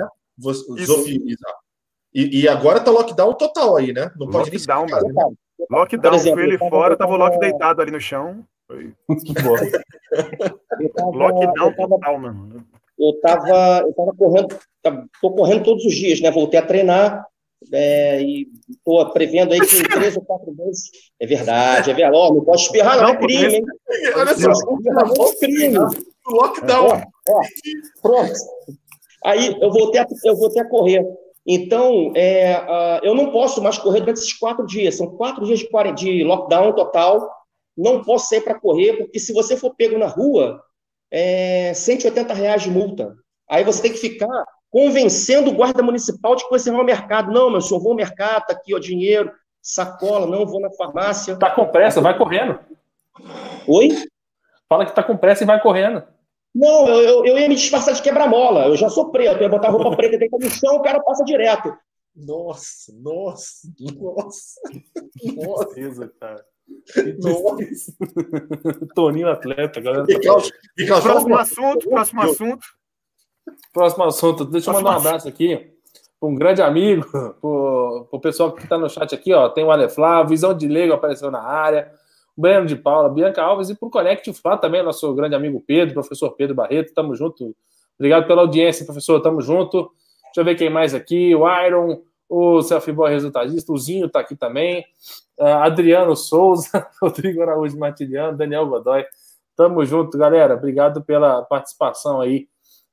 E. 2.14 2.42
E, 2.42 2.48
agora 2.48 2.78
tá 2.78 2.90
lockdown 2.90 3.34
total 3.34 3.76
aí, 3.76 3.92
né? 3.92 4.12
Não 4.16 4.30
pode 4.30 4.48
nem 4.48 4.58
sair 4.60 4.76
Lockdown, 4.76 4.86
de 4.86 4.92
casa. 4.92 5.12
mano. 5.12 5.36
Lockdown, 5.68 6.10
Por 6.12 6.16
exemplo, 6.16 6.38
fui 6.38 6.48
ele 6.48 6.58
tava- 6.58 6.70
fora, 6.70 6.94
eu 6.94 6.98
tava 6.98 7.12
o 7.14 7.18
tava- 7.18 7.30
Loki 7.30 7.40
deitado 7.40 7.82
ali 7.82 7.90
no 7.90 8.00
chão. 8.00 8.44
Foi 8.68 8.92
Boa. 9.42 9.58
Eu 10.80 10.88
tava, 10.90 11.10
Lockdown 11.10 11.72
tava, 11.74 11.88
total, 11.88 12.18
mano. 12.18 12.64
eu 12.98 13.20
tava, 13.20 13.80
eu 13.86 13.92
tava 13.94 14.14
correndo, 14.16 14.56
tô 15.20 15.30
correndo 15.32 15.64
todos 15.64 15.84
os 15.84 15.94
dias, 15.94 16.20
né? 16.20 16.30
Voltei 16.30 16.60
a 16.60 16.66
treinar 16.66 17.26
é, 17.72 18.22
e 18.22 18.46
tô 18.84 19.04
prevendo 19.12 19.52
aí 19.52 19.60
que 19.60 19.76
em 19.78 19.82
três 19.82 20.16
ou 20.16 20.22
quatro 20.24 20.54
meses. 20.54 20.90
É 21.18 21.26
verdade, 21.26 21.90
é 21.90 21.94
verdade. 21.94 22.16
Ó, 22.16 22.32
não 22.34 22.44
pode 22.44 22.60
espirrar, 22.62 22.96
não, 22.98 23.02
Não, 23.04 23.10
é 23.14 23.16
crime, 23.16 23.54
hein? 23.56 23.64
Olha 24.16 24.34
só, 24.36 24.50
é 24.52 25.36
crime. 25.40 25.78
O 26.26 26.32
lockdown. 26.32 26.86
Ó, 26.86 27.02
ó, 27.30 27.42
pronto. 28.02 28.32
Aí 29.24 29.56
eu 29.60 29.70
voltei 29.70 30.00
a, 30.00 30.06
eu 30.24 30.36
voltei 30.36 30.62
a 30.62 30.68
correr. 30.68 31.04
Então, 31.46 32.12
é, 32.16 32.54
ah, 32.54 33.00
eu 33.02 33.14
não 33.14 33.30
posso 33.30 33.62
mais 33.62 33.78
correr 33.78 34.00
durante 34.00 34.18
esses 34.18 34.32
quatro 34.32 34.66
dias. 34.66 34.96
São 34.96 35.16
quatro 35.16 35.44
dias 35.46 35.60
de, 35.60 35.94
de 35.94 36.24
lockdown 36.24 36.72
total. 36.74 37.30
Não 37.76 38.02
posso 38.02 38.28
sair 38.28 38.40
para 38.40 38.58
correr, 38.58 38.94
porque 38.94 39.18
se 39.18 39.32
você 39.32 39.56
for 39.56 39.74
pego 39.74 39.98
na 39.98 40.06
rua, 40.06 40.60
é 41.10 41.72
180 41.74 42.34
reais 42.34 42.62
de 42.62 42.70
multa. 42.70 43.14
Aí 43.48 43.62
você 43.62 43.82
tem 43.82 43.92
que 43.92 43.98
ficar 43.98 44.44
convencendo 44.70 45.50
o 45.50 45.54
guarda 45.54 45.82
municipal 45.82 46.34
de 46.34 46.44
que 46.44 46.50
você 46.50 46.70
vai 46.70 46.80
ao 46.80 46.86
mercado. 46.86 47.32
Não, 47.32 47.50
meu 47.50 47.60
senhor, 47.60 47.80
vou 47.80 47.92
ao 47.92 47.96
mercado, 47.96 48.46
tá 48.46 48.54
aqui 48.54 48.74
o 48.74 48.80
dinheiro, 48.80 49.30
sacola, 49.62 50.26
não, 50.26 50.46
vou 50.46 50.60
na 50.60 50.70
farmácia. 50.72 51.36
Tá 51.36 51.50
com 51.50 51.66
pressa, 51.66 52.00
vai 52.00 52.16
correndo. 52.16 52.58
Oi? 53.68 53.90
Fala 54.68 54.84
que 54.84 54.94
tá 54.94 55.02
com 55.02 55.16
pressa 55.16 55.44
e 55.44 55.46
vai 55.46 55.60
correndo. 55.60 56.02
Não, 56.56 56.88
eu, 56.88 57.00
eu, 57.02 57.26
eu 57.26 57.38
ia 57.38 57.48
me 57.50 57.54
disfarçar 57.54 57.92
de 57.92 58.00
quebra-mola. 58.00 58.66
Eu 58.66 58.76
já 58.76 58.88
sou 58.88 59.10
preto, 59.10 59.36
eu 59.36 59.42
ia 59.42 59.48
botar 59.50 59.68
roupa 59.68 59.94
preta 59.94 60.16
deitar 60.16 60.38
no 60.38 60.50
chão, 60.50 60.76
o 60.76 60.82
cara 60.82 61.00
passa 61.00 61.22
direto. 61.22 61.76
Nossa, 62.16 62.94
nossa, 62.98 63.68
nossa. 63.78 64.60
Nossa. 65.22 65.74
Beleza, 65.74 66.10
cara. 66.18 66.42
Toninho 68.94 69.28
atleta, 69.28 69.80
galera. 69.82 70.06
E 70.08 70.14
e 70.82 70.86
Próximo 70.86 71.36
assunto, 71.36 71.88
próximo 71.90 72.22
assunto. 72.22 72.66
Próximo 73.70 74.04
assunto. 74.04 74.44
Deixa 74.46 74.70
eu 74.70 74.74
mandar 74.74 74.92
um 74.92 75.00
abraço 75.00 75.28
aqui 75.28 75.76
para 76.18 76.28
um 76.30 76.34
grande 76.34 76.62
amigo, 76.62 77.04
para 77.12 78.16
o 78.16 78.20
pessoal 78.20 78.52
que 78.52 78.62
está 78.62 78.78
no 78.78 78.88
chat 78.88 79.14
aqui, 79.14 79.34
ó. 79.34 79.50
Tem 79.50 79.62
o 79.62 79.70
Ale 79.70 79.90
Flávio, 79.90 80.30
Visão 80.30 80.54
de 80.54 80.66
Lego 80.66 80.94
apareceu 80.94 81.30
na 81.30 81.42
área, 81.42 81.92
Breno 82.36 82.66
de 82.66 82.76
Paula, 82.76 83.08
Bianca 83.08 83.42
Alves 83.42 83.70
e 83.70 83.74
para 83.74 83.86
o 83.86 83.90
Connect 83.90 84.32
também, 84.60 84.82
nosso 84.82 85.14
grande 85.14 85.34
amigo 85.34 85.62
Pedro, 85.66 85.94
professor 85.94 86.32
Pedro 86.32 86.54
Barreto, 86.54 86.92
tamo 86.92 87.14
junto. 87.14 87.56
Obrigado 87.98 88.26
pela 88.26 88.42
audiência, 88.42 88.84
professor, 88.84 89.20
tamo 89.20 89.40
junto. 89.40 89.90
Deixa 90.24 90.40
eu 90.40 90.44
ver 90.44 90.54
quem 90.54 90.68
mais 90.68 90.92
aqui, 90.92 91.34
o 91.34 91.48
Iron, 91.64 92.02
o 92.28 92.60
Selfie 92.62 92.92
Boy 92.92 93.10
resultadista, 93.10 93.72
o 93.72 93.78
Zinho 93.78 94.08
tá 94.08 94.20
aqui 94.20 94.36
também, 94.36 94.84
ah, 95.38 95.64
Adriano 95.64 96.14
Souza, 96.14 96.86
Rodrigo 97.00 97.40
Araújo 97.42 97.78
Martiliano, 97.78 98.36
Daniel 98.36 98.66
Godoy. 98.66 99.04
Tamo 99.56 99.84
junto, 99.86 100.18
galera. 100.18 100.54
Obrigado 100.54 101.02
pela 101.02 101.42
participação 101.42 102.20
aí 102.20 102.46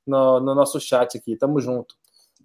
no, 0.06 0.40
no 0.40 0.54
nosso 0.54 0.80
chat 0.80 1.18
aqui. 1.18 1.36
Tamo 1.36 1.60
junto. 1.60 1.94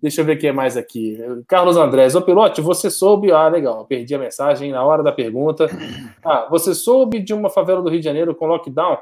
Deixa 0.01 0.21
eu 0.21 0.25
ver 0.25 0.37
quem 0.37 0.49
é 0.49 0.53
mais 0.53 0.77
aqui. 0.77 1.17
Carlos 1.47 1.75
Andrés, 1.75 2.15
ô 2.15 2.21
pilote, 2.21 2.61
você 2.61 2.89
soube. 2.89 3.31
Ah, 3.31 3.47
legal, 3.49 3.85
perdi 3.85 4.15
a 4.15 4.19
mensagem 4.19 4.71
na 4.71 4.83
hora 4.83 5.03
da 5.03 5.11
pergunta. 5.11 5.67
Ah, 6.23 6.47
você 6.49 6.75
soube 6.75 7.19
de 7.19 7.33
uma 7.33 7.49
favela 7.49 7.81
do 7.81 7.89
Rio 7.89 7.99
de 7.99 8.05
Janeiro 8.05 8.35
com 8.35 8.45
lockdown? 8.45 8.97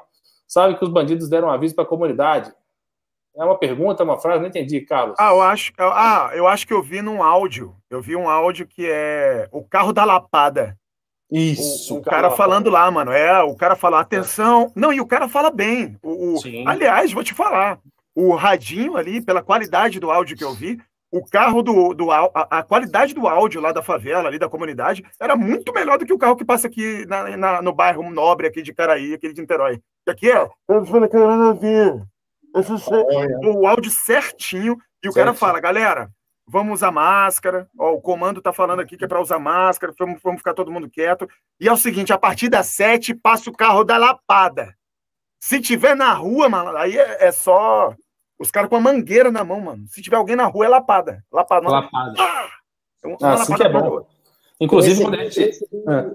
Sabe 0.47 0.75
que 0.77 0.83
os 0.83 0.89
bandidos 0.89 1.27
deram 1.27 1.49
aviso 1.49 1.73
para 1.75 1.83
a 1.83 1.87
comunidade? 1.87 2.53
É 3.35 3.43
uma 3.43 3.57
pergunta, 3.57 4.03
uma 4.03 4.17
frase? 4.19 4.39
Não 4.39 4.47
entendi, 4.47 4.81
Carlos. 4.81 5.15
Ah, 5.19 5.31
eu 5.31 5.41
acho, 5.41 5.71
eu- 5.77 5.91
ah, 5.91 6.31
eu 6.33 6.47
acho 6.47 6.65
que 6.67 6.73
eu 6.73 6.81
vi 6.81 7.01
num 7.01 7.21
áudio. 7.23 7.75
Eu 7.89 8.01
vi 8.01 8.15
um 8.15 8.29
áudio 8.29 8.65
que 8.67 8.87
é 8.89 9.47
o 9.51 9.63
carro 9.63 9.91
da 9.91 10.05
lapada. 10.05 10.77
Isso. 11.31 11.95
O, 11.95 11.97
o 11.97 12.01
cara 12.01 12.29
falando 12.31 12.69
lá, 12.69 12.89
mano. 12.89 13.11
É, 13.11 13.41
o 13.43 13.55
cara 13.55 13.75
fala, 13.75 13.99
atenção. 13.99 14.71
Não, 14.75 14.93
e 14.93 15.01
o 15.01 15.05
cara 15.07 15.27
fala 15.27 15.49
bem. 15.51 15.97
O, 16.03 16.33
o- 16.33 16.37
Sim. 16.37 16.63
aliás, 16.67 17.11
vou 17.11 17.23
te 17.23 17.33
falar. 17.33 17.79
O 18.19 18.33
radinho 18.35 18.97
ali, 18.97 19.21
pela 19.21 19.43
qualidade 19.43 19.99
do 19.99 20.09
áudio 20.09 20.35
que 20.35 20.43
eu 20.43 20.51
vi, 20.53 20.81
o 21.11 21.23
carro 21.23 21.61
do. 21.61 21.93
do 21.93 22.11
a, 22.11 22.25
a 22.49 22.63
qualidade 22.63 23.13
do 23.13 23.27
áudio 23.27 23.61
lá 23.61 23.71
da 23.71 23.83
favela, 23.83 24.27
ali 24.27 24.39
da 24.39 24.49
comunidade, 24.49 25.05
era 25.21 25.35
muito 25.35 25.71
melhor 25.71 25.99
do 25.99 26.05
que 26.05 26.13
o 26.13 26.17
carro 26.17 26.35
que 26.35 26.43
passa 26.43 26.67
aqui 26.67 27.05
na, 27.05 27.37
na- 27.37 27.61
no 27.61 27.71
bairro 27.73 28.09
nobre 28.11 28.47
aqui 28.47 28.63
de 28.63 28.73
Caraí, 28.73 29.13
aquele 29.13 29.33
de 29.33 29.41
Niterói. 29.41 29.79
E 30.07 30.11
aqui 30.11 30.31
é. 30.31 30.49
Cara, 33.05 33.51
O 33.59 33.67
áudio 33.67 33.91
certinho. 33.91 34.77
E 35.03 35.09
o 35.09 35.13
cara 35.13 35.27
Certinho. 35.27 35.35
fala, 35.35 35.59
galera, 35.59 36.09
vamos 36.47 36.73
usar 36.73 36.91
máscara. 36.91 37.69
Ó, 37.77 37.91
o 37.93 38.01
comando 38.01 38.41
tá 38.41 38.51
falando 38.51 38.79
aqui 38.79 38.97
que 38.97 39.05
é 39.05 39.07
para 39.07 39.21
usar 39.21 39.37
máscara, 39.37 39.93
vamos, 39.97 40.19
vamos 40.23 40.39
ficar 40.39 40.55
todo 40.55 40.71
mundo 40.71 40.89
quieto. 40.89 41.29
E 41.61 41.67
é 41.67 41.71
o 41.71 41.77
seguinte, 41.77 42.11
a 42.11 42.17
partir 42.17 42.49
das 42.49 42.65
sete 42.67 43.13
passa 43.13 43.47
o 43.49 43.53
carro 43.55 43.83
da 43.83 43.95
lapada. 43.97 44.73
Se 45.39 45.61
tiver 45.61 45.95
na 45.95 46.13
rua, 46.13 46.49
mano, 46.49 46.75
aí 46.75 46.97
é, 46.97 47.27
é 47.27 47.31
só 47.31 47.93
os 48.39 48.51
caras 48.51 48.69
com 48.69 48.75
a 48.75 48.79
mangueira 48.79 49.31
na 49.31 49.43
mão, 49.43 49.59
mano. 49.59 49.85
Se 49.87 50.01
tiver 50.01 50.17
alguém 50.17 50.35
na 50.35 50.45
rua, 50.45 50.65
é 50.65 50.69
lapada. 50.69 51.23
Lapada. 51.31 51.65
não- 51.65 51.71
Lapada. 51.71 52.13
É 53.03 53.07
uma 53.07 53.17
Ah, 53.21 53.33
assim 53.33 53.55
que 53.55 53.63
é 53.63 53.67
lapada 53.67 53.89
bom. 53.89 54.05
Inclusive, 54.59 55.03
quando 55.03 55.15
a 55.15 55.23
gente. 55.29 55.51
Ah. 55.87 56.11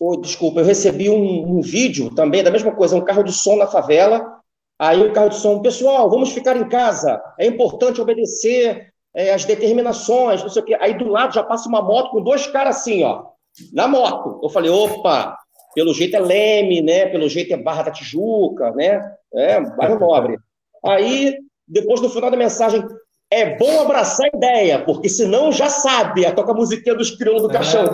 Ô, 0.00 0.16
desculpa, 0.16 0.60
eu 0.60 0.64
recebi 0.64 1.08
um, 1.08 1.58
um 1.58 1.60
vídeo 1.60 2.12
também 2.14 2.42
da 2.42 2.50
mesma 2.50 2.72
coisa, 2.72 2.96
um 2.96 3.04
carro 3.04 3.22
de 3.22 3.32
som 3.32 3.56
na 3.56 3.66
favela. 3.66 4.40
Aí 4.78 5.00
o 5.06 5.12
carro 5.12 5.28
de 5.28 5.36
som, 5.36 5.60
pessoal, 5.62 6.10
vamos 6.10 6.32
ficar 6.32 6.56
em 6.56 6.68
casa. 6.68 7.22
É 7.38 7.46
importante 7.46 8.00
obedecer 8.00 8.92
é, 9.14 9.32
as 9.32 9.44
determinações, 9.44 10.42
não 10.42 10.48
sei 10.48 10.62
o 10.62 10.64
quê. 10.64 10.76
Aí 10.80 10.94
do 10.98 11.08
lado 11.08 11.32
já 11.32 11.42
passa 11.44 11.68
uma 11.68 11.80
moto 11.80 12.10
com 12.10 12.20
dois 12.22 12.46
caras 12.48 12.76
assim, 12.76 13.04
ó, 13.04 13.26
na 13.72 13.86
moto. 13.86 14.40
Eu 14.42 14.48
falei, 14.48 14.70
opa, 14.70 15.38
pelo 15.74 15.94
jeito 15.94 16.16
é 16.16 16.20
Leme, 16.20 16.82
né? 16.82 17.06
Pelo 17.06 17.28
jeito 17.28 17.54
é 17.54 17.56
Barra 17.56 17.84
da 17.84 17.90
Tijuca, 17.92 18.72
né? 18.72 19.00
É, 19.32 19.60
bairro 19.60 19.98
nobre. 20.00 20.36
Aí, 20.84 21.36
depois 21.66 22.00
no 22.00 22.08
final 22.08 22.30
da 22.30 22.36
mensagem, 22.36 22.84
é 23.30 23.56
bom 23.56 23.80
abraçar 23.80 24.28
a 24.32 24.36
ideia, 24.36 24.78
porque 24.80 25.08
senão 25.08 25.50
já 25.50 25.68
sabe. 25.68 26.30
Toca 26.32 26.52
a 26.52 26.54
musiquinha 26.54 26.94
dos 26.94 27.10
crioulos 27.10 27.42
do 27.42 27.48
caixão. 27.50 27.84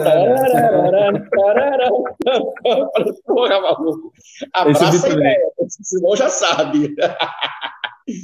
Porra, 3.25 3.61
maluco. 3.61 4.13
Abraça 4.53 5.07
a 5.07 5.11
ideia, 5.11 5.41
porque 5.57 5.73
senão 5.83 6.17
já 6.17 6.29
sabe. 6.29 6.95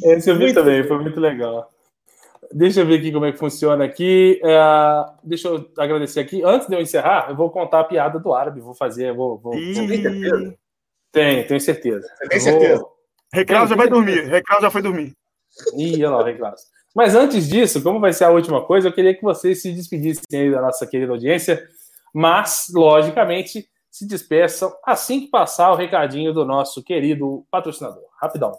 Esse 0.04 0.30
eu 0.30 0.34
vi 0.36 0.44
Muito 0.44 0.54
também, 0.54 0.84
foi 0.84 0.98
muito 0.98 1.20
legal. 1.20 1.70
Deixa 2.52 2.80
eu 2.80 2.86
ver 2.86 2.98
aqui 2.98 3.12
como 3.12 3.24
é 3.26 3.32
que 3.32 3.38
funciona 3.38 3.84
aqui. 3.84 4.40
É, 4.44 4.58
deixa 5.22 5.48
eu 5.48 5.68
agradecer 5.78 6.20
aqui. 6.20 6.42
Antes 6.44 6.68
de 6.68 6.74
eu 6.74 6.80
encerrar, 6.80 7.26
eu 7.30 7.36
vou 7.36 7.50
contar 7.50 7.80
a 7.80 7.84
piada 7.84 8.18
do 8.18 8.32
árabe. 8.32 8.60
Vou 8.60 8.74
fazer, 8.74 9.12
vou. 9.12 9.38
vou... 9.38 9.54
Ih, 9.54 10.54
Tenho, 11.12 11.46
tenho 11.46 11.60
certeza. 11.60 12.06
Tem 12.28 12.38
vou- 12.38 12.50
certeza? 12.50 12.84
Reclau 13.32 13.66
já 13.66 13.74
vai 13.74 13.88
dormir. 13.88 14.26
Reclau 14.26 14.60
já 14.60 14.70
foi 14.70 14.82
dormir. 14.82 15.12
Ih, 15.76 16.04
olha 16.04 16.16
lá, 16.16 16.22
o. 16.24 16.62
Mas 16.94 17.14
antes 17.14 17.48
disso, 17.48 17.82
como 17.82 18.00
vai 18.00 18.12
ser 18.12 18.24
a 18.24 18.30
última 18.30 18.64
coisa, 18.64 18.88
eu 18.88 18.92
queria 18.92 19.14
que 19.14 19.22
vocês 19.22 19.60
se 19.60 19.72
despedissem 19.72 20.22
aí 20.32 20.50
da 20.50 20.62
nossa 20.62 20.86
querida 20.86 21.12
audiência, 21.12 21.62
mas, 22.14 22.66
logicamente, 22.72 23.68
se 23.90 24.06
despeçam 24.06 24.74
assim 24.84 25.20
que 25.20 25.28
passar 25.28 25.72
o 25.72 25.76
recadinho 25.76 26.32
do 26.32 26.44
nosso 26.44 26.82
querido 26.82 27.46
patrocinador. 27.50 28.02
Rapidão. 28.20 28.52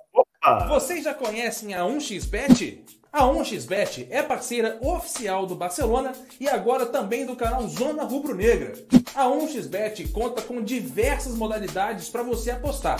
Vocês 0.70 1.04
já 1.04 1.14
conhecem 1.14 1.74
a 1.74 1.82
1xBet? 1.82 2.80
A 3.12 3.24
1xBet 3.24 4.08
é 4.12 4.22
parceira 4.22 4.78
oficial 4.82 5.46
do 5.46 5.56
Barcelona 5.56 6.12
e 6.40 6.48
agora 6.48 6.86
também 6.86 7.26
do 7.26 7.36
canal 7.36 7.68
Zona 7.68 8.04
Rubro 8.04 8.36
Negra. 8.36 8.74
A 9.16 9.26
1xBet 9.26 10.12
conta 10.12 10.42
com 10.42 10.62
diversas 10.62 11.36
modalidades 11.36 12.10
para 12.10 12.22
você 12.22 12.52
apostar. 12.52 13.00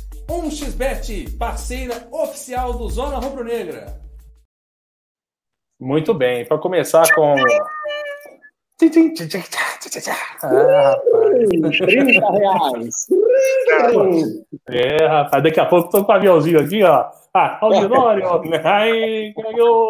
1xBet, 0.31 1.37
parceira 1.37 2.07
oficial 2.09 2.71
do 2.73 2.89
Zona 2.89 3.17
Rubro 3.17 3.43
Negra. 3.43 3.99
Muito 5.77 6.13
bem, 6.13 6.45
para 6.45 6.57
começar 6.57 7.03
com. 7.13 7.35
Ah, 10.41 10.93
rapaz. 10.93 11.77
30 11.77 12.31
reais. 12.31 13.07
É, 14.69 15.05
rapaz, 15.05 15.43
daqui 15.43 15.59
a 15.59 15.65
pouco 15.65 15.89
tô 15.89 16.05
com 16.05 16.11
o 16.11 16.15
aviãozinho 16.15 16.61
aqui, 16.61 16.81
ó. 16.83 17.09
Ah, 17.33 17.57
auditório! 17.61 18.23
Ai, 18.63 19.33
ganhou! 19.33 19.89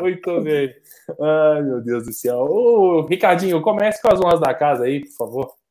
Muito 0.00 0.40
bem. 0.40 0.74
Ai, 1.20 1.62
meu 1.62 1.80
Deus 1.82 2.06
do 2.06 2.12
céu. 2.12 2.38
Ô, 2.38 3.06
Ricardinho, 3.06 3.62
comece 3.62 4.02
com 4.02 4.12
as 4.12 4.20
honras 4.20 4.40
da 4.40 4.52
casa 4.54 4.84
aí, 4.84 5.00
por 5.00 5.16
favor. 5.16 5.61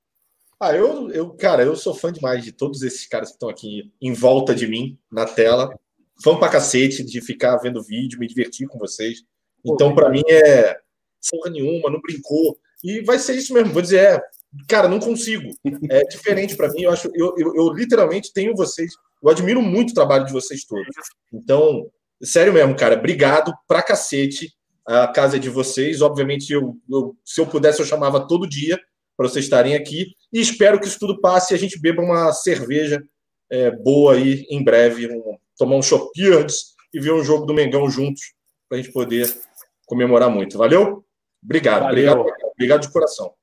Ah, 0.63 0.75
eu, 0.75 1.09
eu, 1.09 1.31
cara, 1.31 1.63
eu 1.63 1.75
sou 1.75 1.91
fã 1.95 2.13
demais 2.13 2.43
de 2.43 2.51
todos 2.51 2.83
esses 2.83 3.07
caras 3.07 3.29
que 3.29 3.33
estão 3.35 3.49
aqui 3.49 3.91
em 3.99 4.13
volta 4.13 4.53
de 4.53 4.67
mim, 4.67 4.95
na 5.11 5.25
tela. 5.25 5.73
Fã 6.23 6.37
pra 6.37 6.49
cacete 6.49 7.03
de 7.03 7.19
ficar 7.19 7.57
vendo 7.57 7.81
vídeo, 7.81 8.19
me 8.19 8.27
divertir 8.27 8.67
com 8.67 8.77
vocês. 8.77 9.23
Então, 9.65 9.95
pra 9.95 10.07
mim, 10.09 10.21
é 10.29 10.77
porra 11.31 11.49
nenhuma, 11.49 11.89
não 11.89 11.99
brincou. 11.99 12.59
E 12.83 13.01
vai 13.01 13.17
ser 13.17 13.35
isso 13.35 13.53
mesmo, 13.55 13.73
vou 13.73 13.81
dizer, 13.81 13.97
é, 14.01 14.21
cara, 14.67 14.87
não 14.87 14.99
consigo. 14.99 15.49
É 15.89 16.01
diferente 16.03 16.55
pra 16.55 16.69
mim, 16.69 16.83
eu 16.83 16.91
acho, 16.91 17.09
eu, 17.15 17.33
eu, 17.39 17.55
eu 17.55 17.73
literalmente 17.73 18.31
tenho 18.31 18.55
vocês, 18.55 18.91
eu 19.23 19.29
admiro 19.29 19.63
muito 19.63 19.91
o 19.91 19.95
trabalho 19.95 20.25
de 20.25 20.31
vocês 20.31 20.63
todos. 20.63 20.85
Então, 21.33 21.87
sério 22.21 22.53
mesmo, 22.53 22.75
cara, 22.75 22.95
obrigado 22.95 23.51
pra 23.67 23.81
cacete. 23.81 24.53
A 24.85 25.07
casa 25.07 25.37
é 25.37 25.39
de 25.39 25.49
vocês, 25.49 26.01
obviamente, 26.03 26.51
eu, 26.53 26.75
eu- 26.87 27.15
se 27.25 27.41
eu 27.41 27.47
pudesse, 27.47 27.79
eu 27.79 27.85
chamava 27.85 28.27
todo 28.27 28.47
dia 28.49 28.79
para 29.21 29.29
vocês 29.29 29.45
estarem 29.45 29.75
aqui. 29.75 30.07
E 30.33 30.39
espero 30.41 30.79
que 30.79 30.87
isso 30.87 30.97
tudo 30.99 31.19
passe 31.21 31.53
e 31.53 31.55
a 31.55 31.59
gente 31.59 31.79
beba 31.79 32.01
uma 32.01 32.31
cerveja 32.33 33.01
é, 33.51 33.69
boa 33.69 34.13
aí 34.15 34.45
em 34.49 34.63
breve, 34.63 35.07
um- 35.07 35.37
tomar 35.57 35.75
um 35.75 35.81
Chopeards 35.81 36.73
e 36.93 36.99
ver 36.99 37.11
um 37.13 37.23
jogo 37.23 37.45
do 37.45 37.53
Mengão 37.53 37.89
juntos, 37.89 38.21
para 38.67 38.77
a 38.77 38.81
gente 38.81 38.91
poder 38.93 39.27
comemorar 39.85 40.29
muito. 40.29 40.57
Valeu? 40.57 41.03
Obrigado, 41.43 41.83
Valeu. 41.83 42.11
obrigado, 42.13 42.37
obrigado 42.53 42.81
de 42.81 42.91
coração. 42.91 43.33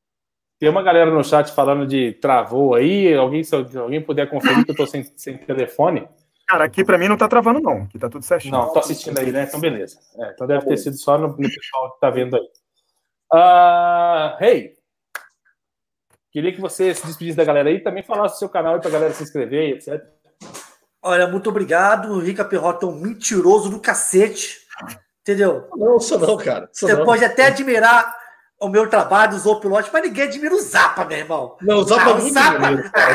Tem 0.59 0.69
uma 0.69 0.83
galera 0.83 1.11
no 1.11 1.23
chat 1.23 1.53
falando 1.53 1.87
de 1.87 2.15
travou 2.15 2.75
aí. 2.75 3.15
Alguém, 3.15 3.45
se 3.45 3.55
alguém 3.55 4.01
puder 4.03 4.29
conferir 4.29 4.65
que 4.65 4.71
eu 4.73 4.75
tô 4.75 4.87
sem, 4.87 5.05
sem 5.17 5.39
telefone. 5.39 6.09
Cara, 6.49 6.65
aqui 6.65 6.83
pra 6.85 6.99
mim 6.99 7.07
não 7.09 7.17
tá 7.17 7.29
travando, 7.29 7.61
não. 7.61 7.83
Aqui 7.83 7.99
tá 7.99 8.09
tudo 8.09 8.25
certinho. 8.25 8.53
Não, 8.55 8.73
tô 8.73 8.79
assistindo 8.81 9.19
aí, 9.19 9.31
né? 9.31 9.45
Então, 9.47 9.61
beleza. 9.61 9.99
É, 10.19 10.31
então 10.33 10.47
deve 10.47 10.65
ter 10.67 10.77
sido 10.79 10.97
só 10.97 11.17
no, 11.19 11.29
no 11.29 11.37
pessoal 11.37 11.93
que 11.95 12.01
tá 12.01 12.11
vendo 12.11 12.35
aí. 12.37 12.49
Ah, 13.33 14.39
hey! 14.41 14.78
Queria 16.31 16.53
que 16.53 16.61
você 16.61 16.95
se 16.95 17.07
despedisse 17.07 17.37
da 17.37 17.45
galera 17.45 17.69
aí 17.69 17.77
e 17.77 17.83
também 17.83 18.03
falasse 18.03 18.35
do 18.37 18.39
seu 18.39 18.49
canal 18.49 18.75
aí 18.75 18.81
pra 18.81 18.91
galera 18.91 19.13
se 19.15 19.23
inscrever, 19.23 19.77
etc. 19.77 20.03
Olha, 21.03 21.27
muito 21.27 21.49
obrigado. 21.51 22.19
Rica 22.21 22.45
Perrota 22.45 22.85
é 22.85 22.89
um 22.89 23.01
mentiroso 23.01 23.71
do 23.71 23.81
cacete. 23.81 24.59
Entendeu? 25.23 25.69
Não, 25.77 25.99
sou 26.01 26.19
não, 26.19 26.37
cara. 26.37 26.69
Sou 26.73 26.89
Você 26.89 26.97
não. 26.97 27.05
pode 27.05 27.25
até 27.25 27.47
admirar 27.47 28.17
o 28.61 28.69
meu 28.69 28.89
trabalho 28.91 29.33
dos 29.41 29.61
pilote, 29.61 29.89
mas 29.93 30.03
ninguém 30.03 30.25
admira 30.25 30.53
o 30.55 30.61
Zapa, 30.61 31.05
meu 31.05 31.17
irmão. 31.19 31.57
Não, 31.63 31.79
o 31.79 31.85
Zapa 31.85 32.07
Ah, 32.07 32.11
é 32.11 32.15
muito 32.15 32.33
Zapa- 32.35 32.59
maneiro. 32.59 32.91
cara. 32.91 33.15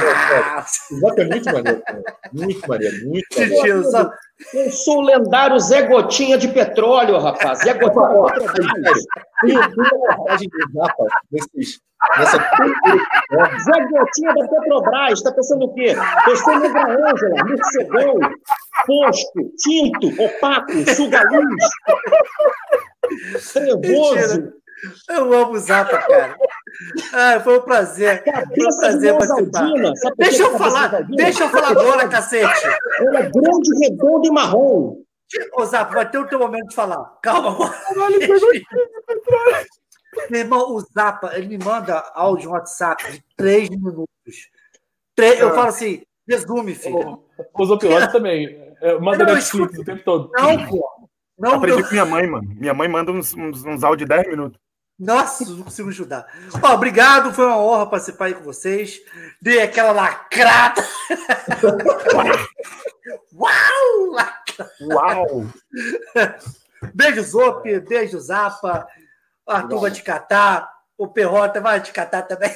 Ah, 0.60 0.66
O 0.92 1.00
Zapa 1.00 1.22
é 1.22 1.26
muito 1.26 1.46
maneiro. 1.54 1.82
cara. 1.84 2.04
Muito 2.32 2.68
maneiro, 2.70 3.10
muito 3.10 3.40
maneiro. 3.40 3.84
Zapa- 3.92 4.18
Eu 4.54 4.72
sou 4.72 4.98
o 5.00 5.02
lendário 5.02 5.60
Zé 5.60 5.82
Gotinha 5.84 6.38
de 6.38 6.48
petróleo, 6.48 7.18
rapaz. 7.20 7.60
Zé 7.60 7.74
Gotinha 7.74 7.92
de 7.92 8.74
petróleo. 8.74 9.06
Tem 9.42 9.58
uma 9.58 10.38
do 10.38 10.74
Zapa 10.80 11.06
nesses, 11.32 11.82
nessa 12.18 12.38
Zé 12.38 13.88
Gotinha 13.90 14.34
da 14.34 14.48
Petrobras. 14.48 15.22
Tá 15.22 15.32
pensando 15.32 15.66
o 15.66 15.74
quê? 15.74 15.96
Eu 16.28 16.38
sou 16.38 16.60
Negra 16.60 16.84
Ângela, 16.84 17.46
morcegão, 17.46 18.20
fosco, 18.86 19.52
tinto, 19.58 20.22
opaco, 20.22 20.72
suga-luz. 20.96 21.64
Trevoso. 23.54 24.54
Eu 25.10 25.34
amo 25.34 25.54
o 25.54 25.60
Zapa, 25.60 25.98
cara. 25.98 26.36
Ah, 27.14 27.40
foi 27.40 27.58
um 27.58 27.62
prazer. 27.62 28.22
Foi 28.24 28.68
um 28.68 28.78
prazer 28.78 29.18
participar. 29.18 29.70
Deixa 30.18 30.44
eu 30.44 30.58
falar, 30.58 31.04
deixa 31.04 31.44
eu 31.44 31.50
falar 31.50 31.70
agora, 31.70 32.10
cacete. 32.10 32.68
Ela 33.00 33.20
é 33.20 33.30
grande, 33.30 33.80
redonda 33.82 34.28
e 34.28 34.32
marrom. 34.32 34.98
Ô, 35.56 35.66
Zapa, 35.66 35.94
vai 35.94 36.10
ter 36.10 36.18
o 36.18 36.28
teu 36.28 36.38
momento 36.38 36.68
de 36.68 36.76
falar. 36.76 37.18
Calma 37.22 37.52
agora. 37.52 37.74
Meu 40.30 40.40
irmão, 40.42 40.76
o 40.76 40.80
Zapa, 40.82 41.32
ele 41.36 41.58
me 41.58 41.64
manda 41.64 42.00
áudio 42.14 42.50
no 42.50 42.56
WhatsApp 42.56 43.12
de 43.12 43.24
três 43.36 43.70
minutos. 43.70 44.08
Tre- 45.16 45.42
Eu 45.42 45.54
falo 45.54 45.68
assim, 45.68 46.04
resume, 46.28 46.76
filho. 46.76 47.24
Os 47.54 47.70
opilotes 47.70 48.12
também. 48.12 48.74
É, 48.82 48.98
Manda 49.00 49.26
Netflix 49.26 49.78
o 49.80 49.84
tempo 49.84 50.04
todo. 50.04 50.32
Não, 50.34 50.68
pô. 50.68 50.90
Não, 51.38 51.56
Aprendi 51.56 51.82
não. 51.82 51.88
com 51.88 51.92
minha 51.94 52.06
mãe, 52.06 52.28
mano. 52.28 52.48
Minha 52.56 52.74
mãe 52.74 52.88
manda 52.88 53.12
uns, 53.12 53.34
uns, 53.34 53.64
uns 53.66 53.84
áudios 53.84 54.08
de 54.10 54.16
10 54.16 54.28
minutos. 54.30 54.60
Nossa, 55.00 55.44
não 55.50 55.64
consigo 55.64 55.90
ajudar. 55.90 56.26
Ó, 56.62 56.74
obrigado, 56.74 57.34
foi 57.34 57.46
uma 57.46 57.58
honra 57.58 57.90
participar 57.90 58.26
aí 58.26 58.36
com 58.36 58.44
vocês. 58.44 59.00
Dei 59.42 59.62
aquela 59.62 59.92
lacrada. 59.92 60.84
Uau! 63.34 64.12
lacrada. 64.12 64.72
Uau! 64.82 65.46
Beijo, 66.94 67.24
Zop, 67.24 67.80
beijo, 67.82 68.20
Zapa. 68.20 68.88
Arthur 69.48 69.80
vai 69.80 69.92
te 69.92 70.04
catar. 70.04 70.72
O 70.98 71.08
Perrota 71.08 71.60
vai 71.60 71.82
te 71.82 71.92
catar 71.92 72.22
também. 72.24 72.52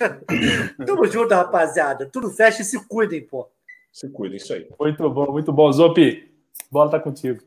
Tamo 0.84 1.06
junto, 1.06 1.34
rapaziada. 1.34 2.06
Tudo 2.06 2.30
fecha 2.30 2.62
e 2.62 2.64
se 2.64 2.84
cuidem, 2.86 3.26
pô. 3.26 3.48
Se 3.92 4.08
cuida, 4.08 4.36
isso 4.36 4.52
aí. 4.52 4.68
Muito 4.78 5.08
bom, 5.10 5.32
muito 5.32 5.52
bom. 5.52 5.70
Zop, 5.72 6.32
bola 6.70 6.90
tá 6.90 7.00
contigo. 7.00 7.40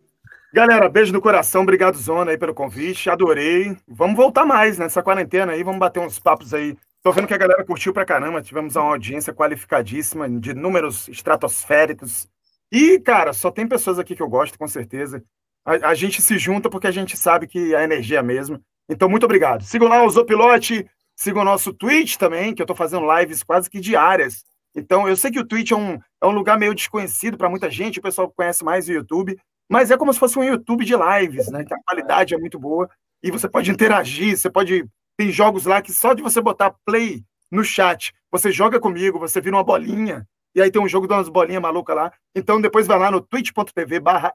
Galera, 0.54 0.88
beijo 0.88 1.12
no 1.12 1.22
coração. 1.22 1.64
Obrigado, 1.64 1.98
Zona, 1.98 2.32
aí 2.32 2.38
pelo 2.38 2.54
convite. 2.54 3.10
Adorei. 3.10 3.76
Vamos 3.88 4.16
voltar 4.16 4.46
mais 4.46 4.78
nessa 4.78 5.02
quarentena 5.02 5.54
aí. 5.54 5.64
Vamos 5.64 5.80
bater 5.80 6.00
uns 6.00 6.20
papos 6.20 6.54
aí. 6.54 6.78
Tô 7.02 7.12
vendo 7.12 7.28
que 7.28 7.34
a 7.34 7.38
galera 7.38 7.66
curtiu 7.66 7.92
pra 7.92 8.06
caramba. 8.06 8.42
Tivemos 8.42 8.76
uma 8.76 8.92
audiência 8.92 9.34
qualificadíssima, 9.34 10.30
de 10.30 10.54
números 10.54 11.08
estratosféricos. 11.08 12.30
E, 12.72 13.00
cara, 13.00 13.34
só 13.34 13.52
tem 13.52 13.68
pessoas 13.68 14.00
aqui 14.00 14.16
que 14.16 14.22
eu 14.22 14.30
gosto, 14.30 14.58
com 14.58 14.68
certeza. 14.68 15.24
A, 15.66 15.90
a 15.90 15.94
gente 15.94 16.22
se 16.22 16.38
junta 16.38 16.70
porque 16.70 16.88
a 16.88 16.92
gente 16.92 17.16
sabe 17.18 17.48
que 17.48 17.74
a 17.76 17.84
energia 17.84 18.18
é 18.18 18.20
a 18.20 18.24
mesma. 18.24 18.62
Então, 18.90 19.10
muito 19.10 19.26
obrigado. 19.26 19.64
Sigam 19.64 19.88
lá 19.88 20.04
o 20.04 20.10
Zopilote, 20.10 20.86
sigam 21.16 21.42
o 21.42 21.46
nosso 21.46 21.74
Twitch 21.74 22.18
também, 22.18 22.54
que 22.54 22.62
eu 22.62 22.66
tô 22.66 22.76
fazendo 22.76 23.08
lives 23.18 23.44
quase 23.44 23.70
que 23.70 23.80
diárias. 23.80 24.44
Então, 24.76 25.08
eu 25.08 25.16
sei 25.16 25.32
que 25.32 25.40
o 25.40 25.46
Twitch 25.46 25.72
é 25.72 25.76
um, 25.76 26.00
é 26.22 26.26
um 26.26 26.32
lugar 26.32 26.58
meio 26.58 26.74
desconhecido 26.74 27.38
para 27.38 27.50
muita 27.50 27.70
gente, 27.70 28.00
o 28.00 28.02
pessoal 28.02 28.32
conhece 28.36 28.64
mais 28.64 28.88
o 28.88 28.92
YouTube, 28.92 29.38
mas 29.70 29.92
é 29.92 29.98
como 29.98 30.12
se 30.12 30.20
fosse 30.20 30.38
um 30.38 30.44
YouTube 30.44 30.84
de 30.84 30.94
lives, 30.96 31.50
né? 31.50 31.64
Que 31.64 31.74
a 31.74 31.80
qualidade 31.86 32.34
é 32.34 32.38
muito 32.38 32.60
boa 32.60 32.90
e 33.24 33.32
você 33.32 33.48
pode 33.48 33.72
interagir, 33.72 34.38
você 34.38 34.50
pode. 34.50 34.86
Tem 35.18 35.32
jogos 35.32 35.66
lá 35.66 35.82
que 35.82 35.94
só 35.94 36.14
de 36.14 36.22
você 36.22 36.42
botar 36.42 36.76
play 36.86 37.24
no 37.50 37.64
chat, 37.64 38.14
você 38.32 38.52
joga 38.52 38.80
comigo, 38.80 39.20
você 39.20 39.40
vira 39.40 39.56
uma 39.56 39.64
bolinha, 39.64 40.28
e 40.56 40.62
aí 40.62 40.72
tem 40.72 40.82
um 40.82 40.88
jogo 40.88 41.08
de 41.08 41.14
umas 41.14 41.30
bolinhas 41.30 41.62
malucas 41.62 41.96
lá. 41.96 42.12
Então 42.36 42.60
depois 42.60 42.88
vai 42.88 43.00
lá 43.00 43.10
no 43.10 43.22
twitch.tv 43.22 44.00
barra. 44.00 44.34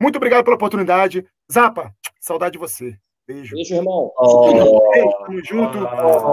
Muito 0.00 0.16
obrigado 0.16 0.44
pela 0.44 0.56
oportunidade. 0.56 1.26
Zapa, 1.52 1.92
saudade 2.20 2.52
de 2.52 2.58
você. 2.58 2.96
Beijo. 3.28 3.54
Beijo, 3.54 3.74
irmão. 3.74 4.10
Beijo, 4.18 5.16
tamo 5.26 5.44
junto. 5.44 5.78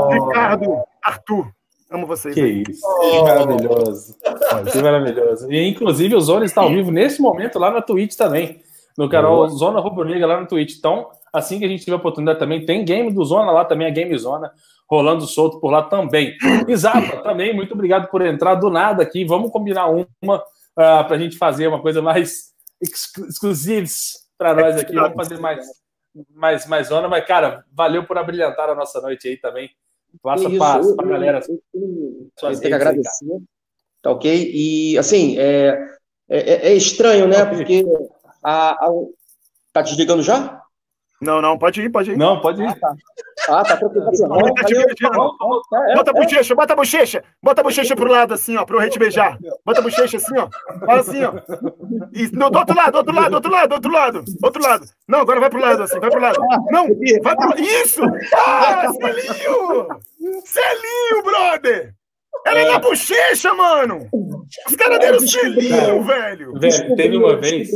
Ricardo, 0.09 0.83
Arthur, 1.03 1.51
amo 1.91 2.07
vocês. 2.07 2.33
Que 2.33 2.63
isso. 2.67 2.81
Que 3.01 3.21
maravilhoso. 3.21 4.15
Que 4.71 4.81
maravilhoso. 4.81 5.51
E, 5.51 5.67
inclusive, 5.67 6.15
o 6.15 6.21
Zona 6.21 6.45
está 6.45 6.61
ao 6.61 6.69
vivo 6.69 6.91
nesse 6.91 7.21
momento 7.21 7.59
lá 7.59 7.69
na 7.69 7.81
Twitch 7.81 8.15
também. 8.15 8.61
No 8.97 9.09
canal 9.09 9.47
Zona 9.49 9.79
Rubro 9.79 10.05
Negra 10.05 10.25
lá 10.25 10.41
no 10.41 10.47
Twitch. 10.47 10.77
Então, 10.77 11.09
assim 11.31 11.59
que 11.59 11.65
a 11.65 11.67
gente 11.67 11.83
tiver 11.83 11.97
oportunidade 11.97 12.39
também, 12.39 12.65
tem 12.65 12.83
game 12.83 13.11
do 13.11 13.23
Zona 13.23 13.51
lá 13.51 13.63
também, 13.63 13.85
a 13.85 13.91
Game 13.91 14.17
Zona, 14.17 14.51
rolando 14.89 15.27
solto 15.27 15.59
por 15.59 15.69
lá 15.69 15.83
também. 15.83 16.35
E 16.67 16.75
Zapa, 16.75 17.17
também, 17.17 17.53
muito 17.53 17.73
obrigado 17.73 18.07
por 18.09 18.25
entrar 18.25 18.55
do 18.55 18.71
nada 18.71 19.03
aqui. 19.03 19.23
Vamos 19.23 19.51
combinar 19.51 19.87
uma 19.87 20.43
para 20.73 21.15
a 21.15 21.17
gente 21.17 21.37
fazer 21.37 21.67
uma 21.67 21.81
coisa 21.81 22.01
mais 22.01 22.55
exclu- 22.81 23.27
exclusiva 23.27 23.87
para 24.37 24.53
nós 24.53 24.77
aqui. 24.77 24.93
Vamos 24.93 25.15
fazer 25.15 25.39
mais, 25.39 25.65
mais, 26.33 26.65
mais 26.67 26.87
Zona. 26.87 27.07
Mas, 27.07 27.25
cara, 27.25 27.63
valeu 27.71 28.05
por 28.05 28.17
abrilhantar 28.17 28.69
a 28.69 28.75
nossa 28.75 29.01
noite 29.01 29.27
aí 29.27 29.37
também. 29.37 29.69
Passa 30.21 30.49
para 30.95 31.05
a 31.05 31.09
galera. 31.09 31.41
eu- 31.47 31.61
eu- 31.73 32.29
tenho 32.31 32.31
que 32.39 32.45
redes 32.47 32.63
aí, 32.65 32.73
agradecer. 32.73 33.25
Tá 34.01 34.11
ok? 34.11 34.51
E, 34.53 34.97
assim, 34.97 35.37
é, 35.37 35.77
é, 36.29 36.69
é 36.69 36.73
estranho, 36.73 37.27
né? 37.27 37.45
Porque 37.45 37.83
a, 38.43 38.71
a- 38.71 38.91
Tá 39.73 39.81
desligando 39.83 40.23
já? 40.23 40.59
Não, 41.21 41.39
não, 41.41 41.57
pode 41.57 41.81
ir, 41.81 41.89
pode 41.91 42.11
ir. 42.11 42.17
Não, 42.17 42.41
pode 42.41 42.61
ir. 42.63 42.67
Ah, 42.67 42.75
tá 42.79 42.95
tranquilo. 43.47 44.11
Tá 44.11 44.27
Não, 44.27 44.53
tá 44.53 44.63
beijando. 44.63 45.87
É, 45.89 45.95
Bota 45.95 46.11
a 46.11 46.15
é. 46.15 46.21
bochecha, 46.21 46.55
bota 46.55 46.73
a 46.73 46.75
bochecha. 46.75 47.23
Bota 47.41 47.61
a 47.61 47.63
bochecha 47.63 47.95
pro 47.95 48.11
lado, 48.11 48.33
assim, 48.33 48.55
ó, 48.57 48.65
pro 48.65 48.79
rei 48.79 48.89
te 48.89 48.99
beijar. 48.99 49.37
Bota 49.65 49.79
a 49.79 49.83
bochecha 49.83 50.17
assim, 50.17 50.37
ó. 50.37 50.49
Fala 50.85 50.99
assim, 50.99 51.23
ó. 51.23 51.33
E, 52.13 52.27
no, 52.35 52.49
do 52.49 52.59
outro 52.59 52.75
lado, 52.75 52.91
do 52.91 52.97
outro 52.97 53.15
lado, 53.15 53.29
do 53.29 53.35
outro 53.35 53.51
lado, 53.51 53.69
do 53.69 53.75
outro 53.75 53.91
lado. 53.91 54.25
Outro 54.43 54.63
lado. 54.63 54.85
Não, 55.07 55.19
agora 55.19 55.39
vai 55.39 55.49
pro 55.49 55.61
lado, 55.61 55.83
assim, 55.83 55.99
vai 55.99 56.09
pro 56.09 56.21
lado. 56.21 56.39
Não, 56.71 56.87
vai 57.23 57.35
pro 57.35 57.49
lado. 57.49 57.61
Isso! 57.61 58.01
Ah, 58.35 58.87
Celinho! 58.93 59.87
Celinho, 60.45 61.23
brother! 61.23 61.93
Ela 62.45 62.59
é 62.59 62.71
na 62.71 62.79
bochecha, 62.79 63.53
mano! 63.53 64.07
Os 64.67 64.75
caras 64.75 64.99
deram 64.99 65.19
selinho, 65.19 66.03
velho! 66.03 66.53
Velho, 66.59 66.95
teve 66.95 67.17
uma 67.17 67.35
vez. 67.35 67.69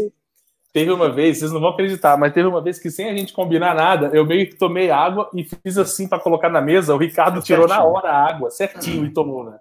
Teve 0.73 0.89
uma 0.89 1.11
vez, 1.11 1.37
vocês 1.37 1.51
não 1.51 1.59
vão 1.59 1.71
acreditar, 1.71 2.17
mas 2.17 2.33
teve 2.33 2.47
uma 2.47 2.61
vez 2.61 2.79
que 2.79 2.89
sem 2.89 3.09
a 3.09 3.15
gente 3.15 3.33
combinar 3.33 3.75
nada, 3.75 4.09
eu 4.13 4.25
meio 4.25 4.47
que 4.47 4.55
tomei 4.55 4.89
água 4.89 5.29
e 5.35 5.43
fiz 5.43 5.77
assim 5.77 6.07
pra 6.07 6.17
colocar 6.17 6.49
na 6.49 6.61
mesa. 6.61 6.95
O 6.95 6.97
Ricardo 6.97 7.41
tirou 7.41 7.67
na 7.67 7.83
hora 7.83 8.09
a 8.09 8.29
água, 8.29 8.49
certinho, 8.49 9.05
e 9.05 9.13
tomou, 9.13 9.43
né? 9.43 9.59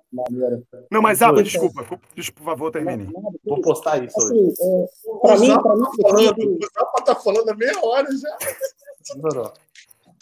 Não, 0.88 1.02
mas 1.02 1.18
Zapa, 1.18 1.42
desculpa. 1.42 1.84
Desculpa, 2.14 2.42
por 2.42 2.44
favor, 2.44 2.70
termine. 2.70 3.08
Vou 3.44 3.60
postar 3.60 4.04
isso 4.04 4.16
hoje. 4.20 4.52
Assim, 4.54 4.62
é, 4.62 5.18
pra 5.20 5.34
O 5.34 5.40
mim, 5.40 5.60
pra 5.60 5.74
mim, 5.74 5.82
tá 5.82 6.08
falando, 6.08 6.38
o 6.38 6.68
Zapa 6.72 7.02
tá 7.04 7.14
falando 7.16 7.48
há 7.48 7.54
meia 7.56 7.72
hora 7.82 8.08
já. 8.16 8.38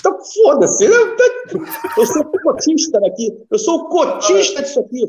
Então, 0.01 0.16
foda-se. 0.43 0.86
Eu, 0.86 2.06
sou 2.06 2.23
o 2.23 2.40
cotista 2.40 3.01
daqui. 3.01 3.47
Eu 3.51 3.59
sou 3.59 3.81
o 3.81 3.89
cotista 3.89 4.62
disso 4.62 4.81
aqui. 4.81 5.02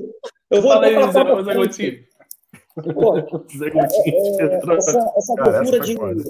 Eu 0.50 0.62
vou 0.62 0.72
Fala 0.72 0.88
aí, 0.88 0.96
vou 0.96 1.12
Zé, 1.44 2.09
Pô, 2.76 3.16
Zé 3.58 3.70
Gotinho. 3.70 4.16
é, 4.40 4.78
essa, 4.78 5.12
essa 5.18 5.36
Cara, 5.36 5.58
aventura 5.60 5.78
essa 5.78 5.86
de 5.86 5.96
foi 5.96 6.16
foda. 6.16 6.24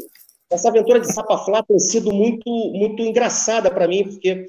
essa 0.51 0.69
aventura 0.69 0.99
de 0.99 1.13
Sapaflá 1.13 1.63
tem 1.63 1.79
sido 1.79 2.11
muito 2.13 2.49
muito 2.73 3.01
engraçada 3.03 3.69
para 3.71 3.87
mim 3.87 4.03
porque 4.05 4.45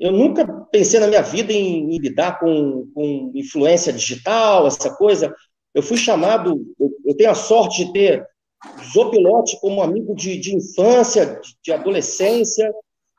eu 0.00 0.10
nunca 0.12 0.46
pensei 0.72 0.98
na 0.98 1.06
minha 1.06 1.22
vida 1.22 1.52
em, 1.52 1.94
em 1.94 1.98
lidar 1.98 2.38
com, 2.40 2.88
com 2.94 3.30
influência 3.34 3.92
digital 3.92 4.66
essa 4.66 4.90
coisa 4.96 5.34
eu 5.74 5.82
fui 5.82 5.96
chamado 5.96 6.64
eu, 6.80 6.90
eu 7.04 7.16
tenho 7.16 7.30
a 7.30 7.34
sorte 7.34 7.84
de 7.84 7.92
ter 7.92 8.26
Zopilote 8.92 9.60
como 9.60 9.82
amigo 9.82 10.14
de, 10.14 10.38
de 10.38 10.56
infância 10.56 11.26
de, 11.26 11.54
de 11.62 11.72
adolescência 11.72 12.72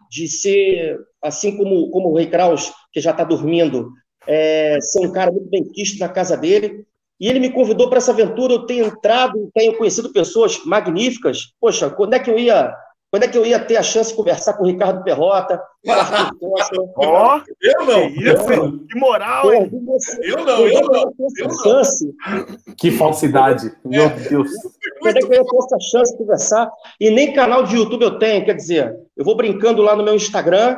de 0.10 0.28
ser 0.28 0.98
assim 1.22 1.56
como 1.56 1.90
como 1.92 2.10
o 2.10 2.16
Rei 2.18 2.28
Kraus 2.28 2.74
que 2.92 3.00
já 3.00 3.12
está 3.12 3.24
dormindo 3.24 3.92
é, 4.28 4.80
ser 4.82 5.06
um 5.08 5.12
cara 5.12 5.32
muito 5.32 5.50
bem 5.50 5.64
quisto 5.64 6.00
na 6.00 6.10
casa 6.10 6.36
dele 6.36 6.86
e 7.20 7.28
ele 7.30 7.40
me 7.40 7.50
convidou 7.52 7.88
para 7.90 7.98
essa 7.98 8.12
aventura, 8.12 8.54
eu 8.54 8.66
tenho 8.66 8.86
entrado, 8.88 9.50
tenho 9.54 9.78
conhecido 9.78 10.12
pessoas 10.12 10.64
magníficas. 10.66 11.54
Poxa, 11.60 11.90
quando 11.90 12.14
é 12.14 12.20
que 12.20 12.30
eu 12.30 12.38
ia, 12.38 12.74
quando 13.12 13.24
é 13.24 13.28
que 13.28 13.38
eu 13.38 13.46
ia 13.46 13.60
ter 13.60 13.78
a 13.78 13.84
chance 13.84 14.10
de 14.12 14.16
conversar 14.18 14.54
com 14.56 14.64
o 14.64 14.68
Ricardo 14.68 15.04
Perrota? 15.04 15.62
Ó, 16.98 17.40
Eu 17.62 17.86
não. 17.86 18.12
que 18.12 18.20
isso, 18.30 18.54
hein? 18.54 18.86
Que 18.90 19.00
moral, 19.00 19.54
hein? 19.54 19.72
Eu 20.24 20.44
não, 20.46 20.68
eu 20.68 20.82
não. 20.88 21.14
essa 21.26 21.64
chance? 21.64 22.14
Que 22.78 22.92
falsidade. 22.92 23.72
Meu 23.86 24.10
Deus. 24.10 24.50
Quando 25.00 25.18
é 25.18 25.20
que 25.22 25.26
eu 25.28 25.34
ia 25.34 25.46
ter 25.46 25.58
essa 25.58 25.80
chance 25.80 26.12
de 26.12 26.18
conversar? 26.18 26.70
E 27.00 27.10
nem 27.10 27.34
canal 27.34 27.64
de 27.64 27.76
YouTube 27.76 28.04
eu 28.04 28.20
tenho, 28.20 28.44
quer 28.46 28.56
dizer, 28.56 28.96
eu 29.16 29.24
vou 29.24 29.36
brincando 29.36 29.82
lá 29.82 29.96
no 29.96 30.04
meu 30.04 30.16
Instagram 30.16 30.78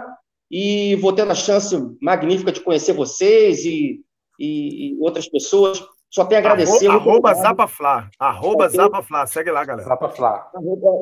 e 0.52 0.96
vou 0.98 1.14
tendo 1.14 1.32
a 1.32 1.36
chance 1.36 1.76
magnífica 2.02 2.52
de 2.52 2.62
conhecer 2.62 2.94
vocês 2.94 3.66
e, 3.66 4.02
e- 4.40 4.94
e 4.94 4.98
outras 5.02 5.28
pessoas. 5.28 5.84
Só 6.10 6.26
tenho 6.26 6.40
a 6.40 6.44
agradecer. 6.44 6.88
Arroba 6.88 7.32
obrigado. 7.32 7.42
Zapaflá. 7.42 8.10
Arroba 8.18 8.70
Zapaflá. 8.70 9.28
Segue 9.28 9.52
lá, 9.52 9.66
galera. 9.66 9.98
Falar. 9.98 10.52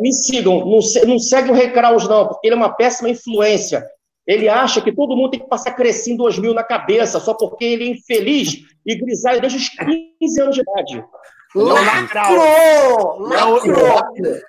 Me 0.02 0.12
sigam, 0.12 0.60
não, 0.60 0.80
não 1.08 1.20
segue 1.20 1.52
o 1.52 1.54
Rei 1.54 1.70
Kraus, 1.72 2.08
não, 2.08 2.28
porque 2.28 2.48
ele 2.48 2.56
é 2.56 2.58
uma 2.58 2.74
péssima 2.74 3.10
influência. 3.10 3.86
Ele 4.26 4.50
acha 4.50 4.82
que 4.82 4.92
todo 4.92 5.16
mundo 5.16 5.32
tem 5.32 5.40
que 5.40 5.48
passar 5.48 5.74
crescendo 5.74 6.24
2000 6.24 6.54
na 6.54 6.64
cabeça, 6.64 7.20
só 7.20 7.36
porque 7.36 7.64
ele 7.64 7.84
é 7.84 7.92
infeliz 7.92 8.62
e 8.86 8.96
grisalho 8.96 9.40
desde 9.40 9.60
os 9.60 9.70
15 9.70 10.42
anos 10.42 10.56
de 10.56 10.62
idade. 10.62 11.06
Lacrou! 11.56 13.32
É 13.34 13.46
o, 13.46 13.58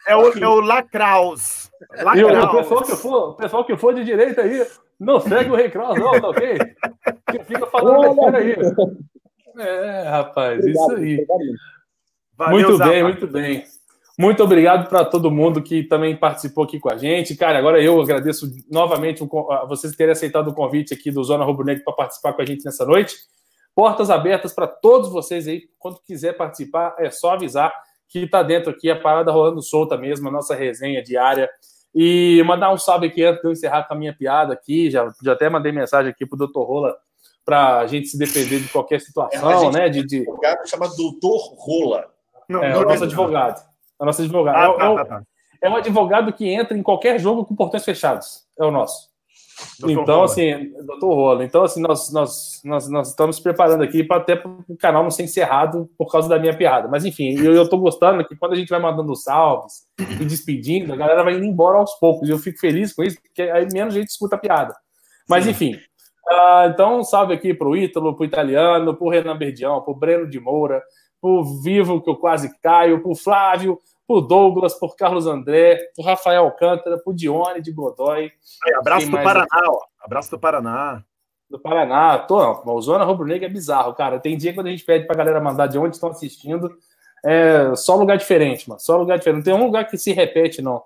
é 0.08 0.16
o, 0.16 0.38
é 0.38 0.48
o 0.48 0.60
Lacraus. 0.60 1.70
E 2.16 2.24
o, 2.24 2.28
pessoal 2.28 2.54
Lacraus. 2.54 2.86
que 2.86 2.96
for, 2.96 3.28
o 3.30 3.34
pessoal 3.34 3.64
que 3.64 3.76
for 3.76 3.94
de 3.94 4.02
direita 4.02 4.42
aí, 4.42 4.66
não 4.98 5.20
segue 5.20 5.50
o 5.50 5.54
Rei 5.54 5.70
Cross, 5.70 5.98
não, 5.98 6.20
tá 6.20 6.28
ok? 6.28 6.58
Que 7.30 7.44
fica 7.44 7.66
falando 7.66 8.00
besteira 8.00 8.38
aí. 8.38 8.56
É, 9.58 10.08
rapaz, 10.08 10.64
isso 10.64 10.90
aí. 10.92 11.14
Obrigado. 11.14 11.76
Valeu, 12.36 12.52
muito 12.52 12.76
Zapa. 12.76 12.90
bem, 12.90 13.02
muito 13.02 13.26
bem. 13.26 13.64
Muito 14.18 14.42
obrigado 14.42 14.88
para 14.88 15.04
todo 15.04 15.30
mundo 15.30 15.62
que 15.62 15.82
também 15.82 16.16
participou 16.16 16.64
aqui 16.64 16.80
com 16.80 16.90
a 16.90 16.96
gente. 16.96 17.36
Cara, 17.36 17.58
agora 17.58 17.82
eu 17.82 18.00
agradeço 18.00 18.46
novamente 18.70 19.22
o 19.22 19.52
a 19.52 19.66
vocês 19.66 19.94
terem 19.94 20.12
aceitado 20.12 20.48
o 20.48 20.54
convite 20.54 20.94
aqui 20.94 21.10
do 21.10 21.22
Zona 21.22 21.44
Rubro 21.44 21.66
Negro 21.66 21.84
para 21.84 21.94
participar 21.94 22.32
com 22.32 22.40
a 22.40 22.44
gente 22.44 22.64
nessa 22.64 22.86
noite. 22.86 23.14
Portas 23.74 24.08
abertas 24.08 24.54
para 24.54 24.66
todos 24.66 25.10
vocês 25.10 25.46
aí. 25.46 25.64
Quando 25.78 26.00
quiser 26.00 26.34
participar, 26.34 26.94
é 26.98 27.10
só 27.10 27.32
avisar 27.32 27.70
que 28.08 28.20
está 28.20 28.42
dentro 28.42 28.70
aqui, 28.70 28.90
a 28.90 28.98
parada 28.98 29.30
rolando 29.30 29.60
solta 29.62 29.98
mesmo, 29.98 30.28
a 30.28 30.32
nossa 30.32 30.54
resenha 30.54 31.02
diária. 31.02 31.50
E 31.94 32.42
mandar 32.46 32.72
um 32.72 32.78
salve 32.78 33.08
aqui 33.08 33.22
antes 33.22 33.42
de 33.42 33.48
eu 33.48 33.52
encerrar 33.52 33.84
com 33.84 33.92
a 33.92 33.96
minha 33.98 34.14
piada 34.14 34.54
aqui. 34.54 34.90
Já, 34.90 35.10
já 35.22 35.32
até 35.32 35.50
mandei 35.50 35.72
mensagem 35.72 36.10
aqui 36.10 36.24
pro 36.24 36.38
Dr. 36.38 36.60
Rola 36.60 36.96
para 37.46 37.78
a 37.78 37.86
gente 37.86 38.08
se 38.08 38.18
defender 38.18 38.60
de 38.60 38.68
qualquer 38.68 38.96
É, 38.96 38.98
a 38.98 39.00
situação, 39.00 39.60
gente 39.60 39.74
né? 39.74 39.88
De, 39.88 40.04
de... 40.04 40.18
Um 40.18 40.22
advogado 40.22 40.68
chamado 40.68 40.96
Doutor 40.96 41.54
Rola. 41.56 42.06
Não, 42.48 42.62
É, 42.62 42.72
não 42.72 42.80
o 42.80 42.82
nosso 42.82 42.94
acredito. 42.96 43.20
advogado. 43.20 43.60
É 43.98 44.02
o 44.02 44.06
nosso 44.06 44.22
advogado. 44.22 44.56
Ah, 44.56 44.64
É 44.64 44.68
o- 44.68 44.74
é 44.74 44.78
tá, 44.96 45.04
tá, 45.04 45.04
tá. 45.20 45.22
é 45.62 45.70
um 45.70 45.76
advogado 45.76 46.32
que 46.32 46.46
entra 46.48 46.76
em 46.76 46.82
qualquer 46.82 47.18
jogo 47.20 47.44
com 47.44 47.54
portões 47.54 47.84
fechados. 47.84 48.42
É 48.58 48.64
o 48.64 48.70
nosso. 48.70 49.14
Doutor 49.80 50.02
então, 50.02 50.14
Rola. 50.16 50.24
assim, 50.26 50.72
doutor 50.86 51.14
Rola. 51.14 51.44
Então, 51.44 51.62
assim, 51.64 51.80
nós, 51.80 52.12
nós, 52.12 52.60
nós, 52.62 52.88
nós 52.90 53.08
estamos 53.08 53.40
preparando 53.40 53.82
aqui 53.82 54.04
para 54.04 54.18
até 54.18 54.34
o 54.68 54.76
canal 54.76 55.02
não 55.02 55.10
ser 55.10 55.22
encerrado 55.22 55.88
por 55.96 56.12
causa 56.12 56.28
da 56.28 56.38
minha 56.38 56.54
piada. 56.54 56.88
Mas, 56.88 57.06
enfim, 57.06 57.38
eu, 57.38 57.54
tô 57.66 57.78
gostando 57.78 58.22
que 58.26 58.36
quando 58.36 58.52
a 58.52 58.56
gente 58.56 58.68
vai 58.68 58.78
mandando 58.78 59.16
salves 59.16 59.86
e 59.98 60.24
despedindo, 60.26 60.92
a 60.92 60.96
galera 60.96 61.24
vai 61.24 61.36
indo 61.36 61.44
embora 61.46 61.78
aos 61.78 61.94
poucos. 61.94 62.28
E 62.28 62.32
eu 62.32 62.38
fico 62.38 62.58
feliz 62.58 62.92
com 62.92 63.02
isso, 63.02 63.16
porque 63.22 63.42
aí 63.42 63.66
menos 63.72 63.94
gente 63.94 64.08
escuta 64.10 64.36
a 64.36 64.38
piada. 64.38 64.76
Mas, 65.26 65.46
enfim. 65.46 65.78
Ah, 66.28 66.68
então, 66.72 66.98
um 66.98 67.04
salve 67.04 67.32
aqui 67.32 67.54
pro 67.54 67.76
Ítalo, 67.76 68.14
pro 68.14 68.24
Italiano, 68.24 68.96
pro 68.96 69.08
Renan 69.08 69.36
Berdião, 69.36 69.80
pro 69.80 69.94
Breno 69.94 70.28
de 70.28 70.40
Moura, 70.40 70.82
pro 71.20 71.42
Vivo, 71.62 72.00
que 72.00 72.10
eu 72.10 72.16
quase 72.16 72.58
caio, 72.60 73.02
pro 73.02 73.14
Flávio, 73.14 73.78
pro 74.06 74.20
Douglas, 74.20 74.74
pro 74.74 74.94
Carlos 74.94 75.26
André, 75.26 75.78
pro 75.94 76.04
Rafael 76.04 76.44
Alcântara, 76.44 76.98
pro 76.98 77.14
Dione 77.14 77.60
de 77.60 77.72
Godoy, 77.72 78.32
Aí, 78.64 78.74
abraço 78.74 79.10
do 79.10 79.16
Paraná, 79.16 79.62
ó. 79.68 79.80
Abraço 80.00 80.30
do 80.30 80.38
Paraná. 80.38 81.04
do 81.50 81.58
Paraná. 81.58 82.18
Tô, 82.18 82.62
o 82.64 82.80
Zona 82.80 83.04
Rubro 83.04 83.26
Negra 83.26 83.46
é 83.46 83.52
bizarro, 83.52 83.94
cara. 83.94 84.18
Tem 84.18 84.36
dia 84.36 84.54
quando 84.54 84.66
a 84.66 84.70
gente 84.70 84.84
pede 84.84 85.06
pra 85.06 85.16
galera 85.16 85.40
mandar 85.40 85.66
de 85.66 85.78
onde 85.78 85.96
estão 85.96 86.10
assistindo, 86.10 86.76
é 87.24 87.74
só 87.74 87.96
lugar 87.96 88.16
diferente, 88.16 88.68
mano. 88.68 88.80
Só 88.80 88.96
lugar 88.96 89.18
diferente. 89.18 89.38
Não 89.38 89.44
tem 89.44 89.54
um 89.54 89.66
lugar 89.66 89.88
que 89.88 89.98
se 89.98 90.12
repete, 90.12 90.62
não. 90.62 90.82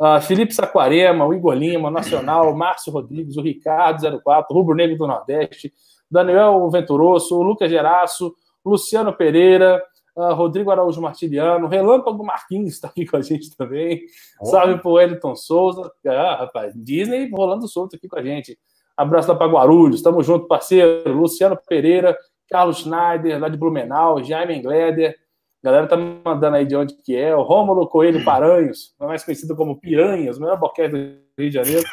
Ah, 0.00 0.20
Felipe 0.20 0.54
Saquarema, 0.54 1.26
o 1.26 1.34
Igor 1.34 1.54
Lima, 1.54 1.90
Nacional, 1.90 2.54
Márcio 2.54 2.92
Rodrigues, 2.92 3.36
o 3.36 3.42
Ricardo 3.42 4.20
04, 4.22 4.54
Rubro 4.54 4.74
Negro 4.74 4.96
do 4.96 5.06
Nordeste, 5.06 5.72
Daniel 6.10 6.68
Venturoso, 6.70 7.36
o 7.36 7.42
Lucas 7.42 7.70
Geraço, 7.70 8.34
Luciano 8.64 9.12
Pereira, 9.12 9.82
ah, 10.16 10.32
Rodrigo 10.32 10.70
Araújo 10.70 11.00
Martiliano, 11.00 11.66
Relâmpago 11.68 12.24
Marquinhos 12.24 12.74
está 12.74 12.88
aqui 12.88 13.06
com 13.06 13.16
a 13.16 13.22
gente 13.22 13.56
também. 13.56 14.02
Salve 14.42 14.78
pro 14.78 14.92
Wellington 14.92 15.34
Souza. 15.34 15.90
Ah, 16.06 16.36
rapaz, 16.40 16.72
Disney 16.76 17.30
rolando 17.30 17.66
solto 17.66 17.96
aqui 17.96 18.08
com 18.08 18.18
a 18.18 18.22
gente. 18.22 18.58
Abraço 18.96 19.28
lá 19.28 19.36
para 19.36 19.50
Guarulhos, 19.50 20.02
tamo 20.02 20.22
junto, 20.22 20.46
parceiro. 20.46 21.12
Luciano 21.12 21.58
Pereira, 21.66 22.16
Carlos 22.48 22.78
Schneider, 22.78 23.40
lá 23.40 23.48
de 23.48 23.56
Blumenau, 23.56 24.22
Jaime 24.22 24.54
Engleder. 24.54 25.16
A 25.62 25.66
galera 25.68 25.86
tá 25.86 25.96
me 25.96 26.20
mandando 26.24 26.56
aí 26.56 26.66
de 26.66 26.74
onde 26.74 26.94
que 27.02 27.16
é. 27.16 27.34
O 27.36 27.42
Rômulo 27.42 27.86
Coelho 27.88 28.24
Paranhos, 28.24 28.94
mais 28.98 29.24
conhecido 29.24 29.54
como 29.54 29.78
Piranhas, 29.80 30.36
o 30.36 30.40
melhor 30.40 30.58
boquete 30.58 30.90
do 30.90 30.98
Rio 31.38 31.50
de 31.50 31.54
Janeiro. 31.54 31.84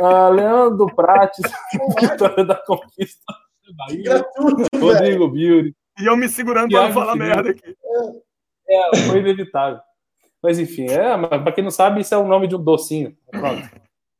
Ah, 0.00 0.28
Leandro 0.30 0.86
Prates, 0.96 1.44
Vitória 2.00 2.44
da 2.44 2.56
Conquista. 2.56 3.22
Bahia. 3.76 4.24
Rodrigo 4.80 5.28
Biuri. 5.28 5.74
E 6.00 6.06
eu 6.06 6.16
me 6.16 6.28
segurando 6.28 6.70
para 6.72 6.86
não 6.88 6.92
falar 6.92 7.14
merda 7.14 7.50
aqui. 7.50 7.76
É, 8.68 8.96
foi 9.08 9.18
inevitável. 9.20 9.78
Mas 10.42 10.58
enfim, 10.58 10.86
é, 10.90 11.16
mas 11.16 11.28
pra 11.42 11.52
quem 11.52 11.62
não 11.64 11.70
sabe, 11.70 12.00
isso 12.00 12.14
é 12.14 12.18
o 12.18 12.26
nome 12.26 12.46
de 12.48 12.56
um 12.56 12.62
docinho. 12.62 13.16
Pronto, 13.30 13.68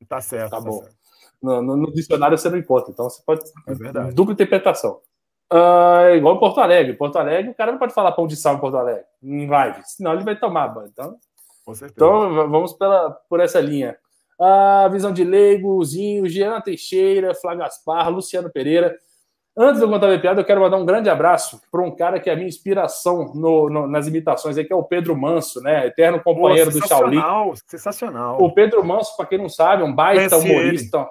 Tá 0.08 0.20
certo. 0.20 0.50
Tá 0.50 0.60
bom. 0.60 0.80
certo. 0.82 0.94
no, 1.42 1.60
no- 1.62 1.76
no 1.76 1.92
dicionário 1.92 2.38
você 2.38 2.48
não 2.48 2.58
encontra, 2.58 2.90
então 2.92 3.08
você 3.10 3.22
pode. 3.26 3.42
É 3.66 3.74
verdade. 3.74 4.14
Dupla 4.14 4.32
interpretação. 4.34 5.00
É 5.52 6.16
igual 6.16 6.36
em 6.36 6.38
Porto 6.40 6.60
Alegre. 6.60 6.94
Porto 6.94 7.16
Alegre, 7.18 7.50
o 7.50 7.54
cara 7.54 7.70
não 7.72 7.78
pode 7.78 7.94
falar 7.94 8.12
pão 8.12 8.26
de 8.26 8.36
sal 8.36 8.54
em 8.56 8.60
Porto 8.60 8.76
Alegre, 8.76 9.04
em 9.22 9.46
live, 9.46 9.80
senão 9.84 10.12
ele 10.14 10.24
vai 10.24 10.36
tomar 10.36 10.68
banho. 10.68 10.88
Então, 10.92 11.16
então 11.84 12.34
vamos 12.50 12.72
pela, 12.72 13.10
por 13.28 13.40
essa 13.40 13.60
linha. 13.60 13.96
Ah, 14.40 14.88
visão 14.90 15.12
de 15.12 15.22
Leigo, 15.22 15.82
Zinho, 15.84 16.26
Jean 16.28 16.60
Teixeira, 16.60 17.34
Flá 17.34 17.54
Gaspar, 17.54 18.10
Luciano 18.10 18.50
Pereira. 18.50 18.96
Antes 19.56 19.78
de 19.78 19.84
eu 19.84 19.88
contar 19.88 20.12
a 20.12 20.18
piada, 20.18 20.40
eu 20.40 20.44
quero 20.44 20.60
mandar 20.60 20.76
um 20.76 20.84
grande 20.84 21.08
abraço 21.08 21.60
para 21.70 21.80
um 21.80 21.94
cara 21.94 22.18
que 22.18 22.28
é 22.28 22.32
a 22.32 22.36
minha 22.36 22.48
inspiração 22.48 23.32
no- 23.32 23.70
no- 23.70 23.86
nas 23.86 24.08
imitações, 24.08 24.58
aí, 24.58 24.64
que 24.64 24.72
é 24.72 24.76
o 24.76 24.82
Pedro 24.82 25.16
Manso, 25.16 25.62
né? 25.62 25.86
Eterno 25.86 26.18
Pô, 26.20 26.34
companheiro 26.34 26.72
do 26.72 26.84
Shaolin. 26.84 27.12
sensacional, 27.18 27.52
sensacional. 27.64 28.42
O 28.42 28.52
Pedro 28.52 28.84
Manso, 28.84 29.16
para 29.16 29.26
quem 29.26 29.38
não 29.38 29.48
sabe, 29.48 29.82
é 29.82 29.86
um 29.86 29.94
baita 29.94 30.28
Conheci 30.36 30.50
humorista, 30.50 31.08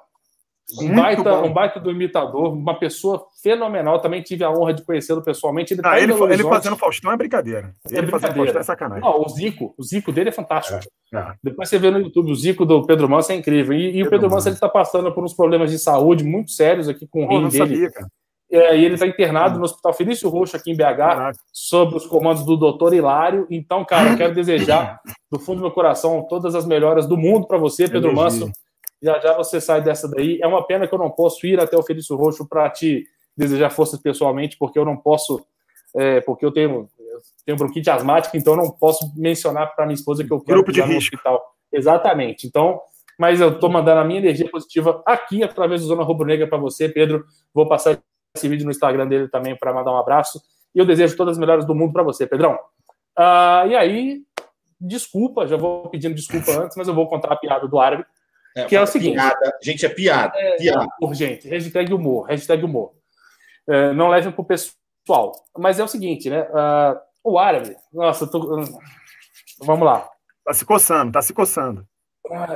um 0.82 0.96
baita, 0.96 1.34
um 1.44 1.54
baita 1.54 1.80
do 1.80 1.92
imitador, 1.92 2.54
uma 2.54 2.78
pessoa 2.80 3.26
fenomenal. 3.42 4.00
Também 4.00 4.22
tive 4.22 4.44
a 4.44 4.50
honra 4.52 4.74
de 4.74 4.84
conhecê-lo 4.84 5.22
pessoalmente. 5.22 5.74
Ele, 5.74 5.82
Ah, 5.82 5.92
tá 5.92 5.98
ele, 5.98 6.08
Belo 6.14 6.26
ele 6.26 6.34
Horizonte. 6.34 6.54
fazendo 6.54 6.76
Faustão 6.78 7.12
é 7.12 7.18
brincadeira. 7.18 7.76
É 7.92 7.98
Ele 7.98 8.08
fazendo 8.08 8.34
brincadeira. 8.34 8.36
Faustão 8.54 8.60
é 8.62 8.64
sacanagem. 8.64 9.04
Não, 9.04 9.22
o 9.22 9.30
Zico, 9.30 9.74
o 9.78 9.84
Zico 9.84 10.12
dele 10.12 10.30
é 10.30 10.32
fantástico. 10.32 10.80
É. 11.14 11.34
Depois 11.44 11.70
você 11.70 11.78
vê 11.78 11.92
no 11.92 12.00
YouTube, 12.00 12.32
o 12.32 12.36
Zico 12.36 12.66
do 12.66 12.86
Pedro 12.86 13.08
Manso 13.10 13.32
é 13.32 13.36
incrível. 13.36 13.74
E, 13.76 13.88
e 13.98 14.02
o 14.02 14.06
Pedro 14.06 14.10
Pedro 14.12 14.32
Manso 14.32 14.48
ele 14.48 14.56
está 14.56 14.70
passando 14.70 15.12
por 15.14 15.24
uns 15.24 15.34
problemas 15.34 15.70
de 15.70 15.78
saúde 15.78 16.24
muito 16.24 16.52
sérios 16.52 16.88
aqui 16.88 17.06
com 17.08 17.26
o 17.26 17.28
Pô, 17.28 17.38
rim 17.40 17.50
dele. 17.50 17.58
sabia, 17.58 17.92
cara. 17.92 18.08
É, 18.52 18.78
e 18.78 18.86
ele 18.86 18.94
está 18.94 19.08
internado 19.08 19.58
no 19.58 19.66
Hospital 19.66 19.94
Felício 19.94 20.30
Roxo 20.30 20.56
aqui 20.56 20.70
em 20.72 20.76
BH, 20.76 20.96
Caraca. 20.96 21.40
sob 21.52 21.96
os 21.96 22.06
comandos 22.06 22.46
do 22.46 22.56
doutor 22.56 22.94
Hilário. 22.94 23.48
Então, 23.50 23.84
cara, 23.84 24.12
eu 24.12 24.18
quero 24.18 24.36
desejar 24.36 25.00
do 25.32 25.40
fundo 25.40 25.58
do 25.58 25.62
meu 25.64 25.72
coração 25.72 26.24
todas 26.30 26.54
as 26.54 26.64
melhoras 26.66 27.08
do 27.08 27.18
mundo 27.18 27.48
para 27.48 27.58
você, 27.58 27.88
Pedro. 27.88 28.14
Manso. 28.14 28.52
Já 29.04 29.20
já 29.20 29.36
você 29.36 29.60
sai 29.60 29.82
dessa 29.82 30.08
daí. 30.08 30.40
É 30.42 30.48
uma 30.48 30.66
pena 30.66 30.88
que 30.88 30.94
eu 30.94 31.00
não 31.00 31.12
posso 31.12 31.46
ir 31.46 31.60
até 31.60 31.78
o 31.78 31.84
Felício 31.84 32.16
Roxo 32.16 32.48
para 32.48 32.70
te 32.70 33.04
desejar 33.36 33.70
forças 33.70 34.00
pessoalmente, 34.00 34.58
porque 34.58 34.80
eu 34.80 34.86
não 34.86 34.96
posso, 34.96 35.46
é, 35.96 36.22
porque 36.22 36.46
eu 36.46 36.52
tenho, 36.52 36.88
eu 36.98 37.20
tenho 37.46 37.58
bronquite 37.58 37.90
asmática, 37.90 38.38
então 38.38 38.54
eu 38.54 38.58
não 38.58 38.72
posso 38.72 39.12
mencionar 39.16 39.76
para 39.76 39.86
minha 39.86 39.96
esposa 39.96 40.24
que 40.24 40.32
eu 40.32 40.40
quero 40.40 40.64
Grupo 40.64 40.72
de 40.72 40.82
risco. 40.82 41.16
hospital. 41.16 41.44
Exatamente. 41.72 42.48
Então, 42.48 42.80
mas 43.20 43.42
eu 43.42 43.50
estou 43.50 43.70
mandando 43.70 44.02
a 44.02 44.04
minha 44.06 44.20
energia 44.20 44.50
positiva 44.50 45.04
aqui 45.06 45.44
através 45.44 45.82
do 45.82 45.88
Zona 45.88 46.04
Rubro 46.04 46.26
Negra 46.26 46.48
para 46.48 46.58
você, 46.58 46.88
Pedro. 46.88 47.26
Vou 47.54 47.68
passar 47.68 48.00
esse 48.36 48.48
vídeo 48.48 48.66
no 48.66 48.72
Instagram 48.72 49.08
dele 49.08 49.28
também 49.28 49.56
para 49.56 49.74
mandar 49.74 49.92
um 49.92 49.98
abraço. 49.98 50.42
E 50.74 50.80
eu 50.80 50.86
desejo 50.86 51.16
todas 51.16 51.34
as 51.34 51.38
melhores 51.38 51.66
do 51.66 51.76
mundo 51.76 51.94
para 51.94 52.04
você, 52.04 52.26
Pedrão. 52.26 52.58
Ah, 53.16 53.66
e 53.68 53.76
aí, 53.76 54.22
desculpa, 54.80 55.46
já 55.46 55.56
vou 55.56 55.88
pedindo 55.90 56.16
desculpa 56.16 56.52
antes, 56.52 56.76
mas 56.76 56.88
eu 56.88 56.94
vou 56.96 57.08
contar 57.08 57.32
a 57.32 57.36
piada 57.36 57.68
do 57.68 57.80
árabe. 57.80 58.06
Que 58.68 58.76
é 58.76 58.82
o 58.82 58.88
seguinte. 58.88 59.16
Piada. 59.16 59.58
Gente, 59.62 59.86
é 59.86 59.90
piada. 59.90 60.34
piada. 60.58 60.88
Urgente, 61.02 61.48
hashtag 61.48 61.94
humor, 61.94 62.28
hashtag 62.28 62.64
humor. 62.64 62.92
É, 63.68 63.94
não 63.94 64.10
levem 64.10 64.32
pro 64.32 64.44
pessoal. 64.46 65.32
Mas 65.58 65.80
é 65.80 65.84
o 65.84 65.88
seguinte, 65.88 66.30
né? 66.30 66.48
ah, 66.54 67.00
o 67.24 67.40
árabe, 67.40 67.76
nossa, 67.92 68.26
eu 68.26 68.30
tô- 68.30 68.64
vamos 69.62 69.86
lá. 69.86 70.08
Tá 70.46 70.54
se 70.54 70.66
coçando, 70.66 71.12
tá 71.12 71.22
se 71.22 71.34
coçando. 71.34 71.86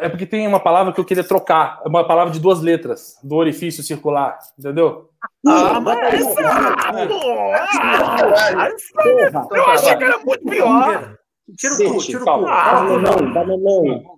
É 0.01 0.07
porque 0.07 0.25
tem 0.25 0.47
uma 0.47 0.59
palavra 0.61 0.93
que 0.93 0.99
eu 0.99 1.03
queria 1.05 1.23
trocar, 1.25 1.81
uma 1.85 2.05
palavra 2.07 2.31
de 2.33 2.39
duas 2.39 2.61
letras, 2.61 3.17
do 3.23 3.35
orifício 3.35 3.83
circular, 3.83 4.37
entendeu? 4.57 5.09
Ah, 5.45 5.79
mas 5.81 6.13
essa... 6.13 7.07
Pô, 7.07 7.43
essa- 9.19 9.47
Eu 9.51 9.65
achei 9.67 9.95
que 9.97 10.03
era 10.03 10.17
muito 10.19 10.45
pior. 10.45 11.17
Tira 11.57 11.73
o 11.73 11.93
cu, 11.93 11.97
tira 11.99 12.17
o 12.17 12.19
cu. 12.19 12.25
Calma. 12.25 12.47
Bananão, 12.47 13.33
bananão. 13.33 14.16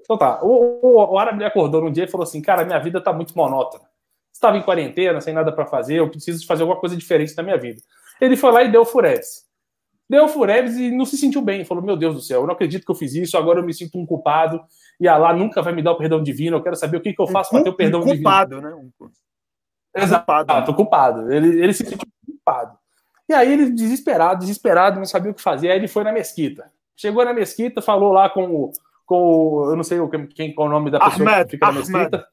Então 0.00 0.18
tá, 0.18 0.42
o, 0.42 0.80
o, 0.82 1.12
o 1.14 1.18
árabe 1.18 1.44
acordou 1.44 1.80
num 1.80 1.90
dia 1.90 2.04
e 2.04 2.08
falou 2.08 2.24
assim, 2.24 2.42
cara, 2.42 2.64
minha 2.64 2.78
vida 2.78 3.00
tá 3.00 3.12
muito 3.12 3.36
monótona. 3.36 3.84
Estava 4.32 4.56
em 4.58 4.62
quarentena, 4.62 5.20
sem 5.20 5.32
nada 5.32 5.50
para 5.50 5.64
fazer, 5.66 5.96
eu 5.96 6.10
preciso 6.10 6.40
de 6.40 6.46
fazer 6.46 6.62
alguma 6.62 6.78
coisa 6.78 6.96
diferente 6.96 7.34
na 7.36 7.42
minha 7.42 7.56
vida. 7.56 7.80
Ele 8.20 8.36
foi 8.36 8.52
lá 8.52 8.62
e 8.62 8.70
deu 8.70 8.84
furebs. 8.84 9.46
Deu 10.08 10.28
furebs 10.28 10.76
e 10.76 10.90
não 10.90 11.04
se 11.04 11.16
sentiu 11.16 11.40
bem. 11.40 11.64
Falou, 11.64 11.82
meu 11.82 11.96
Deus 11.96 12.14
do 12.14 12.20
céu, 12.20 12.42
eu 12.42 12.46
não 12.46 12.54
acredito 12.54 12.84
que 12.84 12.90
eu 12.90 12.94
fiz 12.94 13.14
isso, 13.14 13.36
agora 13.36 13.60
eu 13.60 13.64
me 13.64 13.72
sinto 13.74 13.98
um 13.98 14.06
culpado 14.06 14.62
e 15.00 15.08
Allah 15.08 15.32
nunca 15.32 15.62
vai 15.62 15.72
me 15.72 15.82
dar 15.82 15.92
o 15.92 15.98
perdão 15.98 16.22
divino, 16.22 16.58
eu 16.58 16.62
quero 16.62 16.76
saber 16.76 16.98
o 16.98 17.00
que, 17.00 17.12
que 17.12 17.20
eu 17.20 17.26
faço 17.26 17.50
para 17.50 17.62
ter 17.62 17.70
o 17.70 17.74
perdão 17.74 18.00
Um 18.00 18.04
divino. 18.04 18.22
culpado, 18.22 18.60
né? 18.60 18.74
Um 18.74 18.90
Exato, 19.94 20.26
culpado. 20.26 20.74
culpado. 20.74 21.32
Ele, 21.32 21.60
ele 21.62 21.72
se 21.72 21.84
sentiu 21.84 22.06
culpado. 22.26 22.78
E 23.28 23.34
aí 23.34 23.52
ele, 23.52 23.70
desesperado, 23.70 24.40
desesperado, 24.40 24.98
não 24.98 25.06
sabia 25.06 25.32
o 25.32 25.34
que 25.34 25.42
fazer. 25.42 25.70
Aí 25.70 25.78
ele 25.78 25.88
foi 25.88 26.04
na 26.04 26.12
mesquita. 26.12 26.70
Chegou 26.96 27.24
na 27.24 27.32
mesquita, 27.32 27.82
falou 27.82 28.12
lá 28.12 28.28
com 28.30 28.44
o. 28.46 28.70
Com 29.06 29.14
o 29.16 29.70
eu 29.70 29.76
não 29.76 29.84
sei 29.84 29.98
quem 30.34 30.54
qual 30.54 30.66
é 30.66 30.70
o 30.70 30.72
nome 30.72 30.90
da 30.90 30.98
pessoa 30.98 31.30
Ahmed, 31.30 31.44
que 31.44 31.50
fica 31.52 31.66
na 31.66 31.72
mesquita. 31.72 32.26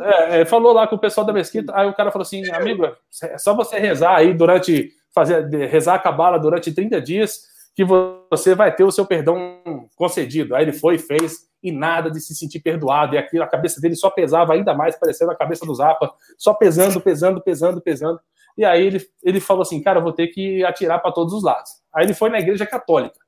É, 0.00 0.40
é, 0.40 0.44
falou 0.44 0.72
lá 0.72 0.86
com 0.86 0.96
o 0.96 0.98
pessoal 0.98 1.26
da 1.26 1.32
mesquita. 1.32 1.72
Aí 1.76 1.86
o 1.86 1.94
cara 1.94 2.10
falou 2.10 2.22
assim: 2.22 2.50
amigo, 2.50 2.84
é 3.22 3.38
só 3.38 3.54
você 3.54 3.78
rezar 3.78 4.16
aí 4.16 4.34
durante. 4.34 4.90
Fazer, 5.14 5.46
rezar 5.66 5.96
a 5.96 5.98
cabala 5.98 6.38
durante 6.38 6.72
30 6.72 6.98
dias 7.02 7.42
que 7.74 7.84
você 7.84 8.54
vai 8.54 8.74
ter 8.74 8.84
o 8.84 8.90
seu 8.90 9.04
perdão 9.04 9.60
concedido. 9.94 10.54
Aí 10.54 10.64
ele 10.64 10.72
foi, 10.72 10.98
fez, 10.98 11.40
e 11.62 11.70
nada 11.70 12.10
de 12.10 12.20
se 12.20 12.34
sentir 12.34 12.60
perdoado. 12.60 13.14
E 13.14 13.18
aquilo, 13.18 13.44
a 13.44 13.48
cabeça 13.48 13.80
dele 13.80 13.94
só 13.94 14.10
pesava 14.10 14.52
ainda 14.52 14.74
mais, 14.74 14.96
parecendo 14.96 15.30
a 15.30 15.36
cabeça 15.36 15.64
do 15.64 15.74
Zapa, 15.74 16.12
só 16.36 16.52
pesando, 16.54 17.00
pesando, 17.00 17.40
pesando, 17.40 17.80
pesando. 17.80 18.20
E 18.56 18.64
aí 18.64 18.86
ele, 18.86 19.00
ele 19.22 19.40
falou 19.40 19.62
assim: 19.62 19.82
cara, 19.82 20.00
vou 20.00 20.12
ter 20.12 20.28
que 20.28 20.64
atirar 20.64 21.00
para 21.00 21.12
todos 21.12 21.32
os 21.32 21.42
lados. 21.42 21.70
Aí 21.94 22.04
ele 22.04 22.14
foi 22.14 22.30
na 22.30 22.38
igreja 22.38 22.66
católica. 22.66 23.18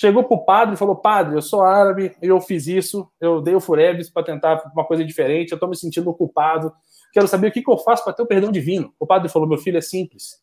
Chegou 0.00 0.22
pro 0.22 0.44
padre 0.44 0.74
e 0.74 0.78
falou: 0.78 0.94
Padre, 0.94 1.34
eu 1.34 1.42
sou 1.42 1.62
árabe, 1.62 2.14
eu 2.22 2.40
fiz 2.40 2.68
isso, 2.68 3.10
eu 3.20 3.40
dei 3.40 3.54
o 3.54 3.60
Furebs 3.60 4.08
para 4.08 4.22
tentar 4.22 4.70
uma 4.72 4.84
coisa 4.84 5.04
diferente, 5.04 5.50
eu 5.50 5.58
tô 5.58 5.66
me 5.66 5.76
sentindo 5.76 6.14
culpado, 6.14 6.72
quero 7.12 7.26
saber 7.26 7.48
o 7.48 7.52
que, 7.52 7.60
que 7.60 7.70
eu 7.70 7.76
faço 7.76 8.04
para 8.04 8.12
ter 8.12 8.22
o 8.22 8.26
perdão 8.26 8.52
divino. 8.52 8.94
O 9.00 9.06
padre 9.06 9.28
falou: 9.28 9.48
Meu 9.48 9.58
filho, 9.58 9.76
é 9.76 9.80
simples. 9.80 10.40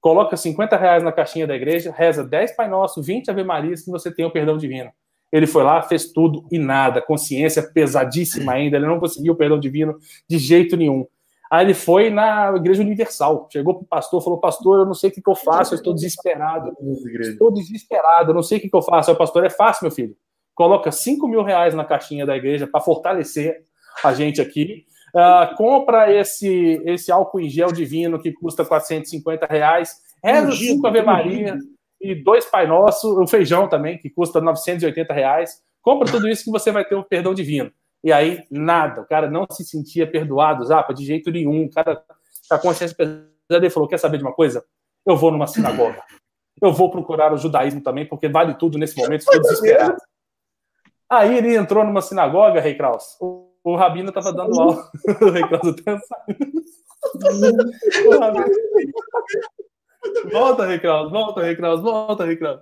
Coloca 0.00 0.36
50 0.36 0.76
reais 0.76 1.02
na 1.02 1.10
caixinha 1.10 1.48
da 1.48 1.56
igreja, 1.56 1.92
reza 1.92 2.22
10 2.22 2.54
Pai 2.54 2.68
Nosso, 2.68 3.02
20 3.02 3.28
Ave 3.28 3.42
Marias, 3.42 3.82
que 3.82 3.90
você 3.90 4.08
tem 4.08 4.24
o 4.24 4.30
perdão 4.30 4.56
divino. 4.56 4.92
Ele 5.32 5.48
foi 5.48 5.64
lá, 5.64 5.82
fez 5.82 6.12
tudo 6.12 6.46
e 6.52 6.56
nada, 6.56 7.02
consciência 7.02 7.60
pesadíssima 7.60 8.52
ainda, 8.52 8.76
ele 8.76 8.86
não 8.86 9.00
conseguiu 9.00 9.32
o 9.32 9.36
perdão 9.36 9.58
divino 9.58 9.98
de 10.28 10.38
jeito 10.38 10.76
nenhum. 10.76 11.04
Aí 11.50 11.64
ele 11.64 11.74
foi 11.74 12.10
na 12.10 12.52
Igreja 12.56 12.82
Universal, 12.82 13.48
chegou 13.52 13.74
pro 13.74 13.86
pastor, 13.86 14.22
falou: 14.22 14.40
Pastor, 14.40 14.80
eu 14.80 14.86
não 14.86 14.94
sei 14.94 15.10
o 15.10 15.12
que, 15.12 15.22
que 15.22 15.30
eu 15.30 15.34
faço, 15.34 15.74
eu 15.74 15.76
estou 15.76 15.94
desesperado. 15.94 16.72
Estou 17.20 17.52
desesperado, 17.52 18.30
eu 18.30 18.34
não 18.34 18.42
sei 18.42 18.58
o 18.58 18.60
que, 18.60 18.68
que 18.68 18.76
eu 18.76 18.82
faço. 18.82 19.10
Aí 19.10 19.14
o 19.14 19.18
pastor: 19.18 19.44
É 19.44 19.50
fácil, 19.50 19.84
meu 19.84 19.92
filho. 19.92 20.16
Coloca 20.54 20.90
5 20.90 21.28
mil 21.28 21.42
reais 21.42 21.74
na 21.74 21.84
caixinha 21.84 22.24
da 22.24 22.36
igreja 22.36 22.66
para 22.66 22.80
fortalecer 22.80 23.64
a 24.02 24.12
gente 24.12 24.40
aqui. 24.40 24.84
Ah, 25.14 25.54
compra 25.56 26.12
esse, 26.12 26.82
esse 26.84 27.12
álcool 27.12 27.40
em 27.40 27.48
gel 27.48 27.72
divino 27.72 28.20
que 28.20 28.32
custa 28.32 28.64
450 28.64 29.46
reais. 29.46 29.94
Reza 30.22 30.48
Ungido, 30.48 30.74
cinco 30.74 30.86
Ave 30.86 31.02
Maria 31.02 31.58
e 32.00 32.14
dois 32.14 32.44
Pai 32.46 32.66
Nosso, 32.66 33.22
o 33.22 33.26
feijão 33.26 33.68
também, 33.68 33.98
que 33.98 34.10
custa 34.10 34.40
980 34.40 35.14
reais. 35.14 35.62
Compra 35.80 36.10
tudo 36.10 36.28
isso 36.28 36.44
que 36.44 36.50
você 36.50 36.72
vai 36.72 36.84
ter 36.84 36.96
o 36.96 37.04
perdão 37.04 37.32
divino. 37.32 37.70
E 38.06 38.12
aí, 38.12 38.44
nada. 38.48 39.00
O 39.00 39.04
cara 39.04 39.28
não 39.28 39.44
se 39.50 39.64
sentia 39.64 40.08
perdoado, 40.08 40.64
Zapa, 40.64 40.94
de 40.94 41.04
jeito 41.04 41.28
nenhum. 41.28 41.64
O 41.64 41.70
cara 41.72 42.00
com 42.48 42.54
a 42.54 42.58
consciência 42.60 42.96
pesada, 42.96 43.26
ele 43.50 43.68
falou: 43.68 43.88
quer 43.88 43.98
saber 43.98 44.18
de 44.18 44.22
uma 44.22 44.32
coisa? 44.32 44.64
Eu 45.04 45.16
vou 45.16 45.32
numa 45.32 45.48
sinagoga. 45.48 46.00
Eu 46.62 46.72
vou 46.72 46.88
procurar 46.88 47.32
o 47.32 47.36
judaísmo 47.36 47.80
também, 47.80 48.06
porque 48.06 48.28
vale 48.28 48.54
tudo 48.54 48.78
nesse 48.78 48.96
momento, 48.96 49.22
estou 49.22 49.42
desesperado. 49.42 49.96
Aí 51.10 51.36
ele 51.36 51.56
entrou 51.56 51.84
numa 51.84 52.00
sinagoga, 52.00 52.60
Rei 52.60 52.76
Kraus. 52.76 53.16
O, 53.20 53.50
o 53.64 53.74
Rabino 53.74 54.10
estava 54.10 54.32
dando 54.32 54.60
aula. 54.60 54.88
o 55.20 55.24
Rei 55.30 55.42
Kraus 55.42 55.66
até 55.66 55.92
o 58.06 58.20
Rabino... 58.20 58.46
Volta, 60.30 60.66
Rei 60.66 60.78
Kraus, 60.78 61.10
volta, 61.10 61.42
Rei 61.42 61.56
Kraus, 61.56 61.82
volta, 61.82 62.24
Rei 62.24 62.36
Kraus. 62.36 62.60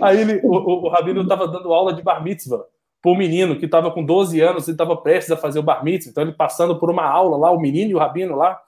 Aí 0.00 0.20
ele, 0.20 0.40
o, 0.44 0.52
o, 0.52 0.84
o 0.84 0.88
Rabino 0.88 1.22
estava 1.22 1.48
dando 1.48 1.74
aula 1.74 1.92
de 1.92 2.00
bar 2.00 2.22
mitzvah 2.22 2.64
para 3.04 3.12
um 3.12 3.16
menino 3.18 3.58
que 3.58 3.66
estava 3.66 3.90
com 3.90 4.02
12 4.02 4.40
anos 4.40 4.66
e 4.66 4.70
estava 4.70 4.96
prestes 4.96 5.30
a 5.30 5.36
fazer 5.36 5.58
o 5.58 5.62
bar 5.62 5.84
mitzvah. 5.84 6.10
Então 6.10 6.24
ele 6.24 6.32
passando 6.32 6.78
por 6.78 6.90
uma 6.90 7.04
aula 7.04 7.36
lá, 7.36 7.50
o 7.50 7.60
menino 7.60 7.90
e 7.90 7.94
o 7.94 7.98
Rabino 7.98 8.34
lá. 8.34 8.58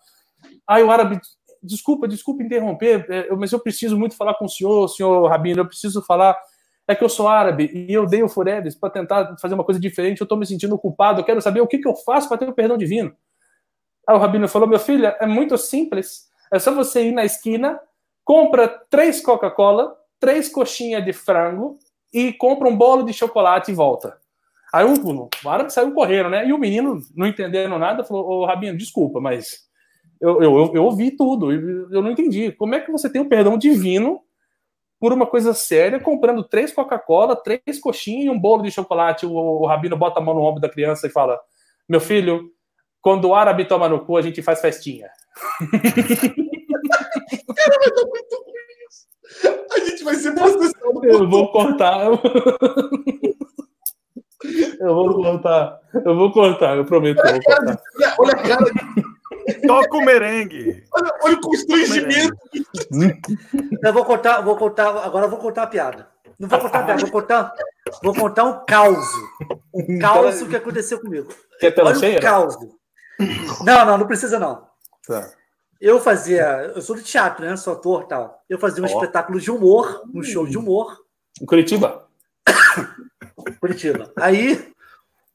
Aí 0.68 0.82
o 0.82 0.90
árabe, 0.90 1.18
desculpa, 1.62 2.06
desculpa 2.06 2.42
interromper, 2.42 3.06
é, 3.08 3.34
mas 3.34 3.50
eu 3.50 3.58
preciso 3.58 3.96
muito 3.98 4.14
falar 4.14 4.34
com 4.34 4.44
o 4.44 4.48
senhor, 4.48 4.88
senhor 4.88 5.26
Rabino, 5.26 5.62
eu 5.62 5.66
preciso 5.66 6.02
falar. 6.02 6.38
É 6.86 6.94
que 6.94 7.02
eu 7.02 7.08
sou 7.08 7.26
árabe 7.26 7.70
e 7.72 7.92
eu 7.92 8.04
dei 8.04 8.22
o 8.22 8.28
Fureves 8.28 8.74
para 8.74 8.90
tentar 8.90 9.36
fazer 9.38 9.54
uma 9.54 9.64
coisa 9.64 9.80
diferente, 9.80 10.20
eu 10.20 10.26
estou 10.26 10.38
me 10.38 10.46
sentindo 10.46 10.78
culpado, 10.78 11.20
eu 11.20 11.24
quero 11.24 11.40
saber 11.40 11.62
o 11.62 11.66
que, 11.66 11.78
que 11.78 11.88
eu 11.88 11.96
faço 11.96 12.28
para 12.28 12.36
ter 12.36 12.48
o 12.48 12.52
perdão 12.52 12.76
divino. 12.76 13.12
Aí 14.06 14.14
o 14.14 14.18
Rabino 14.18 14.46
falou: 14.46 14.68
meu 14.68 14.78
filho, 14.78 15.06
é 15.06 15.26
muito 15.26 15.56
simples, 15.56 16.28
é 16.52 16.58
só 16.58 16.74
você 16.74 17.08
ir 17.08 17.12
na 17.12 17.24
esquina, 17.24 17.80
compra 18.22 18.68
três 18.68 19.20
Coca-Cola, 19.22 19.96
três 20.20 20.48
coxinhas 20.50 21.02
de 21.02 21.14
frango 21.14 21.78
e 22.12 22.34
compra 22.34 22.68
um 22.68 22.76
bolo 22.76 23.02
de 23.02 23.14
chocolate 23.14 23.72
e 23.72 23.74
volta. 23.74 24.25
Aí 24.76 24.84
o, 24.84 25.30
o 25.42 25.48
árabe 25.48 25.72
saiu 25.72 25.90
correndo, 25.94 26.28
né? 26.28 26.46
E 26.46 26.52
o 26.52 26.58
menino, 26.58 27.00
não 27.14 27.26
entendendo 27.26 27.78
nada, 27.78 28.04
falou: 28.04 28.28
Ô 28.28 28.44
Rabino, 28.44 28.76
desculpa, 28.76 29.18
mas 29.18 29.60
eu, 30.20 30.42
eu, 30.42 30.72
eu, 30.74 30.84
ouvi 30.84 31.16
tudo, 31.16 31.50
eu, 31.50 31.90
eu 31.90 32.02
não 32.02 32.10
entendi. 32.10 32.52
Como 32.52 32.74
é 32.74 32.80
que 32.80 32.92
você 32.92 33.08
tem 33.08 33.22
o 33.22 33.28
perdão 33.28 33.56
divino 33.56 34.20
por 35.00 35.14
uma 35.14 35.26
coisa 35.26 35.54
séria, 35.54 35.98
comprando 35.98 36.44
três 36.44 36.74
Coca-Cola, 36.74 37.34
três 37.34 37.80
coxinhas 37.80 38.26
e 38.26 38.30
um 38.30 38.38
bolo 38.38 38.64
de 38.64 38.70
chocolate? 38.70 39.24
O, 39.24 39.32
o 39.32 39.66
Rabino 39.66 39.96
bota 39.96 40.20
a 40.20 40.22
mão 40.22 40.34
no 40.34 40.42
ombro 40.42 40.60
da 40.60 40.68
criança 40.68 41.06
e 41.06 41.10
fala: 41.10 41.40
Meu 41.88 42.00
filho, 42.00 42.50
quando 43.00 43.28
o 43.28 43.34
árabe 43.34 43.64
toma 43.64 43.88
no 43.88 44.04
cu, 44.04 44.18
a 44.18 44.22
gente 44.22 44.42
faz 44.42 44.60
festinha. 44.60 45.08
A 49.74 49.80
gente 49.80 50.04
vai 50.04 50.14
ser 50.16 50.32
processado. 50.34 51.02
Eu 51.02 51.26
vou 51.30 51.50
cortar. 51.50 52.10
Eu 54.80 54.94
vou 54.94 55.14
cortar. 55.14 55.80
Eu 56.04 56.16
vou 56.16 56.32
cortar, 56.32 56.76
eu 56.76 56.84
prometo 56.84 57.20
que 57.22 57.28
eu 57.28 57.32
vou 57.32 57.42
cortar. 57.42 57.82
Olha, 57.98 58.14
olha 58.18 58.32
a 58.32 58.36
cara. 58.36 58.64
Toca 59.66 59.96
o 59.96 60.04
merengue. 60.04 60.84
Olha, 60.92 61.12
olha 61.22 61.36
o 61.36 61.40
constrangimento. 61.40 62.36
Eu 63.82 63.92
vou 63.92 64.04
contar, 64.04 64.40
vou 64.40 64.56
contar, 64.56 64.88
agora 65.04 65.26
eu 65.26 65.30
vou 65.30 65.38
contar 65.38 65.62
a 65.62 65.66
piada. 65.66 66.08
Não 66.38 66.48
vou 66.48 66.58
contar 66.58 66.80
a 66.80 66.84
piada, 66.84 67.00
vou 67.00 67.10
contar, 67.10 67.54
vou 68.02 68.14
contar 68.14 68.44
um 68.44 68.64
caos. 68.66 69.06
Um 69.72 69.98
caos 69.98 70.42
que 70.42 70.56
aconteceu 70.56 71.00
comigo. 71.00 71.28
Quer 71.60 71.70
tela 71.70 71.90
Olha 71.90 71.98
cheia? 71.98 72.18
o 72.18 72.22
caos. 72.22 72.56
Não, 73.64 73.86
não, 73.86 73.98
não 73.98 74.06
precisa 74.06 74.38
não. 74.38 74.66
Tá. 75.06 75.30
Eu 75.80 76.00
fazia, 76.00 76.72
eu 76.74 76.82
sou 76.82 76.96
de 76.96 77.02
teatro, 77.02 77.44
né? 77.44 77.56
Sou 77.56 77.74
ator 77.74 78.02
e 78.02 78.08
tal. 78.08 78.42
Eu 78.48 78.58
fazia 78.58 78.82
um 78.82 78.86
Ó. 78.86 78.90
espetáculo 78.90 79.38
de 79.38 79.50
humor, 79.50 80.02
um 80.14 80.22
show 80.22 80.46
de 80.46 80.58
humor, 80.58 80.98
Em 81.40 81.46
Curitiba? 81.46 82.05
Curitiba. 83.60 84.12
Aí, 84.16 84.72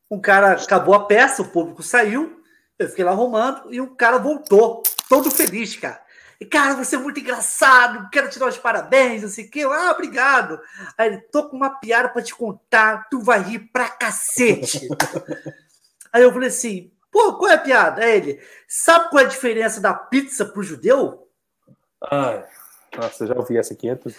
um 0.10 0.20
cara 0.20 0.54
acabou 0.54 0.94
a 0.94 1.06
peça, 1.06 1.42
o 1.42 1.50
público 1.50 1.82
saiu, 1.82 2.42
eu 2.78 2.90
fiquei 2.90 3.06
lá 3.06 3.12
arrumando, 3.12 3.74
e 3.74 3.80
um 3.80 3.96
cara 3.96 4.18
voltou, 4.18 4.84
todo 5.08 5.32
feliz, 5.32 5.76
cara. 5.76 6.02
E, 6.42 6.46
cara, 6.46 6.74
você 6.74 6.96
é 6.96 7.00
muito 7.00 7.20
engraçado, 7.20 8.10
quero 8.10 8.28
te 8.28 8.40
dar 8.40 8.48
os 8.48 8.58
parabéns, 8.58 9.22
não 9.22 9.30
sei 9.30 9.46
o 9.46 9.52
quê. 9.52 9.62
Ah, 9.64 9.92
obrigado. 9.92 10.60
Aí 10.98 11.08
ele, 11.08 11.18
tô 11.20 11.48
com 11.48 11.56
uma 11.56 11.70
piada 11.70 12.10
pra 12.10 12.24
te 12.24 12.34
contar, 12.34 13.08
tu 13.12 13.22
vai 13.22 13.44
rir 13.44 13.60
pra 13.72 13.88
cacete. 13.88 14.90
Aí 16.12 16.24
eu 16.24 16.34
falei 16.34 16.50
assim, 16.50 16.92
pô, 17.12 17.38
qual 17.38 17.52
é 17.52 17.54
a 17.54 17.60
piada? 17.60 18.04
Aí 18.04 18.18
ele, 18.18 18.42
sabe 18.68 19.12
qual 19.12 19.22
é 19.22 19.26
a 19.26 19.30
diferença 19.30 19.80
da 19.80 19.94
pizza 19.94 20.44
pro 20.44 20.64
judeu? 20.64 21.28
Ai, 22.10 22.44
nossa, 22.98 23.26
já 23.26 23.36
ouvi 23.36 23.58
essa 23.58 23.74
500. 23.74 24.14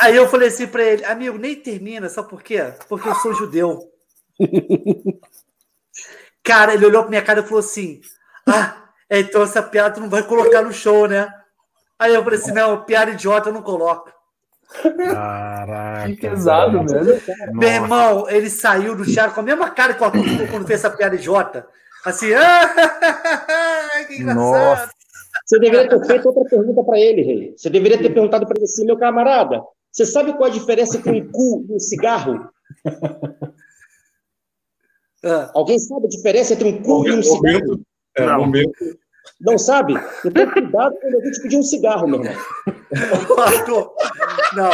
Aí 0.00 0.16
eu 0.16 0.28
falei 0.28 0.48
assim 0.48 0.66
pra 0.66 0.82
ele, 0.82 1.04
amigo, 1.04 1.38
nem 1.38 1.54
termina, 1.54 2.08
sabe 2.08 2.28
por 2.28 2.42
quê? 2.42 2.72
Porque 2.88 3.08
eu 3.08 3.14
sou 3.16 3.34
judeu. 3.34 3.90
Cara, 6.42 6.74
ele 6.74 6.84
olhou 6.84 7.02
pra 7.02 7.10
minha 7.10 7.22
cara 7.22 7.40
e 7.40 7.42
falou 7.42 7.60
assim: 7.60 8.02
Ah, 8.46 8.76
então 9.08 9.42
essa 9.42 9.62
piada 9.62 9.94
tu 9.94 10.00
não 10.00 10.10
vai 10.10 10.22
colocar 10.22 10.60
no 10.60 10.72
show, 10.72 11.08
né? 11.08 11.32
Aí 11.98 12.14
eu 12.14 12.22
falei 12.22 12.38
assim: 12.38 12.52
Não, 12.52 12.84
piada 12.84 13.12
idiota 13.12 13.48
eu 13.48 13.52
não 13.54 13.62
coloco. 13.62 14.12
Caraca. 15.12 16.06
Que 16.08 16.16
pesado, 16.16 16.84
velho. 16.86 17.22
Meu 17.52 17.68
irmão, 17.68 18.28
ele 18.28 18.50
saiu 18.50 18.94
do 18.94 19.06
teatro 19.06 19.34
com 19.34 19.40
a 19.40 19.44
mesma 19.44 19.70
cara 19.70 19.94
que 19.94 20.02
o 20.02 20.04
Arthur 20.04 20.24
ficou 20.24 20.48
quando 20.48 20.66
fez 20.66 20.80
essa 20.80 20.94
piada 20.94 21.14
idiota. 21.14 21.66
Assim, 22.04 22.32
ah, 22.34 24.04
que 24.06 24.16
engraçado. 24.16 24.34
Nossa. 24.34 24.93
Você 25.44 25.58
deveria 25.58 25.88
ter 25.88 26.06
feito 26.06 26.26
outra 26.26 26.44
pergunta 26.44 26.82
para 26.82 26.98
ele, 26.98 27.22
Rei. 27.22 27.54
Você 27.56 27.68
deveria 27.68 27.98
ter 27.98 28.10
perguntado 28.14 28.46
para 28.46 28.56
ele 28.56 28.64
assim, 28.64 28.84
meu 28.86 28.96
camarada, 28.98 29.62
você 29.92 30.06
sabe 30.06 30.32
qual 30.32 30.44
a 30.44 30.52
diferença 30.52 30.96
entre 30.96 31.10
um 31.12 31.30
cu 31.30 31.66
e 31.68 31.74
um 31.74 31.78
cigarro? 31.78 32.48
Ah, 35.26 35.50
Alguém 35.54 35.78
sabe 35.78 36.04
a 36.04 36.08
diferença 36.10 36.52
entre 36.52 36.68
um 36.68 36.82
cu 36.82 37.08
e 37.08 37.12
um 37.12 37.22
cigarro? 37.22 37.36
Momento, 37.42 37.80
é, 38.14 38.26
Não. 38.26 38.38
momento. 38.40 38.98
Não 39.40 39.56
sabe? 39.56 39.94
Então 40.22 40.50
cuidado 40.52 40.94
quando 41.00 41.18
a 41.18 41.24
gente 41.24 41.40
pedir 41.40 41.56
um 41.56 41.62
cigarro, 41.62 42.06
meu 42.06 42.22
irmão. 42.22 42.42
Arthur, 43.38 43.90
não, 44.54 44.70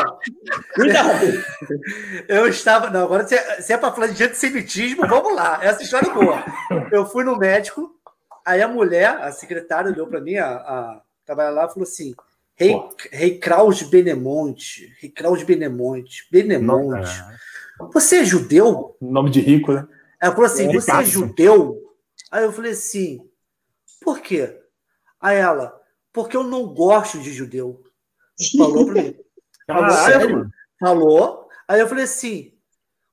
Cuidado. 0.75 1.27
eu 2.29 2.49
estava. 2.49 2.91
Não, 2.91 3.05
agora 3.05 3.25
se 3.29 3.37
é, 3.37 3.61
se 3.61 3.73
é 3.73 3.79
pra 3.79 3.93
falar 3.93 4.09
de 4.09 4.25
antissemitismo, 4.25 5.07
vamos 5.07 5.35
lá. 5.37 5.61
Essa 5.63 5.85
história 5.85 6.09
é 6.11 6.13
boa. 6.13 6.45
Eu 6.91 7.07
fui 7.07 7.23
no 7.23 7.37
médico, 7.39 7.89
aí 8.51 8.63
a 8.63 8.69
mulher, 8.69 9.09
a 9.09 9.31
secretária, 9.31 9.91
olhou 9.91 10.07
para 10.07 10.21
mim, 10.21 10.37
a, 10.37 10.49
a 10.49 11.03
trabalhar 11.25 11.51
lá, 11.51 11.69
falou 11.69 11.85
assim: 11.85 12.15
Rei, 12.55 12.75
Rei 13.11 13.39
Kraus 13.39 13.83
Benemonte, 13.83 14.93
Rei 14.99 15.11
Kraus 15.11 15.43
Benemonte, 15.43 16.27
Benemonte. 16.31 17.11
Você 17.93 18.17
é 18.19 18.25
judeu? 18.25 18.97
Nome 19.01 19.31
de 19.31 19.41
rico, 19.41 19.73
né? 19.73 19.87
Ela 20.21 20.33
falou 20.33 20.47
assim: 20.47 20.69
É, 20.69 20.73
Você 20.73 20.91
é 20.91 21.05
judeu? 21.05 21.81
Aí 22.31 22.45
eu 22.45 22.53
falei 22.53 22.73
assim: 22.73 23.27
Por 24.01 24.21
quê? 24.21 24.61
Aí 25.21 25.37
ela: 25.37 25.81
Porque 26.13 26.37
eu 26.37 26.45
não 26.45 26.67
gosto 26.67 27.21
de 27.21 27.33
judeu. 27.33 27.83
Falou 28.59 28.87
pra 28.87 29.03
mim. 29.03 29.17
Falou, 29.67 29.89
Caralho, 29.89 30.13
sério? 30.13 30.51
Falou. 30.81 31.49
Aí 31.69 31.81
eu 31.81 31.89
falei 31.89 32.05
assim: 32.05 32.53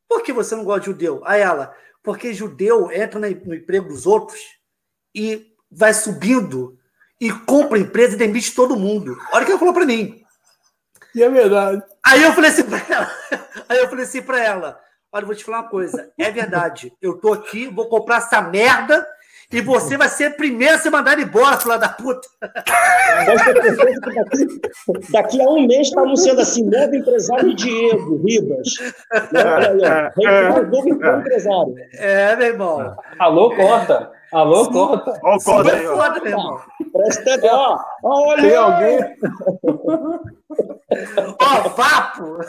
Por 0.09 0.23
que 0.23 0.33
você 0.33 0.55
não 0.55 0.65
gosta 0.65 0.81
de 0.81 0.85
judeu? 0.87 1.21
Aí 1.23 1.41
ela: 1.41 1.73
Porque 2.01 2.33
judeu 2.33 2.91
entra 2.91 3.19
no 3.19 3.53
emprego 3.53 3.87
dos 3.87 4.07
outros 4.07 4.56
e 5.13 5.47
vai 5.71 5.93
subindo 5.93 6.77
e 7.19 7.31
compra 7.31 7.77
a 7.77 7.81
empresa 7.81 8.15
e 8.15 8.17
demite 8.17 8.53
todo 8.53 8.77
mundo. 8.77 9.17
Olha 9.31 9.43
o 9.43 9.45
que 9.45 9.51
ela 9.51 9.59
falou 9.59 9.73
pra 9.73 9.85
mim. 9.85 10.21
E 11.15 11.23
é 11.23 11.29
verdade. 11.29 11.81
Aí 12.05 12.21
eu 12.21 12.33
falei 12.33 12.51
assim 12.51 12.63
pra 12.63 12.81
ela, 12.89 13.11
aí 13.67 13.77
eu 13.79 13.89
falei 13.89 14.05
assim 14.05 14.21
pra 14.21 14.43
ela, 14.43 14.79
olha, 15.11 15.25
vou 15.25 15.35
te 15.35 15.43
falar 15.43 15.61
uma 15.61 15.69
coisa, 15.69 16.11
é 16.17 16.31
verdade, 16.31 16.93
eu 17.01 17.17
tô 17.17 17.33
aqui, 17.33 17.67
vou 17.67 17.89
comprar 17.89 18.17
essa 18.17 18.41
merda 18.41 19.05
E 19.49 19.61
você 19.61 19.95
vai 19.95 20.09
ser 20.09 20.25
a 20.25 20.31
primeira 20.31 20.75
a 20.75 20.77
ser 20.77 20.89
mandado 20.89 21.21
embora, 21.21 21.57
filha 21.57 21.77
da 21.77 21.87
puta. 21.87 22.27
Pode 23.25 23.43
ter 23.45 23.75
certeza 23.75 24.01
que 24.01 24.13
daqui, 24.13 25.11
daqui 25.11 25.41
a 25.41 25.45
um 25.45 25.65
mês 25.65 25.87
está 25.87 26.01
anunciando 26.01 26.41
assim, 26.41 26.63
novo 26.63 26.93
empresário 26.93 27.55
Diego 27.55 28.21
Ribas. 28.25 28.67
Né? 29.31 29.45
Olha 29.45 29.71
aí, 29.71 29.79
ó. 29.81 30.21
Reinaldo, 30.21 30.69
novo 30.69 30.89
empresário. 30.89 31.75
É, 31.93 32.35
meu 32.35 32.47
irmão. 32.47 32.97
Alô, 33.17 33.55
Cota. 33.55 34.11
Alô, 34.31 34.69
Cota. 34.69 35.19
Olha 35.23 35.37
o 35.37 35.69
aí, 35.69 35.87
ó. 35.87 35.95
foda, 35.95 36.19
meu 36.19 36.27
irmão. 36.27 36.61
Presta 36.91 37.33
atenção. 37.35 37.79
Ó, 38.03 38.27
olha 38.29 38.41
Tem 38.41 38.55
alguém? 38.55 38.99
Ó, 41.41 41.69
vapo. 41.69 42.39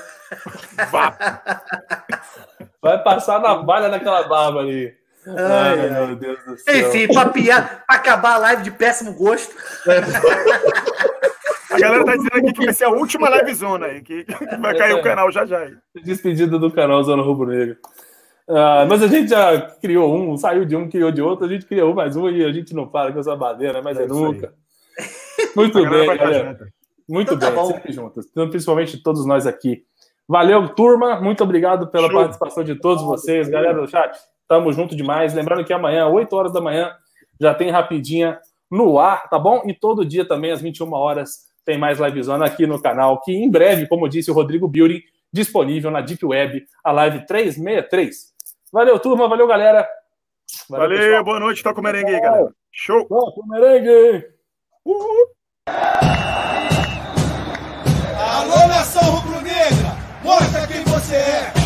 Vai 2.82 3.02
passar 3.02 3.40
na 3.40 3.56
balha 3.56 3.88
daquela 3.88 4.26
barba 4.26 4.60
ali. 4.60 4.92
Ai, 5.26 5.80
Ai, 5.80 5.90
meu 5.90 6.16
Deus 6.16 6.44
do 6.44 6.56
céu. 6.56 6.88
Enfim, 6.88 7.12
pra, 7.12 7.28
piar, 7.28 7.84
pra 7.86 7.96
acabar 7.96 8.34
a 8.34 8.38
live 8.38 8.62
de 8.62 8.70
péssimo 8.70 9.12
gosto. 9.14 9.54
A 11.70 11.78
galera 11.78 12.02
tá 12.02 12.16
dizendo 12.16 12.36
aqui 12.36 12.52
que 12.54 12.64
vai 12.64 12.72
ser 12.74 12.84
a 12.84 12.90
última 12.90 13.28
livezona 13.28 13.86
aí, 13.86 14.00
que 14.00 14.24
vai 14.58 14.74
cair 14.74 14.94
o 14.94 15.02
canal 15.02 15.30
já 15.30 15.44
já. 15.44 15.58
aí. 15.58 15.76
Despedida 16.02 16.58
do 16.58 16.70
canal 16.70 17.02
Zona 17.02 17.22
Rubro 17.22 17.46
Negro. 17.46 17.76
Ah, 18.48 18.86
mas 18.88 19.02
a 19.02 19.06
gente 19.06 19.28
já 19.28 19.60
criou 19.60 20.14
um, 20.16 20.36
saiu 20.36 20.64
de 20.64 20.74
um, 20.74 20.88
criou 20.88 21.12
de 21.12 21.20
outro, 21.20 21.44
a 21.44 21.48
gente 21.48 21.66
criou 21.66 21.94
mais 21.94 22.16
um 22.16 22.30
e 22.30 22.44
a 22.44 22.52
gente 22.52 22.74
não 22.74 22.88
para 22.88 23.12
com 23.12 23.20
essa 23.20 23.36
bandeira, 23.36 23.82
mas 23.82 23.98
é, 23.98 24.04
É 24.04 24.06
nunca. 24.06 24.54
Muito 25.54 25.88
bem, 25.88 26.06
galera. 26.16 26.58
Muito 27.08 27.34
Então 27.34 27.38
tá 27.38 27.46
bem, 27.50 27.54
bom. 27.54 27.66
sempre 27.66 27.92
juntas. 27.92 28.26
Então, 28.30 28.48
principalmente 28.48 29.02
todos 29.02 29.24
nós 29.26 29.46
aqui. 29.46 29.82
Valeu, 30.26 30.68
turma. 30.68 31.20
Muito 31.20 31.42
obrigado 31.44 31.88
pela 31.88 32.08
Show. 32.08 32.20
participação 32.20 32.64
de 32.64 32.74
todos 32.74 33.02
vocês. 33.02 33.48
Galera 33.48 33.80
do 33.80 33.88
chat, 33.88 34.18
tamo 34.46 34.72
junto 34.72 34.96
demais. 34.96 35.34
Lembrando 35.34 35.64
que 35.64 35.72
amanhã, 35.72 36.06
8 36.06 36.34
horas 36.34 36.52
da 36.52 36.60
manhã, 36.60 36.92
já 37.40 37.54
tem 37.54 37.70
Rapidinha 37.70 38.38
no 38.70 38.98
ar, 38.98 39.28
tá 39.28 39.38
bom? 39.38 39.62
E 39.66 39.72
todo 39.72 40.04
dia 40.04 40.26
também, 40.26 40.50
às 40.50 40.60
21 40.60 40.92
horas, 40.92 41.46
tem 41.64 41.78
mais 41.78 41.98
livezona 41.98 42.44
aqui 42.44 42.66
no 42.66 42.80
canal, 42.80 43.20
que 43.22 43.32
em 43.32 43.50
breve, 43.50 43.86
como 43.86 44.08
disse 44.08 44.30
o 44.30 44.34
Rodrigo 44.34 44.68
Building, 44.68 45.00
disponível 45.32 45.90
na 45.90 46.00
Deep 46.00 46.24
Web, 46.24 46.64
a 46.84 46.92
live 46.92 47.26
363. 47.26 48.37
Valeu, 48.72 48.98
turma. 48.98 49.28
Valeu, 49.28 49.46
galera. 49.46 49.88
Valeu, 50.68 50.98
valeu 50.98 51.24
boa 51.24 51.40
noite. 51.40 51.62
Toca 51.62 51.80
o 51.80 51.82
merengue 51.82 52.14
aí, 52.14 52.20
galera. 52.20 52.52
Show! 52.72 53.06
Toca 53.06 53.40
o 53.40 53.48
merengue! 53.48 54.26
Uhul. 54.84 55.26
Alô, 58.16 58.66
nação 58.68 59.02
rubro-negra! 59.02 59.96
Mostra 60.22 60.66
quem 60.66 60.84
você 60.84 61.16
é! 61.16 61.57